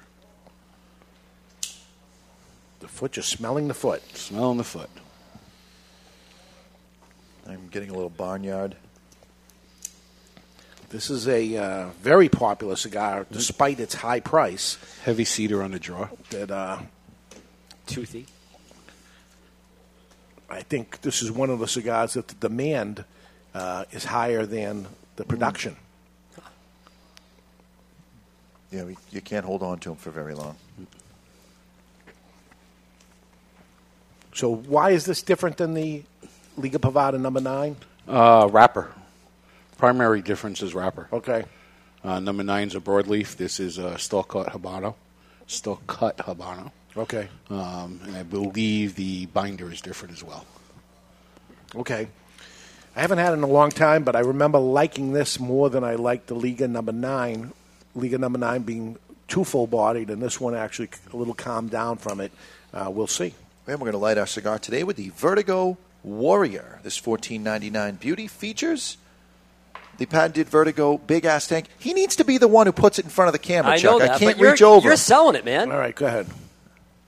The 2.79 2.87
foot, 2.87 3.13
just 3.13 3.29
smelling 3.29 3.67
the 3.67 3.73
foot. 3.73 4.01
Smelling 4.15 4.57
the 4.57 4.63
foot. 4.63 4.89
I'm 7.49 7.67
getting 7.69 7.89
a 7.89 7.93
little 7.93 8.11
barnyard. 8.11 8.75
This 10.89 11.09
is 11.09 11.27
a 11.27 11.57
uh, 11.57 11.89
very 12.01 12.29
popular 12.29 12.75
cigar, 12.75 13.25
despite 13.31 13.79
its 13.79 13.95
high 13.95 14.19
price. 14.19 14.77
Heavy 15.03 15.25
cedar 15.25 15.63
on 15.63 15.71
the 15.71 15.79
draw. 15.79 16.09
That 16.29 16.51
uh, 16.51 16.79
Toothy. 17.87 18.27
I 20.47 20.61
think 20.61 21.01
this 21.01 21.23
is 21.23 21.31
one 21.31 21.49
of 21.49 21.57
the 21.57 21.67
cigars 21.67 22.13
that 22.13 22.27
the 22.27 22.35
demand 22.35 23.03
uh, 23.55 23.85
is 23.91 24.05
higher 24.05 24.45
than 24.45 24.87
the 25.15 25.25
production. 25.25 25.75
Yeah, 28.71 28.83
we, 28.83 28.97
you 29.09 29.21
can't 29.21 29.45
hold 29.45 29.63
on 29.63 29.79
to 29.79 29.89
them 29.89 29.97
for 29.97 30.11
very 30.11 30.35
long. 30.35 30.55
So 34.35 34.53
why 34.53 34.91
is 34.91 35.05
this 35.05 35.23
different 35.23 35.57
than 35.57 35.73
the 35.73 36.03
Liga 36.59 36.77
Privada 36.77 37.19
number 37.19 37.39
nine? 37.39 37.77
Uh, 38.07 38.49
wrapper. 38.51 38.91
Primary 39.77 40.21
difference 40.21 40.61
is 40.61 40.75
wrapper. 40.75 41.07
Okay. 41.13 41.45
Uh, 42.03 42.19
number 42.19 42.43
nine's 42.43 42.75
a 42.75 42.79
broadleaf. 42.79 43.37
This 43.37 43.59
is 43.59 43.77
a 43.77 43.97
still 43.97 44.23
cut 44.23 44.47
Habano. 44.47 44.95
Still 45.47 45.81
cut 45.87 46.17
Habano. 46.17 46.71
Okay. 46.97 47.29
Um, 47.49 48.01
and 48.03 48.15
I 48.15 48.23
believe 48.23 48.95
the 48.95 49.25
binder 49.27 49.71
is 49.71 49.81
different 49.81 50.13
as 50.13 50.23
well. 50.23 50.45
Okay. 51.75 52.07
I 52.95 53.01
haven't 53.01 53.19
had 53.19 53.31
it 53.31 53.37
in 53.37 53.43
a 53.43 53.47
long 53.47 53.69
time, 53.69 54.03
but 54.03 54.15
I 54.15 54.19
remember 54.19 54.59
liking 54.59 55.13
this 55.13 55.39
more 55.39 55.69
than 55.69 55.83
I 55.83 55.95
liked 55.95 56.27
the 56.27 56.35
Liga 56.35 56.67
number 56.67 56.91
nine. 56.91 57.53
Liga 57.95 58.17
number 58.17 58.39
nine 58.39 58.63
being 58.63 58.97
too 59.27 59.43
full 59.43 59.67
bodied, 59.67 60.09
and 60.09 60.21
this 60.21 60.41
one 60.41 60.55
actually 60.55 60.89
a 61.13 61.15
little 61.15 61.33
calmed 61.33 61.69
down 61.69 61.97
from 61.97 62.19
it. 62.19 62.31
Uh, 62.73 62.89
we'll 62.91 63.07
see. 63.07 63.33
And 63.67 63.79
we're 63.79 63.85
going 63.85 63.91
to 63.93 63.99
light 63.99 64.17
our 64.17 64.27
cigar 64.27 64.59
today 64.59 64.83
with 64.83 64.97
the 64.97 65.09
Vertigo 65.09 65.77
Warrior. 66.03 66.79
This 66.83 67.05
1499 67.05 67.95
beauty 67.95 68.27
features 68.27 68.97
the 69.97 70.05
patented 70.05 70.47
Vertigo 70.47 70.97
big 70.97 71.25
ass 71.25 71.47
tank. 71.47 71.65
He 71.77 71.93
needs 71.93 72.15
to 72.17 72.23
be 72.23 72.37
the 72.37 72.47
one 72.47 72.67
who 72.67 72.71
puts 72.71 72.99
it 72.99 73.05
in 73.05 73.11
front 73.11 73.27
of 73.27 73.33
the 73.33 73.39
camera, 73.39 73.73
I 73.73 73.77
Chuck. 73.77 73.91
know 73.91 73.99
that, 73.99 74.11
I 74.11 74.19
can't 74.19 74.37
but 74.37 74.39
you're- 74.39 74.51
reach 74.51 74.61
over. 74.61 74.87
you're 74.87 74.95
selling 74.95 75.35
it, 75.35 75.43
man. 75.43 75.71
All 75.71 75.77
right, 75.77 75.93
go 75.95 76.05
ahead. 76.05 76.27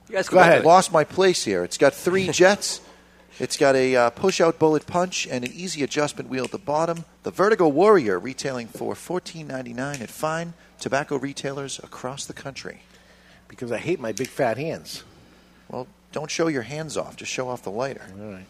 You 0.08 0.16
guys 0.16 0.28
Go 0.28 0.36
can 0.36 0.42
ahead. 0.42 0.62
do 0.62 0.68
it. 0.68 0.70
Lost 0.70 0.92
my 0.92 1.04
place 1.04 1.42
here. 1.44 1.64
It's 1.64 1.78
got 1.78 1.94
three 1.94 2.28
jets. 2.32 2.82
It's 3.38 3.56
got 3.56 3.74
a 3.76 3.96
uh, 3.96 4.10
push-out 4.10 4.58
bullet 4.58 4.86
punch 4.86 5.26
and 5.26 5.42
an 5.42 5.50
easy 5.54 5.82
adjustment 5.82 6.28
wheel 6.28 6.44
at 6.44 6.50
the 6.50 6.58
bottom. 6.58 7.06
The 7.22 7.30
Vertigo 7.30 7.66
Warrior 7.66 8.18
retailing 8.18 8.68
for 8.68 8.94
fourteen 8.94 9.46
ninety 9.46 9.72
nine 9.72 10.02
at 10.02 10.10
fine 10.10 10.52
tobacco 10.78 11.16
retailers 11.16 11.78
across 11.78 12.26
the 12.26 12.34
country. 12.34 12.82
Because 13.48 13.72
I 13.72 13.78
hate 13.78 14.00
my 14.00 14.12
big 14.12 14.28
fat 14.28 14.58
hands. 14.58 15.02
Well, 15.70 15.86
don't 16.12 16.30
show 16.30 16.48
your 16.48 16.62
hands 16.62 16.98
off. 16.98 17.16
Just 17.16 17.32
show 17.32 17.48
off 17.48 17.62
the 17.62 17.70
lighter. 17.70 18.04
All 18.20 18.32
right. 18.32 18.44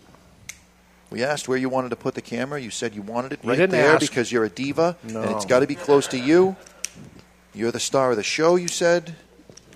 We 1.12 1.22
asked 1.22 1.46
where 1.46 1.58
you 1.58 1.68
wanted 1.68 1.90
to 1.90 1.96
put 1.96 2.14
the 2.14 2.22
camera. 2.22 2.58
You 2.58 2.70
said 2.70 2.94
you 2.94 3.02
wanted 3.02 3.34
it 3.34 3.40
You 3.44 3.50
right 3.50 3.68
there 3.70 3.94
ask. 3.96 4.00
because 4.00 4.32
you're 4.32 4.44
a 4.44 4.48
diva, 4.48 4.96
No. 5.04 5.20
and 5.22 5.30
it's 5.32 5.44
got 5.44 5.60
to 5.60 5.66
be 5.66 5.74
close 5.74 6.06
to 6.08 6.18
you. 6.18 6.56
You're 7.54 7.70
the 7.70 7.80
star 7.80 8.10
of 8.12 8.16
the 8.16 8.22
show. 8.22 8.56
You 8.56 8.68
said. 8.68 9.14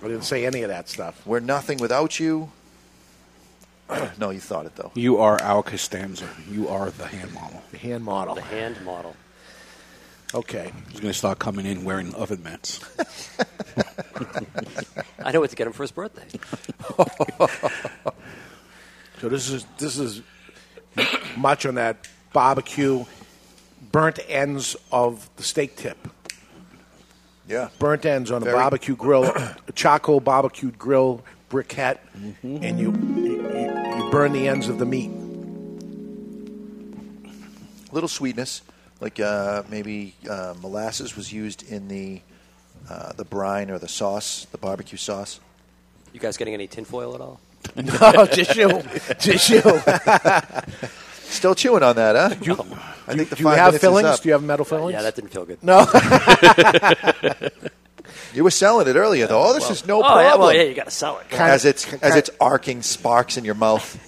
I 0.03 0.09
didn't 0.09 0.25
say 0.25 0.47
any 0.47 0.63
of 0.63 0.69
that 0.71 0.89
stuff. 0.89 1.21
We're 1.27 1.41
nothing 1.41 1.77
without 1.79 2.19
you. 2.19 2.51
no, 4.19 4.31
you 4.31 4.41
thought 4.41 4.65
it 4.67 4.77
though. 4.77 4.91
You 4.95 5.19
are 5.19 5.41
our 5.43 5.63
Costanza. 5.63 6.29
You 6.51 6.69
are 6.69 6.91
the 6.91 7.07
hand 7.07 7.33
model. 7.35 7.63
The 7.71 7.79
hand 7.79 8.05
model. 8.05 8.35
The 8.35 8.41
hand 8.43 8.83
model. 8.85 9.15
Okay. 10.35 10.73
He's 10.91 11.01
going 11.01 11.13
to 11.13 11.19
start 11.19 11.39
coming 11.39 11.67
in 11.67 11.85
wearing 11.85 12.15
oven 12.15 12.43
mitts. 12.43 12.81
I 15.23 15.33
know 15.33 15.41
what 15.41 15.51
to 15.51 15.57
get 15.57 15.67
him 15.67 15.73
for 15.75 15.83
his 15.83 15.93
birthday. 15.93 16.27
So 19.19 19.31
this 19.31 19.49
is 19.49 19.65
this 19.79 19.99
is 19.99 20.21
much 21.37 21.67
on 21.67 21.77
that 21.77 22.09
barbecue 22.33 23.05
burnt 23.93 24.19
ends 24.29 24.77
of 24.93 25.29
the 25.37 25.43
steak 25.43 25.77
tip. 25.77 25.97
Yeah. 27.49 27.69
Burnt 27.79 28.05
ends 28.05 28.31
on 28.31 28.43
a 28.43 28.47
barbecue 28.47 28.97
grill, 28.97 29.25
a 29.69 29.73
charcoal 29.75 30.21
barbecue 30.21 30.71
grill 30.73 31.23
briquette, 31.49 31.99
and 32.43 32.79
you, 32.79 32.93
you 32.93 33.37
you 33.97 34.11
burn 34.11 34.33
the 34.33 34.49
ends 34.49 34.69
of 34.69 34.79
the 34.79 34.87
meat. 34.87 35.11
little 37.93 38.09
sweetness, 38.09 38.63
like 39.01 39.19
uh, 39.21 39.63
maybe 39.71 40.15
uh, 40.29 40.55
molasses 40.61 41.17
was 41.17 41.33
used 41.33 41.63
in 41.71 41.89
the 41.89 42.21
uh, 42.91 43.13
the 43.15 43.25
brine 43.25 43.71
or 43.71 43.79
the 43.79 43.89
sauce, 43.89 44.47
the 44.53 44.59
barbecue 44.59 44.99
sauce. 44.99 45.41
You 46.13 46.21
guys 46.21 46.37
getting 46.37 46.55
any 46.55 46.67
tinfoil 46.67 47.15
at 47.15 47.21
all? 47.21 47.41
No, 47.75 48.27
just 48.33 48.55
you. 48.57 48.83
Just 49.19 49.51
you. 49.51 49.63
Still 51.29 51.55
chewing 51.55 51.83
on 51.83 51.97
that, 51.97 52.15
huh? 52.15 52.35
You- 52.41 52.55
I 53.09 53.15
think 53.15 53.29
the 53.31 53.37
do 53.37 53.43
you 53.43 53.49
five 53.49 53.59
have 53.59 53.67
minutes 53.67 53.75
is 53.75 53.81
fillings? 53.81 54.07
up. 54.09 54.21
Do 54.23 54.29
you 54.29 54.33
have 54.33 54.43
metal 54.43 54.65
fillings? 54.65 54.93
Yeah, 54.95 55.03
that 55.03 55.15
didn't 55.15 55.31
feel 55.31 55.45
good. 55.45 55.63
No. 55.63 55.87
You 58.35 58.45
were 58.45 58.51
selling 58.51 58.87
it 58.87 58.97
earlier, 58.97 59.27
though. 59.27 59.43
Oh, 59.43 59.55
this 59.55 59.71
is 59.71 59.87
no 59.87 59.99
oh, 59.99 60.03
problem. 60.03 60.25
yeah, 60.27 60.35
well, 60.37 60.53
yeah, 60.53 60.63
you 60.63 60.75
got 60.75 60.85
to 60.85 60.91
sell 60.91 61.19
it. 61.19 61.33
as 61.33 61.65
it's 61.65 61.91
as 61.95 62.15
it's 62.17 62.31
arcing 62.41 62.83
sparks 62.83 63.37
in 63.39 63.45
your 63.45 63.55
mouth. 63.55 63.99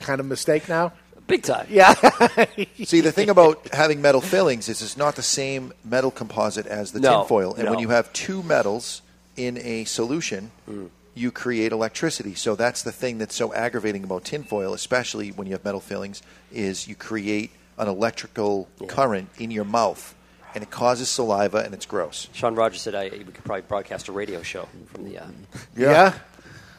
kind 0.00 0.20
of 0.20 0.26
mistake 0.26 0.68
now. 0.68 0.92
Big 1.26 1.42
time. 1.42 1.66
Yeah. 1.68 1.94
See, 2.84 3.00
the 3.00 3.10
thing 3.12 3.28
about 3.30 3.68
having 3.72 4.00
metal 4.02 4.20
fillings 4.20 4.68
is 4.68 4.82
it's 4.82 4.96
not 4.96 5.16
the 5.16 5.22
same 5.22 5.72
metal 5.84 6.10
composite 6.10 6.66
as 6.66 6.92
the 6.92 7.00
No, 7.00 7.20
tinfoil. 7.20 7.54
And 7.54 7.68
when 7.70 7.78
you 7.80 7.88
have 7.88 8.12
two 8.12 8.42
metals 8.42 9.02
in 9.36 9.56
a 9.58 9.84
solution, 9.84 10.50
Mm. 10.68 10.90
You 11.14 11.30
create 11.30 11.72
electricity. 11.72 12.34
So 12.34 12.54
that's 12.56 12.82
the 12.82 12.92
thing 12.92 13.18
that's 13.18 13.34
so 13.34 13.52
aggravating 13.54 14.04
about 14.04 14.24
tinfoil, 14.24 14.72
especially 14.74 15.30
when 15.30 15.46
you 15.46 15.52
have 15.52 15.64
metal 15.64 15.80
fillings, 15.80 16.22
is 16.50 16.88
you 16.88 16.94
create 16.94 17.50
an 17.78 17.88
electrical 17.88 18.68
current 18.88 19.28
in 19.38 19.50
your 19.50 19.64
mouth, 19.64 20.14
and 20.54 20.62
it 20.62 20.70
causes 20.70 21.08
saliva, 21.08 21.58
and 21.58 21.74
it's 21.74 21.86
gross. 21.86 22.28
Sean 22.32 22.54
Rogers 22.54 22.82
said 22.82 22.94
I, 22.94 23.04
we 23.10 23.18
could 23.24 23.44
probably 23.44 23.62
broadcast 23.62 24.08
a 24.08 24.12
radio 24.12 24.42
show 24.42 24.68
from 24.86 25.04
the. 25.04 25.18
Uh, 25.18 25.26
Yeah. 25.76 26.14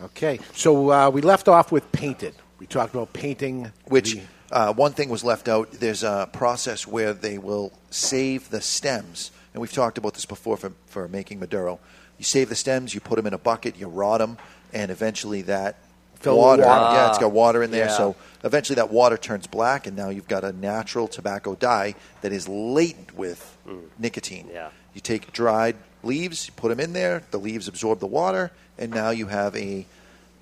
Okay. 0.01 0.39
So 0.53 0.91
uh, 0.91 1.09
we 1.09 1.21
left 1.21 1.47
off 1.47 1.71
with 1.71 1.91
painted. 1.91 2.35
We 2.59 2.65
talked 2.67 2.93
about 2.93 3.13
painting. 3.13 3.71
Which 3.85 4.15
the- 4.15 4.21
uh, 4.51 4.73
one 4.73 4.91
thing 4.93 5.09
was 5.09 5.23
left 5.23 5.47
out. 5.47 5.71
There's 5.71 6.03
a 6.03 6.29
process 6.31 6.85
where 6.85 7.13
they 7.13 7.37
will 7.39 7.71
save 7.89 8.49
the 8.51 8.61
stems, 8.61 9.31
and 9.53 9.61
we've 9.61 9.73
talked 9.73 9.97
about 9.97 10.13
this 10.13 10.25
before 10.25 10.57
for, 10.57 10.71
for 10.85 11.07
making 11.07 11.39
Maduro. 11.39 11.79
You 12.23 12.25
save 12.25 12.47
the 12.47 12.55
stems, 12.55 12.93
you 12.93 13.01
put 13.01 13.17
them 13.17 13.27
in 13.27 13.33
a 13.33 13.37
bucket, 13.37 13.75
you 13.75 13.89
rot 13.89 14.19
them, 14.19 14.37
and 14.71 14.91
eventually 14.91 15.41
that 15.41 15.75
Fill 16.15 16.37
water, 16.37 16.63
water. 16.63 16.95
yeah, 16.95 17.09
it's 17.09 17.17
got 17.17 17.33
water 17.33 17.61
in 17.61 17.69
there. 17.71 17.87
Yeah. 17.87 17.97
So 17.97 18.15
eventually 18.45 18.75
that 18.75 18.89
water 18.89 19.17
turns 19.17 19.45
black, 19.45 19.87
and 19.87 19.97
now 19.97 20.07
you've 20.07 20.29
got 20.29 20.45
a 20.45 20.53
natural 20.53 21.09
tobacco 21.09 21.53
dye 21.55 21.95
that 22.21 22.31
is 22.31 22.47
latent 22.47 23.13
with 23.13 23.57
mm. 23.67 23.81
nicotine. 23.99 24.47
Yeah. 24.49 24.69
You 24.93 25.01
take 25.01 25.33
dried 25.33 25.75
leaves, 26.01 26.47
you 26.47 26.53
put 26.55 26.69
them 26.69 26.79
in 26.79 26.93
there, 26.93 27.23
the 27.31 27.39
leaves 27.39 27.67
absorb 27.67 27.99
the 27.99 28.07
water, 28.07 28.53
and 28.77 28.89
now 28.93 29.09
you 29.09 29.27
have 29.27 29.53
a 29.57 29.85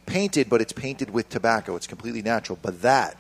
painted, 0.06 0.52
but 0.52 0.62
it's 0.62 0.74
painted 0.74 1.10
with 1.10 1.30
tobacco. 1.30 1.76
It's 1.76 1.88
completely 1.88 2.22
natural. 2.22 2.60
But 2.62 2.84
that 2.84 3.18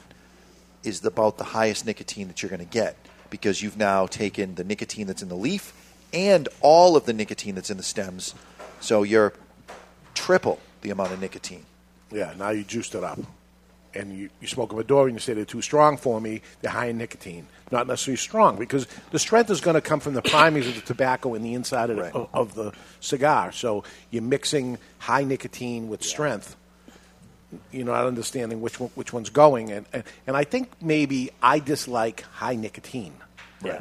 is 0.83 1.03
about 1.03 1.39
the 1.39 1.45
highest 1.45 1.87
nicotine 1.87 2.27
that 2.27 2.43
you're 2.43 2.51
going 2.51 2.59
to 2.59 2.65
get 2.65 2.95
because 3.31 3.63
you've 3.63 3.77
now 3.77 4.05
taken 4.05 4.53
the 4.53 4.63
nicotine 4.63 5.07
that's 5.07 5.23
in 5.23 5.29
the 5.29 5.35
leaf 5.35 5.73
and 6.13 6.47
all 6.61 6.95
of 6.95 7.05
the 7.05 7.13
nicotine 7.13 7.55
that's 7.55 7.69
in 7.69 7.77
the 7.77 7.83
stems. 7.83 8.35
So 8.81 9.03
you're 9.03 9.33
triple 10.13 10.59
the 10.81 10.89
amount 10.89 11.13
of 11.13 11.21
nicotine. 11.21 11.65
Yeah, 12.11 12.33
now 12.37 12.49
you 12.49 12.63
juiced 12.63 12.95
it 12.95 13.03
up. 13.03 13.19
And 13.93 14.17
you, 14.17 14.29
you 14.39 14.47
smoke 14.47 14.71
a 14.71 14.75
Maduro 14.75 15.05
and 15.05 15.13
you 15.13 15.19
say 15.19 15.33
they're 15.33 15.43
too 15.43 15.61
strong 15.61 15.97
for 15.97 16.21
me, 16.21 16.41
they're 16.61 16.71
high 16.71 16.87
in 16.87 16.97
nicotine. 16.97 17.45
Not 17.71 17.87
necessarily 17.87 18.17
strong, 18.17 18.57
because 18.57 18.87
the 19.11 19.19
strength 19.19 19.49
is 19.49 19.59
going 19.59 19.73
to 19.75 19.81
come 19.81 19.99
from 19.99 20.13
the 20.13 20.21
primings 20.21 20.67
of 20.67 20.75
the 20.75 20.81
tobacco 20.81 21.33
in 21.33 21.43
the 21.43 21.53
inside 21.53 21.89
of, 21.89 21.97
the, 21.97 22.27
of, 22.33 22.55
the 22.55 22.71
cigar. 23.01 23.51
So 23.51 23.83
you're 24.09 24.23
mixing 24.23 24.77
high 24.99 25.25
nicotine 25.25 25.89
with 25.89 26.03
strength. 26.03 26.55
You're 27.71 27.85
not 27.85 28.05
understanding 28.05 28.61
which 28.61 28.79
one, 28.79 28.91
which 28.95 29.11
one's 29.11 29.29
going. 29.29 29.71
And, 29.71 29.85
and, 29.91 30.03
and 30.25 30.37
I 30.37 30.45
think 30.45 30.71
maybe 30.81 31.31
I 31.43 31.59
dislike 31.59 32.21
high 32.21 32.55
nicotine 32.55 33.13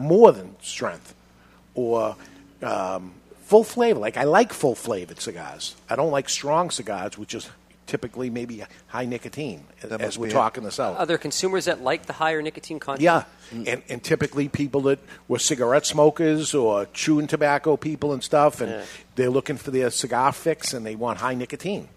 more 0.00 0.32
than 0.32 0.56
strength 0.60 1.14
or 1.74 2.16
um, 2.62 3.12
full 3.50 3.64
flavor. 3.64 3.98
Like 3.98 4.16
I 4.16 4.22
like 4.24 4.52
full 4.52 4.76
flavored 4.76 5.20
cigars. 5.20 5.74
I 5.90 5.96
don't 5.96 6.12
like 6.12 6.28
strong 6.28 6.70
cigars, 6.70 7.18
which 7.18 7.34
is 7.34 7.50
typically 7.86 8.30
maybe 8.30 8.62
high 8.86 9.04
nicotine. 9.04 9.64
That 9.82 10.00
as 10.00 10.16
we're 10.16 10.26
be 10.26 10.30
it. 10.30 10.34
talking 10.34 10.62
this 10.62 10.78
out. 10.78 10.96
are 10.98 11.06
there 11.06 11.18
consumers 11.18 11.64
that 11.64 11.82
like 11.82 12.06
the 12.06 12.12
higher 12.12 12.40
nicotine 12.40 12.78
content? 12.78 13.02
Yeah, 13.02 13.24
and, 13.50 13.82
and 13.88 14.00
typically 14.04 14.48
people 14.48 14.82
that 14.82 15.00
were 15.26 15.40
cigarette 15.40 15.84
smokers 15.84 16.54
or 16.54 16.86
chewing 16.94 17.26
tobacco 17.26 17.76
people 17.76 18.12
and 18.12 18.22
stuff, 18.22 18.60
and 18.60 18.70
Yeah. 18.70 18.82
they're 19.16 19.30
looking 19.30 19.56
for 19.56 19.72
their 19.72 19.90
cigar 19.90 20.30
fix 20.32 20.72
and 20.72 20.86
they 20.86 20.94
want 20.94 21.18
high 21.18 21.34
nicotine. 21.34 21.88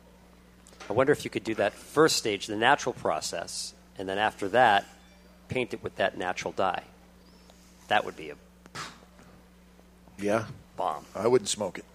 I 0.89 0.93
wonder 0.93 1.13
if 1.13 1.23
you 1.23 1.29
could 1.29 1.43
do 1.43 1.53
that 1.55 1.73
first 1.73 2.15
stage, 2.17 2.47
the 2.47 2.55
natural 2.57 2.93
process, 2.93 3.75
and 3.99 4.09
then 4.09 4.17
after 4.17 4.49
that, 4.49 4.85
paint 5.49 5.73
it 5.75 5.83
with 5.83 5.95
that 5.97 6.17
natural 6.17 6.51
dye. 6.53 6.83
That 7.89 8.03
would 8.05 8.17
be 8.17 8.31
a 8.31 8.35
Yeah. 10.17 10.45
Bomb. 10.83 11.05
I 11.15 11.27
wouldn't 11.27 11.47
smoke 11.49 11.77
it. 11.77 11.85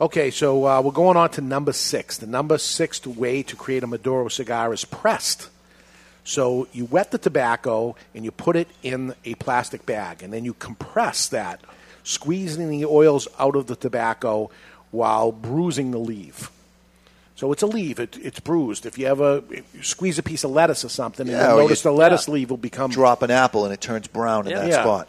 Okay, 0.00 0.30
so 0.30 0.66
uh, 0.66 0.80
we're 0.80 0.92
going 0.92 1.16
on 1.16 1.28
to 1.30 1.40
number 1.40 1.72
six. 1.72 2.16
The 2.18 2.26
number 2.26 2.56
six 2.58 3.06
way 3.06 3.42
to 3.44 3.54
create 3.54 3.82
a 3.82 3.86
Maduro 3.86 4.28
cigar 4.28 4.72
is 4.72 4.84
pressed. 4.84 5.50
So 6.24 6.68
you 6.72 6.86
wet 6.86 7.10
the 7.10 7.18
tobacco 7.18 7.96
and 8.14 8.24
you 8.24 8.30
put 8.30 8.56
it 8.56 8.68
in 8.82 9.14
a 9.26 9.34
plastic 9.34 9.84
bag, 9.84 10.22
and 10.22 10.32
then 10.32 10.44
you 10.44 10.54
compress 10.54 11.28
that, 11.28 11.60
squeezing 12.02 12.70
the 12.70 12.86
oils 12.86 13.28
out 13.38 13.56
of 13.56 13.66
the 13.66 13.76
tobacco 13.76 14.50
while 14.90 15.30
bruising 15.30 15.90
the 15.90 15.98
leaf. 15.98 16.50
So 17.36 17.52
it's 17.52 17.62
a 17.62 17.66
leaf; 17.66 18.00
it, 18.00 18.16
it's 18.22 18.40
bruised. 18.40 18.86
If 18.86 18.96
you 18.96 19.06
ever 19.06 19.42
if 19.50 19.64
you 19.74 19.82
squeeze 19.82 20.18
a 20.18 20.22
piece 20.22 20.44
of 20.44 20.50
lettuce 20.50 20.82
or 20.84 20.88
something, 20.88 21.28
and 21.28 21.36
you 21.36 21.42
notice 21.62 21.84
you- 21.84 21.90
the 21.90 21.96
lettuce 21.96 22.26
yeah. 22.26 22.34
leaf 22.34 22.48
will 22.48 22.56
become 22.56 22.90
Drop 22.90 23.20
an 23.22 23.30
apple 23.30 23.64
and 23.64 23.74
it 23.74 23.80
turns 23.82 24.06
brown 24.08 24.46
in 24.46 24.54
that 24.54 24.68
Yeah. 24.68 24.82
spot. 24.82 25.08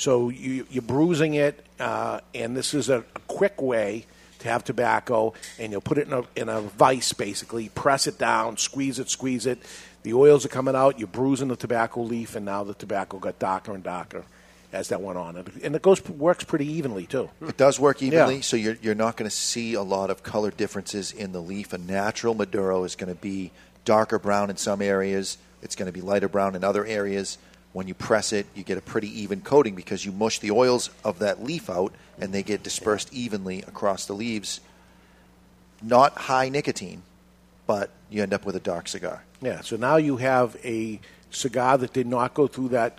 So 0.00 0.30
you, 0.30 0.66
you're 0.70 0.80
bruising 0.80 1.34
it, 1.34 1.62
uh, 1.78 2.20
and 2.34 2.56
this 2.56 2.72
is 2.72 2.88
a, 2.88 3.00
a 3.00 3.20
quick 3.28 3.60
way 3.60 4.06
to 4.38 4.48
have 4.48 4.64
tobacco, 4.64 5.34
and 5.58 5.70
you'll 5.70 5.82
put 5.82 5.98
it 5.98 6.06
in 6.06 6.14
a, 6.14 6.22
in 6.34 6.48
a 6.48 6.62
vice, 6.62 7.12
basically, 7.12 7.68
press 7.68 8.06
it 8.06 8.16
down, 8.18 8.56
squeeze 8.56 8.98
it, 8.98 9.10
squeeze 9.10 9.44
it. 9.44 9.58
The 10.02 10.14
oils 10.14 10.46
are 10.46 10.48
coming 10.48 10.74
out, 10.74 10.98
you're 10.98 11.06
bruising 11.06 11.48
the 11.48 11.56
tobacco 11.56 12.00
leaf, 12.00 12.34
and 12.34 12.46
now 12.46 12.64
the 12.64 12.72
tobacco 12.72 13.18
got 13.18 13.38
darker 13.38 13.74
and 13.74 13.84
darker. 13.84 14.24
as 14.72 14.88
that 14.88 15.02
went 15.02 15.18
on, 15.18 15.36
and, 15.36 15.50
and 15.62 15.76
it 15.76 15.82
goes 15.82 16.02
works 16.08 16.44
pretty 16.44 16.66
evenly 16.66 17.04
too. 17.04 17.28
It 17.42 17.58
does 17.58 17.78
work 17.78 18.02
evenly, 18.02 18.36
Yeah. 18.36 18.40
so 18.40 18.56
you're, 18.56 18.78
you're 18.80 18.94
not 18.94 19.18
going 19.18 19.28
to 19.28 19.36
see 19.36 19.74
a 19.74 19.82
lot 19.82 20.08
of 20.08 20.22
color 20.22 20.50
differences 20.50 21.12
in 21.12 21.32
the 21.32 21.42
leaf. 21.42 21.74
A 21.74 21.78
natural 21.78 22.32
Maduro 22.32 22.84
is 22.84 22.96
going 22.96 23.14
to 23.14 23.20
be 23.20 23.50
darker 23.84 24.18
brown 24.18 24.48
in 24.48 24.56
some 24.56 24.80
areas, 24.80 25.36
it's 25.60 25.76
going 25.76 25.86
to 25.86 25.92
be 25.92 26.00
lighter 26.00 26.28
brown 26.28 26.54
in 26.54 26.64
other 26.64 26.86
areas. 26.86 27.36
When 27.72 27.86
you 27.86 27.94
press 27.94 28.32
it, 28.32 28.46
you 28.54 28.64
get 28.64 28.78
a 28.78 28.80
pretty 28.80 29.22
even 29.22 29.42
coating 29.42 29.74
because 29.76 30.04
you 30.04 30.10
mush 30.12 30.40
the 30.40 30.50
oils 30.50 30.90
of 31.04 31.20
that 31.20 31.42
leaf 31.44 31.70
out 31.70 31.92
and 32.18 32.32
they 32.32 32.42
get 32.42 32.62
dispersed 32.64 33.12
evenly 33.12 33.62
across 33.62 34.06
the 34.06 34.12
leaves. 34.12 34.60
Not 35.82 36.16
high 36.16 36.48
nicotine, 36.48 37.02
but 37.66 37.90
you 38.10 38.22
end 38.22 38.34
up 38.34 38.44
with 38.44 38.56
a 38.56 38.60
dark 38.60 38.88
cigar. 38.88 39.22
Yeah, 39.40 39.60
so 39.60 39.76
now 39.76 39.96
you 39.96 40.16
have 40.16 40.56
a 40.64 41.00
cigar 41.30 41.78
that 41.78 41.92
did 41.92 42.06
not 42.06 42.34
go 42.34 42.46
through 42.48 42.70
that 42.70 42.98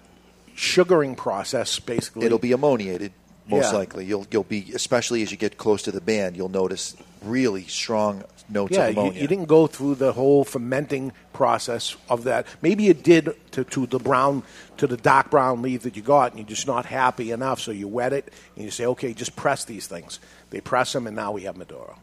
sugaring 0.55 1.15
process, 1.15 1.77
basically. 1.79 2.25
It'll 2.25 2.39
be 2.39 2.53
ammoniated, 2.53 3.11
most 3.47 3.71
Yeah. 3.71 3.77
likely. 3.77 4.05
You'll 4.05 4.25
you'll 4.31 4.43
be 4.43 4.71
especially 4.73 5.21
as 5.21 5.31
you 5.31 5.37
get 5.37 5.57
close 5.57 5.81
to 5.83 5.91
the 5.91 6.01
band, 6.01 6.35
you'll 6.37 6.49
notice 6.49 6.95
really 7.23 7.65
strong 7.67 8.23
notes 8.51 8.75
yeah, 8.75 8.87
of 8.87 8.95
you, 8.95 9.21
you 9.21 9.27
didn't 9.27 9.45
go 9.45 9.67
through 9.67 9.95
the 9.95 10.13
whole 10.13 10.43
fermenting 10.43 11.13
process 11.33 11.95
of 12.09 12.25
that. 12.25 12.47
Maybe 12.61 12.83
you 12.83 12.93
did 12.93 13.35
to, 13.51 13.63
to 13.63 13.85
the 13.85 13.99
brown, 13.99 14.43
to 14.77 14.87
the 14.87 14.97
dark 14.97 15.29
brown 15.29 15.61
leaf 15.61 15.83
that 15.83 15.95
you 15.95 16.01
got, 16.01 16.31
and 16.31 16.39
you're 16.39 16.47
just 16.47 16.67
not 16.67 16.85
happy 16.85 17.31
enough. 17.31 17.59
So 17.59 17.71
you 17.71 17.87
wet 17.87 18.13
it, 18.13 18.31
and 18.55 18.65
you 18.65 18.71
say, 18.71 18.85
okay, 18.85 19.13
just 19.13 19.35
press 19.35 19.65
these 19.65 19.87
things. 19.87 20.19
They 20.49 20.61
press 20.61 20.93
them, 20.93 21.07
and 21.07 21.15
now 21.15 21.31
we 21.31 21.43
have 21.43 21.57
Maduro. 21.57 21.97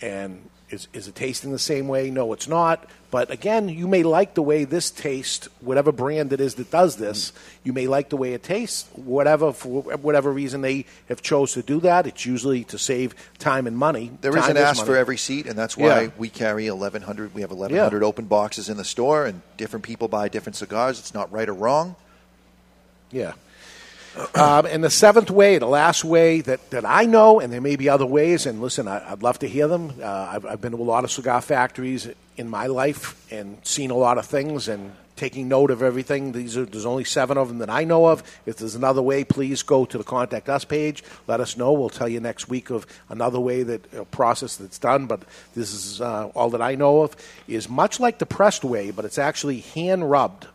And 0.00 0.48
is, 0.72 0.88
is 0.92 1.06
it 1.06 1.14
tasting 1.14 1.52
the 1.52 1.58
same 1.58 1.86
way? 1.86 2.10
No, 2.10 2.32
it's 2.32 2.48
not. 2.48 2.88
But 3.10 3.30
again, 3.30 3.68
you 3.68 3.86
may 3.86 4.02
like 4.02 4.32
the 4.34 4.42
way 4.42 4.64
this 4.64 4.90
tastes, 4.90 5.46
whatever 5.60 5.92
brand 5.92 6.32
it 6.32 6.40
is 6.40 6.54
that 6.54 6.70
does 6.70 6.96
this. 6.96 7.30
Mm-hmm. 7.30 7.60
You 7.64 7.72
may 7.74 7.86
like 7.86 8.08
the 8.08 8.16
way 8.16 8.32
it 8.32 8.42
tastes, 8.42 8.88
whatever 8.94 9.52
for 9.52 9.82
whatever 9.82 10.32
reason 10.32 10.62
they 10.62 10.86
have 11.10 11.20
chose 11.20 11.52
to 11.52 11.62
do 11.62 11.78
that. 11.80 12.06
It's 12.06 12.24
usually 12.24 12.64
to 12.64 12.78
save 12.78 13.14
time 13.38 13.66
and 13.66 13.76
money. 13.76 14.10
There 14.22 14.34
is 14.34 14.42
Time 14.42 14.52
an 14.52 14.62
ask 14.62 14.78
money. 14.78 14.86
for 14.86 14.96
every 14.96 15.18
seat, 15.18 15.46
and 15.46 15.58
that's 15.58 15.76
why 15.76 16.00
Yeah. 16.04 16.10
we 16.16 16.30
carry 16.30 16.70
1,100. 16.70 17.34
We 17.34 17.42
have 17.42 17.50
1,100 17.52 18.02
open 18.02 18.24
boxes 18.24 18.70
in 18.70 18.78
the 18.78 18.84
store, 18.84 19.26
and 19.26 19.42
different 19.58 19.84
people 19.84 20.08
buy 20.08 20.28
different 20.28 20.56
cigars. 20.56 20.98
It's 20.98 21.12
not 21.12 21.30
right 21.30 21.48
or 21.48 21.54
wrong. 21.54 21.96
Yeah. 23.10 23.32
Um, 24.34 24.66
and 24.66 24.84
the 24.84 24.90
seventh 24.90 25.30
way, 25.30 25.58
the 25.58 25.66
last 25.66 26.04
way 26.04 26.40
that, 26.42 26.70
that 26.70 26.84
I 26.84 27.04
know, 27.04 27.40
and 27.40 27.52
there 27.52 27.60
may 27.60 27.76
be 27.76 27.88
other 27.88 28.06
ways, 28.06 28.46
and 28.46 28.60
listen, 28.60 28.86
I, 28.86 29.12
I'd 29.12 29.22
love 29.22 29.38
to 29.40 29.48
hear 29.48 29.68
them. 29.68 29.92
Uh, 30.02 30.06
I've, 30.06 30.46
I've 30.46 30.60
been 30.60 30.72
to 30.72 30.78
a 30.78 30.82
lot 30.82 31.04
of 31.04 31.10
cigar 31.10 31.40
factories 31.40 32.08
in 32.36 32.48
my 32.48 32.66
life 32.66 33.30
and 33.32 33.58
seen 33.62 33.90
a 33.90 33.96
lot 33.96 34.18
of 34.18 34.26
things 34.26 34.68
and 34.68 34.92
taking 35.16 35.46
note 35.46 35.70
of 35.70 35.82
everything. 35.82 36.32
These 36.32 36.56
are, 36.56 36.64
there's 36.64 36.86
only 36.86 37.04
seven 37.04 37.38
of 37.38 37.48
them 37.48 37.58
that 37.58 37.70
I 37.70 37.84
know 37.84 38.06
of. 38.06 38.22
If 38.44 38.56
there's 38.56 38.74
another 38.74 39.02
way, 39.02 39.24
please 39.24 39.62
go 39.62 39.84
to 39.84 39.98
the 39.98 40.04
Contact 40.04 40.48
Us 40.48 40.64
page. 40.64 41.04
Let 41.26 41.40
us 41.40 41.56
know. 41.56 41.72
We'll 41.72 41.90
tell 41.90 42.08
you 42.08 42.20
next 42.20 42.48
week 42.48 42.70
of 42.70 42.86
another 43.08 43.38
way 43.38 43.62
that 43.62 43.94
a 43.94 44.04
process 44.04 44.56
that's 44.56 44.78
done. 44.78 45.06
But 45.06 45.22
this 45.54 45.72
is 45.72 46.00
uh, 46.00 46.28
all 46.34 46.50
that 46.50 46.62
I 46.62 46.74
know 46.74 47.02
of. 47.02 47.14
Is 47.46 47.68
much 47.68 48.00
like 48.00 48.18
the 48.18 48.26
pressed 48.26 48.64
way, 48.64 48.90
but 48.90 49.04
it's 49.04 49.18
actually 49.18 49.60
hand 49.60 50.10
rubbed. 50.10 50.48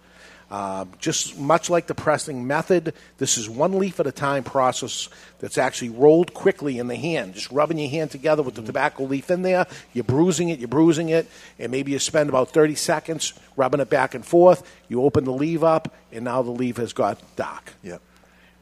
Uh, 0.50 0.86
just 1.00 1.38
much 1.38 1.70
like 1.70 1.88
the 1.88 1.96
pressing 1.96 2.48
method, 2.48 2.94
this 3.18 3.38
is 3.38 3.50
one 3.50 3.78
leaf 3.80 4.00
at 4.00 4.08
a 4.08 4.14
time 4.14 4.46
process 4.46 5.10
that's 5.40 5.58
actually 5.58 5.90
rolled 5.90 6.34
quickly 6.34 6.80
in 6.80 6.88
the 6.88 6.96
hand. 6.96 7.34
Just 7.34 7.52
rubbing 7.52 7.78
your 7.78 7.90
hand 7.90 8.12
together 8.12 8.42
with 8.42 8.56
the 8.56 8.62
tobacco 8.62 9.04
leaf 9.04 9.30
in 9.30 9.42
there. 9.42 9.68
You're 9.94 10.06
bruising 10.06 10.48
it, 10.48 10.60
you're 10.60 10.70
bruising 10.70 11.10
it, 11.10 11.28
and 11.60 11.70
maybe 11.70 11.92
you 11.92 12.00
spend 12.00 12.30
about 12.30 12.52
30 12.52 12.76
seconds 12.76 13.34
rubbing 13.58 13.82
it 13.82 13.90
back 13.90 14.16
and 14.16 14.26
forth. 14.26 14.64
You 14.88 15.04
open 15.04 15.26
the 15.26 15.34
leaf 15.34 15.64
up, 15.64 15.94
and 16.14 16.24
now 16.24 16.42
the 16.44 16.52
leaf 16.52 16.78
has 16.78 16.94
got 16.94 17.20
dark. 17.36 17.74
Yep. 17.84 18.02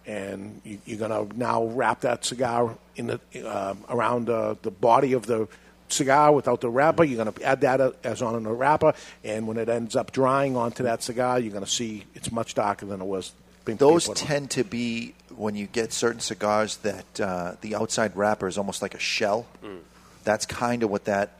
And 0.08 0.62
you, 0.64 0.80
you're 0.86 1.08
going 1.08 1.30
to 1.30 1.38
now 1.38 1.66
wrap 1.66 2.02
that 2.02 2.26
cigar 2.26 2.76
in 2.96 3.08
the, 3.08 3.20
uh, 3.48 3.76
around 3.90 4.30
uh, 4.30 4.56
the 4.64 4.72
body 4.72 5.14
of 5.14 5.28
the 5.28 5.48
cigar 5.90 6.34
without 6.34 6.62
the 6.62 6.70
wrapper. 6.70 7.04
You're 7.04 7.24
going 7.24 7.34
to 7.34 7.44
add 7.44 7.62
that 7.62 7.96
as 8.04 8.22
on 8.22 8.36
in 8.36 8.44
the 8.44 8.52
wrapper, 8.52 8.94
and 9.24 9.48
when 9.48 9.58
it 9.58 9.70
ends 9.70 9.96
up 9.96 10.12
drying 10.12 10.56
onto 10.56 10.84
that 10.84 11.04
cigar, 11.04 11.40
you're 11.40 11.52
going 11.54 11.66
to 11.66 11.70
see 11.70 12.06
it's 12.16 12.32
much 12.32 12.54
darker 12.56 12.86
than 12.86 13.02
it 13.02 13.06
was. 13.06 13.34
being 13.66 13.78
Those 13.78 14.08
put 14.08 14.22
on. 14.22 14.28
tend 14.28 14.52
to 14.52 14.64
be 14.64 15.14
when 15.36 15.56
you 15.56 15.68
get 15.68 15.92
certain 15.94 16.20
cigars 16.22 16.78
that 16.78 17.20
uh, 17.20 17.56
the 17.62 17.76
outside 17.76 18.16
wrapper 18.16 18.48
is 18.48 18.58
almost 18.58 18.82
like 18.82 18.94
a 18.96 19.00
shell. 19.00 19.46
That's 20.24 20.46
kind 20.46 20.82
of 20.84 20.90
what 20.90 21.06
that 21.06 21.34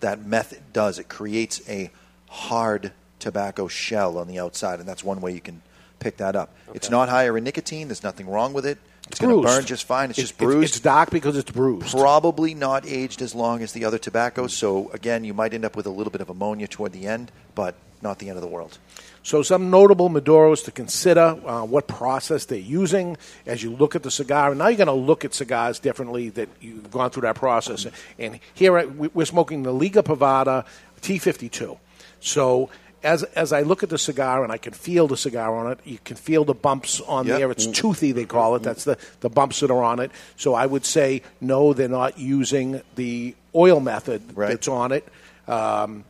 that 0.00 0.24
method 0.24 0.60
does. 0.72 0.98
It 0.98 1.08
creates 1.08 1.60
a 1.68 1.90
hard 2.28 2.92
tobacco 3.18 3.68
shell 3.68 4.18
on 4.18 4.28
the 4.28 4.38
outside, 4.38 4.80
and 4.80 4.88
that's 4.88 5.02
one 5.02 5.20
way 5.20 5.32
you 5.32 5.40
can 5.40 5.62
pick 5.98 6.18
that 6.18 6.36
up. 6.36 6.54
It's 6.74 6.90
not 6.90 7.08
higher 7.08 7.36
in 7.36 7.44
nicotine. 7.44 7.88
There's 7.88 8.04
nothing 8.04 8.28
wrong 8.28 8.52
with 8.52 8.66
it. 8.66 8.78
It's 9.10 9.20
going 9.20 9.34
to 9.34 9.42
burn 9.42 9.64
just 9.64 9.84
fine. 9.84 10.10
It's 10.10 10.18
It- 10.18 10.22
just 10.22 10.34
it's- 10.34 10.44
bruised. 10.52 10.74
it's 10.76 10.80
dark 10.80 11.10
because 11.10 11.36
it's 11.36 11.50
bruised. 11.50 11.90
Probably 11.96 12.54
not 12.54 12.86
aged 12.86 13.22
as 13.22 13.34
long 13.34 13.62
as 13.62 13.72
the 13.72 13.84
other 13.84 13.98
tobaccos. 13.98 14.52
So 14.54 14.90
again, 14.92 15.24
you 15.24 15.34
might 15.34 15.54
end 15.54 15.64
up 15.64 15.76
with 15.76 15.86
a 15.86 15.90
little 15.90 16.10
bit 16.10 16.20
of 16.20 16.28
ammonia 16.30 16.68
toward 16.68 16.92
the 16.92 17.06
end, 17.06 17.32
but 17.54 17.74
not 18.02 18.18
the 18.18 18.28
end 18.28 18.36
of 18.36 18.42
the 18.42 18.48
world. 18.48 18.78
So, 19.24 19.42
some 19.42 19.68
notable 19.70 20.08
Maduros 20.08 20.64
to 20.64 20.70
consider 20.70 21.36
uh, 21.44 21.64
what 21.64 21.86
process 21.88 22.44
they're 22.46 22.58
using 22.58 23.16
as 23.44 23.62
you 23.62 23.72
look 23.74 23.94
at 23.96 24.02
the 24.04 24.10
cigar. 24.10 24.50
And 24.50 24.58
now 24.58 24.68
you're 24.68 24.76
going 24.78 24.86
to 24.86 24.92
look 24.92 25.24
at 25.24 25.34
cigars 25.34 25.78
differently 25.80 26.30
that 26.30 26.48
you've 26.60 26.90
gone 26.90 27.10
through 27.10 27.22
that 27.22 27.34
process. 27.34 27.86
And 28.18 28.38
here 28.54 28.86
we- 28.88 29.08
we're 29.12 29.26
smoking 29.26 29.64
the 29.64 29.72
Liga 29.72 30.02
Privada 30.02 30.64
T52. 31.02 31.76
So, 32.20 32.70
as, 33.02 33.22
as 33.22 33.52
I 33.52 33.62
look 33.62 33.82
at 33.82 33.88
the 33.90 33.98
cigar 33.98 34.42
and 34.42 34.52
I 34.52 34.58
can 34.58 34.72
feel 34.72 35.06
the 35.08 35.16
cigar 35.16 35.56
on 35.56 35.72
it, 35.72 35.78
you 35.84 35.98
can 36.04 36.16
feel 36.16 36.44
the 36.44 36.54
bumps 36.54 37.00
on 37.02 37.26
Yep. 37.26 37.38
there. 37.38 37.50
It's 37.50 37.66
toothy, 37.66 38.12
they 38.12 38.24
call 38.24 38.56
it. 38.56 38.62
That's 38.62 38.84
the, 38.84 38.98
the 39.20 39.28
bumps 39.30 39.60
that 39.60 39.70
are 39.70 39.82
on 39.82 40.00
it. 40.00 40.10
So, 40.36 40.54
I 40.54 40.66
would 40.66 40.84
say, 40.84 41.22
no, 41.40 41.72
they're 41.72 41.88
not 41.88 42.18
using 42.18 42.80
the 42.96 43.34
oil 43.54 43.80
method 43.80 44.28
that's 44.36 44.68
on 44.68 44.92
it. 44.92 45.06
Um, 45.46 46.04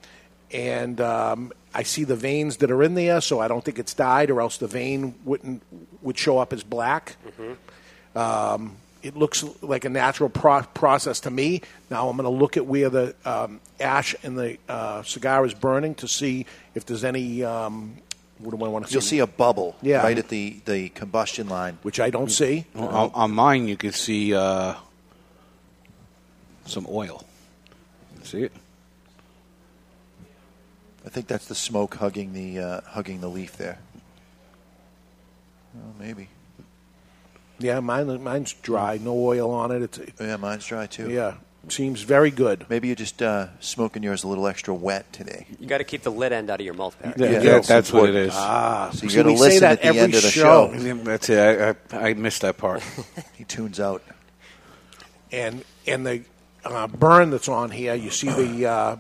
and 0.51 1.01
um, 1.01 1.53
I 1.75 1.83
see 1.83 2.05
the 2.05 2.17
veins 2.17 2.57
that 2.59 2.71
are 2.71 2.83
in 2.83 2.95
there, 2.95 3.21
so 3.21 3.39
I 3.41 3.49
don't 3.49 3.63
think 3.65 3.79
it's 3.79 3.93
dyed, 3.95 4.31
or 4.31 4.41
else 4.41 4.57
the 4.57 4.67
vein 4.67 5.15
wouldn't 5.25 5.63
would 6.03 6.17
show 6.19 6.39
up 6.39 6.53
as 6.53 6.63
black. 6.65 7.17
Um, 8.15 8.77
it 9.03 9.17
looks 9.17 9.45
like 9.63 9.85
a 9.85 9.89
natural 9.89 10.29
pro- 10.29 10.63
process 10.63 11.21
to 11.21 11.31
me. 11.31 11.63
Now 11.91 12.09
I'm 12.09 12.17
going 12.17 12.25
to 12.31 12.37
look 12.37 12.57
at 12.57 12.67
where 12.67 12.91
the 12.91 13.15
um, 13.25 13.61
ash 13.81 14.15
in 14.23 14.35
the 14.35 14.59
uh, 14.69 15.03
cigar 15.03 15.45
is 15.47 15.55
burning 15.55 15.95
to 15.97 16.09
see 16.09 16.47
if 16.75 16.85
there's 16.87 17.05
any. 17.05 17.45
Um, 17.45 17.97
what 18.39 18.57
do 18.57 18.65
I 18.65 18.69
want 18.69 18.85
to 18.85 18.91
see? 18.91 18.95
You'll 18.95 19.03
see 19.03 19.19
a 19.19 19.27
bubble 19.27 19.75
Yeah. 19.83 20.01
right 20.03 20.17
at 20.17 20.29
the, 20.29 20.61
the 20.65 20.91
combustion 20.91 21.49
line. 21.49 21.77
Which 21.83 21.99
I 21.99 22.11
don't 22.11 22.31
see. 22.31 22.67
On, 22.77 23.11
on 23.13 23.31
mine, 23.33 23.67
you 23.67 23.77
can 23.77 23.91
see 23.91 24.33
uh, 24.33 24.75
some 26.65 26.87
oil. 26.89 27.25
See 28.23 28.45
it? 28.45 28.53
I 31.05 31.09
think 31.09 31.27
that's 31.27 31.47
the 31.47 31.55
smoke 31.55 31.95
hugging 31.97 32.33
the 32.33 32.59
uh, 32.61 32.81
hugging 32.83 33.21
the 33.21 33.29
leaf 33.29 33.57
there. 33.57 33.79
Well, 35.75 35.95
maybe. 35.99 36.29
Yeah, 37.59 37.81
mine 37.81 38.23
mine's 38.23 38.53
dry, 38.53 38.99
no 39.03 39.13
oil 39.15 39.51
on 39.51 39.71
it. 39.73 39.83
It's, 39.83 40.21
yeah, 40.21 40.37
mine's 40.37 40.65
dry 40.67 40.87
too. 40.87 41.11
Yeah, 41.11 41.35
seems 41.69 42.03
very 42.03 42.31
good. 42.31 42.67
Maybe 42.69 42.87
you're 42.89 42.95
just 42.97 43.21
uh, 43.21 43.49
smoking 43.61 44.03
yours 44.03 44.23
a 44.25 44.29
little 44.29 44.47
extra 44.47 44.73
wet 44.75 45.13
today. 45.13 45.47
You 45.59 45.67
got 45.67 45.79
to 45.79 45.85
keep 45.85 46.03
the 46.03 46.11
lid 46.13 46.33
end 46.33 46.51
out 46.51 46.61
of 46.61 46.65
your 46.65 46.75
mouth, 46.75 46.97
Barry. 47.03 47.15
Yeah, 47.17 47.43
yeah, 47.43 47.59
that's 47.61 47.93
what 47.93 48.09
it 48.09 48.15
is. 48.15 48.33
Ah, 48.35 48.91
So 48.93 49.07
you 49.07 49.15
got 49.17 49.23
to 49.25 49.33
listen 49.33 49.65
at 49.65 49.83
the 49.83 49.89
end 49.89 50.15
of 50.15 50.23
the 50.23 50.31
show. 50.31 50.73
Yeah, 50.73 50.93
That's 50.95 51.29
it. 51.31 51.77
I, 51.93 51.97
I, 51.99 52.09
I 52.11 52.15
missed 52.15 52.43
that 52.43 52.59
part. 52.59 52.83
he 53.37 53.45
tunes 53.45 53.81
out. 53.81 54.03
and 55.33 55.65
and 55.87 56.07
the 56.07 56.23
uh, 56.65 56.87
burn 56.87 57.31
that's 57.31 57.49
on 57.49 57.71
here, 57.71 57.95
you 57.95 58.11
see 58.11 58.29
the 58.31 58.67
uh, 58.67 58.97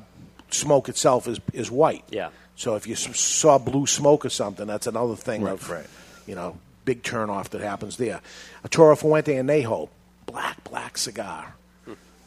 smoke 0.51 0.89
itself 0.89 1.29
is 1.29 1.39
is 1.53 1.71
white. 1.71 2.05
Yeah. 2.11 2.31
So 2.57 2.75
if 2.75 2.87
you 2.89 2.97
saw 2.97 3.59
blue 3.59 3.87
smoke 3.87 4.25
or 4.27 4.31
something, 4.31 4.67
that's 4.67 4.89
another 4.89 5.15
thing 5.15 5.43
Right, 5.43 5.53
of 5.53 5.71
right. 5.71 5.87
you 6.27 6.35
know 6.35 6.59
big 6.89 7.03
turnoff 7.03 7.49
that 7.51 7.61
happens 7.61 7.97
there. 7.99 8.21
Arturo 8.65 8.97
Fuente 8.97 9.35
Anejo, 9.35 9.89
black 10.27 10.63
black 10.65 10.97
cigar. 10.99 11.55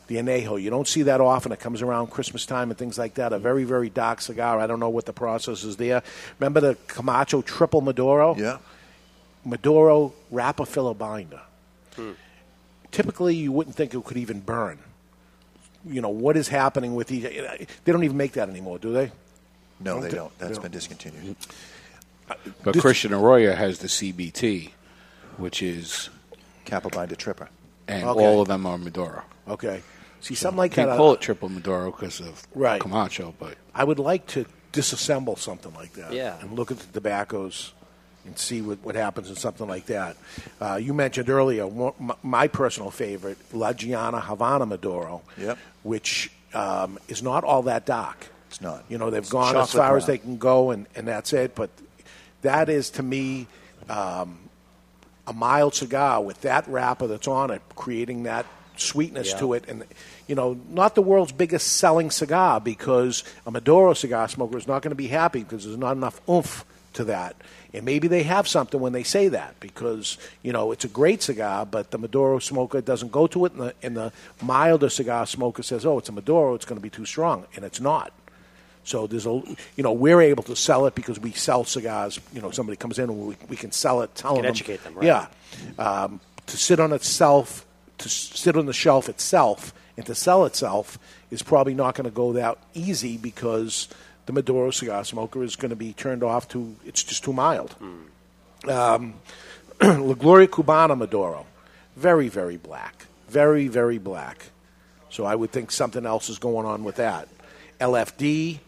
The 0.07 0.17
Anejo, 0.17 0.61
you 0.61 0.69
don't 0.69 0.87
see 0.87 1.03
that 1.03 1.21
often. 1.21 1.51
It 1.51 1.59
comes 1.59 1.81
around 1.81 2.07
Christmas 2.11 2.45
time 2.45 2.69
and 2.69 2.77
things 2.77 2.97
like 2.97 3.13
that. 3.15 3.33
A 3.33 3.39
very 3.39 3.63
very 3.63 3.89
dark 3.89 4.21
cigar. 4.21 4.59
I 4.59 4.67
don't 4.67 4.79
know 4.79 4.89
what 4.89 5.05
the 5.05 5.13
process 5.13 5.63
is 5.63 5.77
there. 5.77 6.03
Remember 6.39 6.59
the 6.59 6.77
Camacho 6.87 7.41
Triple 7.41 7.81
Maduro? 7.81 8.35
Yeah. 8.35 8.57
Maduro 9.45 10.13
wrapper 10.29 10.65
filler 10.65 10.93
binder 10.93 11.41
typically 12.91 13.35
you 13.35 13.51
wouldn't 13.51 13.75
think 13.75 13.93
it 13.93 14.03
could 14.03 14.17
even 14.17 14.39
burn. 14.39 14.77
You 15.85 16.01
know 16.01 16.09
what 16.09 16.37
is 16.37 16.47
happening 16.47 16.93
with 16.93 17.07
these? 17.07 17.23
They 17.23 17.91
don't 17.91 18.03
even 18.03 18.17
make 18.17 18.33
that 18.33 18.49
anymore, 18.49 18.77
do 18.77 18.93
they? 18.93 19.11
No, 19.79 19.95
Don't 19.95 20.01
they 20.01 20.09
don't. 20.11 20.37
That's 20.37 20.51
they 20.57 20.61
been 20.61 20.63
don't. 20.63 20.71
discontinued. 20.71 21.35
But 22.63 22.73
This- 22.73 22.81
Christian 22.81 23.11
Eiroa 23.11 23.55
has 23.55 23.79
the 23.79 23.87
CBT, 23.87 24.71
which 25.37 25.61
is 25.61 26.09
Kappa 26.65 26.89
binder 26.89 27.15
tripper, 27.15 27.49
and 27.87 28.03
Okay. 28.05 28.25
all 28.25 28.41
of 28.41 28.47
them 28.47 28.65
are 28.65 28.77
Maduro. 28.77 29.23
Okay. 29.47 29.81
See, 30.21 30.35
something 30.35 30.57
like 30.57 30.73
Can't 30.73 30.87
that. 30.89 30.93
uh, 30.93 30.97
call 30.97 31.13
it 31.13 31.21
triple 31.21 31.49
Maduro 31.49 31.91
because 31.91 32.19
of 32.19 32.43
Right. 32.53 32.79
Camacho, 32.79 33.33
but 33.39 33.55
I 33.73 33.83
would 33.83 33.97
like 33.99 34.27
to 34.27 34.45
disassemble 34.71 35.37
something 35.37 35.73
like 35.73 35.93
that. 35.93 36.13
Yeah. 36.13 36.35
And 36.41 36.53
look 36.57 36.71
at 36.71 36.79
the 36.79 36.85
tobaccos 36.93 37.73
and 38.23 38.37
see 38.37 38.61
what, 38.61 38.77
what 38.83 38.93
happens 38.95 39.29
in 39.29 39.35
something 39.35 39.67
like 39.67 39.87
that. 39.87 40.15
Uh, 40.61 40.75
you 40.75 40.93
mentioned 40.93 41.27
earlier 41.29 41.65
one, 41.65 41.93
my, 41.99 42.13
my 42.21 42.47
personal 42.47 42.91
favorite, 42.91 43.37
La 43.51 43.73
Gianna 43.73 44.19
Havana 44.21 44.65
Maduro, 44.67 45.23
Yep. 45.39 45.57
which 45.83 46.31
um, 46.53 46.99
is 47.07 47.23
not 47.23 47.43
all 47.43 47.63
that 47.63 47.85
dark. 47.87 48.27
It's 48.49 48.61
not. 48.61 48.83
You 48.89 48.97
know, 48.99 49.09
they've 49.09 49.23
It's 49.23 49.31
gone 49.31 49.55
as 49.55 49.71
chocolate 49.71 49.83
far 49.87 49.97
as 49.97 50.05
they 50.05 50.17
can 50.19 50.37
go, 50.37 50.69
and, 50.71 50.85
and 50.95 51.07
that's 51.07 51.33
it. 51.33 51.55
But 51.55 51.69
that 52.41 52.69
is, 52.69 52.89
to 52.91 53.03
me, 53.03 53.47
um, 53.89 54.37
a 55.27 55.33
mild 55.33 55.75
cigar 55.75 56.21
with 56.21 56.41
that 56.41 56.67
wrapper 56.67 57.07
that's 57.07 57.27
on 57.27 57.51
it, 57.51 57.61
creating 57.75 58.23
that 58.23 58.45
sweetness 58.77 59.31
Yeah. 59.31 59.39
to 59.39 59.53
it. 59.53 59.65
And, 59.67 59.85
you 60.27 60.35
know, 60.35 60.59
not 60.69 60.95
the 60.95 61.01
world's 61.01 61.31
biggest 61.31 61.77
selling 61.77 62.09
cigar 62.09 62.59
because 62.59 63.23
a 63.45 63.51
Maduro 63.51 63.93
cigar 63.93 64.27
smoker 64.27 64.57
is 64.57 64.67
not 64.67 64.81
going 64.81 64.91
to 64.91 64.95
be 64.95 65.07
happy 65.07 65.43
because 65.43 65.65
there's 65.65 65.77
not 65.77 65.95
enough 65.95 66.19
oomph 66.27 66.65
to 66.93 67.03
that. 67.05 67.35
And 67.73 67.85
maybe 67.85 68.07
they 68.09 68.23
have 68.23 68.47
something 68.47 68.81
when 68.81 68.91
they 68.91 69.03
say 69.03 69.29
that 69.29 69.57
because, 69.61 70.17
you 70.41 70.51
know, 70.51 70.71
it's 70.73 70.83
a 70.83 70.89
great 70.89 71.21
cigar, 71.21 71.65
but 71.65 71.91
the 71.91 71.97
Maduro 71.97 72.39
smoker 72.39 72.81
doesn't 72.81 73.11
go 73.13 73.27
to 73.27 73.45
it, 73.45 73.53
and 73.53 73.61
the, 73.61 73.73
and 73.81 73.95
the 73.95 74.11
milder 74.41 74.89
cigar 74.89 75.25
smoker 75.25 75.63
says, 75.63 75.85
oh, 75.85 75.99
it's 75.99 76.09
a 76.09 76.11
Maduro, 76.11 76.53
it's 76.55 76.65
going 76.65 76.77
to 76.77 76.83
be 76.83 76.89
too 76.89 77.05
strong. 77.05 77.45
And 77.55 77.63
it's 77.63 77.79
not. 77.79 78.11
So 78.83 79.07
there's 79.07 79.25
a, 79.25 79.41
you 79.75 79.83
know, 79.83 79.93
we're 79.93 80.21
able 80.21 80.43
to 80.43 80.55
sell 80.55 80.85
it 80.87 80.95
because 80.95 81.19
we 81.19 81.31
sell 81.31 81.63
cigars. 81.63 82.19
You 82.33 82.41
know, 82.41 82.51
somebody 82.51 82.77
comes 82.77 82.97
in 82.97 83.09
and 83.09 83.27
we, 83.27 83.35
we 83.47 83.55
can 83.55 83.71
sell 83.71 84.01
it, 84.01 84.13
telling 84.15 84.37
can 84.37 84.43
them, 84.43 84.51
educate 84.51 84.83
them, 84.83 84.95
right. 84.95 85.05
yeah, 85.05 85.27
um, 85.77 86.19
to 86.47 86.57
sit 86.57 86.79
on 86.79 86.91
itself, 86.91 87.65
to 87.99 88.09
sit 88.09 88.57
on 88.57 88.65
the 88.65 88.73
shelf 88.73 89.07
itself, 89.07 89.73
and 89.97 90.05
to 90.05 90.15
sell 90.15 90.45
itself 90.45 90.97
is 91.29 91.43
probably 91.43 91.73
not 91.73 91.95
going 91.95 92.05
to 92.05 92.15
go 92.15 92.33
that 92.33 92.57
easy 92.73 93.17
because 93.17 93.87
the 94.25 94.33
Maduro 94.33 94.71
cigar 94.71 95.03
smoker 95.03 95.43
is 95.43 95.55
going 95.55 95.69
to 95.69 95.75
be 95.75 95.93
turned 95.93 96.23
off 96.23 96.47
to 96.49 96.75
it's 96.85 97.03
just 97.03 97.23
too 97.23 97.33
mild. 97.33 97.75
Um, 98.67 99.13
La 99.81 100.13
Gloria 100.13 100.47
Cubana 100.47 100.97
Maduro, 100.97 101.45
very 101.95 102.27
very 102.27 102.57
black, 102.57 103.05
very 103.27 103.67
very 103.67 103.97
black. 103.97 104.47
So 105.09 105.25
I 105.25 105.35
would 105.35 105.51
think 105.51 105.71
something 105.71 106.05
else 106.05 106.29
is 106.29 106.39
going 106.39 106.65
on 106.65 106.83
with 106.83 106.95
that. 106.95 107.27
LFD, 107.79 108.59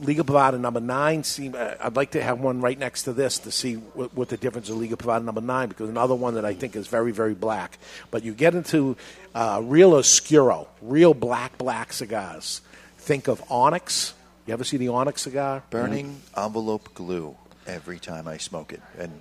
Liga 0.00 0.22
Privada 0.24 0.58
number 0.58 0.80
nine. 0.80 1.22
Seem, 1.24 1.54
uh, 1.56 1.74
I'd 1.80 1.96
like 1.96 2.12
to 2.12 2.22
have 2.22 2.40
one 2.40 2.60
right 2.60 2.78
next 2.78 3.04
to 3.04 3.12
this 3.12 3.38
to 3.40 3.50
see 3.50 3.74
what, 3.74 4.14
what 4.14 4.28
the 4.28 4.36
difference 4.36 4.68
of 4.68 4.76
Liga 4.76 4.96
Privada 4.96 5.24
number 5.24 5.40
nine 5.40 5.68
because 5.68 5.88
another 5.88 6.14
one 6.14 6.34
that 6.34 6.44
I 6.44 6.54
think 6.54 6.76
is 6.76 6.86
very 6.88 7.12
very 7.12 7.34
black. 7.34 7.78
But 8.10 8.24
you 8.24 8.32
get 8.34 8.54
into 8.54 8.96
uh, 9.34 9.60
real 9.62 9.94
oscuro, 9.94 10.68
real 10.82 11.14
black 11.14 11.56
black 11.58 11.92
cigars. 11.92 12.60
Think 12.98 13.28
of 13.28 13.42
Onyx. 13.50 14.14
You 14.46 14.52
ever 14.52 14.64
see 14.64 14.76
the 14.76 14.88
Onyx 14.88 15.22
cigar? 15.22 15.62
Burning 15.70 16.20
envelope 16.36 16.94
glue 16.94 17.36
every 17.66 17.98
time 17.98 18.28
I 18.28 18.36
smoke 18.36 18.72
it, 18.72 18.82
and 18.98 19.20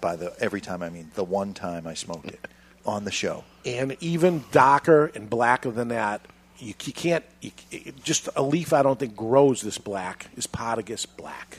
by 0.00 0.16
the 0.16 0.34
every 0.40 0.60
time 0.60 0.82
I 0.82 0.90
mean 0.90 1.10
the 1.14 1.24
one 1.24 1.52
time 1.54 1.86
I 1.86 1.94
smoked 1.94 2.28
it 2.28 2.48
on 2.86 3.04
the 3.04 3.10
show. 3.12 3.44
and 3.64 3.96
even 4.00 4.44
darker 4.50 5.06
and 5.14 5.28
blacker 5.30 5.70
than 5.70 5.88
that. 5.88 6.20
You, 6.62 6.74
you 6.84 6.92
can't 6.92 7.24
you, 7.40 7.50
it, 7.70 8.02
just 8.04 8.28
a 8.36 8.42
leaf. 8.42 8.72
I 8.72 8.82
don't 8.82 8.98
think 8.98 9.16
grows 9.16 9.62
this 9.62 9.78
black. 9.78 10.28
Is 10.36 10.46
Partagás 10.46 11.06
black? 11.16 11.58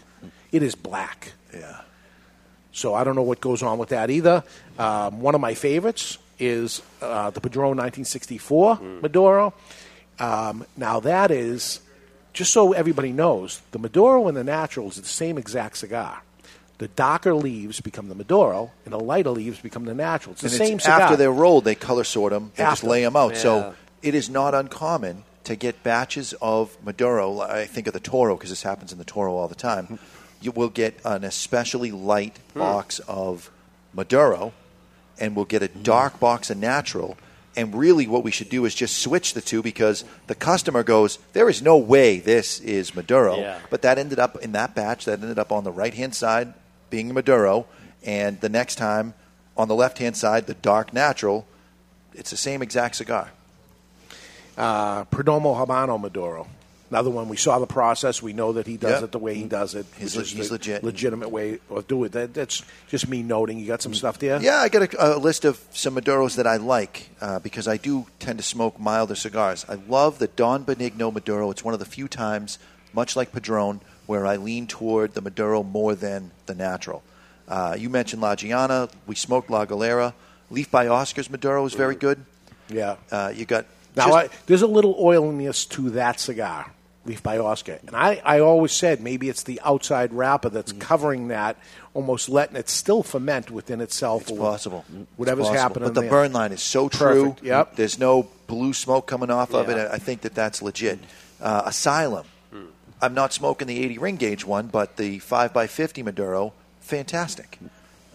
It 0.51 0.63
is 0.63 0.75
black. 0.75 1.33
Yeah. 1.53 1.81
So 2.71 2.93
I 2.93 3.03
don't 3.03 3.15
know 3.15 3.21
what 3.23 3.41
goes 3.41 3.61
on 3.61 3.77
with 3.77 3.89
that 3.89 4.09
either. 4.09 4.43
Um, 4.79 5.19
one 5.21 5.35
of 5.35 5.41
my 5.41 5.53
favorites 5.55 6.17
is 6.39 6.81
uh, 7.01 7.29
the 7.31 7.41
Padron 7.41 7.77
1964 7.77 8.79
Maduro. 9.01 9.53
Um, 10.19 10.65
now 10.77 10.99
that 11.01 11.31
is 11.31 11.81
just 12.33 12.51
so 12.53 12.73
everybody 12.73 13.11
knows, 13.11 13.61
the 13.71 13.79
Maduro 13.79 14.27
and 14.27 14.35
the 14.37 14.43
Natural 14.43 14.87
is 14.87 14.95
the 14.95 15.03
same 15.03 15.37
exact 15.37 15.77
cigar. 15.77 16.21
The 16.79 16.87
darker 16.87 17.35
leaves 17.35 17.79
become 17.81 18.09
the 18.09 18.15
Maduro, 18.15 18.71
and 18.85 18.93
the 18.93 18.99
lighter 18.99 19.29
leaves 19.29 19.59
become 19.59 19.85
the 19.85 19.93
Natural. 19.93 20.33
It's 20.33 20.41
the 20.41 20.47
And 20.47 20.55
same 20.55 20.75
it's 20.77 20.85
cigar. 20.85 21.01
after 21.01 21.15
they're 21.15 21.31
rolled, 21.31 21.65
they 21.65 21.75
color 21.75 22.03
sort 22.03 22.31
them 22.33 22.51
and 22.57 22.69
just 22.71 22.83
lay 22.83 23.03
them 23.03 23.15
out. 23.15 23.33
Yeah. 23.33 23.39
So 23.39 23.75
it 24.03 24.13
is 24.13 24.29
not 24.29 24.53
uncommon 24.53 25.23
to 25.45 25.55
get 25.55 25.81
batches 25.83 26.33
of 26.41 26.77
Maduro. 26.83 27.39
I 27.41 27.65
think 27.65 27.87
of 27.87 27.93
the 27.93 27.99
Toro 27.99 28.35
because 28.35 28.49
this 28.49 28.63
happens 28.63 28.91
in 28.91 28.97
the 28.97 29.03
Toro 29.03 29.33
all 29.35 29.47
the 29.47 29.55
time. 29.55 29.97
You 30.41 30.51
will 30.51 30.69
get 30.69 30.99
an 31.03 31.23
especially 31.23 31.91
light 31.91 32.37
Hmm. 32.53 32.59
box 32.59 32.99
of 33.07 33.49
Maduro, 33.93 34.53
and 35.19 35.35
we'll 35.35 35.45
get 35.45 35.61
a 35.63 35.67
dark 35.67 36.19
box 36.19 36.49
of 36.49 36.57
Natural. 36.57 37.17
And 37.55 37.75
really, 37.75 38.07
what 38.07 38.23
we 38.23 38.31
should 38.31 38.49
do 38.49 38.65
is 38.65 38.73
just 38.73 38.97
switch 38.97 39.33
the 39.35 39.41
two 39.41 39.61
because 39.61 40.05
the 40.27 40.33
customer 40.35 40.81
goes, 40.81 41.19
"There 41.33 41.49
is 41.49 41.61
no 41.61 41.77
way 41.77 42.19
this 42.19 42.59
is 42.59 42.95
Maduro." 42.95 43.37
Yeah. 43.37 43.59
But 43.69 43.83
that 43.83 43.99
ended 43.99 44.17
up 44.19 44.37
in 44.41 44.53
that 44.53 44.73
batch. 44.73 45.05
That 45.05 45.21
ended 45.21 45.37
up 45.37 45.51
on 45.51 45.63
the 45.63 45.71
right 45.71 45.93
hand 45.93 46.15
side 46.15 46.53
being 46.89 47.13
Maduro, 47.13 47.65
and 48.03 48.41
the 48.41 48.49
next 48.49 48.75
time 48.75 49.13
on 49.55 49.67
the 49.67 49.75
left 49.75 49.99
hand 49.99 50.17
side, 50.17 50.47
the 50.47 50.55
dark 50.55 50.93
natural. 50.93 51.45
It's 52.15 52.31
the 52.31 52.37
same 52.37 52.61
exact 52.63 52.95
cigar. 52.95 53.31
Uh, 54.57 55.05
Perdomo 55.05 55.55
Habano 55.55 55.99
Maduro. 55.99 56.47
Another 56.89 57.09
one. 57.09 57.27
We 57.27 57.37
saw 57.37 57.57
the 57.57 57.65
process. 57.65 58.21
We 58.21 58.33
know 58.33 58.53
that 58.53 58.67
he 58.67 58.77
does 58.77 59.01
Yep. 59.01 59.03
it 59.05 59.11
the 59.13 59.17
way 59.19 59.33
he 59.33 59.45
does 59.45 59.73
it. 59.73 59.87
He's 59.97 60.15
le- 60.15 60.23
he's 60.25 60.49
the 60.49 60.53
legit. 60.53 60.83
Legitimate 60.83 61.29
way 61.29 61.57
of 61.71 61.87
doing 61.87 62.05
it. 62.05 62.11
That, 62.11 62.33
that's 62.35 62.61
just 62.87 63.07
me 63.09 63.23
noting. 63.23 63.57
You 63.57 63.65
got 63.65 63.81
some 63.81 63.95
stuff 63.95 64.19
there. 64.19 64.39
Yeah, 64.39 64.57
I 64.57 64.69
got 64.69 64.93
a, 64.93 65.15
a 65.15 65.17
list 65.17 65.43
of 65.43 65.59
some 65.71 65.95
Maduros 65.95 66.35
that 66.35 66.45
I 66.45 66.57
like 66.57 67.09
uh, 67.19 67.39
because 67.39 67.67
I 67.67 67.77
do 67.77 68.05
tend 68.19 68.37
to 68.37 68.43
smoke 68.43 68.79
milder 68.79 69.15
cigars. 69.15 69.65
I 69.67 69.75
love 69.87 70.19
the 70.19 70.27
Don 70.27 70.65
Benigno 70.65 71.11
Maduro. 71.11 71.49
It's 71.49 71.63
one 71.63 71.73
of 71.73 71.79
the 71.79 71.85
few 71.87 72.07
times, 72.07 72.59
much 72.93 73.15
like 73.15 73.31
Padron, 73.31 73.81
where 74.05 74.27
I 74.27 74.35
lean 74.35 74.67
toward 74.67 75.15
the 75.15 75.21
Maduro 75.21 75.63
more 75.63 75.95
than 75.95 76.29
the 76.45 76.53
natural. 76.53 77.01
Uh, 77.47 77.75
you 77.75 77.89
mentioned 77.89 78.21
La 78.21 78.35
Gianna. 78.35 78.87
We 79.07 79.15
smoked 79.15 79.49
La 79.49 79.65
Galera. 79.65 80.13
Leaf 80.51 80.69
by 80.69 80.87
Oscar's 80.87 81.29
Maduro 81.31 81.65
is 81.65 81.73
very 81.73 81.95
good. 81.95 82.23
Yeah. 82.69 82.97
Uh, 83.11 83.33
you 83.35 83.45
got 83.45 83.65
Now, 83.95 84.07
just- 84.07 84.17
I, 84.33 84.37
there's 84.47 84.61
a 84.61 84.67
little 84.67 84.95
oiliness 84.99 85.65
to 85.67 85.91
that 85.91 86.19
cigar, 86.19 86.71
Leaf 87.05 87.21
by 87.21 87.37
Oscar. 87.37 87.79
And 87.85 87.95
I, 87.95 88.21
I 88.23 88.39
always 88.39 88.71
said 88.71 89.01
maybe 89.01 89.29
it's 89.29 89.43
the 89.43 89.59
outside 89.63 90.13
wrapper 90.13 90.49
that's 90.49 90.73
Mm. 90.73 90.79
covering 90.79 91.27
that, 91.27 91.57
almost 91.93 92.29
letting 92.29 92.55
it 92.55 92.69
still 92.69 93.03
ferment 93.03 93.51
within 93.51 93.81
itself. 93.81 94.23
It's 94.29 94.31
possible. 94.31 94.83
Whatever's 95.17 95.43
It's 95.47 95.49
possible. 95.49 95.61
happening 95.61 95.87
But 95.89 95.93
the 95.95 96.01
there. 96.01 96.09
burn 96.09 96.33
line 96.33 96.51
is 96.51 96.61
so 96.63 96.89
true. 96.89 97.29
Perfect. 97.31 97.45
Yep. 97.45 97.75
There's 97.75 97.99
no 97.99 98.27
blue 98.47 98.73
smoke 98.73 99.05
coming 99.05 99.29
off 99.29 99.53
of 99.53 99.69
it. 99.69 99.77
I 99.77 99.97
think 99.97 100.21
that 100.21 100.33
that's 100.33 100.61
legit. 100.61 100.99
Uh, 101.41 101.63
Asylum. 101.65 102.25
I'm 103.01 103.13
not 103.13 103.33
smoking 103.33 103.67
the 103.67 103.83
80 103.83 103.97
ring 103.97 104.15
gauge 104.15 104.45
one, 104.45 104.67
but 104.67 104.95
the 104.95 105.19
5x50 105.19 106.05
Maduro, 106.05 106.53
fantastic. 106.79 107.59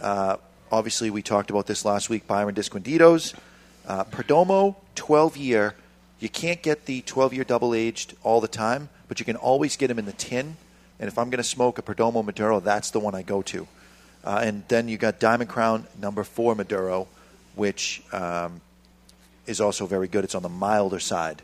Uh, 0.00 0.36
obviously, 0.72 1.10
we 1.10 1.20
talked 1.20 1.50
about 1.50 1.66
this 1.66 1.84
last 1.84 2.08
week. 2.08 2.26
Byron 2.26 2.54
Disquinditos. 2.54 3.34
Uh, 3.88 4.04
Perdomo, 4.04 4.76
12 4.96 5.38
year. 5.38 5.74
You 6.20 6.28
can't 6.28 6.62
get 6.62 6.84
the 6.84 7.00
12 7.00 7.32
year 7.32 7.44
double 7.44 7.74
aged 7.74 8.14
all 8.22 8.40
the 8.42 8.48
time, 8.48 8.90
but 9.08 9.18
you 9.18 9.24
can 9.24 9.36
always 9.36 9.76
get 9.76 9.86
them 9.86 9.98
in 9.98 10.04
the 10.04 10.12
tin. 10.12 10.58
And 11.00 11.08
if 11.08 11.16
I'm 11.18 11.30
going 11.30 11.38
to 11.38 11.48
smoke 11.48 11.78
a 11.78 11.82
Perdomo 11.82 12.22
Maduro, 12.22 12.60
that's 12.60 12.90
the 12.90 13.00
one 13.00 13.14
I 13.14 13.22
go 13.22 13.40
to. 13.42 13.66
Uh, 14.22 14.40
and 14.44 14.62
then 14.68 14.88
you 14.88 14.98
got 14.98 15.18
Diamond 15.18 15.48
Crown 15.48 15.86
number 15.98 16.22
four 16.22 16.54
Maduro, 16.54 17.08
which 17.54 18.02
um, 18.12 18.60
is 19.46 19.58
also 19.58 19.86
very 19.86 20.06
good. 20.06 20.22
It's 20.22 20.34
on 20.34 20.42
the 20.42 20.50
milder 20.50 20.98
side. 20.98 21.40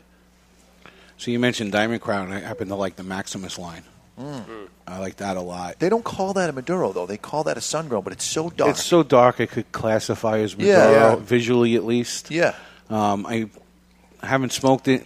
So 1.17 1.31
you 1.31 1.39
mentioned 1.39 1.71
Diamond 1.71 2.01
Crown. 2.01 2.31
I 2.31 2.41
happen 2.41 2.67
to 2.67 2.75
like 2.75 2.95
the 2.95 3.03
Maximus 3.03 3.57
line. 3.57 3.83
Mm. 4.19 4.69
I 4.87 4.99
like 4.99 5.17
that 5.17 5.35
a 5.35 5.41
lot. 5.41 5.79
They 5.79 5.89
don't 5.89 6.03
call 6.05 6.33
that 6.33 6.49
a 6.49 6.53
Maduro, 6.53 6.93
though. 6.93 7.05
They 7.05 7.17
call 7.17 7.43
that 7.45 7.57
a 7.57 7.61
sun 7.61 7.87
grown, 7.89 8.03
but 8.03 8.13
it's 8.13 8.23
so 8.23 8.49
dark. 8.49 8.69
It's 8.71 8.83
so 8.83 9.03
dark 9.03 9.39
it 9.39 9.49
could 9.51 9.71
classify 9.71 10.39
as 10.39 10.57
Maduro, 10.57 10.73
Yeah. 10.77 10.91
Yeah. 10.91 11.15
visually 11.17 11.75
at 11.75 11.83
least. 11.85 12.31
Yeah. 12.31 12.55
Um, 12.89 13.25
I 13.25 13.49
haven't 14.23 14.53
smoked 14.53 14.87
it 14.87 15.05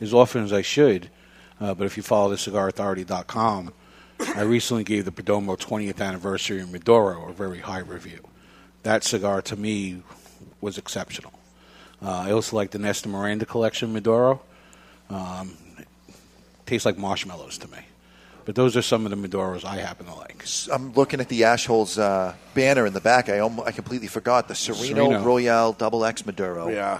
as 0.00 0.14
often 0.14 0.44
as 0.44 0.52
I 0.52 0.62
should, 0.62 1.10
uh, 1.60 1.74
but 1.74 1.84
if 1.84 1.96
you 1.96 2.02
follow 2.02 2.30
the 2.30 2.36
cigarauthority.com, 2.36 3.72
I 4.36 4.40
recently 4.42 4.84
gave 4.84 5.04
the 5.04 5.12
Perdomo 5.12 5.58
20th 5.58 6.00
anniversary 6.00 6.60
in 6.60 6.72
Maduro 6.72 7.28
a 7.28 7.32
very 7.32 7.58
high 7.58 7.80
review. 7.80 8.20
That 8.82 9.04
cigar, 9.04 9.42
to 9.42 9.56
me, 9.56 10.02
was 10.60 10.78
exceptional. 10.78 11.32
Uh, 12.00 12.10
I 12.10 12.32
also 12.32 12.56
like 12.56 12.70
the 12.70 12.78
Nestor 12.78 13.08
Miranda 13.10 13.44
collection 13.46 13.92
Maduro. 13.92 14.40
Um, 15.10 15.56
it 15.78 15.86
tastes 16.66 16.86
like 16.86 16.96
marshmallows 16.98 17.58
to 17.58 17.68
me. 17.68 17.78
But 18.44 18.54
those 18.54 18.76
are 18.76 18.82
some 18.82 19.06
of 19.06 19.10
the 19.10 19.28
Maduros 19.28 19.64
I 19.64 19.76
happen 19.76 20.06
to 20.06 20.14
like. 20.14 20.44
I'm 20.72 20.92
looking 20.94 21.20
at 21.20 21.28
the 21.28 21.42
Ashholes 21.42 21.98
uh, 21.98 22.34
banner 22.54 22.86
in 22.86 22.92
the 22.92 23.00
back. 23.00 23.28
I, 23.28 23.38
almo- 23.38 23.64
I 23.64 23.72
completely 23.72 24.08
forgot 24.08 24.48
the 24.48 24.54
Sereno, 24.54 25.04
Sereno. 25.08 25.22
Royale 25.24 25.72
Double 25.72 26.04
X 26.04 26.26
Maduro. 26.26 26.68
Yeah. 26.68 26.98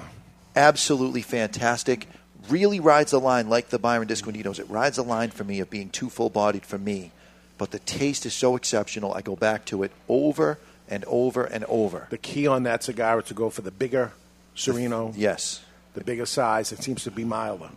Absolutely 0.55 1.23
fantastic. 1.23 2.07
Really 2.49 2.81
rides 2.81 3.11
the 3.13 3.21
line 3.21 3.49
like 3.49 3.69
the 3.71 3.79
Byron 3.79 4.09
Disquinditos. 4.09 4.59
It 4.59 4.69
rides 4.69 4.97
the 4.97 5.05
line 5.05 5.31
for 5.31 5.45
me 5.45 5.61
of 5.61 5.71
being 5.71 5.91
too 5.91 6.11
full 6.11 6.31
bodied 6.31 6.65
for 6.67 6.79
me. 6.79 7.13
But 7.59 7.71
the 7.71 7.79
taste 7.81 8.27
is 8.27 8.35
so 8.35 8.57
exceptional. 8.57 9.15
I 9.15 9.23
go 9.23 9.37
back 9.37 9.65
to 9.67 9.83
it 9.83 9.93
over 10.09 10.59
and 10.89 11.05
over 11.07 11.45
and 11.45 11.65
over. 11.65 12.07
The 12.11 12.19
key 12.19 12.47
on 12.47 12.65
that 12.65 12.83
cigar 12.83 13.21
is 13.21 13.27
to 13.27 13.35
go 13.35 13.51
for 13.51 13.63
the 13.63 13.71
bigger 13.71 14.13
Sereno. 14.55 15.13
Yes. 15.17 15.63
The 15.95 16.05
bigger 16.05 16.27
size. 16.27 16.73
It 16.73 16.83
seems 16.83 17.05
to 17.05 17.11
be 17.11 17.25
milder. 17.25 17.71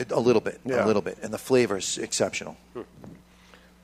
It- 0.00 0.10
a 0.12 0.18
little 0.20 0.40
bit. 0.42 0.60
Yeah. 0.64 0.84
A 0.84 0.86
little 0.86 1.02
bit. 1.02 1.18
And 1.22 1.32
the 1.32 1.38
flavor 1.38 1.76
is 1.78 1.98
exceptional. 1.98 2.56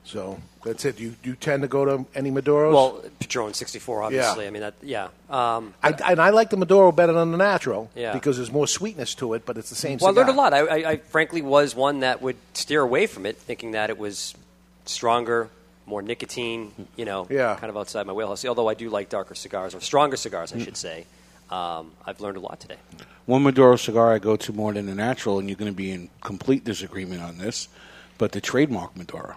So 0.04 0.38
that's 0.64 0.84
it. 0.84 1.00
You 1.00 1.16
you 1.24 1.34
tend 1.34 1.62
to 1.62 1.68
go 1.68 1.84
to 1.84 2.06
any 2.14 2.30
Maduros? 2.30 2.72
Well, 2.72 3.02
Padron 3.18 3.54
64, 3.54 4.02
obviously. 4.04 4.46
I 4.46 4.50
mean, 4.50 4.62
that, 4.62 4.74
yeah. 4.80 5.08
Um, 5.28 5.74
I, 5.82 5.90
and 6.06 6.20
I 6.20 6.30
like 6.30 6.50
the 6.50 6.56
Maduro 6.56 6.92
better 6.92 7.12
than 7.12 7.32
the 7.32 7.36
natural 7.36 7.90
Yeah. 7.96 8.12
because 8.12 8.36
there's 8.36 8.52
more 8.52 8.68
sweetness 8.68 9.16
to 9.16 9.34
it, 9.34 9.44
but 9.44 9.58
it's 9.58 9.68
the 9.68 9.74
same. 9.74 9.98
well, 10.00 10.10
I 10.10 10.14
learned 10.14 10.28
a 10.28 10.32
lot. 10.32 10.54
I, 10.54 10.58
I, 10.60 10.90
I 10.92 10.96
frankly 10.98 11.42
was 11.42 11.74
one 11.74 12.00
that 12.00 12.22
would 12.22 12.36
steer 12.54 12.82
away 12.82 13.08
from 13.08 13.26
it, 13.26 13.36
thinking 13.36 13.72
that 13.72 13.90
it 13.90 13.98
was 13.98 14.34
stronger, 14.84 15.50
more 15.86 16.02
nicotine, 16.02 16.70
you 16.94 17.04
know, 17.04 17.26
Yeah. 17.28 17.56
kind 17.56 17.68
of 17.70 17.76
outside 17.76 18.06
my 18.06 18.12
wheelhouse. 18.12 18.44
Although 18.44 18.68
I 18.68 18.74
do 18.74 18.88
like 18.90 19.08
darker 19.08 19.34
cigars, 19.34 19.74
or 19.74 19.80
stronger 19.80 20.16
cigars, 20.16 20.52
I 20.52 20.58
should 20.58 20.76
say. 20.76 21.04
Um, 21.50 21.90
I've 22.06 22.20
learned 22.20 22.36
a 22.36 22.40
lot 22.40 22.60
today. 22.60 22.76
One 23.26 23.42
Maduro 23.42 23.74
cigar 23.74 24.12
I 24.12 24.20
go 24.20 24.36
to 24.36 24.52
more 24.52 24.72
than 24.72 24.86
the 24.86 24.94
natural, 24.94 25.40
and 25.40 25.48
you're 25.48 25.56
going 25.56 25.72
to 25.72 25.76
be 25.76 25.90
in 25.90 26.10
complete 26.22 26.64
disagreement 26.64 27.22
on 27.22 27.38
this, 27.38 27.68
but 28.18 28.30
the 28.30 28.40
trademark 28.40 28.96
Maduro 28.96 29.34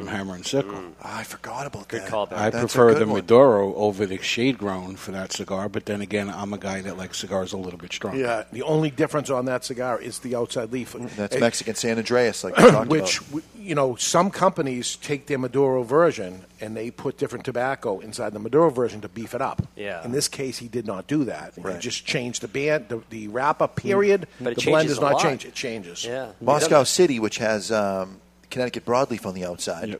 from 0.00 0.08
Hammer 0.08 0.34
and 0.34 0.46
Sickle. 0.46 0.72
Mm. 0.72 0.92
I 1.02 1.22
forgot 1.24 1.66
about 1.66 1.88
Good 1.88 2.02
that. 2.02 2.08
call, 2.08 2.26
Barry. 2.26 2.42
I 2.42 2.50
That's 2.50 2.72
prefer 2.74 2.94
the 2.94 3.06
one. 3.06 3.16
Maduro 3.16 3.74
over 3.74 4.06
the 4.06 4.18
shade 4.22 4.58
grown 4.58 4.96
for 4.96 5.10
that 5.12 5.32
cigar, 5.32 5.68
but 5.68 5.86
then 5.86 6.00
again, 6.00 6.30
I'm 6.30 6.52
a 6.52 6.58
guy 6.58 6.80
that 6.82 6.96
likes 6.96 7.18
cigars 7.18 7.52
a 7.52 7.56
little 7.56 7.78
bit 7.78 7.92
stronger. 7.92 8.18
Yeah, 8.18 8.44
the 8.52 8.62
only 8.62 8.90
difference 8.90 9.30
on 9.30 9.44
that 9.46 9.64
cigar 9.64 10.00
is 10.00 10.20
the 10.20 10.34
outside 10.36 10.72
leaf. 10.72 10.94
That's 11.16 11.36
Eh, 11.36 11.38
Mexican 11.40 11.74
San 11.74 11.96
Andrés, 12.02 12.42
like 12.44 12.56
we 12.56 12.62
talked 12.70 12.88
which 12.90 13.18
about. 13.18 13.28
w- 13.30 13.44
you 13.60 13.74
know 13.74 13.94
some 13.96 14.30
companies 14.30 14.96
take 14.96 15.26
their 15.26 15.38
Maduro 15.38 15.82
version 15.82 16.44
and 16.62 16.74
they 16.76 16.90
put 16.90 17.18
different 17.18 17.44
tobacco 17.44 18.00
inside 18.00 18.32
the 18.32 18.38
Maduro 18.38 18.70
version 18.70 19.02
to 19.02 19.08
beef 19.08 19.34
it 19.34 19.42
up. 19.42 19.62
Yeah. 19.76 20.02
In 20.04 20.12
this 20.12 20.28
case, 20.28 20.56
he 20.58 20.66
did 20.68 20.86
not 20.86 21.06
do 21.06 21.24
that. 21.24 21.52
Right. 21.58 21.74
He 21.74 21.80
just 21.80 22.06
changed 22.06 22.40
the 22.42 22.48
band, 22.48 22.88
the, 22.88 23.02
the 23.10 23.28
wrapper 23.28 23.68
period. 23.68 24.26
But 24.40 24.52
it 24.54 24.58
the 24.64 24.70
blend 24.70 24.88
does 24.88 24.96
a 24.98 25.02
not 25.02 25.12
lot. 25.14 25.22
change. 25.22 25.44
It 25.44 25.54
changes. 25.54 26.04
Yeah. 26.04 26.32
Moscow 26.40 26.84
City, 26.84 27.20
which 27.20 27.36
has 27.38 27.70
um, 27.70 28.18
Connecticut 28.50 28.84
broadleaf 28.84 29.26
on 29.26 29.34
the 29.34 29.44
outside, 29.44 29.98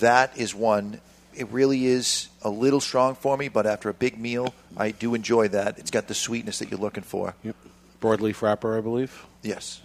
that 0.00 0.36
is 0.36 0.54
one. 0.54 1.00
It 1.34 1.48
really 1.50 1.86
is 1.86 2.28
a 2.42 2.50
little 2.50 2.80
strong 2.80 3.14
for 3.14 3.36
me, 3.36 3.48
but 3.48 3.66
after 3.66 3.88
a 3.88 3.94
big 3.94 4.18
meal, 4.18 4.54
I 4.76 4.90
do 4.90 5.14
enjoy 5.14 5.48
that. 5.48 5.78
It's 5.78 5.90
got 5.90 6.08
the 6.08 6.14
sweetness 6.14 6.58
that 6.58 6.70
you're 6.70 6.80
looking 6.80 7.04
for. 7.04 7.34
Yep. 7.44 7.56
Broadleaf 8.00 8.42
wrapper, 8.42 8.76
I 8.76 8.80
believe. 8.80 9.26
Yes. 9.42 9.80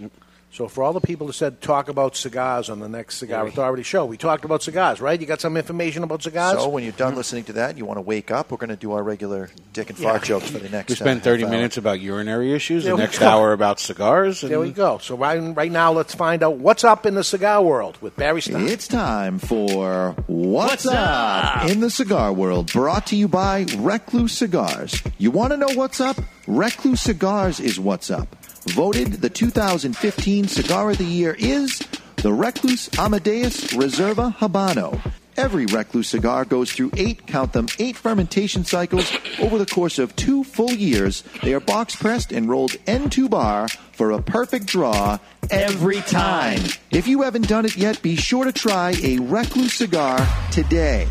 So 0.55 0.69
for 0.69 0.85
all 0.85 0.93
the 0.93 1.01
people 1.01 1.27
that 1.27 1.33
said 1.33 1.59
talk 1.59 1.89
about 1.89 2.15
cigars 2.15 2.69
on 2.69 2.79
the 2.79 2.87
next 2.87 3.17
Cigar 3.17 3.39
Yeah, 3.39 3.43
we- 3.43 3.49
Authority 3.49 3.83
show, 3.83 4.05
we 4.05 4.15
talked 4.15 4.45
about 4.45 4.63
cigars, 4.63 5.01
right? 5.01 5.19
You 5.19 5.27
got 5.27 5.41
some 5.41 5.57
information 5.57 6.01
about 6.01 6.23
cigars? 6.23 6.59
So 6.59 6.69
when 6.69 6.85
you're 6.85 6.93
done 6.93 7.13
listening 7.13 7.43
to 7.45 7.53
that, 7.53 7.77
you 7.77 7.83
want 7.83 7.97
to 7.97 8.01
wake 8.01 8.31
up. 8.31 8.51
We're 8.51 8.57
going 8.59 8.69
to 8.69 8.77
do 8.77 8.93
our 8.93 9.03
regular 9.03 9.49
dick 9.73 9.89
and 9.89 9.99
fart 9.99 10.21
Yeah. 10.21 10.27
jokes 10.39 10.49
for 10.51 10.59
the 10.59 10.69
next. 10.69 10.87
We 10.91 10.95
spent 10.95 11.19
uh, 11.19 11.23
30 11.25 11.41
half 11.43 11.49
hour. 11.51 11.57
minutes 11.57 11.75
about 11.75 11.99
urinary 11.99 12.53
issues, 12.53 12.85
There 12.85 12.95
the 12.95 13.01
next 13.01 13.19
go. 13.19 13.27
hour 13.27 13.51
about 13.51 13.81
cigars. 13.81 14.43
And 14.43 14.51
There 14.53 14.61
we 14.61 14.71
go. 14.71 14.97
So 14.99 15.17
right, 15.17 15.37
right 15.57 15.71
now, 15.73 15.91
let's 15.91 16.15
find 16.15 16.41
out 16.41 16.55
what's 16.55 16.85
up 16.85 17.05
in 17.05 17.15
the 17.15 17.23
cigar 17.25 17.61
world 17.61 17.97
with 17.99 18.15
Barry 18.15 18.41
Stein. 18.41 18.69
It's 18.69 18.87
time 18.87 19.39
for 19.39 20.15
What's, 20.27 20.85
up? 20.85 21.65
in 21.69 21.81
the 21.81 21.89
cigar 21.89 22.31
world, 22.31 22.71
brought 22.71 23.07
to 23.07 23.17
you 23.17 23.27
by 23.27 23.65
Recluse 23.77 24.31
Cigars. 24.31 25.03
You 25.17 25.31
want 25.31 25.51
to 25.51 25.57
know 25.57 25.73
what's 25.73 25.99
up? 25.99 26.15
Recluse 26.47 27.01
Cigars 27.01 27.59
is 27.59 27.77
what's 27.77 28.09
up. 28.09 28.33
Voted 28.67 29.13
the 29.13 29.29
2015 29.29 30.47
Cigar 30.47 30.89
of 30.89 30.97
the 30.97 31.03
Year 31.03 31.35
is 31.37 31.79
the 32.17 32.33
Recluse 32.33 32.89
Amadeus 32.97 33.73
Reserva 33.73 34.35
Habano. 34.37 34.99
Every 35.37 35.65
Recluse 35.67 36.07
cigar 36.09 36.45
goes 36.45 36.71
through 36.71 36.91
eight, 36.97 37.27
count 37.27 37.53
them, 37.53 37.67
eight 37.77 37.95
fermentation 37.95 38.65
cycles 38.65 39.11
over 39.39 39.57
the 39.57 39.65
course 39.65 39.99
of 39.99 40.15
two 40.15 40.43
full 40.43 40.71
years. 40.71 41.23
They 41.43 41.53
are 41.53 41.59
box 41.59 41.95
pressed 41.95 42.31
and 42.31 42.49
rolled 42.49 42.75
end 42.87 43.11
to 43.13 43.29
bar 43.29 43.67
for 43.91 44.11
a 44.11 44.21
perfect 44.21 44.65
draw 44.65 45.19
every 45.51 46.01
time. 46.01 46.61
If 46.89 47.07
you 47.07 47.21
haven't 47.21 47.47
done 47.47 47.65
it 47.65 47.77
yet, 47.77 48.01
be 48.01 48.15
sure 48.15 48.45
to 48.45 48.51
try 48.51 48.95
a 49.03 49.19
Recluse 49.19 49.73
cigar 49.73 50.27
today. 50.51 51.07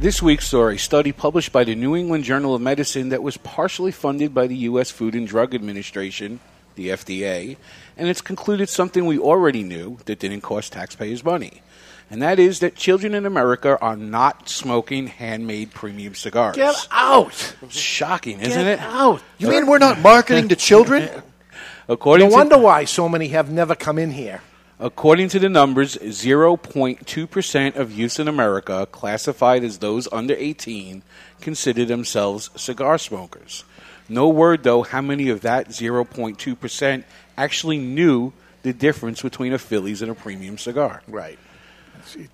This 0.00 0.22
week 0.22 0.40
saw 0.40 0.68
a 0.68 0.78
study 0.78 1.12
published 1.12 1.52
by 1.52 1.64
the 1.64 1.74
New 1.74 1.94
England 1.94 2.24
Journal 2.24 2.54
of 2.54 2.62
Medicine 2.62 3.10
that 3.10 3.22
was 3.22 3.36
partially 3.36 3.92
funded 3.92 4.34
by 4.34 4.46
the 4.46 4.56
U.S. 4.56 4.90
Food 4.90 5.14
and 5.14 5.28
Drug 5.28 5.54
Administration, 5.54 6.40
the 6.74 6.88
FDA, 6.88 7.56
and 7.96 8.08
it's 8.08 8.20
concluded 8.20 8.68
something 8.68 9.06
we 9.06 9.18
already 9.18 9.62
knew 9.62 9.98
that 10.06 10.18
didn't 10.18 10.40
cost 10.40 10.72
taxpayers 10.72 11.24
money. 11.24 11.62
And 12.10 12.20
that 12.22 12.40
is 12.40 12.58
that 12.58 12.74
children 12.74 13.14
in 13.14 13.24
America 13.24 13.78
are 13.80 13.96
not 13.96 14.48
smoking 14.48 15.06
handmade 15.06 15.72
premium 15.72 16.14
cigars. 16.16 16.56
Get 16.56 16.88
out! 16.90 17.54
Shocking, 17.68 18.40
isn't 18.40 18.64
Get 18.64 18.66
it? 18.66 18.80
out! 18.80 19.22
You 19.38 19.48
mean 19.48 19.66
we're 19.66 19.78
not 19.78 20.00
marketing 20.00 20.48
to 20.48 20.56
children? 20.56 21.08
According 21.88 22.26
no 22.26 22.30
to 22.30 22.36
wonder 22.36 22.58
why 22.58 22.84
so 22.84 23.08
many 23.08 23.28
have 23.28 23.50
never 23.50 23.74
come 23.74 23.98
in 23.98 24.10
here. 24.12 24.40
According 24.80 25.28
to 25.30 25.38
the 25.38 25.48
numbers, 25.48 25.96
0.2% 25.96 27.76
of 27.76 27.92
youth 27.92 28.18
in 28.18 28.28
America 28.28 28.88
classified 28.90 29.62
as 29.62 29.78
those 29.78 30.08
under 30.10 30.34
18 30.36 31.02
consider 31.40 31.84
themselves 31.84 32.50
cigar 32.56 32.96
smokers. 32.96 33.64
No 34.10 34.28
word, 34.28 34.62
though, 34.62 34.82
how 34.82 35.00
many 35.00 35.28
of 35.30 35.40
that 35.42 35.68
0.2% 35.68 37.04
actually 37.36 37.78
knew 37.78 38.32
the 38.62 38.72
difference 38.72 39.22
between 39.22 39.52
a 39.52 39.58
Phillies 39.58 40.02
and 40.02 40.10
a 40.10 40.14
premium 40.14 40.58
cigar. 40.58 41.02
Right. 41.08 41.38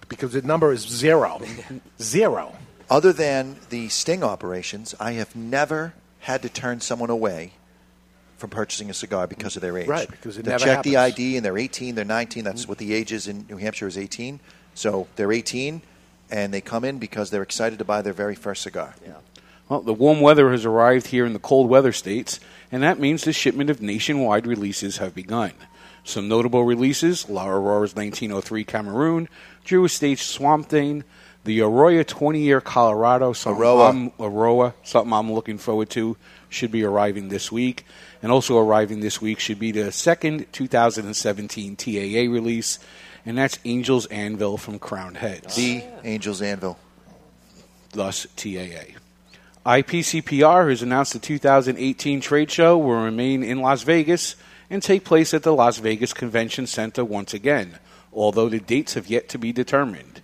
Because 0.08 0.32
the 0.32 0.42
number 0.42 0.72
is 0.72 0.80
zero. 0.80 1.40
Zero. 2.00 2.54
Other 2.88 3.12
than 3.12 3.56
the 3.70 3.88
sting 3.88 4.22
operations, 4.22 4.94
I 5.00 5.12
have 5.12 5.34
never 5.34 5.94
had 6.20 6.42
to 6.42 6.48
turn 6.48 6.80
someone 6.80 7.10
away 7.10 7.52
from 8.38 8.50
purchasing 8.50 8.90
a 8.90 8.94
cigar 8.94 9.26
because 9.26 9.56
of 9.56 9.62
their 9.62 9.76
age. 9.76 9.88
Right, 9.88 10.08
because 10.08 10.38
it 10.38 10.44
they 10.44 10.52
never 10.52 10.64
check 10.64 10.82
the. 10.84 10.96
ID 10.96 11.36
and 11.36 11.44
they're 11.44 11.58
18, 11.58 11.96
they're 11.96 12.04
19. 12.04 12.44
That's 12.44 12.68
what 12.68 12.78
the 12.78 12.94
age 12.94 13.12
is 13.12 13.26
in 13.26 13.46
New 13.48 13.56
Hampshire 13.56 13.88
is 13.88 13.98
18. 13.98 14.38
So 14.74 15.08
they're 15.16 15.32
18 15.32 15.82
and 16.30 16.54
they 16.54 16.60
come 16.60 16.84
in 16.84 16.98
because 16.98 17.30
they're 17.30 17.42
excited 17.42 17.78
to 17.80 17.84
buy 17.84 18.02
their 18.02 18.12
very 18.12 18.34
first 18.34 18.62
cigar. 18.62 18.94
Yeah. 19.04 19.14
Well, 19.68 19.80
the 19.80 19.94
warm 19.94 20.20
weather 20.20 20.50
has 20.52 20.64
arrived 20.64 21.08
here 21.08 21.26
in 21.26 21.32
the 21.32 21.38
cold 21.38 21.68
weather 21.68 21.92
states, 21.92 22.38
and 22.70 22.82
that 22.82 23.00
means 23.00 23.24
the 23.24 23.32
shipment 23.32 23.68
of 23.70 23.82
nationwide 23.82 24.46
releases 24.46 24.98
have 24.98 25.14
begun. 25.14 25.52
Some 26.04 26.28
notable 26.28 26.62
releases 26.64 27.28
La 27.28 27.48
Aurora's 27.48 27.96
1903 27.96 28.62
Cameroon, 28.64 29.28
Drew 29.64 29.84
Estate's 29.84 30.22
Swamp 30.22 30.68
Thing, 30.68 31.02
the 31.42 31.58
Eiroa 31.58 32.06
20 32.06 32.40
year 32.40 32.60
Colorado, 32.60 33.32
something 33.32 33.62
Eiroa. 33.62 33.90
I'm, 33.90 34.10
Eiroa, 34.12 34.74
something 34.84 35.12
I'm 35.12 35.32
looking 35.32 35.58
forward 35.58 35.90
to, 35.90 36.16
should 36.48 36.70
be 36.70 36.84
arriving 36.84 37.28
this 37.28 37.50
week. 37.50 37.84
And 38.22 38.30
also 38.30 38.58
arriving 38.58 39.00
this 39.00 39.20
week 39.20 39.40
should 39.40 39.58
be 39.58 39.72
the 39.72 39.90
second 39.90 40.46
2017 40.52 41.74
TAA 41.76 42.32
release, 42.32 42.78
and 43.24 43.36
that's 43.36 43.58
Angels 43.64 44.06
Anvil 44.06 44.58
from 44.58 44.78
Crown 44.78 45.16
Heads. 45.16 45.56
The 45.56 45.82
Angels 46.04 46.40
Anvil. 46.40 46.78
thus 47.92 48.28
TAA. 48.36 48.98
IPCPR 49.66 50.70
has 50.70 50.80
announced 50.80 51.12
the 51.12 51.18
2018 51.18 52.20
trade 52.20 52.52
show 52.52 52.78
will 52.78 53.02
remain 53.02 53.42
in 53.42 53.60
Las 53.60 53.82
Vegas 53.82 54.36
and 54.70 54.80
take 54.80 55.04
place 55.04 55.34
at 55.34 55.42
the 55.42 55.52
Las 55.52 55.78
Vegas 55.78 56.12
Convention 56.12 56.68
Center 56.68 57.04
once 57.04 57.34
again, 57.34 57.80
although 58.12 58.48
the 58.48 58.60
dates 58.60 58.94
have 58.94 59.08
yet 59.08 59.28
to 59.30 59.38
be 59.38 59.52
determined. 59.52 60.22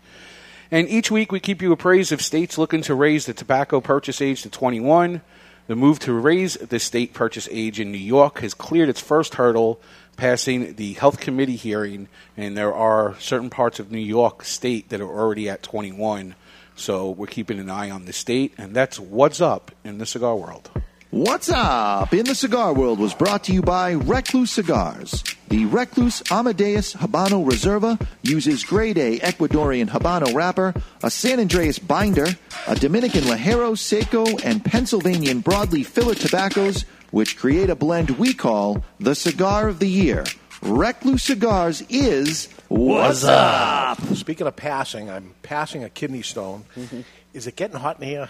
And 0.71 0.89
each 0.89 1.11
week 1.11 1.33
we 1.33 1.41
keep 1.41 1.61
you 1.61 1.73
appraised 1.73 2.13
of 2.13 2.23
states 2.23 2.57
looking 2.57 2.83
to 2.83 2.95
raise 2.95 3.27
the 3.27 3.35
tobacco 3.35 3.81
purchase 3.81 4.21
age 4.21 4.43
to 4.43 4.49
21. 4.49 5.23
The 5.67 5.75
move 5.75 5.99
to 6.01 6.13
raise 6.13 6.55
the 6.55 6.79
state 6.79 7.13
purchase 7.13 7.49
age 7.51 7.81
in 7.81 7.91
New 7.91 7.99
York 7.99 8.39
has 8.43 8.55
cleared 8.55 8.89
its 8.89 9.01
first 9.01 9.35
hurdle, 9.35 9.81
passing 10.17 10.77
the 10.77 10.93
Health 10.93 11.19
Committee 11.19 11.57
hearing, 11.57 12.07
and 12.37 12.57
there 12.57 12.73
are 12.73 13.19
certain 13.19 13.51
parts 13.51 13.81
of 13.81 13.91
New 13.91 13.99
York 13.99 14.45
State 14.45 14.91
that 14.91 15.01
are 15.01 15.11
already 15.11 15.49
at 15.49 15.65
21. 15.65 16.37
So 16.83 17.11
we're 17.11 17.29
keeping 17.29 17.61
an 17.61 17.71
eye 17.71 17.91
on 17.91 18.07
the 18.07 18.13
state, 18.13 18.55
and 18.59 18.75
that's 18.75 18.99
what's 18.99 19.41
up 19.41 19.71
in 19.85 19.99
the 19.99 20.05
cigar 20.05 20.35
world. 20.35 20.69
What's 21.11 21.49
up 21.49 22.13
in 22.13 22.25
the 22.25 22.35
cigar 22.35 22.75
world 22.75 22.99
was 22.99 23.15
brought 23.15 23.45
to 23.45 23.53
you 23.53 23.63
by 23.63 23.93
Recluse 23.93 24.51
Cigars. 24.51 25.23
The 25.47 25.67
Recluse 25.67 26.25
Amadeus 26.33 26.95
Habano 26.95 27.49
Reserva 27.49 28.05
uses 28.23 28.65
grade 28.65 28.99
A 28.99 29.21
Ecuadorian 29.21 29.91
Habano 29.91 30.35
wrapper, 30.35 30.75
a 31.05 31.11
San 31.11 31.39
Andrés 31.39 31.79
binder, 31.87 32.27
a 32.67 32.75
Dominican 32.75 33.23
Ligero 33.25 33.79
Seco, 33.79 34.25
and 34.39 34.65
Pennsylvanian 34.65 35.41
broadleaf 35.41 35.87
filler 35.87 36.17
tobaccos, 36.17 36.85
which 37.13 37.39
create 37.39 37.71
a 37.71 37.77
blend 37.77 38.11
we 38.19 38.35
call 38.35 38.83
the 38.99 39.15
Cigar 39.15 39.69
of 39.69 39.79
the 39.79 39.89
Year. 39.89 40.25
Recluse 40.63 41.23
Cigars 41.25 41.83
is 41.89 42.49
What's 42.69 43.25
Up? 43.25 44.01
Speaking 44.15 44.47
of 44.47 44.55
passing, 44.57 45.11
I'm 45.11 45.35
passing 45.43 45.83
a 45.85 45.91
kidney 45.91 46.23
stone. 46.23 46.65
Mm-hmm. 46.77 47.01
Is 47.35 47.47
it 47.47 47.57
getting 47.57 47.77
hot 47.79 48.01
in 48.01 48.07
here? 48.09 48.29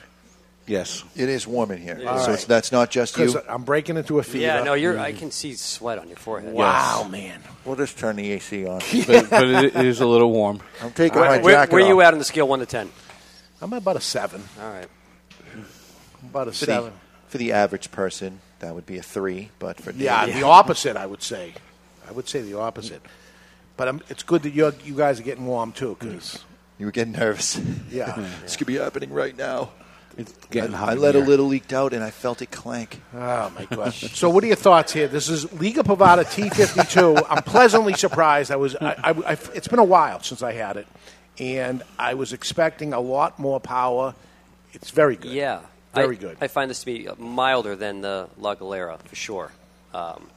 Yes. 0.67 1.05
It 1.17 1.29
is 1.29 1.47
warm 1.47 1.73
in 1.73 1.79
here. 1.79 2.01
All 2.07 2.19
so 2.21 2.27
right. 2.29 2.35
it's, 2.35 2.45
that's 2.47 2.73
not 2.73 2.91
just 2.91 3.17
you. 3.19 3.27
'Cause 3.33 3.43
I'm 3.49 3.65
breaking 3.65 3.97
into 3.97 4.19
a 4.19 4.23
fever. 4.23 4.45
Yeah, 4.45 4.63
no, 4.63 4.75
you're. 4.75 4.99
I 4.99 5.13
mm. 5.13 5.19
can 5.19 5.31
see 5.33 5.55
sweat 5.55 5.99
on 5.99 6.09
your 6.09 6.17
forehead. 6.17 6.55
Wow, 6.55 7.07
man. 7.11 7.43
We'll 7.65 7.77
just 7.77 7.99
turn 7.99 8.17
the 8.17 8.31
AC 8.33 8.65
on. 8.67 8.81
But, 9.07 9.29
but 9.29 9.45
it 9.49 9.75
is 9.77 10.01
a 10.01 10.07
little 10.07 10.31
warm. 10.31 10.61
I'm 10.81 10.93
taking 10.93 11.21
Where, 11.21 11.31
my 11.31 11.39
where, 11.43 11.55
jacket 11.55 11.73
where 11.75 11.85
are 11.85 11.89
you 11.89 12.01
off. 12.01 12.07
at 12.07 12.13
on 12.15 12.19
the 12.19 12.25
scale 12.25 12.47
one 12.49 12.61
to 12.61 12.67
ten? 12.67 12.91
I'm 13.61 13.73
about 13.73 13.97
a 13.97 14.01
seven. 14.01 14.43
All 14.61 14.71
right. 14.71 14.89
About 16.23 16.49
a 16.49 16.53
For 16.53 16.65
the, 16.67 16.73
seven. 16.73 16.93
for 17.27 17.39
the 17.39 17.53
average 17.53 17.91
person, 17.91 18.41
that 18.61 18.75
would 18.75 18.87
be 18.87 18.99
a 18.99 19.03
three. 19.03 19.51
But 19.59 19.79
for 19.81 19.91
Yeah, 19.91 20.25
Dave- 20.27 20.37
the 20.37 20.43
opposite, 20.45 20.97
I 20.97 21.05
would 21.07 21.23
say. 21.23 21.55
I 22.13 22.15
would 22.15 22.29
say 22.29 22.43
the 22.43 22.59
opposite. 22.59 23.01
But 23.79 23.89
um, 23.89 24.03
it's 24.11 24.23
good 24.23 24.43
that 24.43 24.51
you 24.51 24.71
you 24.85 24.95
guys 24.95 25.19
are 25.19 25.23
getting 25.23 25.47
warm 25.47 25.73
too, 25.73 25.97
because 25.99 26.45
You 26.79 26.85
were 26.85 26.93
getting 26.93 27.15
nervous. 27.15 27.59
Yeah. 27.91 28.29
this 28.43 28.57
could 28.57 28.67
be 28.67 28.77
happening 28.77 29.13
right 29.13 29.37
now. 29.37 29.71
It's 30.19 30.33
getting 30.51 30.75
I, 30.75 30.77
hot 30.77 30.89
I 30.91 30.93
in 30.93 31.01
let 31.01 31.15
a 31.15 31.21
little 31.21 31.47
leaked 31.47 31.73
out, 31.73 31.95
and 31.95 32.05
I 32.05 32.11
felt 32.11 32.43
it 32.43 32.51
clank. 32.51 33.01
Oh 33.15 33.51
my 33.59 33.65
gosh! 33.65 34.13
so, 34.13 34.29
what 34.29 34.45
are 34.45 34.47
your 34.47 34.57
thoughts 34.57 34.93
here? 34.93 35.09
This 35.09 35.31
is 35.31 35.51
Liga 35.55 35.83
Privada 35.83 36.25
T52. 36.25 37.27
I'm 37.31 37.43
pleasantly 37.45 37.95
surprised. 37.95 38.51
I 38.51 38.57
was. 38.57 38.77
I, 38.77 38.93
I, 38.93 39.11
I, 39.11 39.33
it's 39.55 39.69
been 39.69 39.79
a 39.79 39.85
while 39.85 40.21
since 40.21 40.43
I 40.43 40.53
had 40.53 40.77
it, 40.77 40.87
and 41.39 41.83
I 41.99 42.13
was 42.13 42.35
expecting 42.35 42.93
a 42.93 43.01
lot 43.01 43.39
more 43.39 43.59
power. 43.59 44.15
It's 44.75 44.91
very 44.91 45.17
good. 45.17 45.33
Yeah. 45.33 45.61
Very 45.95 46.17
I, 46.17 46.21
good. 46.21 46.37
I 46.43 46.49
find 46.49 46.71
this 46.71 46.81
to 46.81 46.87
be 46.87 47.09
milder 47.19 47.75
than 47.75 48.03
the 48.03 48.29
La 48.39 48.55
Galera, 48.55 48.99
for 49.03 49.17
sure. 49.17 49.51
Um, 49.95 50.29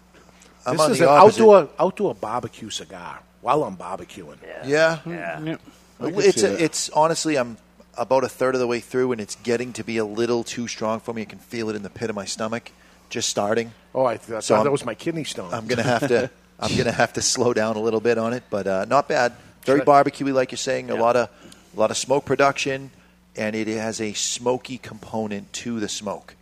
this 0.65 0.89
is 0.89 1.01
an 1.01 1.07
outdoor 1.07 1.69
outdoor 1.79 2.15
barbecue 2.15 2.69
cigar 2.69 3.19
while 3.41 3.63
I'm 3.63 3.77
barbecuing. 3.77 4.37
Yeah. 4.65 4.99
Yeah. 5.05 5.57
I 5.99 6.11
can 6.11 6.19
It's 6.19 6.43
a, 6.43 6.63
it's 6.63 6.89
honestly 6.89 7.37
I'm 7.37 7.57
about 7.97 8.23
a 8.23 8.29
third 8.29 8.55
of 8.55 8.59
the 8.59 8.67
way 8.67 8.79
through, 8.81 9.13
and 9.13 9.21
it's 9.21 9.35
getting 9.35 9.71
to 9.73 9.83
be 9.83 9.97
a 9.97 10.05
little 10.05 10.43
too 10.43 10.67
strong 10.67 10.99
for 10.99 11.13
me. 11.13 11.21
I 11.21 11.25
can 11.25 11.39
feel 11.39 11.69
it 11.69 11.75
in 11.75 11.83
the 11.83 11.89
pit 11.89 12.09
of 12.09 12.15
my 12.15 12.25
stomach, 12.25 12.71
just 13.09 13.29
starting. 13.29 13.71
Oh, 13.93 14.03
I 14.05 14.17
thought 14.17 14.43
So 14.43 14.55
that 14.55 14.63
I'm- 14.63 14.71
was 14.71 14.83
my 14.85 14.95
kidney 14.95 15.23
stone. 15.23 15.53
I'm 15.53 15.67
gonna 15.67 15.83
have 15.83 16.07
to 16.09 16.29
I'm 16.59 16.75
gonna 16.75 16.91
have 16.91 17.13
to 17.13 17.21
slow 17.21 17.53
down 17.53 17.75
a 17.77 17.79
little 17.81 18.01
bit 18.01 18.17
on 18.17 18.33
it, 18.33 18.43
but 18.49 18.67
uh, 18.67 18.85
not 18.85 19.07
bad. 19.07 19.33
Very 19.63 19.79
Sure. 19.79 19.85
barbecuey, 19.85 20.33
like 20.33 20.51
you're 20.51 20.57
saying. 20.57 20.89
A 20.91 20.95
lot 20.95 21.15
of 21.15 21.29
a 21.75 21.79
lot 21.79 21.91
of 21.91 21.97
smoke 21.97 22.25
production, 22.25 22.91
and 23.35 23.55
it 23.55 23.67
has 23.67 23.99
a 24.01 24.13
smoky 24.13 24.77
component 24.77 25.51
to 25.53 25.79
the 25.79 25.87
smoke. 25.89 26.35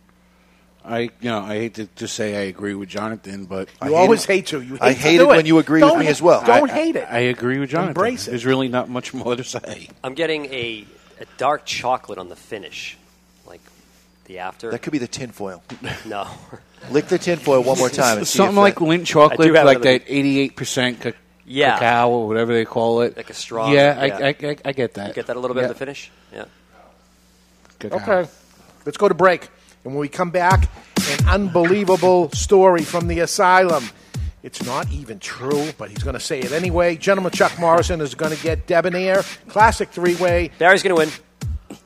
I 0.86 0.98
you 1.00 1.10
know 1.22 1.40
I 1.40 1.54
hate 1.54 1.74
to 1.74 1.88
just 1.96 2.14
say 2.14 2.36
I 2.36 2.42
agree 2.42 2.74
with 2.74 2.88
Jonathan, 2.90 3.46
but 3.46 3.68
I 3.80 3.86
You 3.88 3.94
hate 3.94 3.98
always 4.00 4.24
it. 4.24 4.28
hate 4.32 4.46
to. 4.48 4.60
You 4.60 4.74
hate 4.74 4.82
I 4.82 4.92
to 4.92 4.98
hate 4.98 5.16
do 5.18 5.24
it 5.24 5.36
when 5.36 5.46
you 5.46 5.58
agree 5.58 5.80
with 5.82 5.88
Don't 5.90 5.98
me 6.00 6.04
ha- 6.04 6.10
as 6.10 6.20
well. 6.22 6.44
Don't 6.44 6.70
I- 6.70 6.74
hate 6.74 6.96
it. 6.96 7.06
I 7.10 7.18
agree 7.20 7.58
with 7.58 7.70
Jonathan. 7.70 7.90
Embrace 7.90 8.26
it. 8.26 8.30
There's 8.32 8.44
really 8.44 8.68
not 8.68 8.88
much 8.90 9.14
more 9.14 9.34
to 9.34 9.42
say. 9.44 9.88
I'm 10.02 10.12
getting 10.14 10.44
a, 10.46 10.84
a 11.20 11.24
dark 11.38 11.64
chocolate 11.64 12.18
on 12.18 12.28
the 12.28 12.36
finish, 12.36 12.98
like 13.46 13.62
the 14.26 14.40
after. 14.40 14.70
That 14.70 14.80
could 14.82 14.92
be 14.92 14.98
the 14.98 15.08
tinfoil. 15.08 15.62
no. 16.06 16.26
Lick 16.90 17.06
the 17.08 17.16
tinfoil 17.18 17.62
one 17.62 17.78
more 17.78 17.88
time. 17.88 18.18
And 18.18 18.26
see 18.28 18.36
Something 18.36 18.56
if 18.56 18.58
like 18.58 18.74
that- 18.74 18.84
Lindt 18.84 19.06
chocolate, 19.06 19.40
like 19.40 19.78
another- 19.78 19.80
that 19.80 20.02
88 20.06 20.54
percent 20.54 21.00
ca- 21.00 21.12
Yeah. 21.46 21.78
cacao 21.78 22.10
or 22.10 22.28
whatever 22.28 22.52
they 22.52 22.66
call 22.66 23.00
it. 23.00 23.16
Like 23.16 23.30
a 23.30 23.34
strong. 23.34 23.72
Yeah, 23.72 23.96
I, 23.98 24.06
I, 24.10 24.28
I, 24.50 24.56
I 24.66 24.72
get 24.72 24.92
that. 24.94 25.14
Get 25.14 25.28
that 25.28 25.36
a 25.36 25.40
little 25.40 25.54
bit 25.54 25.62
Yeah. 25.62 25.68
of 25.70 25.74
the 25.74 25.78
finish? 25.78 26.10
Yeah. 26.30 26.44
Cacao. 27.78 27.96
Okay, 27.96 28.30
let's 28.84 28.98
go 28.98 29.08
to 29.08 29.14
break. 29.14 29.48
And 29.84 29.92
when 29.92 30.00
we 30.00 30.08
come 30.08 30.30
back, 30.30 30.68
an 31.10 31.28
unbelievable 31.28 32.30
story 32.30 32.82
from 32.82 33.06
the 33.08 33.20
asylum. 33.20 33.84
It's 34.42 34.64
not 34.64 34.90
even 34.90 35.18
true, 35.18 35.70
but 35.78 35.88
he's 35.88 36.02
going 36.02 36.14
to 36.14 36.20
say 36.20 36.40
it 36.40 36.52
anyway. 36.52 36.96
Gentleman 36.96 37.32
Chuck 37.32 37.58
Morrison 37.58 38.00
is 38.00 38.14
going 38.14 38.34
to 38.34 38.42
get 38.42 38.66
Debonair. 38.66 39.22
Classic 39.48 39.88
three 39.88 40.16
way. 40.16 40.50
Barry's 40.58 40.82
going 40.82 40.96
to 40.96 41.00
win. 41.00 41.78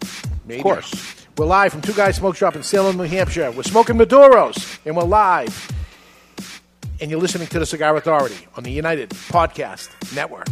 Maybe. 0.47 0.61
Of 0.61 0.63
course. 0.65 1.27
We're 1.37 1.47
live 1.47 1.71
from 1.71 1.83
Two 1.83 1.93
Guys 1.93 2.17
Smoke 2.17 2.35
Shop 2.35 2.57
in 2.57 2.65
Salem, 2.65 2.97
New 2.97 3.05
Hampshire. 3.05 3.53
We're 3.53 3.63
smoking 3.63 3.97
Maduros, 3.97 4.79
and 4.85 4.97
we're 4.97 5.05
live. 5.05 5.71
And 7.01 7.13
you're 7.13 7.21
listening 7.21 7.47
to 7.49 7.61
the 7.61 7.67
Cigar 7.67 7.97
Authority 7.97 8.49
on 8.57 8.65
the 8.65 8.73
United 8.73 9.11
Podcast 9.11 9.89
Network. 10.17 10.49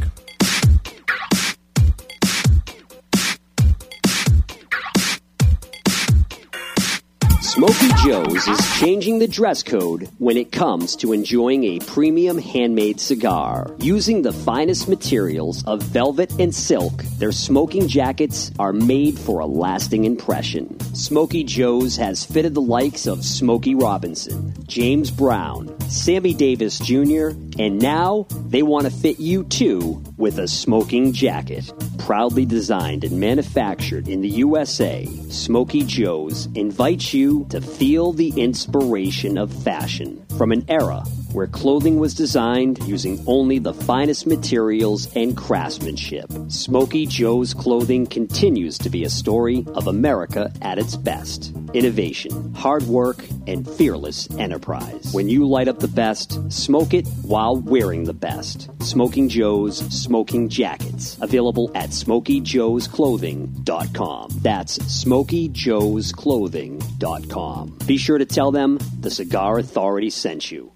Smoky 7.57 7.89
Joe's 8.05 8.47
is 8.49 8.79
changing 8.79 9.19
the 9.19 9.27
dress 9.27 9.63
code 9.63 10.11
when 10.19 10.37
it 10.37 10.53
comes 10.53 10.95
to 10.97 11.15
enjoying 11.15 11.65
a 11.65 11.79
premium 11.79 12.37
handmade 12.37 13.01
cigar. 13.01 13.75
Using 13.79 14.21
the 14.21 14.35
finest 14.35 14.91
materials 14.91 15.65
of 15.65 15.83
velvet 15.83 16.31
and 16.39 16.55
silk, 16.55 17.03
their 17.17 17.33
smoking 17.33 17.89
jackets 17.89 18.51
are 18.59 18.75
made 18.75 19.19
for 19.19 19.41
a 19.41 19.47
lasting 19.47 20.05
impression. 20.05 20.79
Smoky 20.95 21.45
Joe's 21.45 21.97
has 21.97 22.27
fitted 22.27 22.53
the 22.53 22.61
likes 22.61 23.07
of 23.07 23.25
Smokey 23.25 23.75
Robinson, 23.75 24.53
James 24.67 25.11
Brown, 25.11 25.75
Sammy 25.89 26.35
Davis 26.35 26.79
Jr., 26.79 27.29
and 27.59 27.79
now 27.79 28.27
they 28.49 28.63
want 28.63 28.85
to 28.85 28.93
fit 28.93 29.19
you 29.19 29.45
too 29.45 30.05
with 30.19 30.39
a 30.39 30.47
smoking 30.47 31.15
jacket. 31.15 31.73
Proudly 31.99 32.45
designed 32.45 33.03
and 33.03 33.19
manufactured 33.19 34.09
in 34.09 34.21
the 34.21 34.29
USA, 34.29 35.07
Smoky 35.31 35.83
Joe's 35.83 36.47
invites 36.55 37.15
you 37.15 37.46
to 37.51 37.61
feel 37.61 38.13
the 38.13 38.31
inspiration 38.37 39.39
of 39.39 39.53
fashion 39.63 40.25
from 40.37 40.53
an 40.53 40.65
era 40.69 41.05
where 41.33 41.47
clothing 41.47 41.99
was 41.99 42.15
designed 42.15 42.79
using 42.87 43.23
only 43.27 43.59
the 43.59 43.75
finest 43.75 44.27
materials 44.27 45.15
and 45.15 45.37
craftsmanship. 45.37 46.31
Smoky 46.49 47.07
Joe's 47.07 47.53
clothing 47.55 48.07
continues 48.07 48.79
to 48.79 48.91
be 48.91 49.05
a 49.05 49.11
story 49.11 49.65
of 49.75 49.87
America 49.87 50.53
at 50.63 50.79
its 50.79 50.97
best. 50.97 51.53
Innovation, 51.75 52.55
hard 52.55 52.85
work, 52.85 53.23
and 53.47 53.69
fearless 53.69 54.29
enterprise. 54.39 55.13
When 55.13 55.29
you 55.29 55.47
light 55.47 55.69
up 55.69 55.79
the 55.79 55.89
best, 55.89 56.51
smoke 56.53 56.95
it 56.95 57.07
while 57.23 57.57
wearing 57.57 58.05
the 58.05 58.15
best. 58.15 58.71
Smoking 58.83 59.29
Joe's 59.29 59.79
Smoking 59.95 60.49
Jackets. 60.49 61.19
Available 61.21 61.71
at 61.75 61.91
SmokyJoe'sClothing.com. 61.91 64.31
That's 64.43 64.79
SmokyJoe'sClothing.com. 64.79 67.79
Be 67.87 67.97
sure 67.97 68.19
to 68.19 68.27
tell 68.27 68.53
them 68.53 68.79
the 69.01 69.11
Cigar 69.11 69.59
Authority 69.59 70.11
sent 70.11 70.51
you. 70.51 70.76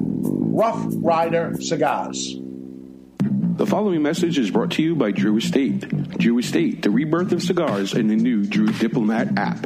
Rough 0.53 0.85
Rider 0.97 1.55
Cigars. 1.61 2.35
The 3.55 3.65
following 3.65 4.03
message 4.03 4.37
is 4.37 4.51
brought 4.51 4.71
to 4.71 4.83
you 4.83 4.95
by 4.95 5.11
Drew 5.11 5.37
Estate. 5.37 5.87
Drew 6.17 6.39
Estate, 6.39 6.81
the 6.81 6.89
rebirth 6.89 7.31
of 7.31 7.41
cigars 7.41 7.93
in 7.93 8.09
the 8.09 8.17
new 8.17 8.43
Drew 8.43 8.67
Diplomat 8.67 9.37
app. 9.37 9.65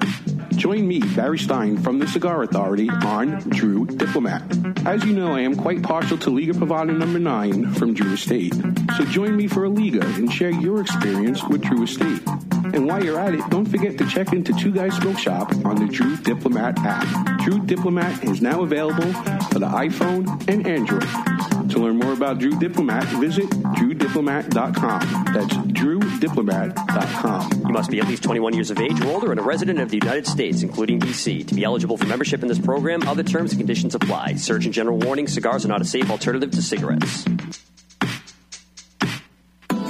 Join 0.51 0.87
me, 0.87 0.99
Barry 0.99 1.39
Stein, 1.39 1.77
from 1.77 1.97
the 1.97 2.07
Cigar 2.07 2.43
Authority 2.43 2.87
on 2.87 3.39
Drew 3.49 3.87
Diplomat. 3.87 4.43
As 4.85 5.03
you 5.03 5.13
know, 5.13 5.33
I 5.33 5.39
am 5.39 5.55
quite 5.55 5.81
partial 5.81 6.19
to 6.19 6.29
Liga 6.29 6.53
Privada 6.53 6.95
number 6.95 7.17
9 7.17 7.73
from 7.73 7.95
Drew 7.95 8.13
Estate. 8.13 8.53
So 8.95 9.05
join 9.05 9.35
me 9.35 9.47
for 9.47 9.63
a 9.63 9.69
Liga 9.69 10.05
and 10.05 10.31
share 10.31 10.51
your 10.51 10.81
experience 10.81 11.43
with 11.45 11.63
Drew 11.63 11.81
Estate. 11.81 12.21
And 12.75 12.87
while 12.87 13.01
you're 13.01 13.17
at 13.17 13.33
it, 13.33 13.49
don't 13.49 13.65
forget 13.65 13.97
to 13.97 14.05
check 14.07 14.33
into 14.33 14.51
Two 14.53 14.71
Guys 14.71 14.93
Smoke 14.97 15.17
Shop 15.17 15.49
on 15.65 15.77
the 15.77 15.87
Drew 15.87 16.17
Diplomat 16.17 16.77
app. 16.79 17.39
Drew 17.39 17.65
Diplomat 17.65 18.25
is 18.25 18.41
now 18.41 18.63
available 18.63 19.13
for 19.43 19.59
the 19.59 19.67
iPhone 19.67 20.27
and 20.49 20.67
Android. 20.67 21.07
To 21.71 21.79
learn 21.79 21.97
more 21.97 22.11
about 22.11 22.39
Drew 22.39 22.59
Diplomat, 22.59 23.05
visit 23.17 23.49
drewdiplomat.com. 23.49 25.25
That's 25.33 25.55
drewdiplomat.com. 25.55 27.51
You 27.65 27.73
must 27.73 27.89
be 27.89 28.01
at 28.01 28.09
least 28.09 28.23
21 28.23 28.53
years 28.53 28.71
of 28.71 28.79
age 28.79 28.99
or 29.01 29.07
older 29.07 29.31
and 29.31 29.39
a 29.39 29.43
resident 29.43 29.79
of 29.79 29.89
the 29.89 29.97
United 29.97 30.27
States, 30.27 30.61
including 30.61 30.99
D.C. 30.99 31.45
To 31.45 31.55
be 31.55 31.63
eligible 31.63 31.95
for 31.95 32.07
membership 32.07 32.41
in 32.41 32.49
this 32.49 32.59
program, 32.59 33.07
other 33.07 33.23
terms 33.23 33.51
and 33.51 33.59
conditions 33.59 33.95
apply. 33.95 34.35
Surgeon 34.35 34.73
General 34.73 34.97
warning 34.97 35.27
cigars 35.27 35.63
are 35.63 35.69
not 35.69 35.81
a 35.81 35.85
safe 35.85 36.11
alternative 36.11 36.51
to 36.51 36.61
cigarettes. 36.61 37.23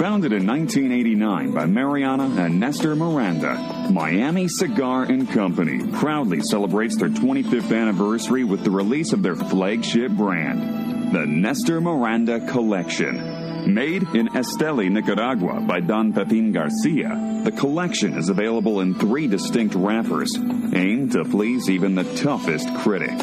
Founded 0.05 0.33
in 0.33 0.45
1989 0.45 1.51
by 1.51 1.65
Mariana 1.65 2.25
and 2.37 2.59
Nestor 2.59 2.95
Miranda, 2.95 3.89
Miami 3.91 4.47
Cigar 4.47 5.01
and 5.05 5.27
Company 5.27 5.83
proudly 5.93 6.41
celebrates 6.41 6.95
their 6.95 7.09
25th 7.09 7.75
anniversary 7.75 8.43
with 8.43 8.63
the 8.63 8.69
release 8.69 9.13
of 9.13 9.23
their 9.23 9.35
flagship 9.35 10.11
brand, 10.11 11.11
the 11.11 11.25
Nestor 11.25 11.81
Miranda 11.81 12.39
Collection. 12.51 13.73
Made 13.73 14.03
in 14.13 14.27
Esteli, 14.27 14.91
Nicaragua 14.91 15.61
by 15.61 15.79
Don 15.79 16.13
Pepin 16.13 16.51
Garcia, 16.51 17.41
the 17.43 17.51
collection 17.51 18.15
is 18.15 18.29
available 18.29 18.81
in 18.81 18.93
three 18.93 19.25
distinct 19.25 19.73
wrappers, 19.73 20.31
aimed 20.75 21.13
to 21.13 21.23
please 21.23 21.67
even 21.67 21.95
the 21.95 22.15
toughest 22.17 22.71
critic. 22.75 23.17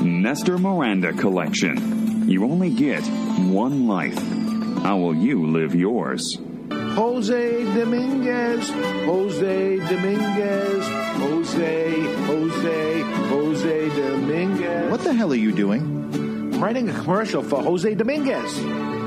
Nestor 0.00 0.56
Miranda 0.56 1.12
Collection. 1.14 2.28
You 2.30 2.44
only 2.44 2.70
get 2.70 3.02
one 3.02 3.88
life. 3.88 4.41
How 4.82 4.98
will 4.98 5.14
you 5.14 5.46
live 5.46 5.74
yours? 5.76 6.38
Jose 6.70 7.64
Dominguez, 7.74 8.68
Jose 8.68 9.78
Dominguez, 9.78 10.86
Jose, 11.18 12.00
Jose, 12.26 13.00
Jose 13.00 13.88
Dominguez. 13.88 14.90
What 14.90 15.00
the 15.04 15.14
hell 15.14 15.32
are 15.32 15.36
you 15.36 15.52
doing? 15.52 15.82
I'm 16.52 16.60
writing 16.60 16.88
a 16.88 16.92
commercial 16.92 17.42
for 17.42 17.62
Jose 17.62 17.94
Dominguez. 17.94 18.60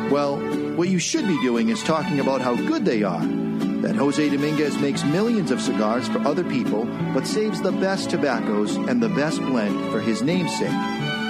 Well, 0.10 0.38
what 0.78 0.88
you 0.88 0.98
should 0.98 1.28
be 1.28 1.40
doing 1.42 1.68
is 1.70 1.84
talking 1.84 2.22
about 2.22 2.40
how 2.42 2.56
good 2.56 2.86
they 2.86 3.04
are. 3.04 3.26
That 3.26 3.98
Jose 3.98 4.30
Dominguez 4.30 4.78
makes 4.78 5.04
millions 5.04 5.52
of 5.52 5.62
cigars 5.62 6.08
for 6.08 6.20
other 6.20 6.44
people, 6.44 6.86
but 7.14 7.28
saves 7.28 7.62
the 7.62 7.74
best 7.74 8.10
tobaccos 8.10 8.78
and 8.78 9.04
the 9.04 9.10
best 9.10 9.40
blend 9.42 9.92
for 9.92 10.00
his 10.00 10.22
namesake, 10.22 10.70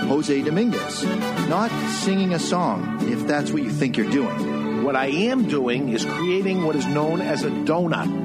Jose 0.08 0.42
Dominguez. 0.44 1.04
Not 1.50 1.72
singing 1.92 2.34
a 2.34 2.40
song, 2.40 3.00
if 3.10 3.26
that's 3.28 3.52
what 3.52 3.64
you 3.64 3.72
think 3.72 3.98
you're 3.98 4.10
doing. 4.10 4.84
What 4.84 4.96
I 4.96 5.08
am 5.08 5.48
doing 5.48 5.90
is 5.90 6.06
creating 6.06 6.64
what 6.64 6.76
is 6.76 6.86
known 6.86 7.22
as 7.22 7.44
a 7.44 7.50
donut. 7.50 8.24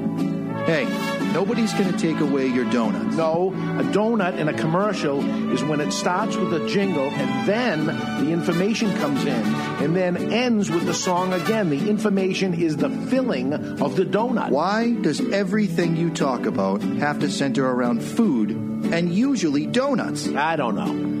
Hey, 0.65 0.85
nobody's 1.33 1.73
going 1.73 1.91
to 1.91 1.97
take 1.97 2.19
away 2.19 2.45
your 2.45 2.65
donut. 2.65 3.15
No, 3.15 3.49
a 3.79 3.83
donut 3.83 4.37
in 4.37 4.47
a 4.47 4.53
commercial 4.53 5.19
is 5.51 5.63
when 5.63 5.81
it 5.81 5.91
starts 5.91 6.35
with 6.35 6.53
a 6.53 6.67
jingle 6.69 7.09
and 7.09 7.47
then 7.47 7.87
the 7.87 8.31
information 8.31 8.95
comes 8.97 9.25
in 9.25 9.43
and 9.81 9.95
then 9.95 10.31
ends 10.31 10.69
with 10.69 10.85
the 10.85 10.93
song 10.93 11.33
again. 11.33 11.71
The 11.71 11.89
information 11.89 12.53
is 12.53 12.77
the 12.77 12.91
filling 12.91 13.53
of 13.53 13.95
the 13.95 14.05
donut. 14.05 14.51
Why 14.51 14.91
does 14.93 15.19
everything 15.31 15.95
you 15.95 16.11
talk 16.11 16.45
about 16.45 16.83
have 16.83 17.19
to 17.21 17.31
center 17.31 17.67
around 17.67 18.03
food 18.03 18.51
and 18.51 19.11
usually 19.11 19.65
donuts? 19.65 20.27
I 20.27 20.57
don't 20.57 20.75
know. 20.75 21.20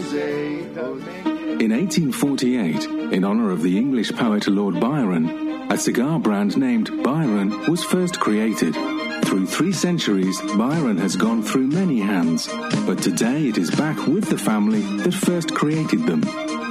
In 0.00 1.72
1848, 1.72 3.12
in 3.12 3.22
honor 3.22 3.50
of 3.50 3.62
the 3.62 3.76
English 3.76 4.10
poet 4.12 4.46
Lord 4.46 4.80
Byron, 4.80 5.28
a 5.70 5.76
cigar 5.76 6.18
brand 6.18 6.56
named 6.56 7.02
Byron 7.02 7.70
was 7.70 7.84
first 7.84 8.18
created. 8.18 8.74
Through 9.26 9.46
three 9.46 9.72
centuries, 9.72 10.40
Byron 10.56 10.96
has 10.96 11.16
gone 11.16 11.42
through 11.42 11.66
many 11.66 12.00
hands, 12.00 12.48
but 12.86 13.02
today 13.02 13.48
it 13.48 13.58
is 13.58 13.70
back 13.70 14.06
with 14.06 14.30
the 14.30 14.38
family 14.38 14.80
that 15.02 15.12
first 15.12 15.54
created 15.54 16.06
them. 16.06 16.22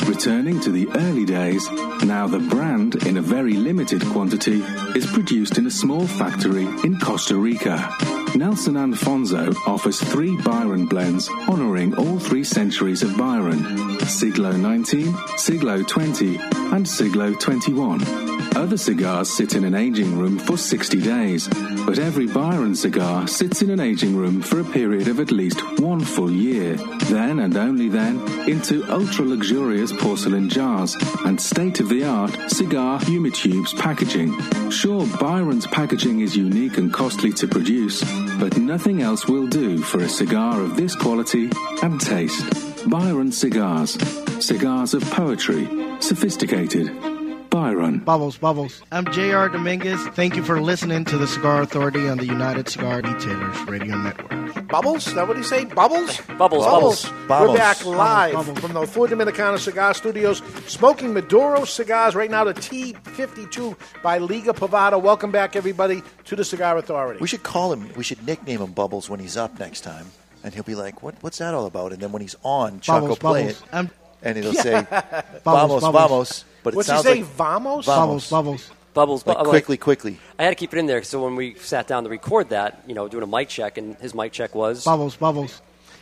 Returning 0.08 0.60
to 0.62 0.72
the 0.72 0.88
early 0.96 1.26
days, 1.26 1.70
now 2.04 2.28
the 2.28 2.40
brand, 2.40 2.96
in 3.08 3.18
a 3.18 3.22
very 3.22 3.54
limited 3.54 4.04
quantity, 4.08 4.62
is 4.96 5.06
produced 5.06 5.58
in 5.58 5.66
a 5.66 5.72
small 5.72 6.06
factory 6.08 6.66
in 6.84 7.00
Costa 7.00 7.36
Rica. 7.36 7.96
Nelson 8.36 8.78
Alfonso 8.78 9.52
offers 9.66 10.00
three 10.00 10.36
Byron 10.42 10.86
blends 10.86 11.30
honoring 11.48 11.96
all 11.96 12.20
three 12.20 12.44
centuries 12.44 13.02
of 13.04 13.18
Byron 13.18 14.00
Siglo 14.06 14.52
19, 14.52 15.16
Siglo 15.38 15.84
20, 15.84 16.38
and 16.74 16.88
Siglo 16.88 17.34
21. 17.34 18.49
Other 18.56 18.78
cigars 18.78 19.30
sit 19.30 19.56
in 19.56 19.64
an 19.64 19.76
aging 19.76 20.18
room 20.18 20.38
for 20.38 20.58
60 20.58 21.02
days, 21.02 21.48
but 21.86 22.00
every 22.00 22.28
Byron 22.28 22.76
cigar 22.76 23.28
sits 23.28 23.62
in 23.62 23.70
an 23.70 23.80
aging 23.80 24.16
room 24.16 24.42
for 24.42 24.60
a 24.60 24.64
period 24.64 25.08
of 25.08 25.20
at 25.20 25.32
least 25.32 25.62
one 25.80 26.02
full 26.02 26.32
year. 26.32 26.76
Then 27.06 27.40
and 27.40 27.56
only 27.56 27.90
then 27.90 28.20
into 28.50 28.84
ultra 28.92 29.26
luxurious 29.26 29.92
porcelain 29.92 30.50
jars 30.50 30.96
and 31.26 31.40
state 31.40 31.80
of 31.80 31.90
the 31.90 32.04
art 32.04 32.32
cigar 32.52 33.00
humitubes 33.00 33.78
packaging. 33.78 34.38
Sure, 34.70 35.06
Byron's 35.20 35.68
packaging 35.68 36.20
is 36.20 36.36
unique 36.36 36.78
and 36.78 36.94
costly 36.94 37.32
to 37.34 37.48
produce, 37.48 38.04
but 38.40 38.58
nothing 38.58 39.02
else 39.02 39.28
will 39.28 39.48
do 39.48 39.78
for 39.80 40.00
a 40.00 40.10
cigar 40.10 40.62
of 40.62 40.76
this 40.76 40.96
quality 40.96 41.50
and 41.82 42.00
taste. 42.00 42.70
Byron 42.90 43.32
Cigars. 43.32 43.98
Cigars 44.40 44.94
of 44.94 45.04
poetry. 45.12 45.68
Sophisticated. 46.00 47.19
Byron. 47.50 48.00
Bubbles, 48.00 48.38
bubbles. 48.38 48.82
I'm 48.92 49.12
J.R. 49.12 49.50
Dominguez. 49.50 50.00
Thank 50.10 50.36
you 50.36 50.44
for 50.44 50.62
listening 50.62 51.04
to 51.06 51.18
the 51.18 51.26
Cigar 51.28 51.62
Authority 51.62 52.08
on 52.08 52.18
the 52.18 52.26
United 52.26 52.70
Cigar 52.70 52.98
Retailers 53.02 53.60
Radio 53.68 53.98
Network. 53.98 54.68
Bubbles? 54.68 55.08
Is 55.08 55.16
that 55.16 55.28
what 55.28 55.36
he 55.36 55.42
say? 55.44 55.66
Bubbles? 55.66 56.18
Bubbles, 56.38 56.64
Bubbles. 56.66 57.10
bubbles. 57.28 57.50
We're 57.50 57.58
back 57.58 57.84
live 57.86 58.34
bubbles. 58.34 58.60
from 58.60 58.74
the 58.74 58.86
Four 58.86 59.08
Dominicana 59.08 59.58
Cigar 59.58 59.94
Studios, 59.96 60.44
smoking 60.68 61.14
Maduro 61.14 61.66
cigars 61.66 62.14
right 62.14 62.30
now. 62.30 62.44
The 62.44 62.54
T52 62.54 63.78
by 64.04 64.20
Liga 64.20 64.54
Privada. 64.54 65.02
Welcome 65.02 65.32
back, 65.32 65.56
everybody, 65.56 66.04
to 66.26 66.36
the 66.36 66.46
Cigar 66.46 66.78
Authority. 66.78 67.20
We 67.20 67.28
should 67.28 67.44
call 67.44 67.74
him, 67.74 67.92
we 67.96 68.04
should 68.04 68.24
nickname 68.26 68.62
him 68.62 68.74
Bubbles 68.74 69.10
when 69.10 69.20
he's 69.20 69.38
up 69.38 69.58
next 69.60 69.82
time. 69.82 70.06
And 70.44 70.54
he'll 70.54 70.64
be 70.64 70.76
like, 70.76 71.02
what, 71.02 71.16
what's 71.22 71.40
that 71.40 71.54
all 71.56 71.66
about? 71.66 71.94
And 71.94 72.02
then 72.02 72.12
when 72.12 72.22
he's 72.22 72.36
on, 72.44 72.80
Chuck 72.80 73.02
Bubbles, 73.02 73.10
will 73.10 73.16
play 73.18 73.42
bubbles. 73.48 73.62
it. 73.62 73.74
I'm- 73.74 73.92
and 74.22 74.38
it'll 74.38 74.54
Yeah. 74.54 74.62
say, 74.62 74.82
Bubbles, 74.92 75.44
Vamos, 75.46 75.82
bubbles. 75.82 75.94
vamos. 75.94 76.46
But 76.64 76.74
it 76.74 76.78
What's 76.78 76.88
he 76.90 76.94
sounds 76.94 77.04
say? 77.06 77.16
like 77.16 77.24
Vamos? 77.26 77.86
Bubbles, 77.86 78.30
bubbles. 78.30 78.72
Bubbles, 78.94 79.26
Like 79.26 79.38
bu- 79.38 79.50
quickly, 79.50 79.78
quickly. 79.78 80.20
I 80.40 80.44
had 80.44 80.50
to 80.50 80.56
keep 80.56 80.74
it 80.74 80.80
in 80.80 80.88
there. 80.88 81.04
So 81.04 81.24
when 81.24 81.36
we 81.36 81.54
sat 81.56 81.88
down 81.88 82.04
to 82.04 82.10
record 82.10 82.50
that, 82.50 82.84
you 82.88 82.96
know, 82.96 83.08
doing 83.08 83.24
a 83.24 83.28
mic 83.28 83.48
check, 83.48 83.78
and 83.78 83.96
his 83.98 84.14
mic 84.16 84.32
check 84.34 84.56
was 84.56 84.84
Bubbles, 84.84 85.16
bubbles. 85.16 85.62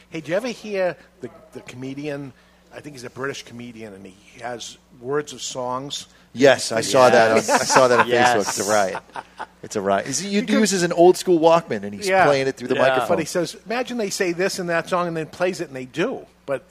Hey, 0.09 0.21
did 0.21 0.29
you 0.29 0.35
ever 0.35 0.47
hear 0.47 0.95
the, 1.21 1.29
the 1.51 1.59
comedian? 1.61 2.31
I 2.73 2.79
think 2.79 2.95
he's 2.95 3.03
a 3.03 3.09
British 3.09 3.43
comedian, 3.43 3.93
and 3.93 4.05
he 4.05 4.39
has 4.41 4.77
words 5.01 5.33
of 5.33 5.41
songs. 5.41 6.07
Yes, 6.33 6.71
I 6.71 6.81
saw 6.81 7.09
that. 7.09 7.31
On, 7.31 7.37
I 7.37 7.41
saw 7.41 7.87
that 7.89 7.99
on 7.99 8.07
Yes. 8.07 8.35
Facebook. 8.37 8.47
It's 8.59 8.59
a 8.67 8.71
riot. 8.71 9.03
It's 9.63 9.75
a 9.75 9.81
riot. 9.81 10.07
He 10.07 10.39
uses 10.39 10.83
an 10.83 10.93
old 10.93 11.17
school 11.17 11.39
Walkman 11.39 11.83
and 11.83 11.93
he's 11.93 12.07
playing 12.07 12.47
it 12.47 12.55
through 12.55 12.67
the 12.69 12.75
microphone. 12.75 13.07
But 13.09 13.19
he 13.19 13.25
says, 13.25 13.55
imagine 13.65 13.97
they 13.97 14.11
say 14.11 14.31
this 14.31 14.59
in 14.59 14.67
that 14.67 14.87
song, 14.87 15.07
and 15.07 15.17
then 15.17 15.25
plays 15.27 15.59
it, 15.61 15.67
and 15.67 15.75
they 15.75 15.85
do. 15.85 16.25
But 16.45 16.63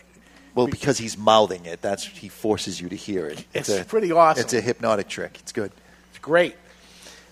well, 0.57 0.67
because 0.67 0.99
he's 0.99 1.17
mouthing 1.19 1.67
it, 1.67 1.83
that's 1.83 2.05
he 2.05 2.29
forces 2.29 2.81
you 2.81 2.89
to 2.89 2.97
hear 2.97 3.27
it. 3.27 3.45
It's 3.55 3.69
a, 3.69 3.85
pretty 3.85 4.11
awesome. 4.11 4.43
It's 4.43 4.55
a 4.55 4.61
hypnotic 4.61 5.07
trick. 5.09 5.39
It's 5.41 5.53
good. 5.53 5.71
It's 6.11 6.19
great. 6.19 6.57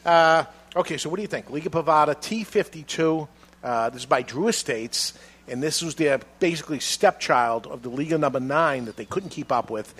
Uh, 0.04 0.44
okay, 0.76 0.98
so 0.98 1.08
what 1.08 1.16
do 1.16 1.22
you 1.22 1.28
think? 1.28 1.50
Liga 1.50 1.70
Privada 1.70 2.14
T52. 2.14 3.26
Uh, 3.62 3.90
this 3.90 4.02
is 4.02 4.06
by 4.06 4.20
Drew 4.20 4.48
Estates, 4.48 5.14
and 5.48 5.62
this 5.62 5.80
was 5.80 5.94
their 5.94 6.20
basically 6.38 6.80
stepchild 6.80 7.66
of 7.66 7.82
the 7.82 7.88
Liga 7.88 8.18
number 8.18 8.40
nine 8.40 8.84
that 8.84 8.96
they 8.96 9.06
couldn't 9.06 9.30
keep 9.30 9.50
up 9.50 9.70
with. 9.70 9.94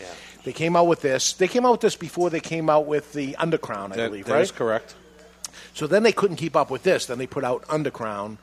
They 0.45 0.53
came 0.53 0.77
out 0.77 0.87
with 0.87 1.01
this. 1.01 1.33
They 1.33 1.49
came 1.49 1.65
out 1.65 1.73
with 1.73 1.81
this 1.81 1.97
before 1.97 2.29
they 2.29 2.41
came 2.41 2.69
out 2.69 2.87
with 2.87 3.15
the 3.15 3.35
Undercrown, 3.41 3.93
I 3.93 3.97
That- 3.97 4.11
believe, 4.11 4.27
that 4.27 4.35
right? 4.35 4.43
is 4.43 4.53
correct. 4.53 4.95
So 5.73 5.87
then 5.87 6.03
they 6.03 6.13
couldn't 6.13 6.37
keep 6.37 6.55
up 6.57 6.71
with 6.71 6.83
this. 6.83 7.07
Then 7.07 7.17
they 7.19 7.27
put 7.27 7.43
out 7.43 7.67
Undercrown, 7.69 8.37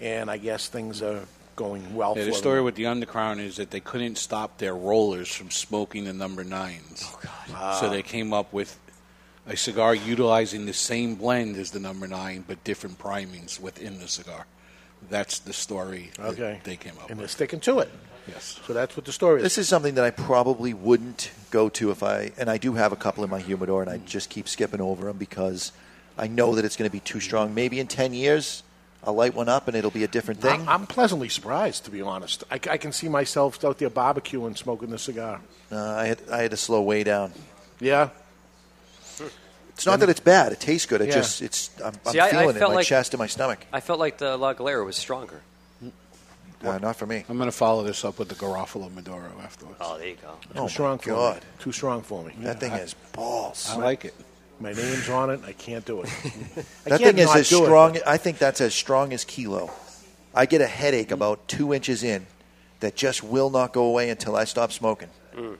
and 0.00 0.30
I 0.30 0.36
guess 0.38 0.68
things 0.68 1.02
are 1.02 1.24
going 1.58 1.94
well 1.94 2.14
Yeah, 2.16 2.22
for 2.24 2.30
the 2.30 2.36
story 2.36 2.56
them. 2.56 2.66
with 2.66 2.76
the 2.76 2.84
Undercrown 2.84 3.40
is 3.40 3.56
that 3.56 3.70
they 3.72 3.80
couldn't 3.80 4.16
stop 4.16 4.58
their 4.58 4.74
rollers 4.74 5.28
from 5.34 5.50
smoking 5.50 6.04
the 6.04 6.12
number 6.12 6.44
nines. 6.44 7.02
Oh, 7.04 7.18
God. 7.20 7.74
So 7.80 7.86
ah. 7.86 7.90
they 7.90 8.02
came 8.02 8.32
up 8.32 8.52
with 8.52 8.78
a 9.46 9.56
cigar 9.56 9.94
utilizing 9.94 10.66
the 10.66 10.72
same 10.72 11.16
blend 11.16 11.56
as 11.56 11.72
the 11.72 11.80
number 11.80 12.06
nine, 12.06 12.44
but 12.46 12.62
different 12.62 12.98
primings 12.98 13.60
within 13.60 13.98
the 13.98 14.06
cigar. 14.06 14.46
That's 15.10 15.40
the 15.40 15.52
story 15.52 16.10
that 16.16 16.26
Okay. 16.30 16.60
they 16.62 16.76
came 16.76 16.92
up 16.92 17.02
with. 17.02 17.10
and 17.10 17.20
they're 17.20 17.28
sticking 17.28 17.60
to 17.60 17.80
it. 17.80 17.90
Yes. 18.28 18.60
So 18.66 18.72
that's 18.72 18.96
what 18.96 19.04
the 19.06 19.12
story 19.12 19.38
is. 19.38 19.42
This 19.42 19.58
is 19.58 19.68
something 19.68 19.94
that 19.94 20.04
I 20.04 20.10
probably 20.10 20.74
wouldn't 20.74 21.30
go 21.50 21.68
to 21.70 21.90
if 21.90 22.02
I, 22.02 22.30
and 22.38 22.48
I 22.48 22.58
do 22.58 22.74
have 22.74 22.92
a 22.92 22.96
couple 22.96 23.24
in 23.24 23.30
my 23.30 23.40
humidor, 23.40 23.82
and 23.82 23.90
I 23.90 23.98
just 23.98 24.30
keep 24.30 24.48
skipping 24.48 24.80
over 24.80 25.06
them 25.06 25.16
because 25.16 25.72
I 26.16 26.28
know 26.28 26.54
that 26.54 26.64
it's 26.64 26.76
going 26.76 26.88
to 26.88 26.92
be 26.92 27.00
too 27.00 27.20
strong. 27.20 27.54
Maybe 27.54 27.80
in 27.80 27.86
10 27.86 28.12
years, 28.12 28.62
I'll 29.04 29.14
light 29.14 29.34
one 29.34 29.48
up 29.48 29.68
and 29.68 29.76
it'll 29.76 29.90
be 29.92 30.04
a 30.04 30.08
different 30.08 30.40
thing. 30.40 30.60
I'm, 30.62 30.68
I'm 30.68 30.86
pleasantly 30.86 31.28
surprised, 31.28 31.84
to 31.84 31.90
be 31.90 32.02
honest. 32.02 32.44
I, 32.50 32.54
I 32.54 32.76
can 32.78 32.92
see 32.92 33.08
myself 33.08 33.64
out 33.64 33.78
there 33.78 33.90
barbecuing, 33.90 34.56
smoking 34.58 34.90
the 34.90 34.98
cigar. 34.98 35.40
Uh, 35.70 35.76
I, 35.94 36.06
had, 36.08 36.18
I 36.30 36.42
had 36.42 36.50
to 36.50 36.56
slow 36.56 36.82
way 36.82 37.04
down. 37.04 37.32
Yeah. 37.80 38.10
It's 39.70 39.86
not 39.86 40.00
that 40.00 40.08
it's 40.08 40.18
bad. 40.20 40.50
It 40.52 40.58
tastes 40.60 40.86
good. 40.86 41.00
It 41.00 41.08
Yeah. 41.08 41.14
just, 41.14 41.40
it's, 41.42 41.70
I'm, 41.80 41.94
I'm 42.04 42.12
See, 42.12 42.18
I- 42.20 42.26
I 42.26 42.30
feeling 42.30 42.46
it 42.46 42.50
in 42.50 42.58
felt 42.58 42.70
my 42.72 42.76
like- 42.76 42.86
chest 42.86 43.14
and 43.14 43.18
my 43.20 43.28
stomach. 43.28 43.64
I 43.72 43.80
felt 43.80 44.00
like 44.00 44.18
the 44.18 44.36
La 44.36 44.52
Galera 44.54 44.84
was 44.84 44.96
stronger. 44.96 45.40
Uh, 46.60 46.76
not 46.78 46.96
for 46.96 47.06
me. 47.06 47.24
I'm 47.28 47.36
going 47.36 47.48
to 47.48 47.56
follow 47.56 47.84
this 47.84 48.04
up 48.04 48.18
with 48.18 48.28
the 48.28 48.34
Garofalo 48.34 48.92
Maduro 48.92 49.30
afterwards. 49.44 49.78
Oh, 49.80 49.96
there 49.96 50.08
you 50.08 50.16
go. 50.16 50.32
Too 50.42 50.48
Oh, 50.56 50.62
my 50.62 50.68
strong 50.68 50.98
for 50.98 51.34
me. 51.34 51.40
Too 51.60 51.70
strong 51.70 52.02
for 52.02 52.24
me. 52.24 52.34
That 52.40 52.58
thing 52.58 52.72
I- 52.72 52.78
has 52.78 52.94
balls. 53.12 53.70
I 53.70 53.76
like 53.76 54.04
it. 54.06 54.14
My 54.60 54.72
name's 54.72 55.08
on 55.08 55.30
it. 55.30 55.40
I 55.46 55.52
can't 55.52 55.84
do 55.84 56.02
it. 56.02 56.08
I 56.86 56.90
That 56.90 57.00
can't 57.00 57.16
thing 57.16 57.18
is 57.18 57.34
as 57.34 57.48
do 57.48 57.62
it. 57.62 57.66
strong. 57.66 57.98
I 58.06 58.16
think 58.16 58.38
that's 58.38 58.60
as 58.60 58.74
strong 58.74 59.12
as 59.12 59.24
kilo. 59.24 59.70
I 60.34 60.46
get 60.46 60.60
a 60.60 60.66
headache 60.66 61.10
about 61.12 61.46
two 61.48 61.72
inches 61.72 62.02
in 62.02 62.26
that 62.80 62.96
just 62.96 63.22
will 63.22 63.50
not 63.50 63.72
go 63.72 63.84
away 63.84 64.10
until 64.10 64.34
I 64.36 64.44
stop 64.44 64.72
smoking. 64.72 65.08
Mm. 65.36 65.56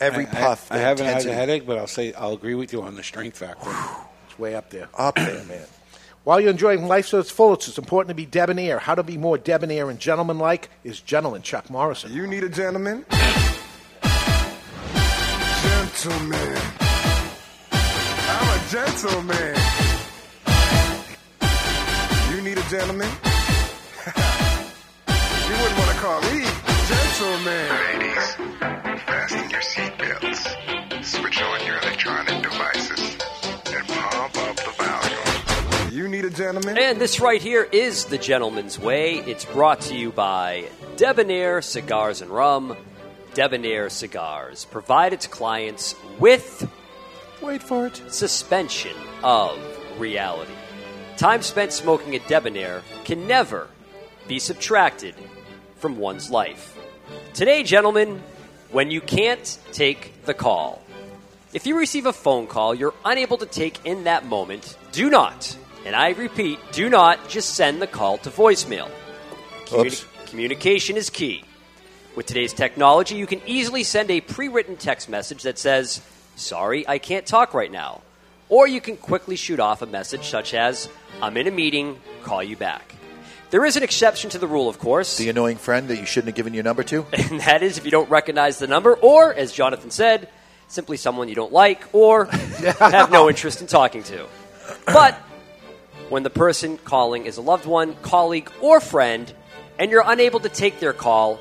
Every 0.00 0.26
I- 0.26 0.30
puff. 0.30 0.70
I, 0.70 0.76
I 0.76 0.78
haven't 0.78 1.06
intensity. 1.06 1.30
had 1.32 1.36
a 1.36 1.40
headache, 1.40 1.66
but 1.66 1.78
I'll 1.78 1.86
say 1.88 2.12
I'll 2.12 2.32
agree 2.34 2.54
with 2.54 2.72
you 2.72 2.82
on 2.82 2.94
the 2.94 3.02
strength 3.02 3.38
factor. 3.38 3.70
It's 4.28 4.38
way 4.38 4.54
up 4.54 4.70
there. 4.70 4.88
Up 4.96 5.16
there, 5.16 5.44
man. 5.44 5.64
While 6.24 6.40
you're 6.40 6.50
enjoying 6.50 6.86
life 6.86 7.08
to 7.10 7.18
its 7.18 7.30
fullest, 7.30 7.68
it's 7.68 7.78
important 7.78 8.10
to 8.10 8.14
be 8.14 8.26
debonair. 8.26 8.78
How 8.78 8.94
to 8.94 9.02
be 9.02 9.16
more 9.16 9.38
debonair 9.38 9.88
and 9.88 9.98
gentlemanlike 9.98 10.68
is 10.84 11.00
gentleman 11.00 11.42
Chuck 11.42 11.70
Morrison. 11.70 12.12
You 12.12 12.26
need 12.26 12.44
a 12.44 12.48
gentleman? 12.50 13.04
Gentleman. 15.62 16.56
I'm 18.70 18.86
gentleman. 18.86 19.56
You 22.30 22.42
need 22.42 22.58
a 22.58 22.68
gentleman? 22.68 23.08
you 25.08 25.54
wouldn't 25.56 25.78
want 25.78 25.90
to 25.90 25.96
call 25.96 26.20
me 26.20 26.44
gentleman. 26.86 27.68
Ladies, 27.70 28.34
fasten 29.04 29.48
your 29.48 29.60
seatbelts, 29.60 31.02
switch 31.02 31.40
on 31.40 31.64
your 31.64 31.78
electronic 31.78 32.42
devices, 32.42 33.16
and 33.74 33.88
pump 33.88 34.36
up 34.36 34.56
the 34.56 34.70
volume. 34.76 35.90
You 35.90 36.06
need 36.08 36.26
a 36.26 36.30
gentleman? 36.30 36.76
And 36.76 37.00
this 37.00 37.20
right 37.20 37.40
here 37.40 37.66
is 37.72 38.04
The 38.04 38.18
Gentleman's 38.18 38.78
Way. 38.78 39.14
It's 39.14 39.46
brought 39.46 39.80
to 39.82 39.96
you 39.96 40.12
by 40.12 40.68
Debonair 40.96 41.62
Cigars 41.62 42.20
and 42.20 42.30
Rum. 42.30 42.76
Debonair 43.32 43.88
Cigars 43.88 44.66
provide 44.66 45.14
its 45.14 45.26
clients 45.26 45.94
with 46.18 46.70
wait 47.42 47.62
for 47.62 47.86
it 47.86 48.02
suspension 48.08 48.96
of 49.22 49.58
reality. 49.98 50.52
Time 51.16 51.42
spent 51.42 51.72
smoking 51.72 52.14
a 52.14 52.18
Debonair 52.20 52.82
can 53.04 53.26
never 53.26 53.68
be 54.28 54.38
subtracted 54.38 55.14
from 55.76 55.98
one's 55.98 56.30
life. 56.30 56.76
Today, 57.34 57.62
gentlemen, 57.62 58.22
when 58.70 58.90
you 58.90 59.00
can't 59.00 59.58
take 59.72 60.24
the 60.24 60.34
call, 60.34 60.82
if 61.52 61.66
you 61.66 61.78
receive 61.78 62.06
a 62.06 62.12
phone 62.12 62.46
call 62.46 62.74
you're 62.74 62.94
unable 63.04 63.38
to 63.38 63.46
take 63.46 63.84
in 63.86 64.04
that 64.04 64.26
moment, 64.26 64.76
do 64.92 65.08
not, 65.08 65.56
and 65.84 65.96
I 65.96 66.10
repeat, 66.10 66.58
do 66.72 66.90
not 66.90 67.28
just 67.28 67.54
send 67.54 67.80
the 67.80 67.86
call 67.86 68.18
to 68.18 68.30
voicemail. 68.30 68.90
Communi- 69.66 69.86
Oops. 69.86 70.06
communication 70.26 70.96
is 70.96 71.10
key. 71.10 71.44
With 72.14 72.26
today's 72.26 72.52
technology, 72.52 73.14
you 73.14 73.26
can 73.26 73.40
easily 73.46 73.84
send 73.84 74.10
a 74.10 74.20
pre 74.20 74.48
written 74.48 74.76
text 74.76 75.08
message 75.08 75.44
that 75.44 75.58
says, 75.58 76.00
Sorry, 76.38 76.86
I 76.86 76.98
can't 76.98 77.26
talk 77.26 77.52
right 77.52 77.70
now. 77.70 78.02
Or 78.48 78.66
you 78.66 78.80
can 78.80 78.96
quickly 78.96 79.36
shoot 79.36 79.60
off 79.60 79.82
a 79.82 79.86
message 79.86 80.28
such 80.28 80.54
as, 80.54 80.88
I'm 81.20 81.36
in 81.36 81.46
a 81.46 81.50
meeting, 81.50 81.98
call 82.22 82.42
you 82.42 82.56
back. 82.56 82.94
There 83.50 83.64
is 83.64 83.76
an 83.76 83.82
exception 83.82 84.30
to 84.30 84.38
the 84.38 84.46
rule, 84.46 84.68
of 84.68 84.78
course. 84.78 85.18
The 85.18 85.30
annoying 85.30 85.56
friend 85.56 85.88
that 85.88 85.96
you 85.96 86.06
shouldn't 86.06 86.28
have 86.28 86.36
given 86.36 86.54
your 86.54 86.62
number 86.62 86.82
to. 86.84 87.04
And 87.12 87.40
that 87.40 87.62
is 87.62 87.76
if 87.76 87.84
you 87.84 87.90
don't 87.90 88.08
recognize 88.08 88.58
the 88.58 88.66
number, 88.66 88.94
or, 88.94 89.34
as 89.34 89.52
Jonathan 89.52 89.90
said, 89.90 90.28
simply 90.68 90.96
someone 90.96 91.28
you 91.28 91.34
don't 91.34 91.52
like 91.52 91.82
or 91.92 92.26
have 92.78 93.10
no 93.10 93.28
interest 93.28 93.60
in 93.60 93.66
talking 93.66 94.02
to. 94.04 94.26
But 94.86 95.14
when 96.08 96.22
the 96.22 96.30
person 96.30 96.78
calling 96.78 97.26
is 97.26 97.36
a 97.36 97.42
loved 97.42 97.66
one, 97.66 97.96
colleague, 97.96 98.50
or 98.60 98.80
friend, 98.80 99.32
and 99.78 99.90
you're 99.90 100.04
unable 100.06 100.40
to 100.40 100.48
take 100.48 100.78
their 100.78 100.92
call, 100.92 101.40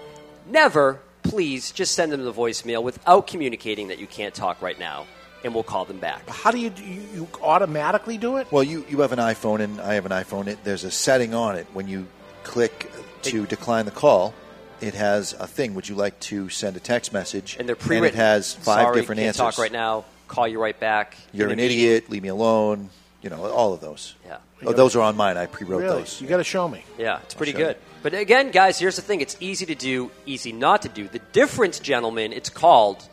never, 0.49 1.01
please, 1.29 1.71
just 1.71 1.93
send 1.95 2.11
them 2.11 2.23
the 2.23 2.33
voicemail 2.33 2.83
without 2.83 3.27
communicating 3.27 3.87
that 3.89 3.99
you 3.99 4.07
can't 4.07 4.33
talk 4.33 4.61
right 4.61 4.79
now, 4.79 5.05
and 5.43 5.53
we'll 5.53 5.63
call 5.63 5.85
them 5.85 5.99
back. 5.99 6.27
How 6.29 6.51
do 6.51 6.59
you, 6.59 6.69
do 6.69 6.83
you 6.83 7.01
you 7.13 7.27
automatically 7.41 8.17
do 8.17 8.37
it? 8.37 8.51
Well, 8.51 8.63
you, 8.63 8.85
you 8.89 9.01
have 9.01 9.11
an 9.11 9.19
iPhone 9.19 9.59
and 9.59 9.79
I 9.81 9.95
have 9.95 10.05
an 10.05 10.11
iPhone. 10.11 10.47
It, 10.47 10.63
there's 10.63 10.83
a 10.83 10.91
setting 10.91 11.33
on 11.33 11.55
it 11.55 11.67
when 11.73 11.87
you 11.87 12.07
click 12.43 12.91
to 13.23 13.45
decline 13.45 13.85
the 13.85 13.91
call. 13.91 14.33
It 14.79 14.93
has 14.93 15.33
a 15.33 15.47
thing. 15.47 15.73
Would 15.73 15.89
you 15.89 15.95
like 15.95 16.19
to 16.21 16.49
send 16.49 16.77
a 16.77 16.79
text 16.79 17.11
message? 17.11 17.57
And 17.59 17.67
they're 17.67 17.75
it 17.75 17.79
pre-written. 17.79 18.19
It 18.19 18.23
has 18.23 18.53
five 18.53 18.83
Sorry, 18.83 19.01
different 19.01 19.19
can't 19.19 19.27
answers. 19.29 19.55
talk 19.55 19.57
right 19.57 19.71
now. 19.71 20.05
Call 20.27 20.47
you 20.47 20.61
right 20.61 20.79
back. 20.79 21.17
You're 21.31 21.49
an 21.49 21.59
idiot. 21.59 22.09
Leave 22.09 22.21
me 22.21 22.29
alone. 22.29 22.89
You 23.21 23.29
know 23.29 23.45
all 23.51 23.73
of 23.73 23.81
those. 23.81 24.15
Yeah. 24.25 24.37
Oh, 24.65 24.73
those 24.73 24.95
are 24.95 25.01
on 25.01 25.15
mine. 25.17 25.37
I 25.37 25.45
pre-wrote 25.47 25.81
Really? 25.81 25.99
those. 25.99 26.21
You 26.21 26.27
got 26.27 26.37
to 26.37 26.43
show 26.43 26.67
me. 26.67 26.83
Yeah, 26.97 27.19
it's 27.23 27.33
pretty 27.33 27.53
I'll 27.53 27.59
show 27.59 27.65
good. 27.67 27.77
But 28.03 28.13
again, 28.13 28.51
guys, 28.51 28.79
here's 28.79 28.95
the 28.95 29.01
thing: 29.01 29.21
it's 29.21 29.37
easy 29.39 29.65
to 29.65 29.75
do, 29.75 30.11
easy 30.25 30.51
not 30.51 30.83
to 30.83 30.89
do. 30.89 31.07
The 31.07 31.19
difference, 31.33 31.79
gentlemen, 31.79 32.31
it's 32.31 32.49
called 32.49 33.07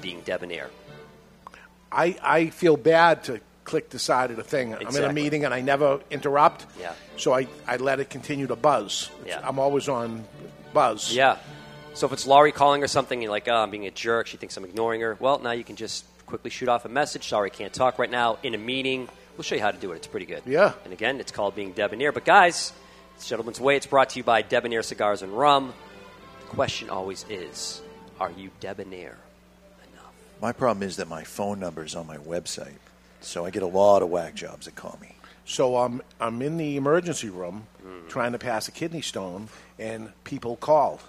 being 0.00 0.20
debonair. 0.22 0.70
I, 1.90 2.16
I 2.22 2.50
feel 2.50 2.76
bad 2.76 3.24
to 3.24 3.40
click 3.62 3.90
the 3.90 3.98
side 3.98 4.30
of 4.30 4.36
the 4.36 4.42
thing. 4.42 4.74
I'm 4.74 4.94
in 4.94 5.04
a 5.04 5.12
meeting 5.12 5.44
and 5.44 5.54
I 5.54 5.60
never 5.60 6.00
interrupt. 6.10 6.66
Yeah. 6.78 6.92
So 7.16 7.32
I, 7.32 7.46
I 7.66 7.76
let 7.76 8.00
it 8.00 8.10
continue 8.10 8.46
to 8.48 8.56
buzz. 8.56 9.10
Yeah. 9.26 9.40
I'm 9.42 9.58
always 9.58 9.88
on 9.88 10.24
buzz. 10.72 11.14
Yeah. 11.14 11.38
So 11.94 12.06
if 12.06 12.12
it's 12.12 12.26
Laurie 12.26 12.52
calling 12.52 12.82
or 12.82 12.88
something, 12.88 13.22
you're 13.22 13.30
like, 13.30 13.46
oh, 13.48 13.54
I'm 13.54 13.70
being 13.70 13.86
a 13.86 13.90
jerk. 13.92 14.26
She 14.26 14.36
thinks 14.36 14.56
I'm 14.56 14.64
ignoring 14.64 15.00
her. 15.00 15.16
Well, 15.20 15.38
now 15.38 15.52
you 15.52 15.62
can 15.64 15.76
just 15.76 16.04
quickly 16.26 16.50
shoot 16.50 16.68
off 16.68 16.84
a 16.84 16.88
message. 16.88 17.28
Sorry, 17.28 17.50
can't 17.50 17.72
talk 17.72 17.98
right 17.98 18.10
now. 18.10 18.38
In 18.42 18.54
a 18.54 18.58
meeting, 18.58 19.08
we'll 19.36 19.42
show 19.44 19.54
you 19.54 19.60
how 19.60 19.70
to 19.70 19.78
do 19.78 19.92
it. 19.92 19.96
It's 19.96 20.06
pretty 20.06 20.26
good. 20.26 20.42
Yeah. 20.46 20.72
And 20.84 20.92
again, 20.92 21.20
it's 21.20 21.32
called 21.32 21.54
being 21.54 21.72
debonair. 21.72 22.12
But 22.12 22.24
guys, 22.24 22.72
it's 23.16 23.28
Gentleman's 23.28 23.60
Way. 23.60 23.76
It's 23.76 23.86
brought 23.86 24.10
to 24.10 24.18
you 24.18 24.24
by 24.24 24.42
Debonair 24.42 24.82
Cigars 24.82 25.22
and 25.22 25.32
Rum. 25.36 25.72
The 26.40 26.46
question 26.56 26.90
always 26.90 27.24
is, 27.28 27.80
are 28.20 28.30
you 28.30 28.50
debonair? 28.60 29.16
Enough? 29.92 30.12
My 30.40 30.52
problem 30.52 30.82
is 30.82 30.96
that 30.96 31.08
my 31.08 31.24
phone 31.24 31.60
number 31.60 31.84
is 31.84 31.94
on 31.94 32.06
my 32.06 32.18
website, 32.18 32.74
so 33.20 33.44
I 33.44 33.50
get 33.50 33.62
a 33.62 33.66
lot 33.68 34.02
of 34.02 34.08
whack 34.10 34.34
jobs 34.34 34.66
that 34.66 34.74
call 34.76 34.98
me. 35.00 35.14
So 35.46 35.76
um, 35.76 36.02
I'm 36.20 36.40
in 36.42 36.56
the 36.56 36.76
emergency 36.76 37.28
room 37.30 37.66
Mm. 37.84 38.08
trying 38.08 38.32
to 38.32 38.38
pass 38.38 38.66
a 38.66 38.70
kidney 38.72 39.02
stone, 39.02 39.48
and 39.78 40.10
people 40.24 40.56
called, 40.56 41.00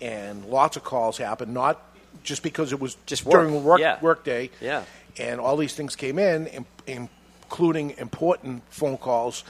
and 0.00 0.46
lots 0.46 0.78
of 0.78 0.84
calls 0.84 1.18
happened. 1.18 1.52
Not 1.52 1.82
just 2.22 2.42
because 2.42 2.72
it 2.72 2.80
was 2.80 2.96
Just 3.04 3.26
work. 3.26 3.42
during 3.46 3.62
work 3.62 3.78
Yeah. 3.80 4.00
work 4.00 4.24
day. 4.24 4.50
Yeah. 4.58 4.84
And 5.18 5.38
all 5.38 5.58
these 5.58 5.74
things 5.74 5.96
came 5.96 6.18
in, 6.18 6.46
in, 6.86 7.10
including 7.54 7.94
important 7.98 8.62
phone 8.68 8.96
calls, 8.98 9.44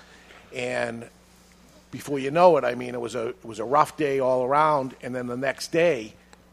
and 0.55 1.09
before 1.91 2.19
you 2.19 2.31
know 2.31 2.59
it, 2.59 2.65
I 2.65 2.75
mean, 2.75 2.93
it 2.95 3.01
was 3.01 3.15
a 3.15 3.29
it 3.29 3.45
was 3.45 3.59
a 3.61 3.65
rough 3.65 3.97
day 3.97 4.19
all 4.21 4.45
around. 4.45 4.95
And 5.03 5.15
then 5.15 5.27
the 5.27 5.39
next 5.39 5.73
day, 5.73 6.13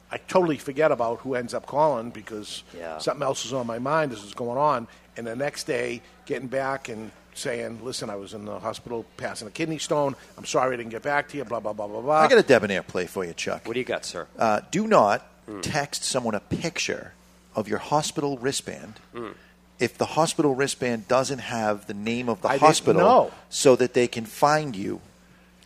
I 0.10 0.18
totally 0.18 0.58
forget 0.58 0.92
about 0.94 1.20
who 1.20 1.36
ends 1.36 1.54
up 1.54 1.66
calling 1.66 2.10
because 2.12 2.64
Yeah. 2.78 3.00
something 3.00 3.22
else 3.24 3.44
is 3.46 3.52
on 3.52 3.68
my 3.68 3.80
mind. 3.80 4.14
This 4.14 4.24
is 4.24 4.34
going 4.34 4.58
on. 4.58 4.88
And 5.18 5.28
the 5.28 5.36
next 5.36 5.66
day, 5.66 6.02
getting 6.26 6.48
back 6.48 6.88
and 6.88 7.12
saying, 7.34 7.84
"Listen, 7.84 8.10
I 8.10 8.16
was 8.16 8.34
in 8.34 8.46
the 8.46 8.58
hospital 8.60 9.06
passing 9.18 9.46
a 9.48 9.52
kidney 9.52 9.78
stone. 9.78 10.16
I'm 10.38 10.46
sorry 10.46 10.74
I 10.74 10.78
didn't 10.78 10.92
get 10.92 11.02
back 11.02 11.28
to 11.30 11.38
you." 11.38 11.44
Blah 11.44 11.60
blah 11.60 11.74
blah 11.74 11.88
blah 11.88 12.00
blah. 12.02 12.22
I 12.22 12.28
got 12.30 12.38
a 12.40 12.44
debonair 12.44 12.82
play 12.84 13.08
for 13.08 13.26
you, 13.26 13.34
Chuck. 13.34 13.66
What 13.68 13.74
do 13.74 13.80
you 13.80 13.86
got, 13.86 14.06
sir? 14.06 14.28
Uh, 14.40 14.62
do 14.72 14.88
not 14.88 15.28
Mm. 15.50 15.62
text 15.64 16.06
someone 16.06 16.34
a 16.36 16.40
picture 16.40 17.12
of 17.56 17.68
your 17.68 17.80
hospital 17.80 18.38
wristband 18.38 19.02
Mm. 19.14 19.34
If 19.82 19.98
the 19.98 20.06
hospital 20.06 20.54
wristband 20.54 21.08
doesn't 21.08 21.40
have 21.40 21.88
the 21.88 21.94
name 21.94 22.30
of 22.30 22.42
the 22.42 22.50
I 22.50 22.58
hospital 22.58 23.32
so 23.50 23.76
that 23.76 23.94
they 23.94 24.08
can 24.08 24.26
find 24.26 24.76
you 24.76 25.02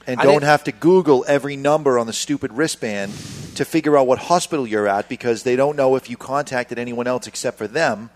and 0.08 0.20
I 0.20 0.24
don't 0.24 0.44
have 0.44 0.64
to 0.66 0.72
Google 0.72 1.26
every 1.28 1.56
number 1.56 1.98
on 1.98 2.08
the 2.08 2.14
stupid 2.14 2.54
wristband 2.54 3.12
to 3.56 3.66
figure 3.66 3.98
out 3.98 4.08
what 4.08 4.20
hospital 4.20 4.68
you're 4.68 4.88
at 4.88 5.10
because 5.10 5.44
they 5.44 5.56
don't 5.56 5.76
know 5.76 5.96
if 5.96 6.10
you 6.10 6.18
contacted 6.18 6.78
anyone 6.78 7.08
else 7.08 7.28
except 7.28 7.58
for 7.58 7.68
them 7.68 8.10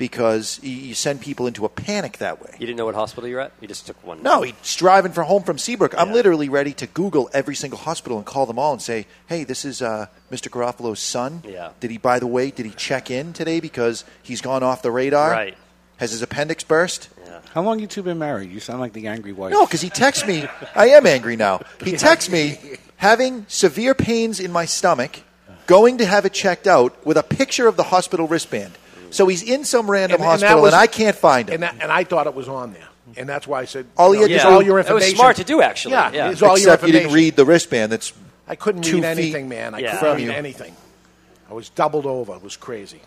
because 0.00 0.58
you- 0.62 0.70
you 0.88 0.94
send 0.94 1.20
people 1.20 1.46
into 1.46 1.64
a 1.64 1.68
panic 1.68 2.18
that 2.18 2.42
way. 2.42 2.50
You 2.58 2.66
didn't 2.66 2.78
know 2.78 2.86
what 2.86 2.94
hospital 2.96 3.28
you're 3.28 3.38
at? 3.40 3.52
You 3.60 3.68
just 3.68 3.86
took 3.86 4.02
one. 4.04 4.22
No, 4.22 4.42
he's 4.42 4.74
driving 4.74 5.12
for 5.12 5.22
home 5.22 5.44
from 5.44 5.58
Seabrook. 5.58 5.94
I'm 5.96 6.12
literally 6.12 6.48
ready 6.48 6.72
to 6.72 6.86
Google 6.88 7.30
every 7.32 7.54
single 7.54 7.78
hospital 7.78 8.16
and 8.18 8.26
call 8.26 8.46
them 8.46 8.58
all 8.58 8.72
and 8.72 8.82
say, 8.82 9.06
"Hey, 9.28 9.44
this 9.44 9.64
is 9.64 9.80
uh, 9.82 10.06
Mr. 10.32 10.48
Garofalo's 10.50 10.98
son. 11.00 11.42
Yeah. 11.46 11.68
Did 11.78 11.90
he, 11.92 11.98
by 11.98 12.18
the 12.18 12.26
way, 12.26 12.50
did 12.50 12.66
he 12.66 12.72
check 12.72 13.10
in 13.10 13.32
today 13.32 13.60
because 13.60 14.04
he's 14.22 14.40
gone 14.40 14.62
off 14.62 14.82
the 14.82 14.90
radar? 14.90 15.30
Right. 15.30 15.56
Has 15.98 16.12
his 16.12 16.22
appendix 16.22 16.64
burst? 16.64 17.08
Yeah. 17.26 17.40
How 17.52 17.62
long 17.62 17.78
you 17.78 17.86
two 17.86 18.02
been 18.02 18.18
married? 18.18 18.50
You 18.50 18.58
sound 18.58 18.80
like 18.80 18.94
the 18.94 19.06
angry 19.06 19.32
wife. 19.34 19.52
No, 19.52 19.66
because 19.66 19.82
he 19.82 19.90
texts 19.90 20.26
me. 20.26 20.48
I 20.74 20.88
am 20.88 21.06
angry 21.06 21.36
now. 21.36 21.60
He 21.84 21.92
texts 21.92 22.30
me 22.30 22.58
having 22.96 23.44
severe 23.48 23.94
pains 23.94 24.40
in 24.40 24.50
my 24.50 24.64
stomach, 24.64 25.20
going 25.66 25.98
to 25.98 26.06
have 26.06 26.24
it 26.24 26.32
checked 26.32 26.66
out 26.66 27.04
with 27.04 27.16
a 27.18 27.22
picture 27.22 27.68
of 27.68 27.76
the 27.76 27.82
hospital 27.84 28.26
wristband. 28.26 28.72
So 29.10 29.26
he's 29.26 29.42
in 29.42 29.64
some 29.64 29.90
random 29.90 30.20
And- 30.20 30.30
and 30.30 30.40
hospital, 30.42 30.62
was- 30.62 30.72
and 30.72 30.80
I 30.80 30.86
can't 30.86 31.16
find 31.16 31.48
him. 31.48 31.54
And, 31.54 31.62
that, 31.64 31.76
and 31.80 31.90
I 31.92 32.04
thought 32.04 32.26
it 32.26 32.34
was 32.34 32.48
on 32.48 32.72
there, 32.72 32.88
and 33.16 33.28
that's 33.28 33.46
why 33.46 33.60
I 33.60 33.64
said, 33.64 33.86
All 33.96 34.14
you 34.14 34.22
had 34.22 34.30
know, 34.30 34.36
to 34.38 34.42
do- 34.42 34.48
all 34.48 34.62
your 34.62 34.78
information. 34.78 35.08
That 35.08 35.12
was 35.12 35.18
smart 35.18 35.36
to 35.36 35.44
do, 35.44 35.62
actually. 35.62 35.92
Yeah, 35.92 36.10
Yeah. 36.12 36.30
it's 36.30 36.42
all 36.42 36.58
your 36.58 36.74
Except 36.74 36.82
you 36.82 36.88
information. 36.88 37.02
didn't 37.08 37.14
read 37.14 37.36
the 37.36 37.44
wristband. 37.44 37.92
That's 37.92 38.12
I 38.48 38.54
couldn't 38.56 38.82
two 38.82 38.96
read 38.96 39.04
anything, 39.04 39.48
man. 39.48 39.74
I 39.74 39.78
Yeah. 39.78 39.92
couldn't 39.96 40.08
from 40.08 40.16
read 40.18 40.24
you. 40.24 40.32
anything. 40.32 40.76
I 41.50 41.54
was 41.54 41.68
doubled 41.68 42.06
over. 42.06 42.34
It 42.34 42.42
was 42.42 42.56
crazy, 42.56 43.00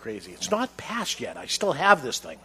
crazy. 0.00 0.32
It's 0.32 0.50
not 0.50 0.74
passed 0.76 1.20
yet. 1.20 1.36
I 1.36 1.46
still 1.46 1.72
have 1.72 2.02
this 2.02 2.18
thing. 2.18 2.38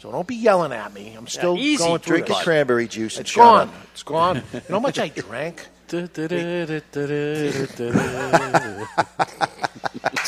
So 0.00 0.12
don't 0.12 0.26
be 0.28 0.36
yelling 0.36 0.72
at 0.72 0.92
me. 0.94 1.14
I'm 1.18 1.26
still 1.26 1.56
easy. 1.58 1.84
going 1.84 1.98
through 2.00 2.18
Drink 2.18 2.28
this. 2.28 2.42
cranberry 2.44 2.86
juice 2.86 3.16
and 3.16 3.22
It's 3.24 3.30
shut 3.30 3.42
gone. 3.44 3.68
up. 3.68 3.74
It's 3.92 4.02
gone. 4.04 4.42
You 4.52 4.60
know 4.68 4.76
how 4.76 4.80
much 4.80 4.98
I 5.00 5.08
drank? 5.08 5.66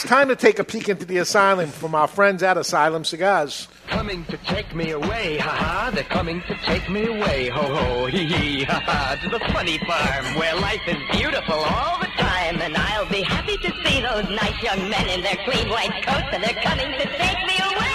It's 0.01 0.09
time 0.09 0.29
to 0.29 0.35
take 0.35 0.59
a 0.59 0.65
peek 0.65 0.89
into 0.89 1.05
the 1.05 1.19
asylum 1.19 1.69
from 1.69 1.95
our 1.95 2.07
friends 2.07 2.43
at 2.43 2.57
Asylum 2.57 3.05
Cigars. 3.05 3.69
Coming 3.89 4.25
to 4.31 4.39
take 4.39 4.75
me 4.75 4.93
away, 4.93 5.37
ha 5.37 5.51
ha. 5.51 5.91
They're 5.93 6.05
coming 6.05 6.41
to 6.49 6.55
take 6.65 6.89
me 6.89 7.05
away, 7.05 7.51
ho 7.51 7.61
ho, 7.61 8.07
hee 8.07 8.25
hee, 8.25 8.65
ha 8.65 8.81
ha. 8.81 9.19
To 9.23 9.29
the 9.29 9.39
funny 9.53 9.77
farm 9.81 10.37
where 10.37 10.57
life 10.57 10.81
is 10.87 10.97
beautiful 11.13 11.57
all 11.57 11.99
the 12.01 12.07
time. 12.17 12.63
And 12.63 12.79
I'll 12.79 13.11
be 13.11 13.21
happy 13.21 13.59
to 13.59 13.71
see 13.85 14.01
those 14.01 14.25
nice 14.31 14.63
young 14.63 14.89
men 14.89 15.07
in 15.11 15.21
their 15.21 15.37
clean 15.45 15.69
white 15.69 16.03
coats, 16.07 16.29
and 16.33 16.43
they're 16.43 16.63
coming 16.63 16.93
to 16.93 17.05
take 17.19 17.47
me 17.47 17.59
away. 17.61 17.87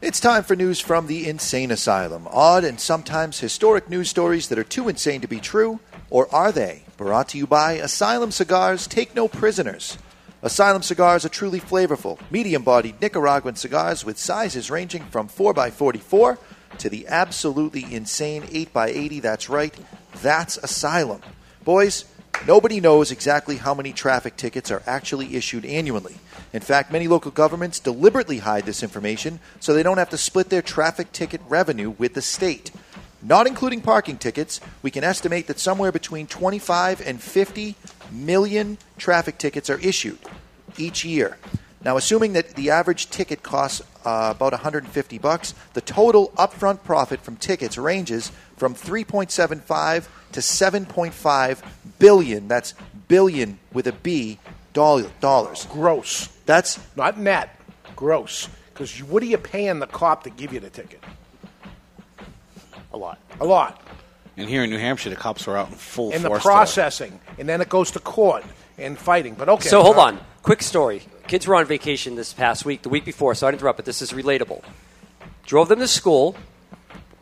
It's 0.00 0.20
time 0.20 0.42
for 0.42 0.56
news 0.56 0.80
from 0.80 1.06
the 1.06 1.28
Insane 1.28 1.70
Asylum. 1.70 2.26
Odd 2.30 2.64
and 2.64 2.80
sometimes 2.80 3.40
historic 3.40 3.90
news 3.90 4.08
stories 4.08 4.48
that 4.48 4.58
are 4.58 4.64
too 4.64 4.88
insane 4.88 5.20
to 5.20 5.28
be 5.28 5.38
true, 5.38 5.80
or 6.08 6.34
are 6.34 6.50
they? 6.50 6.83
Brought 7.04 7.28
to 7.28 7.36
you 7.36 7.46
by 7.46 7.72
Asylum 7.72 8.30
Cigars 8.30 8.86
Take 8.86 9.14
No 9.14 9.28
Prisoners. 9.28 9.98
Asylum 10.42 10.80
cigars 10.80 11.26
are 11.26 11.28
truly 11.28 11.60
flavorful, 11.60 12.18
medium 12.30 12.62
bodied 12.62 12.98
Nicaraguan 12.98 13.56
cigars 13.56 14.06
with 14.06 14.16
sizes 14.16 14.70
ranging 14.70 15.04
from 15.10 15.28
4x44 15.28 16.38
to 16.78 16.88
the 16.88 17.06
absolutely 17.06 17.84
insane 17.92 18.40
8x80. 18.44 19.20
That's 19.20 19.50
right, 19.50 19.74
that's 20.22 20.56
Asylum. 20.56 21.20
Boys, 21.62 22.06
nobody 22.46 22.80
knows 22.80 23.10
exactly 23.10 23.58
how 23.58 23.74
many 23.74 23.92
traffic 23.92 24.38
tickets 24.38 24.70
are 24.70 24.82
actually 24.86 25.36
issued 25.36 25.66
annually. 25.66 26.16
In 26.54 26.62
fact, 26.62 26.90
many 26.90 27.06
local 27.06 27.32
governments 27.32 27.80
deliberately 27.80 28.38
hide 28.38 28.64
this 28.64 28.82
information 28.82 29.40
so 29.60 29.74
they 29.74 29.82
don't 29.82 29.98
have 29.98 30.08
to 30.08 30.16
split 30.16 30.48
their 30.48 30.62
traffic 30.62 31.12
ticket 31.12 31.42
revenue 31.50 31.90
with 31.90 32.14
the 32.14 32.22
state. 32.22 32.70
Not 33.24 33.46
including 33.46 33.80
parking 33.80 34.18
tickets, 34.18 34.60
we 34.82 34.90
can 34.90 35.02
estimate 35.02 35.46
that 35.46 35.58
somewhere 35.58 35.90
between 35.90 36.26
25 36.26 37.00
and 37.00 37.20
50 37.20 37.74
million 38.12 38.76
traffic 38.98 39.38
tickets 39.38 39.70
are 39.70 39.78
issued 39.80 40.18
each 40.76 41.06
year. 41.06 41.38
Now, 41.82 41.96
assuming 41.96 42.34
that 42.34 42.50
the 42.54 42.70
average 42.70 43.08
ticket 43.08 43.42
costs 43.42 43.80
uh, 44.04 44.32
about 44.36 44.52
150 44.52 45.18
bucks, 45.18 45.54
the 45.72 45.80
total 45.80 46.32
upfront 46.36 46.82
profit 46.82 47.20
from 47.20 47.36
tickets 47.36 47.78
ranges 47.78 48.30
from 48.56 48.74
3.75 48.74 50.06
to 50.32 50.40
7.5 50.40 51.62
billion. 51.98 52.48
That's 52.48 52.74
billion 53.08 53.58
with 53.72 53.86
a 53.86 53.92
B 53.92 54.38
doll- 54.74 55.10
dollars. 55.20 55.66
Gross. 55.70 56.28
That's 56.44 56.78
not 56.96 57.18
net. 57.18 57.58
Gross. 57.96 58.50
Because 58.72 59.02
what 59.02 59.22
are 59.22 59.26
you 59.26 59.38
paying 59.38 59.78
the 59.78 59.86
cop 59.86 60.24
to 60.24 60.30
give 60.30 60.52
you 60.52 60.60
the 60.60 60.70
ticket? 60.70 61.02
A 62.94 62.96
lot. 62.96 63.18
A 63.40 63.44
lot. 63.44 63.82
And 64.36 64.48
here 64.48 64.62
in 64.62 64.70
New 64.70 64.78
Hampshire, 64.78 65.10
the 65.10 65.16
cops 65.16 65.46
are 65.48 65.56
out 65.56 65.68
in 65.68 65.74
full 65.74 66.12
And 66.12 66.22
the 66.24 66.28
force. 66.28 66.42
processing, 66.44 67.18
and 67.38 67.48
then 67.48 67.60
it 67.60 67.68
goes 67.68 67.90
to 67.92 67.98
court 67.98 68.44
and 68.78 68.96
fighting. 68.96 69.34
But 69.34 69.48
okay. 69.48 69.68
So 69.68 69.82
hold 69.82 69.96
on. 69.96 70.20
Quick 70.42 70.62
story. 70.62 71.02
Kids 71.26 71.46
were 71.46 71.56
on 71.56 71.64
vacation 71.66 72.14
this 72.14 72.32
past 72.32 72.64
week, 72.64 72.82
the 72.82 72.88
week 72.88 73.04
before, 73.04 73.34
so 73.34 73.46
I 73.48 73.50
interrupt, 73.52 73.78
but 73.78 73.84
this 73.84 74.00
is 74.00 74.12
relatable. 74.12 74.62
Drove 75.44 75.68
them 75.68 75.80
to 75.80 75.88
school. 75.88 76.36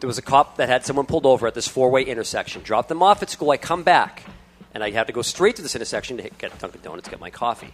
There 0.00 0.08
was 0.08 0.18
a 0.18 0.22
cop 0.22 0.56
that 0.56 0.68
had 0.68 0.84
someone 0.84 1.06
pulled 1.06 1.24
over 1.26 1.46
at 1.46 1.54
this 1.54 1.68
four 1.68 1.90
way 1.90 2.02
intersection. 2.02 2.62
Dropped 2.62 2.88
them 2.88 3.02
off 3.02 3.22
at 3.22 3.30
school. 3.30 3.50
I 3.50 3.56
come 3.56 3.82
back, 3.82 4.24
and 4.74 4.82
I 4.84 4.90
have 4.90 5.06
to 5.06 5.12
go 5.12 5.22
straight 5.22 5.56
to 5.56 5.62
this 5.62 5.74
intersection 5.74 6.16
to 6.18 6.22
hit- 6.24 6.36
get 6.38 6.58
Dunkin' 6.58 6.80
Donuts, 6.82 7.08
get 7.08 7.20
my 7.20 7.30
coffee. 7.30 7.72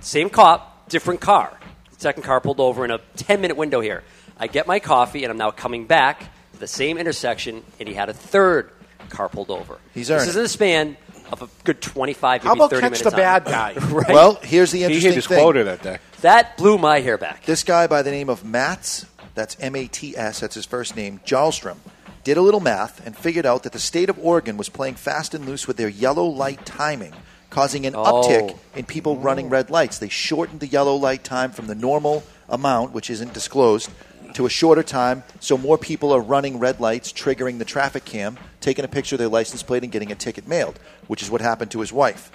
Same 0.00 0.28
cop, 0.28 0.88
different 0.88 1.20
car. 1.20 1.58
Second 1.96 2.24
car 2.24 2.40
pulled 2.40 2.60
over 2.60 2.84
in 2.84 2.90
a 2.90 2.98
10 3.16 3.40
minute 3.40 3.56
window 3.56 3.80
here. 3.80 4.02
I 4.38 4.46
get 4.48 4.66
my 4.66 4.78
coffee, 4.80 5.24
and 5.24 5.30
I'm 5.30 5.38
now 5.38 5.50
coming 5.50 5.86
back 5.86 6.20
to 6.20 6.28
the 6.58 6.66
same 6.66 6.98
intersection, 6.98 7.62
and 7.78 7.88
he 7.88 7.94
had 7.94 8.08
a 8.08 8.12
third 8.14 8.70
car 9.10 9.28
pulled 9.28 9.50
over. 9.50 9.78
He's 9.94 10.08
This 10.08 10.26
is 10.28 10.36
in 10.36 10.44
a 10.44 10.48
span 10.48 10.96
of 11.32 11.42
a 11.42 11.48
good 11.64 11.80
25, 11.80 12.42
How 12.42 12.50
maybe 12.50 12.58
about 12.60 12.70
30 12.70 12.80
catch 12.80 12.90
minutes. 12.92 13.02
the 13.10 13.10
bad 13.16 13.44
guy? 13.44 13.74
right? 13.90 14.08
Well, 14.08 14.34
here's 14.42 14.70
the 14.70 14.84
interesting 14.84 15.20
thing. 15.20 15.38
quota 15.38 15.64
that 15.64 15.82
day. 15.82 15.98
That 16.22 16.56
blew 16.56 16.78
my 16.78 17.00
hair 17.00 17.18
back. 17.18 17.44
This 17.44 17.62
guy 17.64 17.86
by 17.86 18.02
the 18.02 18.10
name 18.10 18.28
of 18.28 18.44
Mats, 18.44 19.06
that's 19.34 19.56
M 19.60 19.76
A 19.76 19.86
T 19.86 20.16
S, 20.16 20.40
that's 20.40 20.54
his 20.54 20.66
first 20.66 20.96
name, 20.96 21.20
Järlström, 21.26 21.76
did 22.24 22.36
a 22.36 22.42
little 22.42 22.60
math 22.60 23.04
and 23.06 23.16
figured 23.16 23.46
out 23.46 23.62
that 23.62 23.72
the 23.72 23.78
state 23.78 24.10
of 24.10 24.18
Oregon 24.18 24.56
was 24.56 24.68
playing 24.68 24.94
fast 24.96 25.32
and 25.34 25.46
loose 25.46 25.66
with 25.68 25.76
their 25.76 25.88
yellow 25.88 26.24
light 26.26 26.66
timing, 26.66 27.14
causing 27.50 27.86
an 27.86 27.94
Oh. 27.94 28.22
uptick 28.22 28.56
in 28.74 28.84
people 28.84 29.16
running 29.16 29.48
red 29.48 29.70
lights. 29.70 29.98
They 29.98 30.08
shortened 30.08 30.60
the 30.60 30.66
yellow 30.66 30.96
light 30.96 31.24
time 31.24 31.52
from 31.52 31.66
the 31.68 31.74
normal 31.74 32.24
amount, 32.48 32.92
which 32.92 33.10
isn't 33.10 33.32
disclosed, 33.32 33.90
to 34.38 34.46
a 34.46 34.48
shorter 34.48 34.84
time, 34.84 35.24
so 35.40 35.58
more 35.58 35.76
people 35.76 36.12
are 36.12 36.20
running 36.20 36.60
red 36.60 36.78
lights, 36.78 37.12
triggering 37.12 37.58
the 37.58 37.64
traffic 37.64 38.04
cam, 38.04 38.38
taking 38.60 38.84
a 38.84 38.88
picture 38.88 39.16
of 39.16 39.18
their 39.18 39.26
license 39.26 39.64
plate, 39.64 39.82
and 39.82 39.90
getting 39.90 40.12
a 40.12 40.14
ticket 40.14 40.46
mailed, 40.46 40.78
which 41.08 41.24
is 41.24 41.28
what 41.28 41.40
happened 41.40 41.72
to 41.72 41.80
his 41.80 41.92
wife. 41.92 42.30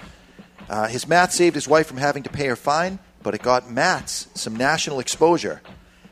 Uh, 0.69 0.89
his 0.89 1.07
math 1.07 1.31
saved 1.31 1.55
his 1.55 1.65
wife 1.65 1.87
from 1.87 1.95
having 1.95 2.21
to 2.21 2.29
pay 2.29 2.47
her 2.47 2.57
fine, 2.57 2.99
but 3.21 3.33
it 3.33 3.41
got 3.41 3.71
Mats 3.71 4.27
some 4.33 4.53
national 4.53 4.99
exposure. 4.99 5.61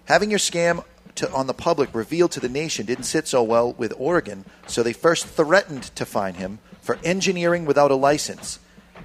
Having 0.05 0.29
your 0.29 0.39
scam 0.39 0.85
to, 1.15 1.29
on 1.33 1.47
the 1.47 1.53
public 1.53 1.93
revealed 1.93 2.31
to 2.31 2.39
the 2.39 2.47
nation 2.47 2.85
didn't 2.85 3.03
sit 3.03 3.27
so 3.27 3.43
well 3.43 3.73
with 3.73 3.93
Oregon, 3.97 4.45
so 4.67 4.83
they 4.83 4.93
first 4.93 5.25
threatened 5.25 5.83
to 5.97 6.05
fine 6.05 6.35
him 6.35 6.59
for 6.79 6.99
engineering 7.03 7.65
without 7.65 7.91
a 7.91 7.95
license. 7.95 8.59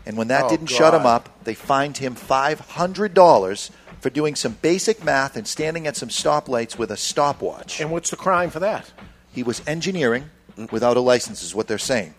And 0.06 0.16
when 0.16 0.28
that 0.28 0.44
Oh, 0.44 0.48
didn't 0.50 0.68
shut 0.68 0.94
him 0.94 1.04
up, 1.04 1.42
they 1.42 1.54
fined 1.54 1.98
him 1.98 2.14
$500 2.14 3.70
for 4.06 4.10
doing 4.10 4.36
some 4.36 4.56
basic 4.62 5.02
math 5.02 5.36
and 5.36 5.48
standing 5.48 5.88
at 5.88 5.96
some 5.96 6.08
stoplights 6.08 6.78
with 6.78 6.92
a 6.92 6.96
stopwatch. 6.96 7.80
And 7.80 7.90
what's 7.90 8.10
the 8.10 8.16
crime 8.16 8.50
for 8.50 8.60
that? 8.60 8.92
He 9.32 9.42
was 9.42 9.60
engineering 9.66 10.30
without 10.70 10.96
a 10.96 11.00
license, 11.00 11.42
is 11.42 11.56
what 11.56 11.66
they're 11.66 11.76
saying. 11.76 12.14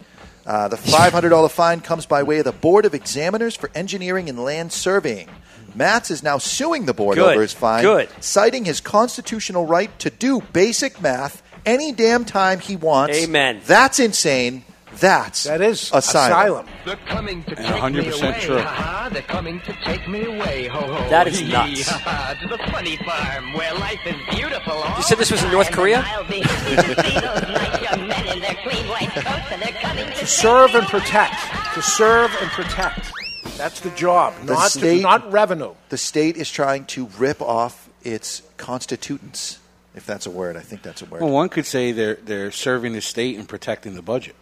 Uh, 0.46 0.68
the 0.68 0.76
$500 0.76 1.50
fine 1.50 1.80
comes 1.80 2.06
by 2.06 2.24
way 2.24 2.40
of 2.40 2.44
the 2.44 2.52
Board 2.52 2.84
of 2.84 2.94
Examiners 2.94 3.56
for 3.56 3.72
Engineering 3.74 4.28
and 4.28 4.38
Land 4.38 4.74
Surveying. 4.74 5.30
Mats 5.76 6.12
is 6.12 6.24
now 6.24 6.38
suing 6.38 6.88
the 6.88 6.94
board 6.94 7.16
Good. 7.16 7.32
over 7.32 7.42
his 7.42 7.54
fine, 7.54 7.84
Good. 7.84 8.10
citing 8.20 8.66
his 8.66 8.82
constitutional 8.82 9.66
right 9.66 9.98
to 10.00 10.10
do 10.10 10.42
basic 10.52 11.02
math 11.02 11.42
any 11.66 11.94
damn 11.94 12.26
time 12.26 12.60
he 12.60 12.76
wants. 12.76 13.18
Amen. 13.18 13.62
That's 13.66 14.02
insane. 14.02 14.66
That's 15.00 15.44
that 15.44 15.62
is 15.62 15.92
asylum. 15.94 16.66
They're 16.86 16.96
coming 17.08 17.44
to 17.44 17.58
And 17.58 17.66
take 17.68 17.82
100% 17.82 17.94
me 17.94 18.28
away, 18.30 18.40
true. 18.42 18.60
ha 18.60 18.64
ha. 18.66 19.10
They're 19.12 19.22
coming 19.24 19.60
to 19.62 19.74
take 19.84 20.08
me 20.08 20.26
away, 20.26 20.68
ho 20.68 20.80
ho. 20.80 21.10
That 21.10 21.28
is 21.28 21.40
hee 21.40 21.46
hee, 21.46 21.52
nuts. 21.52 21.88
ha 21.90 21.98
ha. 22.00 22.34
To 22.42 22.48
the 22.48 22.58
funny 22.72 22.98
farm 22.98 23.54
where 23.54 23.74
life 23.76 24.00
is 24.06 24.16
beautiful. 24.36 24.84
You 24.98 25.04
said 25.04 25.18
this 25.18 25.32
was 25.32 25.44
in 25.44 25.52
North. 25.52 25.72
Korea? 25.72 26.04
I'll 26.06 26.24
be 26.28 26.40
happy 26.42 26.76
to 26.76 27.04
see 27.04 27.20
those 27.20 27.42
nice 27.54 27.82
young 27.82 28.08
men 28.08 28.28
in 28.28 28.40
their 28.42 28.56
clean 28.64 28.88
white 28.88 29.10
coats, 29.12 29.52
and 29.52 29.62
they're 29.62 29.72
coming 29.82 30.06
to 30.06 30.14
To 30.16 30.26
serve 30.28 30.76
and 30.76 30.88
protect. 30.88 31.36
To 31.76 31.82
serve 31.82 32.32
and 32.42 32.50
protect. 32.52 33.12
That's 33.58 33.80
the 33.80 33.90
job. 33.92 34.34
The 34.46 34.54
not 34.54 34.72
state- 34.72 35.02
not 35.02 35.32
revenue. 35.32 35.74
The 35.90 35.98
state 35.98 36.38
is 36.38 36.52
trying 36.52 36.86
to 36.88 37.08
rip 37.18 37.42
off 37.42 37.90
its 38.04 38.42
constituents, 38.58 39.60
if 39.96 40.06
that's 40.06 40.26
a 40.26 40.30
word. 40.32 40.56
I 40.58 40.62
think 40.62 40.82
that's 40.84 41.02
a 41.02 41.06
word. 41.06 41.22
Well, 41.22 41.32
one 41.32 41.50
could 41.50 41.66
say 41.66 41.92
they're 41.92 42.16
they're 42.16 42.52
serving 42.52 42.94
the 42.94 43.02
state 43.02 43.38
and 43.38 43.48
protecting 43.48 43.96
the 43.96 44.02
budget. 44.04 44.36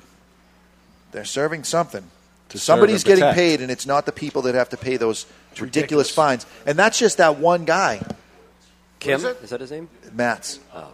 They're 1.11 1.26
serving 1.26 1.64
something. 1.64 2.03
To 2.49 2.60
Somebody's 2.60 3.02
serve 3.02 3.18
getting 3.18 3.34
paid, 3.34 3.61
and 3.61 3.72
it's 3.72 3.86
not 3.86 4.06
the 4.06 4.11
people 4.11 4.44
that 4.44 4.56
have 4.56 4.69
to 4.69 4.77
pay 4.77 4.98
those 4.98 5.26
ridiculous, 5.60 6.11
fines. 6.11 6.45
And 6.65 6.77
that's 6.77 6.99
just 6.99 7.18
that 7.18 7.38
one 7.40 7.65
guy, 7.65 8.02
Kim? 8.99 9.15
is 9.15 9.23
it? 9.23 9.38
Is 9.41 9.49
that 9.49 9.61
his 9.61 9.72
name? 9.72 9.90
Mats. 10.14 10.60
Oh. 10.73 10.90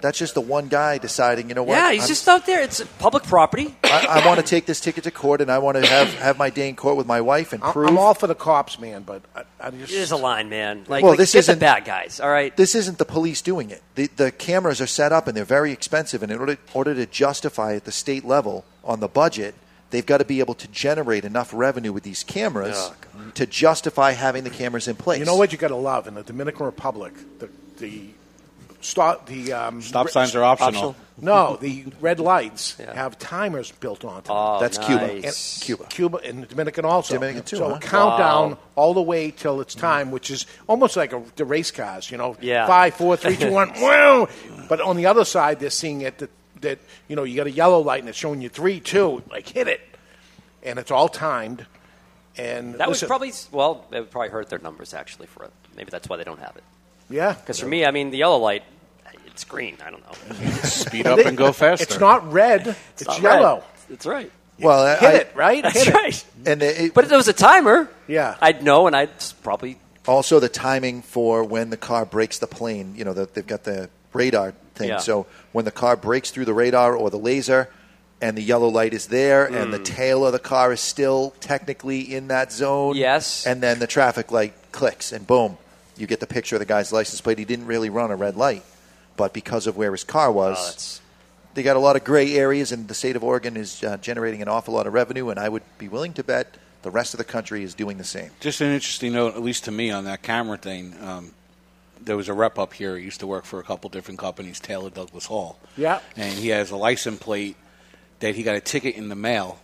That's 0.00 0.18
just 0.18 0.34
the 0.34 0.40
one 0.40 0.68
guy 0.68 0.98
deciding, 0.98 1.48
you 1.48 1.56
know 1.56 1.64
what? 1.64 1.74
Yeah, 1.74 1.90
he's 1.90 2.02
I'm- 2.02 2.08
just 2.08 2.28
out 2.28 2.46
there. 2.46 2.62
It's 2.62 2.80
public 2.98 3.24
property. 3.24 3.74
I, 3.82 4.22
I 4.22 4.26
want 4.26 4.38
to 4.38 4.46
take 4.46 4.66
this 4.66 4.80
ticket 4.80 5.04
to 5.04 5.10
court, 5.10 5.40
and 5.40 5.50
I 5.50 5.58
want 5.58 5.76
to 5.76 5.86
have, 5.86 6.14
have 6.14 6.38
my 6.38 6.50
day 6.50 6.68
in 6.68 6.76
court 6.76 6.96
with 6.96 7.06
my 7.06 7.20
wife 7.20 7.52
and 7.52 7.62
I- 7.62 7.72
prove. 7.72 7.88
I'm 7.88 7.98
all 7.98 8.14
for 8.14 8.26
the 8.26 8.34
cops, 8.36 8.78
man, 8.78 9.02
but 9.02 9.22
I, 9.34 9.42
I 9.60 9.70
just 9.70 9.92
There's 9.92 10.12
a 10.12 10.16
line, 10.16 10.48
man. 10.48 10.84
Like, 10.88 11.02
well, 11.02 11.12
like, 11.12 11.18
this 11.18 11.34
isn't 11.34 11.58
the 11.58 11.60
bad 11.60 11.84
guys. 11.84 12.20
All 12.20 12.30
right. 12.30 12.56
This 12.56 12.74
isn't 12.76 12.98
the 12.98 13.04
police 13.04 13.42
doing 13.42 13.70
it. 13.70 13.82
The, 13.96 14.06
the 14.06 14.30
cameras 14.30 14.80
are 14.80 14.86
set 14.86 15.12
up 15.12 15.26
and 15.26 15.36
they're 15.36 15.44
very 15.44 15.72
expensive. 15.72 16.22
And 16.22 16.30
in 16.30 16.38
order, 16.38 16.56
order 16.74 16.94
to 16.94 17.06
justify 17.06 17.74
at 17.74 17.84
the 17.84 17.92
state 17.92 18.24
level 18.24 18.64
on 18.88 19.00
the 19.00 19.08
budget, 19.08 19.54
they've 19.90 20.04
got 20.06 20.18
to 20.18 20.24
be 20.24 20.40
able 20.40 20.54
to 20.54 20.66
generate 20.68 21.24
enough 21.24 21.52
revenue 21.54 21.92
with 21.92 22.02
these 22.02 22.24
cameras 22.24 22.76
Oh, 22.76 23.30
to 23.34 23.46
justify 23.46 24.12
having 24.12 24.42
the 24.44 24.50
cameras 24.50 24.88
in 24.88 24.96
place. 24.96 25.18
You 25.20 25.24
know 25.26 25.36
what 25.36 25.52
you 25.52 25.58
got 25.58 25.68
to 25.68 25.76
love 25.76 26.06
in 26.08 26.14
the 26.14 26.22
Dominican 26.22 26.66
Republic? 26.66 27.12
The 27.38 27.48
the 27.78 28.08
stop 28.80 29.26
the 29.26 29.52
um, 29.52 29.82
Stop 29.82 30.08
signs 30.10 30.34
are 30.34 30.42
optional. 30.44 30.96
No, 31.20 31.56
the 31.60 31.84
red 32.00 32.20
lights 32.20 32.76
have 32.94 33.18
timers 33.18 33.72
built 33.72 34.04
onto 34.04 34.28
them. 34.28 34.36
Oh, 34.36 34.60
That's 34.60 34.78
Cuba. 34.78 35.04
And 35.14 35.34
Cuba. 35.60 35.84
Cuma 35.90 36.18
and 36.18 36.42
the 36.44 36.46
Dominican 36.46 36.84
also. 36.84 37.14
Dominican 37.14 37.42
too, 37.42 37.56
So 37.56 37.68
huh? 37.70 37.74
a 37.74 37.80
countdown 37.80 38.50
Wow. 38.50 38.58
all 38.76 38.94
the 38.94 39.02
way 39.02 39.32
till 39.32 39.60
it's 39.60 39.74
time, 39.74 40.12
which 40.12 40.30
is 40.30 40.46
almost 40.68 40.96
like 40.96 41.12
a, 41.12 41.20
the 41.34 41.44
race 41.44 41.72
cars. 41.72 42.08
You 42.10 42.18
know, 42.18 42.36
Yeah. 42.40 42.66
five, 42.68 42.94
four, 42.94 43.16
three, 43.16 43.36
two, 43.36 43.50
one. 43.50 43.72
wow! 43.80 44.28
But 44.68 44.80
on 44.80 44.96
the 44.96 45.06
other 45.06 45.24
side, 45.24 45.58
they're 45.58 45.70
seeing 45.70 46.02
it 46.02 46.18
that, 46.18 46.30
that 46.60 46.78
you 47.08 47.16
know 47.16 47.24
you 47.24 47.36
got 47.36 47.46
a 47.46 47.50
yellow 47.50 47.80
light 47.80 48.00
and 48.00 48.08
it's 48.08 48.18
showing 48.18 48.40
you 48.40 48.48
three, 48.48 48.80
two, 48.80 49.22
like 49.30 49.48
hit 49.48 49.68
it, 49.68 49.80
and 50.62 50.78
it's 50.78 50.90
all 50.90 51.08
timed. 51.08 51.66
And 52.36 52.74
That 52.74 52.86
would 52.86 52.92
listen, 52.92 53.08
probably 53.08 53.32
well, 53.50 53.84
it 53.90 53.98
would 54.00 54.10
probably 54.10 54.28
hurt 54.30 54.48
their 54.48 54.60
numbers 54.60 54.94
actually 54.94 55.26
for 55.26 55.44
it. 55.44 55.50
Maybe 55.76 55.90
that's 55.90 56.08
why 56.08 56.16
they 56.18 56.24
don't 56.24 56.38
have 56.38 56.56
it. 56.56 56.62
Yeah. 57.10 57.32
Because 57.32 57.58
for 57.58 57.66
me, 57.66 57.84
I 57.84 57.90
mean, 57.90 58.10
the 58.10 58.18
yellow 58.18 58.36
light, 58.38 58.62
it's 59.26 59.42
green. 59.44 59.76
I 59.84 59.90
don't 59.90 60.04
know. 60.06 60.36
Speed 60.62 61.06
up 61.06 61.18
and 61.18 61.36
go 61.36 61.50
faster. 61.52 61.82
It's 61.82 61.98
not 61.98 62.32
red. 62.32 62.76
It's, 62.92 63.06
not 63.06 63.20
yellow. 63.20 63.54
red. 63.56 63.64
That's 63.88 64.06
right. 64.06 64.30
Well, 64.60 64.80
I- 64.86 64.96
hit 64.96 65.02
I- 65.08 65.12
it 65.18 65.32
right. 65.34 65.62
That's 65.62 65.78
hit 65.82 65.88
it. 65.88 65.94
right. 65.94 66.24
And 66.46 66.62
it, 66.62 66.94
But 66.94 67.04
if 67.04 67.10
there 67.10 67.18
was 67.18 67.28
a 67.28 67.32
timer, 67.32 67.90
Yeah. 68.06 68.36
I'd 68.40 68.62
know, 68.62 68.86
and 68.86 68.94
I'd 68.94 69.10
probably 69.42 69.78
also 70.06 70.38
the 70.40 70.48
timing 70.48 71.02
for 71.02 71.42
when 71.44 71.70
the 71.70 71.76
car 71.76 72.04
breaks 72.06 72.38
the 72.38 72.46
plane. 72.46 72.94
You 72.96 73.04
know, 73.04 73.14
the, 73.14 73.26
they've 73.26 73.46
got 73.46 73.64
the 73.64 73.90
radar 74.18 74.52
thing. 74.74 74.88
Yeah. 74.90 74.98
So 74.98 75.26
when 75.52 75.64
the 75.64 75.70
car 75.70 75.96
breaks 75.96 76.30
through 76.30 76.44
the 76.44 76.54
radar 76.54 76.94
or 76.94 77.08
the 77.10 77.18
laser, 77.18 77.68
and 78.20 78.36
the 78.36 78.42
yellow 78.42 78.68
light 78.68 78.92
is 78.94 79.06
there, 79.06 79.46
and 79.46 79.72
the 79.72 79.78
Mm. 79.78 79.84
tail 79.84 80.26
of 80.26 80.32
the 80.32 80.38
car 80.40 80.72
is 80.72 80.80
still 80.80 81.34
technically 81.40 82.00
in 82.00 82.28
that 82.28 82.50
zone. 82.52 82.96
Yes. 82.96 83.46
And 83.46 83.62
then 83.62 83.78
the 83.78 83.86
traffic 83.86 84.32
light 84.32 84.54
clicks, 84.72 85.12
and 85.12 85.24
boom, 85.24 85.56
you 85.96 86.06
get 86.08 86.18
the 86.20 86.26
picture 86.26 86.56
of 86.56 86.60
the 86.60 86.66
guy's 86.66 86.90
license 86.92 87.20
plate. 87.20 87.38
He 87.38 87.44
didn't 87.44 87.66
really 87.66 87.90
run 87.90 88.10
a 88.10 88.16
red 88.16 88.36
light, 88.36 88.64
but 89.16 89.32
because 89.32 89.68
of 89.68 89.76
where 89.76 89.92
his 89.92 90.04
car 90.04 90.30
was. 90.32 91.00
they 91.54 91.62
got 91.64 91.76
a 91.76 91.80
lot 91.80 91.96
of 91.96 92.04
gray 92.04 92.34
areas, 92.36 92.70
and 92.72 92.86
the 92.86 92.94
state 92.94 93.16
of 93.16 93.24
Oregon 93.24 93.56
is 93.56 93.82
uh, 93.82 93.96
generating 93.98 94.42
an 94.42 94.48
awful 94.48 94.74
lot 94.74 94.86
of 94.86 94.92
revenue. 94.94 95.28
And 95.30 95.40
I 95.40 95.48
would 95.48 95.62
be 95.78 95.88
willing 95.88 96.12
to 96.14 96.22
bet 96.22 96.56
the 96.82 96.90
rest 96.90 97.14
of 97.14 97.18
the 97.18 97.24
country 97.24 97.64
is 97.64 97.74
doing 97.74 97.98
the 97.98 98.04
same. 98.04 98.30
Just 98.38 98.60
an 98.60 98.70
interesting 98.72 99.12
note, 99.12 99.34
at 99.34 99.42
least 99.42 99.64
to 99.64 99.72
me, 99.72 99.90
on 99.90 100.04
that 100.04 100.22
camera 100.22 100.56
thing. 100.56 100.94
Um, 101.02 101.32
there 102.04 102.16
was 102.16 102.28
a 102.28 102.32
rep 102.34 102.58
up 102.58 102.72
here. 102.72 102.96
He 102.96 103.04
used 103.04 103.20
to 103.20 103.26
work 103.26 103.44
for 103.44 103.58
a 103.60 103.62
couple 103.62 103.90
different 103.90 104.18
companies, 104.20 104.60
Taylor 104.60 104.90
Douglas 104.90 105.26
Hall. 105.26 105.58
Yeah. 105.76 106.00
And 106.16 106.32
he 106.38 106.48
has 106.48 106.70
a 106.70 106.76
license 106.76 107.18
plate 107.20 107.56
that 108.20 108.34
he 108.34 108.42
got 108.42 108.56
a 108.56 108.60
ticket 108.60 108.96
in 108.96 109.08
the 109.08 109.14
mail, 109.14 109.60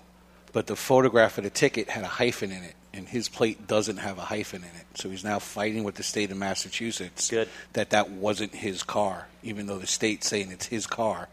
but 0.53 0.67
the 0.67 0.77
photograph 0.77 1.39
of 1.39 1.45
the 1.45 1.51
ticket 1.51 1.89
had 1.91 2.05
a 2.05 2.09
hyphen 2.09 2.53
in 2.53 2.63
it, 2.63 2.75
and 2.93 3.09
his 3.09 3.29
plate 3.29 3.67
doesn't 3.67 3.97
have 3.97 4.19
a 4.19 4.23
hyphen 4.23 4.63
in 4.63 4.69
it. 4.69 4.87
So 4.95 5.11
he's 5.11 5.25
now 5.25 5.39
fighting 5.41 5.83
with 5.85 5.97
the 5.97 6.03
state 6.05 6.31
of 6.31 6.37
Massachusetts 6.37 7.33
that 7.73 7.91
that 7.91 8.11
wasn't 8.11 8.55
his 8.55 8.83
car, 8.83 9.27
even 9.43 9.67
though 9.67 9.79
the 9.79 9.87
state's 9.87 10.29
saying 10.29 10.51
it's 10.53 10.67
his 10.67 10.87
car. 10.87 11.29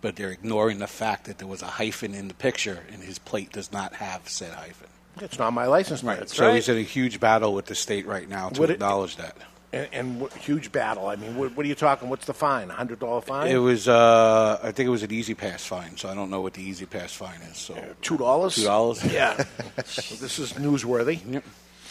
But 0.00 0.16
they're 0.16 0.30
ignoring 0.30 0.78
the 0.78 0.86
fact 0.86 1.26
that 1.26 1.38
there 1.38 1.46
was 1.46 1.62
a 1.62 1.66
hyphen 1.66 2.14
in 2.14 2.28
the 2.28 2.34
picture, 2.34 2.84
and 2.92 3.02
his 3.02 3.18
plate 3.18 3.52
does 3.52 3.70
not 3.70 3.94
have 3.96 4.28
said 4.28 4.52
hyphen. 4.54 4.88
It's 5.20 5.38
not 5.38 5.52
my 5.52 5.66
license 5.66 6.00
plate. 6.00 6.28
so 6.30 6.52
he's 6.54 6.68
in 6.68 6.78
a 6.78 6.82
huge 6.82 7.20
battle 7.20 7.52
with 7.52 7.66
the 7.66 7.74
state 7.74 8.06
right 8.06 8.26
now 8.28 8.48
to 8.48 8.60
Would 8.60 8.70
it- 8.70 8.74
acknowledge 8.74 9.16
that. 9.16 9.36
And, 9.72 9.88
and 9.92 10.20
what, 10.20 10.32
huge 10.32 10.72
battle. 10.72 11.06
I 11.06 11.16
mean, 11.16 11.36
what, 11.36 11.56
what 11.56 11.64
are 11.64 11.68
you 11.68 11.76
talking? 11.76 12.08
What's 12.08 12.26
the 12.26 12.34
fine? 12.34 12.68
Hundred 12.70 12.98
dollar 12.98 13.20
fine? 13.20 13.48
It 13.48 13.58
was, 13.58 13.86
uh, 13.86 14.58
I 14.62 14.72
think 14.72 14.88
it 14.88 14.90
was 14.90 15.04
an 15.04 15.12
E-ZPass 15.12 15.60
fine, 15.60 15.96
so 15.96 16.08
I 16.08 16.14
don't 16.14 16.28
know 16.28 16.40
what 16.40 16.54
the 16.54 16.62
E-ZPass 16.62 17.10
fine 17.10 17.40
is. 17.42 17.56
So 17.56 17.76
two 18.02 18.18
dollars. 18.18 18.56
Two 18.56 18.64
dollars. 18.64 19.04
Yeah. 19.04 19.36
So 19.84 20.16
this 20.16 20.38
is 20.38 20.54
newsworthy. 20.54 21.20
Yep. 21.24 21.44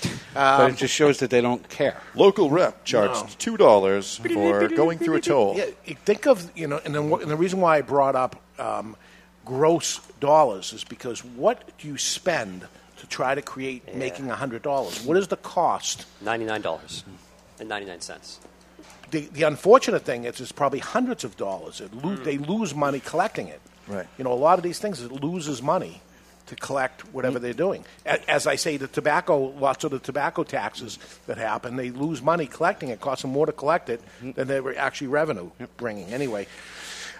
Um, 0.03 0.11
but 0.35 0.71
it 0.71 0.77
just 0.77 0.93
shows 0.93 1.19
that 1.19 1.29
they 1.29 1.41
don't 1.41 1.67
care. 1.69 2.01
Local 2.15 2.49
rep 2.49 2.85
charged 2.85 3.23
No. 3.23 3.29
two 3.37 3.57
dollars 3.57 4.17
for 4.17 4.67
going 4.69 4.99
through 4.99 5.15
a 5.15 5.21
toll. 5.21 5.55
Yeah, 5.57 5.65
think 6.05 6.27
of 6.27 6.51
you 6.57 6.67
know, 6.67 6.79
and, 6.85 6.93
then, 6.95 7.11
and 7.11 7.31
the 7.31 7.35
reason 7.35 7.59
why 7.59 7.77
I 7.77 7.81
brought 7.81 8.15
up 8.15 8.41
um, 8.59 8.95
gross 9.45 9.99
dollars 10.19 10.73
is 10.73 10.83
because 10.83 11.23
what 11.23 11.77
do 11.77 11.87
you 11.87 11.97
spend 11.97 12.67
to 12.97 13.07
try 13.07 13.35
to 13.35 13.41
create 13.41 13.95
making 13.95 14.27
hundred 14.27 14.61
dollars? 14.61 15.03
What 15.03 15.17
is 15.17 15.27
the 15.27 15.37
cost? 15.37 16.05
ninety 16.21 16.45
nine 16.45 16.61
dollars 16.61 17.03
and 17.59 17.69
ninety 17.69 17.87
nine 17.87 18.01
cents. 18.01 18.39
The, 19.11 19.21
the 19.21 19.43
unfortunate 19.43 20.03
thing 20.03 20.25
is, 20.25 20.39
it's 20.39 20.51
probably 20.51 20.79
hundreds 20.79 21.23
of 21.23 21.35
dollars. 21.35 21.81
It 21.81 21.93
lo- 21.95 22.15
They 22.15 22.37
lose 22.37 22.75
money 22.75 22.99
collecting 22.99 23.47
it. 23.47 23.59
Right. 23.87 24.05
You 24.19 24.23
know, 24.23 24.31
a 24.33 24.35
lot 24.35 24.59
of 24.59 24.63
these 24.63 24.77
things 24.77 25.01
it 25.01 25.11
loses 25.11 25.63
money 25.63 26.01
to 26.45 26.55
collect 26.55 27.01
whatever 27.13 27.39
they're 27.39 27.53
doing. 27.53 27.85
A- 28.05 28.29
As 28.29 28.45
I 28.45 28.55
say, 28.55 28.77
the 28.77 28.87
tobacco, 28.87 29.37
lots 29.59 29.83
of 29.83 29.89
the 29.91 29.97
tobacco 29.99 30.43
taxes 30.43 30.99
that 31.25 31.37
happen, 31.37 31.75
they 31.75 31.89
lose 31.89 32.21
money 32.21 32.45
collecting 32.45 32.89
it. 32.89 32.93
It 32.93 33.01
costs 33.01 33.23
them 33.23 33.31
more 33.31 33.47
to 33.47 33.51
collect 33.51 33.89
it 33.89 34.01
than 34.21 34.47
they 34.47 34.59
were 34.61 34.75
actually 34.77 35.07
revenue 35.07 35.49
bringing. 35.77 36.13
Anyway, 36.13 36.45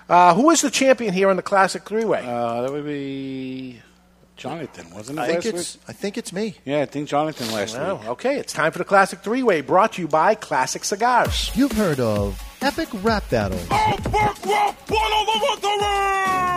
uh, 0.09 0.35
who 0.35 0.51
is 0.51 0.61
the 0.61 0.69
champion 0.71 1.11
here 1.13 1.29
in 1.31 1.37
the 1.37 1.43
Classic 1.43 1.83
Three 1.83 2.05
Way? 2.05 2.23
Uh, 2.23 2.61
that 2.61 2.71
would 2.71 2.85
be 2.85 3.79
Jonathan, 4.39 4.89
wasn't 4.93 5.19
it? 5.19 5.21
I 5.21 5.25
think 5.27 5.35
last 5.37 5.45
it's- 5.47 5.75
week? 5.75 5.83
I 5.87 5.93
think 5.93 6.17
it's 6.17 6.33
me. 6.33 6.55
Yeah, 6.65 6.81
I 6.81 6.85
think 6.85 7.07
Jonathan 7.09 7.51
last 7.51 7.75
Well, 7.77 7.97
week. 7.97 8.07
okay, 8.09 8.37
it's 8.37 8.53
time 8.53 8.71
for 8.71 8.77
the 8.79 8.85
Classic 8.85 9.19
Three 9.19 9.43
Way, 9.43 9.61
brought 9.61 9.93
to 9.93 10.01
you 10.01 10.07
by 10.07 10.33
Classic 10.35 10.83
Cigars. 10.83 11.51
You've 11.53 11.73
heard 11.73 11.99
of 11.99 12.41
epic 12.61 12.89
rap 13.03 13.29
battles. 13.29 13.65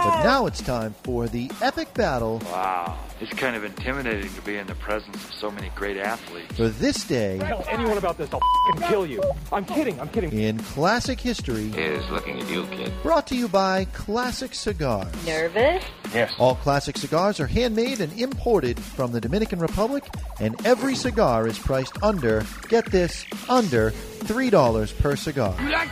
But 0.05 0.25
now 0.25 0.47
it's 0.47 0.61
time 0.61 0.95
for 1.05 1.29
the 1.29 1.51
epic 1.61 1.95
battle 1.95 2.41
Wow. 2.45 2.99
It's 3.21 3.33
kind 3.35 3.55
of 3.55 3.63
intimidating 3.63 4.33
to 4.35 4.41
be 4.43 4.57
in 4.57 4.67
the 4.67 4.75
presence 4.75 5.15
of 5.15 5.33
so 5.35 5.49
many 5.51 5.71
great 5.77 5.97
athletes. 5.97 6.57
for 6.57 6.69
this 6.69 7.05
day 7.05 7.39
Tell 7.39 7.65
anyone 7.69 7.97
about 7.99 8.19
this, 8.19 8.29
I'll 8.33 8.41
f***ing 8.75 8.89
kill 8.89 9.07
you. 9.07 9.23
I'm 9.53 9.65
kidding, 9.65 10.01
I'm 10.01 10.09
kidding. 10.09 10.33
in 10.33 10.59
classic 10.59 11.21
history. 11.21 11.67
Is 11.77 12.09
looking 12.11 12.41
at 12.41 12.49
you, 12.51 12.65
kid. 12.67 12.93
Brought 13.05 13.29
to 13.29 13.37
you 13.37 13.47
by 13.47 13.85
Classic 13.93 14.53
Cigars. 14.55 15.13
Nervous? 15.25 15.85
Yes. 16.13 16.33
All 16.39 16.57
classic 16.57 16.99
cigars 16.99 17.39
are 17.39 17.47
handmade 17.47 18.01
and 18.01 18.13
imported 18.21 18.79
from 18.81 19.13
the 19.13 19.21
Dominican 19.21 19.61
Republic, 19.61 20.05
and 20.41 20.55
every 20.67 20.95
cigar 20.97 21.47
is 21.47 21.59
priced 21.59 22.03
under, 22.03 22.45
get 22.69 22.87
this, 22.87 23.25
under 23.49 23.93
$3 23.93 24.99
per 24.99 25.17
cigar. 25.17 25.55
You 25.63 25.71
like 25.71 25.92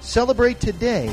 Celebrate 0.00 0.60
today 0.60 1.06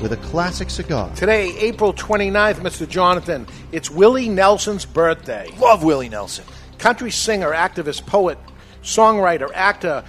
with 0.00 0.12
a 0.12 0.16
classic 0.16 0.70
cigar. 0.70 1.14
Today, 1.14 1.54
April 1.58 1.92
29th, 1.92 2.56
Mr. 2.56 2.88
Jonathan, 2.88 3.46
it's 3.72 3.90
Willie 3.90 4.28
Nelson's 4.28 4.86
birthday. 4.86 5.48
Love 5.58 5.84
Willie 5.84 6.08
Nelson. 6.08 6.44
Country 6.78 7.10
singer, 7.10 7.52
activist, 7.52 8.06
poet, 8.06 8.38
songwriter, 8.82 9.50
actor 9.54 10.02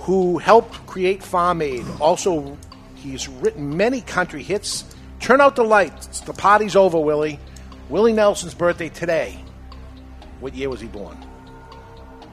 who 0.00 0.36
helped 0.38 0.86
create 0.86 1.22
Farm 1.22 1.62
Aid. 1.62 1.84
Also, 1.98 2.56
he's 2.94 3.26
written 3.26 3.74
many 3.76 4.02
country 4.02 4.42
hits. 4.42 4.84
Turn 5.18 5.40
out 5.40 5.56
the 5.56 5.64
lights. 5.64 6.20
The 6.20 6.34
party's 6.34 6.76
over, 6.76 7.00
Willie. 7.00 7.40
Willie 7.88 8.12
Nelson's 8.12 8.54
birthday 8.54 8.90
today. 8.90 9.42
What 10.40 10.54
year 10.54 10.68
was 10.68 10.80
he 10.82 10.88
born? 10.88 11.16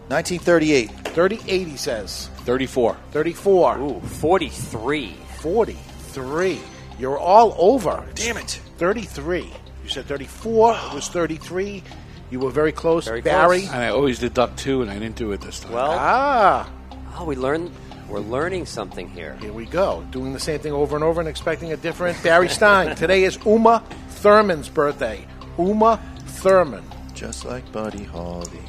1938. 0.10 0.90
38, 1.14 1.68
he 1.68 1.78
says. 1.78 2.30
34. 2.46 2.98
34. 3.12 3.78
Ooh, 3.80 4.00
43. 4.02 5.16
43. 5.40 6.60
You're 7.00 7.18
all 7.18 7.56
over. 7.58 8.04
Damn 8.16 8.38
it. 8.38 8.60
33. 8.78 9.52
You 9.84 9.90
said 9.90 10.06
34. 10.06 10.74
It 10.74 10.94
was 10.94 11.08
33. 11.10 11.84
You 12.32 12.40
were 12.40 12.52
very 12.52 12.72
close. 12.72 13.06
Very 13.06 13.22
Barry. 13.22 13.62
close. 13.62 13.72
And 13.74 13.84
I 13.84 13.90
always 13.90 14.20
deduct 14.20 14.58
two, 14.58 14.82
and 14.82 14.90
I 14.90 14.96
didn't 14.98 15.16
do 15.16 15.32
it 15.32 15.42
this 15.42 15.60
time. 15.60 15.72
Well, 15.74 15.92
Ah. 15.98 16.70
oh, 17.18 17.26
we 17.26 17.36
learned. 17.36 17.72
We're 18.10 18.20
learning 18.20 18.66
something 18.66 19.08
here. 19.10 19.38
Here 19.42 19.54
we 19.54 19.66
go. 19.66 20.06
Doing 20.12 20.34
the 20.34 20.40
same 20.40 20.60
thing 20.60 20.74
over 20.74 20.96
and 20.96 21.04
over 21.04 21.20
and 21.22 21.28
expecting 21.30 21.72
a 21.74 21.78
different 21.78 22.22
Barry 22.22 22.50
Stein. 22.50 22.96
Today 23.04 23.24
is 23.24 23.38
Uma 23.46 23.84
Thurman's 24.10 24.70
birthday. 24.70 25.26
Uma 25.58 26.00
Thurman. 26.28 26.84
Just 27.14 27.46
like 27.46 27.70
Buddy 27.72 28.04
Holly. 28.04 28.60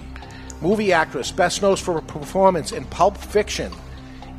Movie 0.65 0.95
actress, 0.95 1.31
best 1.31 1.61
known 1.61 1.77
for 1.77 1.93
her 1.93 2.01
performance 2.01 2.73
in 2.73 2.87
Pulp 2.87 3.19
Fiction 3.19 3.71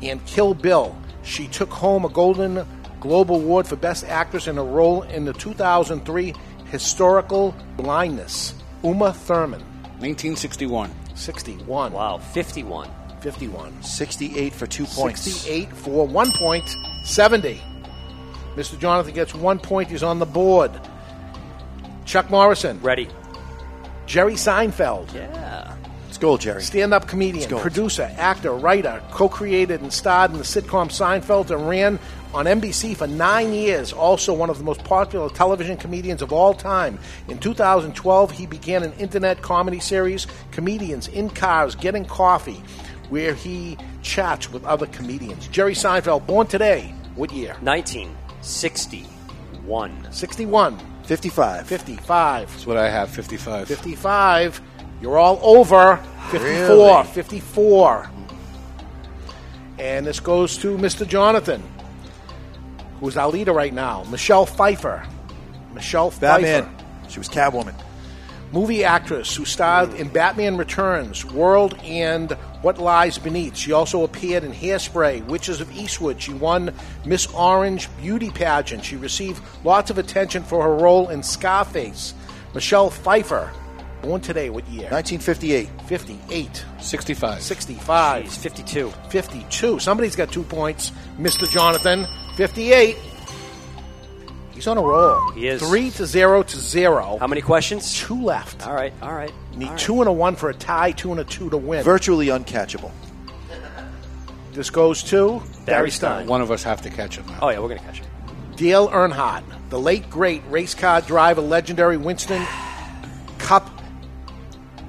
and 0.02 0.24
Kill 0.26 0.54
Bill. 0.54 0.92
She 1.22 1.46
took 1.46 1.70
home 1.70 2.04
a 2.04 2.08
Golden 2.08 2.66
Globe 2.98 3.30
Award 3.30 3.68
for 3.68 3.76
Best 3.76 4.02
Actress 4.02 4.48
in 4.48 4.58
a 4.58 4.64
role 4.64 5.02
in 5.02 5.24
the 5.24 5.32
2003 5.32 6.34
historical 6.64 7.54
blindness. 7.76 8.54
Uma 8.82 9.12
Thurman. 9.12 9.60
1961. 10.00 10.90
61. 11.14 11.92
Wow, 11.92 12.18
51. 12.18 12.90
51. 13.20 13.82
68 13.84 14.52
for 14.52 14.66
two 14.66 14.84
points. 14.84 15.22
68 15.22 15.72
for 15.74 16.08
one 16.08 16.32
point. 16.32 16.68
70. 17.04 17.62
Mr. 18.56 18.76
Jonathan 18.80 19.14
gets 19.14 19.32
one 19.32 19.60
point. 19.60 19.88
He's 19.88 20.02
on 20.02 20.18
the 20.18 20.26
board. 20.26 20.72
Chuck 22.04 22.28
Morrison. 22.30 22.80
Ready. 22.82 23.08
Jerry 24.06 24.34
Seinfeld. 24.34 25.14
Yeah. 25.14 25.75
Let's 26.16 26.22
go, 26.22 26.38
Jerry. 26.38 26.62
Stand 26.62 26.94
up 26.94 27.06
comedian, 27.06 27.40
Let's 27.40 27.52
go. 27.52 27.58
producer, 27.58 28.10
actor, 28.16 28.54
writer, 28.54 29.02
co 29.10 29.28
created 29.28 29.82
and 29.82 29.92
starred 29.92 30.30
in 30.30 30.38
the 30.38 30.44
sitcom 30.44 30.88
Seinfeld 30.88 31.50
and 31.50 31.68
ran 31.68 31.98
on 32.32 32.46
NBC 32.46 32.96
for 32.96 33.06
nine 33.06 33.52
years. 33.52 33.92
Also, 33.92 34.32
one 34.32 34.48
of 34.48 34.56
the 34.56 34.64
most 34.64 34.82
popular 34.82 35.28
television 35.28 35.76
comedians 35.76 36.22
of 36.22 36.32
all 36.32 36.54
time. 36.54 36.98
In 37.28 37.38
2012, 37.38 38.30
he 38.30 38.46
began 38.46 38.82
an 38.82 38.94
internet 38.94 39.42
comedy 39.42 39.78
series, 39.78 40.26
Comedians 40.52 41.06
in 41.08 41.28
Cars 41.28 41.74
Getting 41.74 42.06
Coffee, 42.06 42.62
where 43.10 43.34
he 43.34 43.76
chats 44.00 44.50
with 44.50 44.64
other 44.64 44.86
comedians. 44.86 45.48
Jerry 45.48 45.74
Seinfeld, 45.74 46.26
born 46.26 46.46
today. 46.46 46.94
What 47.16 47.30
year? 47.30 47.56
1961. 47.60 49.10
61. 50.10 50.12
61. 50.12 50.78
55. 51.02 51.66
55. 51.66 52.50
That's 52.50 52.66
what 52.66 52.78
I 52.78 52.88
have, 52.88 53.10
55. 53.10 53.68
55. 53.68 54.62
You're 55.00 55.18
all 55.18 55.38
over. 55.42 55.96
54. 56.30 56.42
Really? 56.42 57.04
54. 57.04 58.10
And 59.78 60.06
this 60.06 60.20
goes 60.20 60.56
to 60.58 60.76
Mr. 60.78 61.06
Jonathan, 61.06 61.62
who's 63.00 63.16
our 63.16 63.28
leader 63.28 63.52
right 63.52 63.74
now. 63.74 64.04
Michelle 64.04 64.46
Pfeiffer. 64.46 65.06
Michelle 65.74 66.10
Batman. 66.12 66.64
Pfeiffer. 66.64 67.10
She 67.10 67.18
was 67.18 67.28
Catwoman. 67.28 67.74
Movie 68.52 68.84
actress 68.84 69.34
who 69.34 69.44
starred 69.44 69.92
in 69.94 70.08
Batman 70.08 70.56
Returns, 70.56 71.24
World, 71.24 71.76
and 71.82 72.30
What 72.62 72.78
Lies 72.78 73.18
Beneath. 73.18 73.56
She 73.56 73.72
also 73.72 74.04
appeared 74.04 74.44
in 74.44 74.52
Hairspray, 74.52 75.26
Witches 75.26 75.60
of 75.60 75.70
Eastwood. 75.76 76.22
She 76.22 76.32
won 76.32 76.72
Miss 77.04 77.26
Orange 77.34 77.88
Beauty 78.00 78.30
Pageant. 78.30 78.84
She 78.84 78.96
received 78.96 79.42
lots 79.64 79.90
of 79.90 79.98
attention 79.98 80.42
for 80.44 80.62
her 80.62 80.74
role 80.76 81.08
in 81.08 81.22
Scarface. 81.22 82.14
Michelle 82.54 82.88
Pfeiffer. 82.88 83.52
Born 84.06 84.20
today, 84.20 84.50
what 84.50 84.64
year? 84.68 84.88
1958. 84.88 85.68
58. 85.88 86.64
65. 86.78 87.42
65. 87.42 88.24
Jeez, 88.24 88.38
52. 88.38 88.90
52. 89.10 89.80
Somebody's 89.80 90.14
got 90.14 90.30
two 90.30 90.44
points. 90.44 90.92
Mr. 91.18 91.50
Jonathan. 91.50 92.06
58. 92.36 92.96
He's 94.52 94.68
on 94.68 94.78
a 94.78 94.80
roll. 94.80 95.32
He 95.32 95.48
is. 95.48 95.60
Three 95.60 95.90
to 95.90 96.06
zero 96.06 96.44
to 96.44 96.56
zero. 96.56 97.16
How 97.18 97.26
many 97.26 97.40
questions? 97.40 97.98
Two 97.98 98.22
left. 98.22 98.64
All 98.64 98.74
right, 98.74 98.92
all 99.02 99.12
right. 99.12 99.32
Need 99.56 99.64
all 99.64 99.70
right. 99.72 99.80
two 99.80 100.00
and 100.00 100.08
a 100.08 100.12
one 100.12 100.36
for 100.36 100.50
a 100.50 100.54
tie, 100.54 100.92
two 100.92 101.10
and 101.10 101.18
a 101.18 101.24
two 101.24 101.50
to 101.50 101.56
win. 101.56 101.82
Virtually 101.82 102.28
uncatchable. 102.28 102.92
This 104.52 104.70
goes 104.70 105.02
to 105.04 105.42
Barry 105.64 105.90
Stein. 105.90 106.28
One 106.28 106.42
of 106.42 106.52
us 106.52 106.62
have 106.62 106.80
to 106.82 106.90
catch 106.90 107.16
him. 107.16 107.24
Oh, 107.42 107.48
yeah, 107.48 107.58
we're 107.58 107.68
going 107.68 107.80
to 107.80 107.84
catch 107.84 107.98
him. 107.98 108.06
Dale 108.54 108.88
Earnhardt, 108.88 109.42
the 109.68 109.80
late 109.80 110.08
great 110.08 110.44
race 110.48 110.76
car 110.76 111.00
driver, 111.00 111.40
legendary 111.40 111.96
Winston 111.96 112.46
Cup 113.38 113.75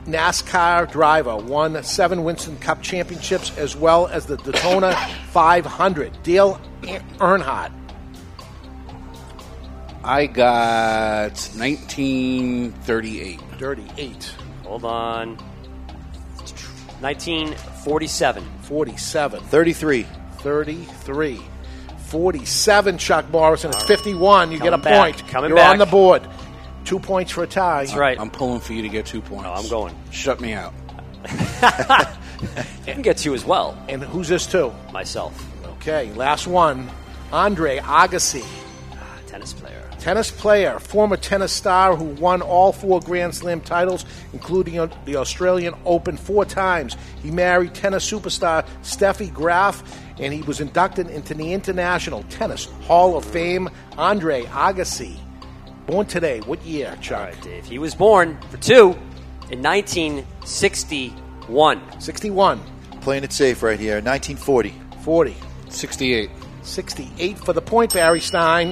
NASCAR 0.07 0.89
driver, 0.91 1.35
won 1.35 1.83
seven 1.83 2.23
Winston 2.23 2.57
Cup 2.57 2.81
championships 2.81 3.55
as 3.57 3.75
well 3.75 4.07
as 4.07 4.25
the 4.25 4.37
Daytona 4.37 4.95
500. 5.31 6.23
Dale 6.23 6.59
Earnhardt. 7.17 7.71
I 10.03 10.25
got 10.27 11.33
1938. 11.57 13.39
38. 13.59 14.35
Hold 14.63 14.85
on. 14.85 15.35
1947. 17.01 18.43
47. 18.61 19.39
33. 19.43 20.05
33. 20.39 21.41
47, 22.07 22.97
Chuck 22.97 23.29
Morrison. 23.31 23.69
It's 23.71 23.83
51. 23.83 24.51
You 24.51 24.59
get 24.59 24.73
a 24.73 24.77
back. 24.77 24.97
point. 25.17 25.27
Coming 25.27 25.49
You're 25.49 25.57
back. 25.57 25.71
on 25.71 25.77
the 25.79 25.85
board. 25.85 26.25
Two 26.87 26.99
points 26.99 27.33
for 27.33 27.43
a 27.43 27.47
tie. 27.47 27.83
That's 27.83 27.97
right. 27.97 28.17
I'm 28.17 28.31
pulling 28.31 28.61
for 28.61 28.71
you 28.71 28.81
to 28.81 28.87
get 28.87 29.05
two 29.05 29.19
points. 29.19 29.43
No, 29.43 29.51
I'm 29.51 29.67
going. 29.67 29.93
Shut 30.09 30.39
me 30.39 30.53
out. 30.53 30.73
You 32.85 32.93
can 32.93 33.01
get 33.01 33.17
two 33.17 33.33
as 33.33 33.43
well. 33.43 33.77
And 33.89 34.01
who's 34.01 34.29
this 34.29 34.47
to? 34.47 34.73
Myself. 34.93 35.45
Okay, 35.65 36.13
last 36.13 36.47
one. 36.47 36.89
Andre 37.33 37.79
Agassi. 37.79 38.45
Ah, 38.93 39.19
tennis 39.27 39.51
player. 39.51 39.83
Tennis 39.99 40.31
player, 40.31 40.79
former 40.79 41.17
tennis 41.17 41.51
star 41.51 41.93
who 41.93 42.05
won 42.21 42.41
all 42.41 42.71
four 42.71 43.01
Grand 43.01 43.35
Slam 43.35 43.59
titles, 43.59 44.05
including 44.31 44.89
the 45.03 45.17
Australian 45.17 45.73
Open 45.83 46.15
four 46.15 46.45
times. 46.45 46.95
He 47.21 47.31
married 47.31 47.73
tennis 47.73 48.09
superstar 48.09 48.65
Steffi 48.83 49.33
Graf, 49.33 49.83
and 50.19 50.33
he 50.33 50.41
was 50.43 50.61
inducted 50.61 51.09
into 51.09 51.33
the 51.33 51.51
International 51.51 52.23
Tennis 52.29 52.63
Hall 52.83 53.17
of 53.17 53.25
Fame. 53.25 53.69
Andre 53.97 54.43
Agassi. 54.43 55.17
Born 55.87 56.05
today. 56.05 56.41
What 56.41 56.61
year, 56.63 56.95
Chuck? 57.01 57.17
All 57.19 57.25
right, 57.25 57.41
Dave. 57.41 57.65
He 57.65 57.79
was 57.79 57.95
born 57.95 58.37
for 58.49 58.57
two 58.57 58.89
in 59.49 59.63
1961. 59.63 62.01
61. 62.01 62.61
Playing 63.01 63.23
it 63.23 63.31
safe 63.31 63.63
right 63.63 63.79
here. 63.79 63.95
1940. 64.01 64.73
40. 65.01 65.35
68. 65.69 66.29
68 66.61 67.39
for 67.39 67.53
the 67.53 67.61
point, 67.61 67.93
Barry 67.93 68.19
Stein. 68.19 68.71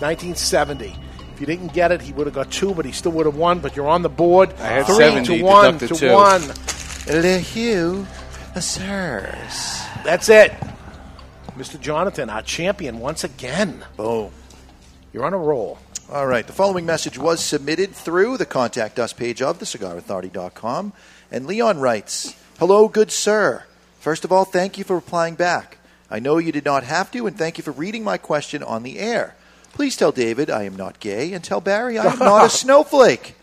1970. 0.00 0.96
If 1.34 1.40
you 1.40 1.46
didn't 1.46 1.74
get 1.74 1.92
it, 1.92 2.00
he 2.00 2.12
would 2.14 2.26
have 2.26 2.34
got 2.34 2.50
two, 2.50 2.72
but 2.72 2.86
he 2.86 2.92
still 2.92 3.12
would 3.12 3.26
have 3.26 3.36
won. 3.36 3.58
But 3.58 3.76
you're 3.76 3.88
on 3.88 4.00
the 4.02 4.08
board. 4.08 4.54
I 4.58 4.66
had 4.68 4.86
Three 4.86 4.94
70, 4.96 5.38
to 5.38 5.44
one 5.44 5.76
deducted 5.78 5.98
to 5.98 6.08
two. 6.08 6.12
one. 6.12 6.42
Le 7.08 7.38
Hugh, 7.38 8.06
sirs. 8.58 9.82
That's 10.04 10.30
it. 10.30 10.52
Mr. 11.58 11.78
Jonathan, 11.78 12.30
our 12.30 12.40
champion 12.42 12.98
once 13.00 13.22
again. 13.24 13.84
Boom. 13.96 14.30
You're 15.12 15.26
on 15.26 15.34
a 15.34 15.38
roll. 15.38 15.78
All 16.12 16.26
right. 16.26 16.46
The 16.46 16.52
following 16.52 16.84
message 16.84 17.16
was 17.18 17.42
submitted 17.42 17.94
through 17.94 18.36
the 18.36 18.44
Contact 18.44 18.98
Us 18.98 19.14
page 19.14 19.40
of 19.40 19.58
thecigarauthority.com. 19.58 20.92
And 21.32 21.46
Leon 21.46 21.78
writes 21.80 22.34
Hello, 22.58 22.88
good 22.88 23.10
sir. 23.10 23.64
First 24.00 24.24
of 24.24 24.30
all, 24.30 24.44
thank 24.44 24.76
you 24.76 24.84
for 24.84 24.96
replying 24.96 25.34
back. 25.34 25.78
I 26.10 26.18
know 26.18 26.36
you 26.36 26.52
did 26.52 26.66
not 26.66 26.84
have 26.84 27.10
to, 27.12 27.26
and 27.26 27.36
thank 27.38 27.56
you 27.56 27.64
for 27.64 27.72
reading 27.72 28.04
my 28.04 28.18
question 28.18 28.62
on 28.62 28.82
the 28.82 28.98
air. 28.98 29.34
Please 29.72 29.96
tell 29.96 30.12
David 30.12 30.50
I 30.50 30.64
am 30.64 30.76
not 30.76 31.00
gay, 31.00 31.32
and 31.32 31.42
tell 31.42 31.62
Barry 31.62 31.98
I 31.98 32.12
am 32.12 32.18
not 32.18 32.46
a 32.46 32.50
snowflake. 32.50 33.34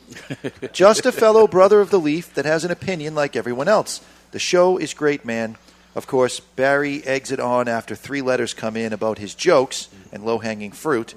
Just 0.71 1.05
a 1.05 1.11
fellow 1.11 1.47
brother 1.47 1.81
of 1.81 1.89
the 1.89 1.99
leaf 1.99 2.31
that 2.35 2.45
has 2.45 2.63
an 2.63 2.71
opinion 2.71 3.15
like 3.15 3.35
everyone 3.35 3.67
else. 3.67 4.01
The 4.31 4.39
show 4.39 4.77
is 4.77 4.93
great, 4.93 5.25
man. 5.25 5.57
Of 5.93 6.07
course, 6.07 6.39
Barry 6.39 7.03
eggs 7.03 7.31
it 7.31 7.39
on 7.39 7.67
after 7.67 7.95
three 7.95 8.21
letters 8.21 8.53
come 8.53 8.77
in 8.77 8.93
about 8.93 9.17
his 9.17 9.35
jokes 9.35 9.89
and 10.11 10.25
low 10.25 10.37
hanging 10.37 10.71
fruit. 10.71 11.15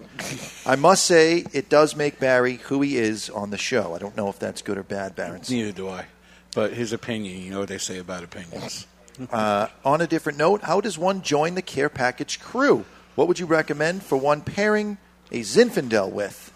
I 0.67 0.75
must 0.75 1.05
say, 1.05 1.45
it 1.53 1.69
does 1.69 1.95
make 1.95 2.19
Barry 2.19 2.57
who 2.57 2.81
he 2.81 2.97
is 2.97 3.31
on 3.31 3.51
the 3.51 3.59
show. 3.59 3.95
I 3.95 3.99
don't 3.99 4.17
know 4.17 4.29
if 4.29 4.39
that's 4.39 4.63
good 4.63 4.77
or 4.77 4.83
bad, 4.83 5.15
Barons. 5.15 5.49
Neither 5.49 5.73
do 5.73 5.89
I. 5.89 6.07
But 6.55 6.73
his 6.73 6.93
opinion, 6.93 7.41
you 7.41 7.51
know 7.51 7.61
what 7.61 7.69
they 7.69 7.79
say 7.79 7.99
about 7.99 8.25
opinions. 8.25 8.87
Uh, 9.31 9.69
on 9.85 10.01
a 10.01 10.07
different 10.07 10.39
note, 10.39 10.63
how 10.63 10.81
does 10.81 10.99
one 10.99 11.23
join 11.23 11.55
the 11.55 11.63
care 11.63 11.89
package 11.89 12.41
crew? 12.41 12.85
What 13.15 13.29
would 13.29 13.39
you 13.39 13.47
recommend 13.47 14.03
for 14.03 14.17
one 14.17 14.41
pairing 14.41 14.99
a 15.31 15.41
Zinfandel 15.41 16.11
with? 16.11 16.53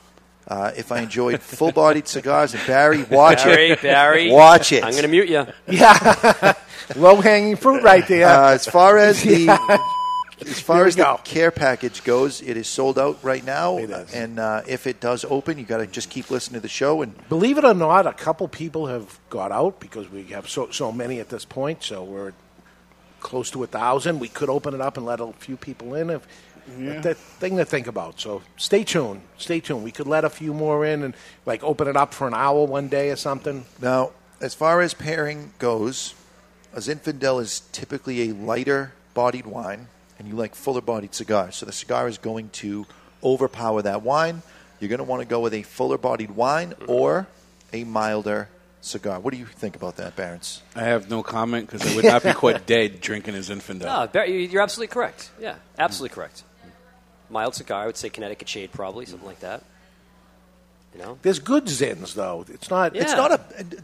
Uh, 0.49 0.73
if 0.77 0.91
I 0.91 1.01
enjoyed 1.01 1.43
full 1.43 1.73
bodied 1.73 2.09
cigars, 2.09 2.55
and 2.55 2.66
Barry, 2.66 3.03
watch 3.05 3.45
Barry, 3.45 3.70
it. 3.73 3.83
Barry. 3.83 4.31
Watch 4.31 4.73
it. 4.73 4.83
I'm 4.83 4.93
going 4.93 5.03
to 5.03 5.09
mute 5.09 5.29
you. 5.29 5.47
Yeah. 5.69 6.55
Low 6.97 7.16
hanging 7.20 7.57
fruit 7.57 7.83
right 7.83 8.07
there. 8.09 8.27
Uh, 8.27 8.53
as 8.53 8.65
far 8.66 8.97
as 8.97 9.23
the 9.23 9.41
Yeah. 10.41 10.49
as 10.51 10.61
far 10.61 10.77
Here 10.77 10.85
we 10.85 10.89
as 10.89 10.97
the 10.97 11.20
care 11.25 11.51
package 11.51 12.03
goes, 12.05 12.41
it 12.41 12.57
is 12.57 12.66
sold 12.66 12.99
out 12.99 13.19
right 13.23 13.45
now. 13.45 13.77
And 13.77 14.39
uh, 14.39 14.62
if 14.66 14.87
it 14.87 15.01
does 15.01 15.27
open, 15.27 15.59
you 15.59 15.65
got 15.65 15.79
to 15.79 15.87
just 15.87 16.09
keep 16.09 16.31
listening 16.31 16.61
to 16.61 16.62
the 16.62 16.69
show. 16.69 17.03
And 17.03 17.12
Believe 17.29 17.59
it 17.59 17.65
or 17.65 17.75
not, 17.75 18.07
a 18.07 18.12
couple 18.15 18.49
people 18.49 18.87
have 18.87 19.19
got 19.29 19.53
out 19.53 19.81
because 19.81 20.09
we 20.11 20.23
have 20.29 20.49
so 20.49 20.70
so 20.70 20.91
many 20.93 21.20
at 21.20 21.29
this 21.29 21.45
point. 21.45 21.83
So 21.83 22.03
we're 22.05 22.33
close 23.20 23.51
to 23.51 23.65
a 23.65 23.66
thousand. 23.66 24.20
We 24.20 24.29
could 24.29 24.49
open 24.49 24.73
it 24.75 24.81
up 24.81 24.97
and 24.97 25.05
let 25.05 25.20
a 25.20 25.33
few 25.35 25.57
people 25.59 25.95
in. 25.95 26.09
If 26.09 26.27
Yeah. 26.78 27.01
that 27.01 27.16
thing 27.16 27.57
to 27.57 27.65
think 27.65 27.86
about. 27.86 28.20
So 28.20 28.43
stay 28.57 28.85
tuned. 28.85 29.23
Stay 29.36 29.61
tuned. 29.61 29.85
We 29.85 29.90
could 29.93 30.07
let 30.07 30.24
a 30.24 30.31
few 30.31 30.53
more 30.53 30.85
in 30.85 31.03
and 31.03 31.15
like 31.47 31.62
open 31.62 31.89
it 31.89 31.97
up 31.97 32.12
for 32.15 32.27
an 32.27 32.35
hour 32.35 32.65
one 32.65 32.89
day 32.89 33.11
or 33.11 33.16
something. 33.16 33.65
now, 33.81 34.11
as 34.40 34.55
far 34.55 34.81
as 34.81 34.95
pairing 34.95 35.53
goes, 35.59 36.15
a 36.73 36.78
Zinfandel 36.78 37.40
is 37.40 37.61
typically 37.73 38.28
a 38.31 38.35
lighter 38.35 38.93
bodied 39.15 39.47
wine, 39.47 39.89
and 40.19 40.28
you 40.28 40.35
like 40.35 40.55
fuller 40.55 40.81
bodied 40.81 41.15
cigars. 41.15 41.57
So 41.57 41.66
the 41.66 41.73
cigar 41.73 42.07
is 42.07 42.19
going 42.19 42.51
to 42.51 42.86
overpower 43.24 43.82
that 43.82 44.03
wine. 44.03 44.43
You're 44.78 44.89
going 44.89 44.99
to 44.99 45.05
want 45.05 45.23
to 45.23 45.27
go 45.27 45.40
with 45.40 45.55
a 45.55 45.62
fuller 45.62 45.99
bodied 45.99 46.31
wine 46.31 46.74
or 46.86 47.27
a 47.73 47.82
milder 47.82 48.49
cigar. 48.81 49.19
What 49.19 49.32
do 49.32 49.40
you 49.40 49.47
think 49.47 49.74
about 49.74 49.97
that, 49.97 50.15
Barons? 50.15 50.62
I 50.77 50.85
have 50.85 51.11
no 51.11 51.23
comment 51.23 51.66
because 51.66 51.90
I 51.90 51.97
would 51.97 52.05
not 52.05 52.23
be 52.23 52.32
quite 52.32 52.66
dead 52.66 53.01
drinking 53.01 53.35
his 53.35 53.51
Infidel. 53.51 54.09
No, 54.15 54.23
you're 54.23 54.62
absolutely 54.62 54.93
correct. 54.93 55.31
Yeah, 55.40 55.57
absolutely 55.78 56.15
correct. 56.15 56.45
Mild 57.31 57.55
cigar, 57.55 57.83
I 57.83 57.87
would 57.87 57.97
say 57.97 58.09
Connecticut 58.09 58.49
Shade, 58.49 58.73
probably 58.73 59.07
something 59.07 59.27
like 59.27 59.41
that. 59.41 59.63
You 60.95 61.01
know, 61.01 61.19
There's 61.23 61.39
good 61.39 61.67
zins 61.67 62.15
though. 62.15 62.47
It's 62.49 62.71
not. 62.71 62.97
It's 62.97 63.13
not 63.13 63.31
a 63.33 63.41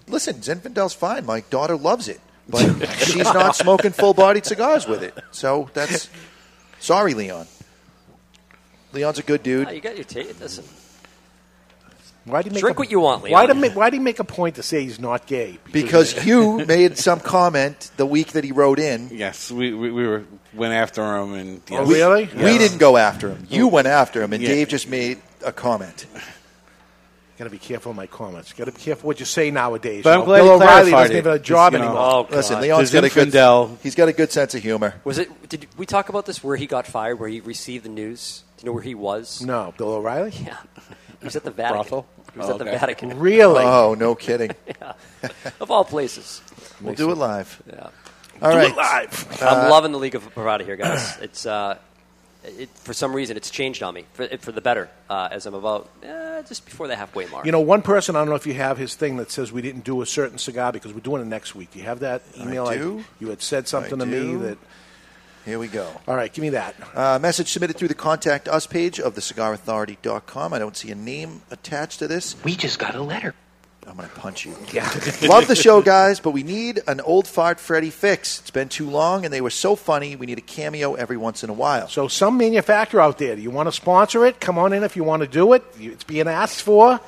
listen. 0.08 0.36
Zinfandel's 0.36 0.94
fine. 0.94 1.26
My 1.26 1.40
daughter 1.50 1.76
loves 1.76 2.08
it, 2.08 2.20
but 2.48 2.88
she's 2.98 3.24
not 3.24 3.54
smoking 3.54 3.92
full-bodied 3.92 4.46
cigars 4.46 4.88
with 4.88 5.02
it. 5.02 5.14
So 5.30 5.68
that's 5.74 6.08
sorry, 6.80 7.12
Leon. 7.12 7.46
Leon's 8.92 9.18
a 9.18 9.22
good 9.22 9.42
dude. 9.42 9.68
Ah, 9.68 9.70
you 9.72 9.80
got 9.80 9.96
your 9.96 10.04
taste. 10.04 10.40
Listen, 10.40 10.64
Why 12.24 12.40
do 12.42 12.48
you 12.48 12.54
make 12.54 12.60
Drink 12.62 12.78
a- 12.78 12.80
what 12.80 12.90
you 12.90 13.00
want, 13.00 13.22
Why 13.22 13.46
do 13.46 13.54
you 13.58 13.70
why 13.72 13.90
do 13.90 13.96
you 13.96 14.02
make 14.02 14.18
a 14.18 14.24
point 14.24 14.56
to 14.56 14.62
say 14.62 14.82
he's 14.82 14.98
not 14.98 15.26
gay? 15.26 15.58
Because 15.72 16.24
you 16.24 16.64
made 16.66 16.96
some 16.96 17.20
comment 17.20 17.90
the 17.98 18.06
week 18.06 18.32
that 18.32 18.44
he 18.44 18.52
wrote 18.52 18.78
in. 18.78 19.10
Yes, 19.12 19.50
we, 19.50 19.74
we, 19.74 19.90
we 19.90 20.06
were 20.06 20.24
went 20.54 20.72
after 20.72 21.02
him, 21.16 21.34
and 21.34 21.60
Oh, 21.70 21.90
yes. 21.90 22.32
We, 22.34 22.44
we 22.44 22.58
didn't 22.58 22.78
go 22.78 22.96
after 22.96 23.28
him. 23.28 23.46
You 23.50 23.68
went 23.68 23.88
after 23.88 24.22
him, 24.22 24.32
and 24.32 24.42
Yeah. 24.42 24.48
Dave 24.48 24.68
just 24.68 24.88
made 24.88 25.18
a 25.44 25.52
comment. 25.52 26.06
Got 27.36 27.44
to 27.44 27.50
be 27.50 27.58
careful 27.58 27.90
of 27.90 27.96
my 27.96 28.06
comments. 28.06 28.52
Got 28.52 28.66
to 28.66 28.72
be 28.72 28.80
careful 28.80 29.08
what 29.08 29.18
you 29.18 29.26
say 29.26 29.50
nowadays. 29.50 30.04
But 30.04 30.14
you 30.14 30.20
I'm 30.20 30.24
glad 30.24 30.38
Bill 30.38 30.46
you 30.46 30.52
O'Reilly 30.52 30.90
doesn't 30.92 31.16
even 31.16 31.24
have 31.32 31.34
a 31.34 31.38
job 31.44 31.72
You 31.72 31.80
know, 31.80 31.84
anymore. 31.86 32.02
Oh, 32.02 32.28
Listen, 32.30 32.54
God. 32.54 32.62
Leon's 32.62 32.78
There's 32.92 33.10
got 33.12 33.20
a 33.20 33.30
good. 33.30 33.78
He's 33.82 33.94
got 33.96 34.08
a 34.08 34.12
good 34.12 34.30
sense 34.30 34.54
of 34.54 34.62
humor. 34.62 34.94
was 35.02 35.18
it? 35.18 35.48
Did 35.48 35.66
we 35.76 35.84
talk 35.84 36.08
about 36.08 36.26
this? 36.26 36.44
Where 36.44 36.54
he 36.56 36.66
got 36.66 36.86
fired? 36.86 37.18
Where 37.18 37.28
he 37.28 37.40
received 37.40 37.84
the 37.84 37.88
news? 37.88 38.44
Do 38.56 38.62
you 38.62 38.66
know 38.66 38.72
where 38.72 38.82
he 38.84 38.94
was? 38.94 39.42
No, 39.42 39.74
Bill 39.76 39.94
O'Reilly. 39.94 40.30
Yeah, 40.30 40.56
he 41.24 41.26
was 41.26 41.36
at 41.36 41.44
the 41.44 41.50
Vatican. 41.50 41.76
Brothel? 41.82 42.06
He 42.32 42.38
was 42.38 42.48
Oh, 42.48 42.52
at 42.52 42.58
the 42.58 42.64
okay. 42.64 42.78
Vatican. 42.78 43.18
Really? 43.18 43.64
Oh, 43.64 43.94
no 43.94 44.14
kidding. 44.14 44.50
yeah. 44.66 44.92
Of 45.60 45.70
all 45.70 45.84
places. 45.84 46.42
We'll 46.80 46.94
do 46.94 47.10
it 47.10 47.16
live. 47.18 47.62
Yeah. 47.66 47.88
All 48.42 48.50
Do 48.50 48.56
right. 48.58 48.70
it 48.70 48.76
live. 48.76 49.38
I'm 49.42 49.66
Uh, 49.66 49.70
loving 49.70 49.92
the 49.92 49.98
League 49.98 50.14
of 50.14 50.22
Parada 50.34 50.64
here, 50.64 50.76
guys. 50.76 51.16
It's 51.22 51.46
uh, 51.46 51.78
it, 52.44 52.68
for 52.74 52.92
some 52.92 53.14
reason 53.16 53.36
it's 53.38 53.48
changed 53.50 53.82
on 53.82 53.94
me 53.94 54.04
for, 54.12 54.26
for 54.38 54.52
the 54.52 54.60
better 54.60 54.90
uh, 55.08 55.28
as 55.30 55.46
I'm 55.46 55.54
about 55.54 55.88
uh, 56.06 56.42
just 56.42 56.66
before 56.66 56.88
the 56.88 56.96
halfway 56.96 57.24
mark. 57.26 57.46
You 57.46 57.52
know, 57.52 57.60
one 57.60 57.80
person, 57.80 58.16
I 58.16 58.18
don't 58.18 58.28
know 58.28 58.34
if 58.34 58.46
you 58.46 58.52
have 58.54 58.76
his 58.76 58.94
thing 58.96 59.16
that 59.16 59.30
says 59.30 59.50
we 59.50 59.62
didn't 59.62 59.84
do 59.84 60.02
a 60.02 60.06
certain 60.06 60.36
cigar 60.36 60.70
because 60.72 60.92
we're 60.92 61.00
doing 61.00 61.22
it 61.22 61.26
next 61.26 61.54
week. 61.54 61.70
Do 61.70 61.78
you 61.78 61.86
have 61.86 62.00
that 62.00 62.20
email? 62.38 62.66
I 62.66 62.76
do. 62.76 63.02
you 63.18 63.28
had 63.30 63.40
said 63.40 63.66
something 63.66 63.98
I 64.02 64.04
to 64.04 64.10
me 64.10 64.34
that. 64.36 64.58
Here 65.44 65.58
we 65.58 65.68
go. 65.68 65.88
All 66.08 66.16
right, 66.16 66.32
give 66.32 66.42
me 66.42 66.50
that. 66.50 66.74
Uh, 66.94 67.18
message 67.18 67.50
submitted 67.52 67.76
through 67.76 67.88
the 67.88 67.94
contact 67.94 68.48
us 68.48 68.66
page 68.66 68.98
of 68.98 69.14
thecigarauthority.com. 69.14 70.52
I 70.54 70.58
don't 70.58 70.76
see 70.76 70.90
a 70.90 70.94
name 70.94 71.42
attached 71.50 71.98
to 71.98 72.08
this. 72.08 72.34
We 72.44 72.56
just 72.56 72.78
got 72.78 72.94
a 72.94 73.02
letter. 73.02 73.34
I'm 73.86 73.96
going 73.96 74.08
to 74.08 74.14
punch 74.14 74.46
you. 74.46 74.56
Yeah. 74.72 74.88
Love 75.22 75.46
the 75.46 75.54
show, 75.54 75.82
guys, 75.82 76.18
but 76.18 76.30
we 76.30 76.42
need 76.42 76.80
an 76.86 77.00
old 77.02 77.26
fart 77.28 77.60
Freddy 77.60 77.90
fix. 77.90 78.40
It's 78.40 78.50
been 78.50 78.70
too 78.70 78.88
long, 78.88 79.24
and 79.24 79.32
they 79.32 79.42
were 79.42 79.50
so 79.50 79.76
funny. 79.76 80.16
We 80.16 80.24
need 80.24 80.38
a 80.38 80.42
cameo 80.42 80.94
every 80.94 81.18
once 81.18 81.44
in 81.44 81.50
a 81.50 81.52
while. 81.52 81.88
So, 81.88 82.08
some 82.08 82.38
manufacturer 82.38 83.02
out 83.02 83.18
there, 83.18 83.36
do 83.36 83.42
you 83.42 83.50
want 83.50 83.68
to 83.68 83.72
sponsor 83.72 84.24
it? 84.24 84.40
Come 84.40 84.56
on 84.58 84.72
in 84.72 84.82
if 84.82 84.96
you 84.96 85.04
want 85.04 85.22
to 85.22 85.28
do 85.28 85.52
it. 85.52 85.62
It's 85.78 86.04
being 86.04 86.26
asked 86.26 86.62
for. 86.62 86.98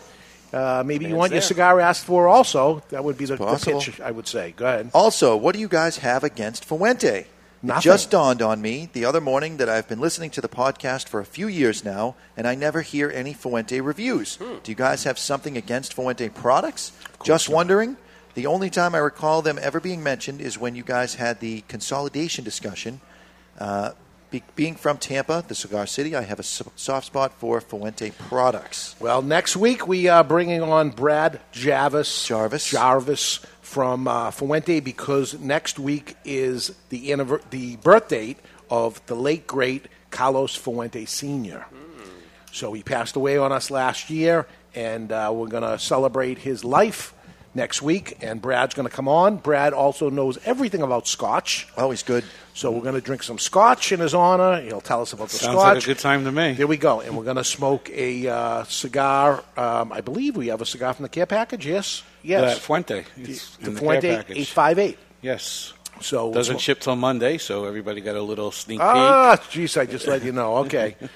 Uh, 0.52 0.82
maybe 0.86 1.06
you 1.06 1.10
Man's 1.10 1.18
want 1.18 1.32
your 1.32 1.42
cigar 1.42 1.80
asked 1.80 2.04
for 2.04 2.28
also. 2.28 2.82
That 2.90 3.02
would 3.02 3.18
be 3.18 3.24
the, 3.24 3.36
the 3.36 3.44
possible. 3.44 3.80
pitch, 3.80 4.00
I 4.00 4.10
would 4.10 4.28
say. 4.28 4.52
Go 4.56 4.66
ahead. 4.66 4.90
Also, 4.92 5.36
what 5.36 5.54
do 5.54 5.60
you 5.60 5.68
guys 5.68 5.98
have 5.98 6.22
against 6.22 6.64
Fuente? 6.66 7.26
It 7.62 7.80
just 7.80 8.10
dawned 8.10 8.42
on 8.42 8.60
me 8.60 8.88
the 8.92 9.04
other 9.04 9.20
morning 9.20 9.56
that 9.56 9.68
I've 9.68 9.88
been 9.88 10.00
listening 10.00 10.30
to 10.30 10.40
the 10.40 10.48
podcast 10.48 11.08
for 11.08 11.20
a 11.20 11.24
few 11.24 11.48
years 11.48 11.84
now, 11.84 12.14
and 12.36 12.46
I 12.46 12.54
never 12.54 12.82
hear 12.82 13.10
any 13.10 13.32
Fuente 13.32 13.80
reviews. 13.80 14.36
Hmm. 14.36 14.58
Do 14.62 14.70
you 14.70 14.76
guys 14.76 15.04
have 15.04 15.18
something 15.18 15.56
against 15.56 15.94
Fuente 15.94 16.28
products? 16.28 16.92
Just 17.24 17.48
wondering. 17.48 17.96
The 18.34 18.46
only 18.46 18.68
time 18.68 18.94
I 18.94 18.98
recall 18.98 19.40
them 19.40 19.58
ever 19.60 19.80
being 19.80 20.02
mentioned 20.02 20.42
is 20.42 20.58
when 20.58 20.74
you 20.74 20.82
guys 20.82 21.14
had 21.14 21.40
the 21.40 21.62
consolidation 21.68 22.44
discussion. 22.44 23.00
Uh, 23.58 23.92
be, 24.30 24.42
being 24.54 24.74
from 24.74 24.98
Tampa, 24.98 25.44
the 25.46 25.54
cigar 25.54 25.86
city, 25.86 26.14
I 26.14 26.22
have 26.22 26.38
a 26.38 26.42
soft 26.42 27.06
spot 27.06 27.32
for 27.38 27.60
Fuente 27.60 28.10
products. 28.28 28.94
Well, 29.00 29.22
next 29.22 29.56
week 29.56 29.86
we 29.88 30.08
are 30.08 30.24
bringing 30.24 30.62
on 30.62 30.90
Brad 30.90 31.40
Jarvis. 31.52 32.26
Jarvis. 32.26 32.70
Jarvis 32.70 33.40
from 33.66 34.06
uh, 34.06 34.30
Fuente 34.30 34.78
because 34.78 35.38
next 35.40 35.76
week 35.76 36.16
is 36.24 36.72
the 36.88 37.10
anniver- 37.10 37.42
the 37.50 37.74
birth 37.76 38.08
date 38.08 38.38
of 38.70 39.04
the 39.06 39.16
late 39.16 39.46
great 39.48 39.86
Carlos 40.12 40.54
Fuente 40.54 41.04
Sr. 41.04 41.66
So 42.52 42.72
he 42.72 42.82
passed 42.84 43.16
away 43.16 43.36
on 43.36 43.50
us 43.52 43.70
last 43.70 44.08
year, 44.08 44.46
and 44.74 45.10
uh, 45.10 45.30
we're 45.34 45.48
going 45.48 45.64
to 45.64 45.78
celebrate 45.80 46.38
his 46.38 46.64
life 46.64 47.12
next 47.54 47.82
week. 47.82 48.16
And 48.22 48.40
Brad's 48.40 48.72
going 48.74 48.88
to 48.88 48.94
come 48.94 49.08
on. 49.08 49.36
Brad 49.38 49.72
also 49.74 50.10
knows 50.10 50.38
everything 50.46 50.80
about 50.80 51.06
Scotch. 51.08 51.66
Oh, 51.76 51.90
he's 51.90 52.02
good. 52.04 52.24
So 52.54 52.70
we're 52.70 52.82
going 52.82 52.94
to 52.94 53.00
drink 53.02 53.24
some 53.24 53.38
Scotch 53.38 53.92
in 53.92 54.00
his 54.00 54.14
honor. 54.14 54.60
He'll 54.62 54.80
tell 54.80 55.02
us 55.02 55.12
about 55.12 55.28
the 55.28 55.36
Sounds 55.38 55.58
Scotch. 55.58 55.74
like 55.74 55.82
a 55.82 55.86
good 55.86 55.98
time 55.98 56.24
to 56.24 56.32
me. 56.32 56.52
There 56.52 56.66
we 56.68 56.76
go. 56.78 57.00
And 57.00 57.16
we're 57.16 57.24
going 57.24 57.36
to 57.36 57.44
smoke 57.44 57.90
a 57.90 58.28
uh, 58.28 58.64
cigar. 58.64 59.42
Um, 59.56 59.92
I 59.92 60.00
believe 60.00 60.36
we 60.36 60.46
have 60.46 60.62
a 60.62 60.66
cigar 60.66 60.94
from 60.94 61.02
the 61.02 61.08
care 61.10 61.26
package. 61.26 61.66
Yes. 61.66 62.02
Yes. 62.26 62.56
Uh, 62.56 62.60
Fuente. 62.60 63.04
It's 63.16 63.56
The 63.56 63.70
the 63.70 63.78
Fuente 63.78 64.08
858. 64.10 64.98
Yes. 65.22 65.72
So 66.00 66.32
Doesn't 66.32 66.60
ship 66.60 66.80
till 66.80 66.96
Monday, 66.96 67.38
so 67.38 67.64
everybody 67.64 68.00
got 68.00 68.16
a 68.16 68.22
little 68.22 68.50
sneak 68.50 68.78
peek. 68.80 68.86
Ah, 68.86 69.36
jeez, 69.50 69.80
I 69.80 69.86
just 69.86 70.06
let 70.06 70.22
you 70.24 70.32
know. 70.32 70.58
Okay. 70.58 70.96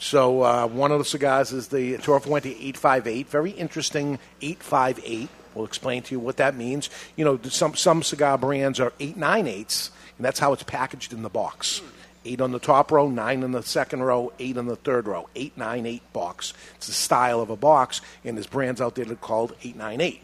So 0.00 0.42
uh, 0.42 0.68
one 0.68 0.92
of 0.92 1.00
the 1.00 1.04
cigars 1.04 1.50
is 1.50 1.68
the 1.68 1.98
Toro 1.98 2.20
Fuente 2.20 2.50
858. 2.50 3.28
Very 3.28 3.50
interesting 3.50 4.20
858. 4.40 5.28
We'll 5.56 5.64
explain 5.64 6.02
to 6.04 6.14
you 6.14 6.20
what 6.20 6.36
that 6.36 6.54
means. 6.54 6.88
You 7.16 7.24
know, 7.24 7.40
some 7.42 7.74
some 7.74 8.04
cigar 8.04 8.38
brands 8.38 8.78
are 8.78 8.92
898s, 9.00 9.90
and 10.16 10.24
that's 10.24 10.38
how 10.38 10.52
it's 10.52 10.62
packaged 10.62 11.12
in 11.12 11.22
the 11.22 11.28
box. 11.28 11.82
Eight 12.24 12.40
on 12.40 12.52
the 12.52 12.60
top 12.60 12.92
row, 12.92 13.08
nine 13.08 13.42
in 13.42 13.50
the 13.50 13.62
second 13.64 14.04
row, 14.04 14.32
eight 14.38 14.56
on 14.56 14.66
the 14.66 14.76
third 14.76 15.08
row. 15.08 15.28
898 15.34 16.12
box. 16.12 16.52
It's 16.76 16.86
the 16.86 16.92
style 16.92 17.40
of 17.40 17.50
a 17.50 17.56
box, 17.56 18.00
and 18.24 18.36
there's 18.36 18.46
brands 18.46 18.80
out 18.80 18.94
there 18.94 19.04
that 19.04 19.12
are 19.14 19.16
called 19.16 19.56
898. 19.64 20.22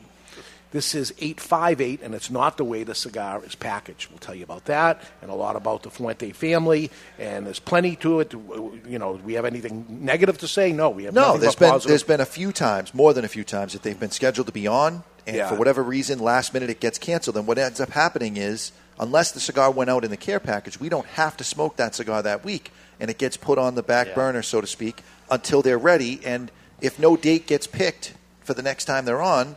This 0.74 0.92
is 0.96 1.12
858, 1.20 2.02
and 2.02 2.16
it's 2.16 2.32
not 2.32 2.56
the 2.56 2.64
way 2.64 2.82
the 2.82 2.96
cigar 2.96 3.44
is 3.44 3.54
packaged. 3.54 4.10
We'll 4.10 4.18
tell 4.18 4.34
you 4.34 4.42
about 4.42 4.64
that 4.64 5.00
and 5.22 5.30
a 5.30 5.34
lot 5.34 5.54
about 5.54 5.84
the 5.84 5.90
Fuente 5.90 6.32
family, 6.32 6.90
and 7.16 7.46
there's 7.46 7.60
plenty 7.60 7.94
to 7.94 8.18
it. 8.18 8.32
You 8.32 8.98
know, 8.98 9.16
do 9.16 9.22
we 9.22 9.34
have 9.34 9.44
anything 9.44 9.86
negative 9.88 10.36
to 10.38 10.48
say? 10.48 10.72
No, 10.72 10.90
we 10.90 11.04
have 11.04 11.14
No, 11.14 11.26
nothing 11.26 11.42
there's 11.42 11.54
been 11.54 11.70
positive. 11.70 11.88
there's 11.90 12.02
been 12.02 12.20
a 12.20 12.26
few 12.26 12.50
times, 12.50 12.92
more 12.92 13.14
than 13.14 13.24
a 13.24 13.28
few 13.28 13.44
times, 13.44 13.72
that 13.74 13.84
they've 13.84 14.00
been 14.00 14.10
scheduled 14.10 14.48
to 14.48 14.52
be 14.52 14.66
on, 14.66 15.04
and 15.28 15.36
Yeah. 15.36 15.48
for 15.48 15.54
whatever 15.54 15.80
reason, 15.80 16.18
last 16.18 16.52
minute 16.52 16.70
it 16.70 16.80
gets 16.80 16.98
canceled. 16.98 17.36
And 17.36 17.46
what 17.46 17.56
ends 17.56 17.80
up 17.80 17.90
happening 17.90 18.36
is, 18.36 18.72
unless 18.98 19.30
the 19.30 19.38
cigar 19.38 19.70
went 19.70 19.90
out 19.90 20.02
in 20.02 20.10
the 20.10 20.16
care 20.16 20.40
package, 20.40 20.80
we 20.80 20.88
don't 20.88 21.06
have 21.14 21.36
to 21.36 21.44
smoke 21.44 21.76
that 21.76 21.94
cigar 21.94 22.20
that 22.22 22.44
week, 22.44 22.72
and 22.98 23.10
it 23.12 23.18
gets 23.18 23.36
put 23.36 23.58
on 23.58 23.76
the 23.76 23.82
back 23.84 24.08
Yeah. 24.08 24.14
burner, 24.16 24.42
so 24.42 24.60
to 24.60 24.66
speak, 24.66 25.04
until 25.30 25.62
they're 25.62 25.78
ready. 25.78 26.20
And 26.24 26.50
if 26.80 26.98
no 26.98 27.16
date 27.16 27.46
gets 27.46 27.68
picked 27.68 28.14
for 28.42 28.54
the 28.54 28.62
next 28.62 28.86
time 28.86 29.04
they're 29.04 29.22
on, 29.22 29.56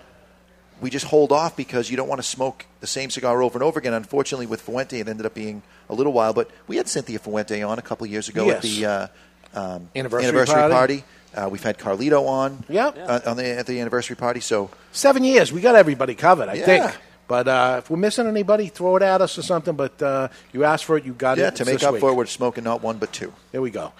we 0.81 0.89
just 0.89 1.05
hold 1.05 1.31
off 1.31 1.55
because 1.55 1.89
you 1.89 1.97
don't 1.97 2.07
want 2.07 2.19
to 2.21 2.27
smoke 2.27 2.65
the 2.81 2.87
same 2.87 3.09
cigar 3.09 3.41
over 3.41 3.57
and 3.57 3.63
over 3.63 3.79
again. 3.79 3.93
Unfortunately, 3.93 4.45
with 4.45 4.61
Fuente, 4.61 4.99
it 4.99 5.07
ended 5.07 5.25
up 5.25 5.33
being 5.33 5.61
a 5.89 5.93
little 5.95 6.13
while, 6.13 6.33
but 6.33 6.49
we 6.67 6.77
had 6.77 6.87
Cynthia 6.87 7.19
Fuente 7.19 7.61
on 7.63 7.79
a 7.79 7.81
couple 7.81 8.05
of 8.05 8.11
years 8.11 8.29
ago 8.29 8.49
at 8.51 8.61
the 8.61 8.85
uh, 8.85 9.07
um, 9.53 9.89
Anniversary 9.95 10.45
party. 10.45 10.73
party. 10.73 11.03
Uh, 11.35 11.49
we've 11.49 11.63
had 11.63 11.77
Carlito 11.77 12.25
on 12.27 12.63
Yep. 12.69 12.97
uh, 13.07 13.19
on 13.27 13.37
the, 13.37 13.45
at 13.45 13.67
the 13.67 13.79
anniversary 13.79 14.15
party. 14.15 14.39
So 14.39 14.69
Seven 14.91 15.23
years. 15.23 15.51
We 15.51 15.61
got 15.61 15.75
everybody 15.75 16.15
covered, 16.15 16.49
I 16.49 16.53
Yeah. 16.55 16.65
think. 16.65 16.97
But 17.27 17.47
uh, 17.47 17.75
if 17.79 17.89
we're 17.89 17.97
missing 17.97 18.25
anybody, 18.25 18.67
throw 18.69 18.95
it 18.95 19.03
at 19.03 19.21
us 19.21 19.37
or 19.37 19.41
something. 19.41 19.75
But 19.75 20.01
uh, 20.01 20.29
you 20.53 20.63
asked 20.63 20.85
for 20.85 20.97
it, 20.97 21.03
you 21.03 21.11
got 21.13 21.37
yeah, 21.37 21.47
it. 21.49 21.55
to 21.57 21.63
It's 21.63 21.71
make 21.71 21.83
up 21.83 21.93
week. 21.93 21.99
for 21.99 22.11
it, 22.11 22.15
we're 22.15 22.25
smoking 22.25 22.63
not 22.63 22.81
one 22.81 22.97
but 22.97 23.11
two. 23.11 23.33
There 23.51 23.61
we 23.61 23.69
go. 23.69 23.91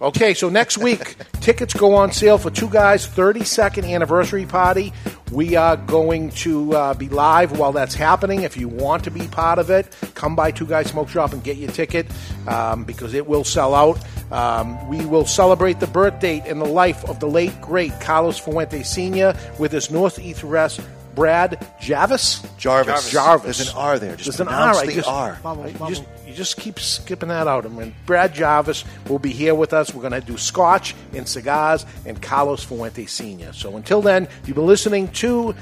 Okay, 0.00 0.34
so 0.34 0.48
next 0.48 0.78
week, 0.78 1.16
tickets 1.40 1.74
go 1.74 1.94
on 1.94 2.12
sale 2.12 2.38
for 2.38 2.50
Two 2.50 2.68
Guys' 2.68 3.06
32nd 3.06 3.90
anniversary 3.92 4.46
party. 4.46 4.92
We 5.32 5.56
are 5.56 5.76
going 5.76 6.30
to 6.30 6.74
uh, 6.74 6.94
be 6.94 7.08
live 7.08 7.58
while 7.58 7.72
that's 7.72 7.94
happening. 7.94 8.42
If 8.42 8.56
you 8.56 8.68
want 8.68 9.04
to 9.04 9.10
be 9.10 9.26
part 9.28 9.58
of 9.58 9.70
it, 9.70 9.88
come 10.14 10.36
by 10.36 10.50
Two 10.50 10.66
Guys 10.66 10.88
Smoke 10.90 11.08
Shop 11.08 11.32
and 11.32 11.42
get 11.42 11.56
your 11.56 11.70
ticket 11.70 12.06
um, 12.46 12.84
because 12.84 13.14
it 13.14 13.26
will 13.26 13.44
sell 13.44 13.74
out. 13.74 13.98
Um, 14.32 14.88
we 14.88 15.04
will 15.06 15.26
celebrate 15.26 15.80
the 15.80 15.86
birth 15.86 16.20
date 16.20 16.44
and 16.46 16.60
the 16.60 16.66
life 16.66 17.04
of 17.04 17.20
the 17.20 17.28
late, 17.28 17.60
great 17.60 17.98
Carlos 18.00 18.38
Fuente 18.38 18.82
Sr. 18.82 19.34
with 19.58 19.72
his 19.72 19.90
Northeast 19.90 20.42
Rest. 20.42 20.80
Brad 21.14 21.66
Jarvis? 21.80 22.46
Jarvis. 22.58 23.10
Jarvis. 23.10 23.56
There's 23.56 23.70
an 23.70 23.76
R 23.76 23.98
there. 23.98 24.16
Just 24.16 24.36
There's 24.36 24.40
an 24.40 24.54
R. 24.54 24.74
I 24.74 24.84
the 24.86 24.92
just- 24.92 25.08
R. 25.08 25.38
I 25.44 25.88
just- 25.88 26.04
you 26.25 26.25
just 26.36 26.56
keep 26.56 26.78
skipping 26.78 27.30
that 27.30 27.48
out. 27.48 27.66
I 27.66 27.68
mean, 27.68 27.94
Brad 28.04 28.34
Jarvis 28.34 28.84
will 29.08 29.18
be 29.18 29.32
here 29.32 29.54
with 29.54 29.72
us. 29.72 29.94
We're 29.94 30.08
going 30.08 30.20
to 30.20 30.20
do 30.20 30.36
scotch 30.36 30.94
and 31.12 31.26
cigars 31.28 31.84
and 32.04 32.20
Carlos 32.20 32.62
Fuente 32.62 33.06
Sr. 33.06 33.52
So 33.52 33.76
until 33.76 34.02
then, 34.02 34.28
you've 34.44 34.56
been 34.56 34.66
listening 34.66 35.08
to 35.12 35.54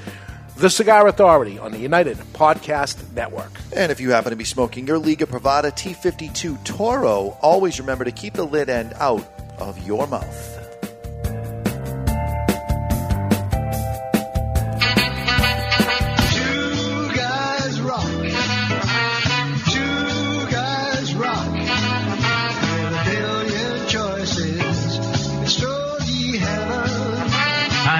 The 0.57 0.69
Cigar 0.69 1.07
Authority 1.07 1.57
on 1.57 1.71
the 1.71 1.79
United 1.79 2.17
Podcast 2.33 3.11
Network. 3.13 3.51
And 3.75 3.91
if 3.91 3.99
you 3.99 4.11
happen 4.11 4.29
to 4.31 4.35
be 4.35 4.43
smoking 4.43 4.85
your 4.85 4.99
Liga 4.99 5.25
Privada 5.25 5.71
T52 5.71 6.63
Toro, 6.63 7.37
always 7.41 7.79
remember 7.79 8.03
to 8.03 8.11
keep 8.11 8.33
the 8.33 8.45
lid 8.45 8.69
end 8.69 8.93
out 8.95 9.27
of 9.59 9.85
your 9.87 10.05
mouth. 10.07 10.54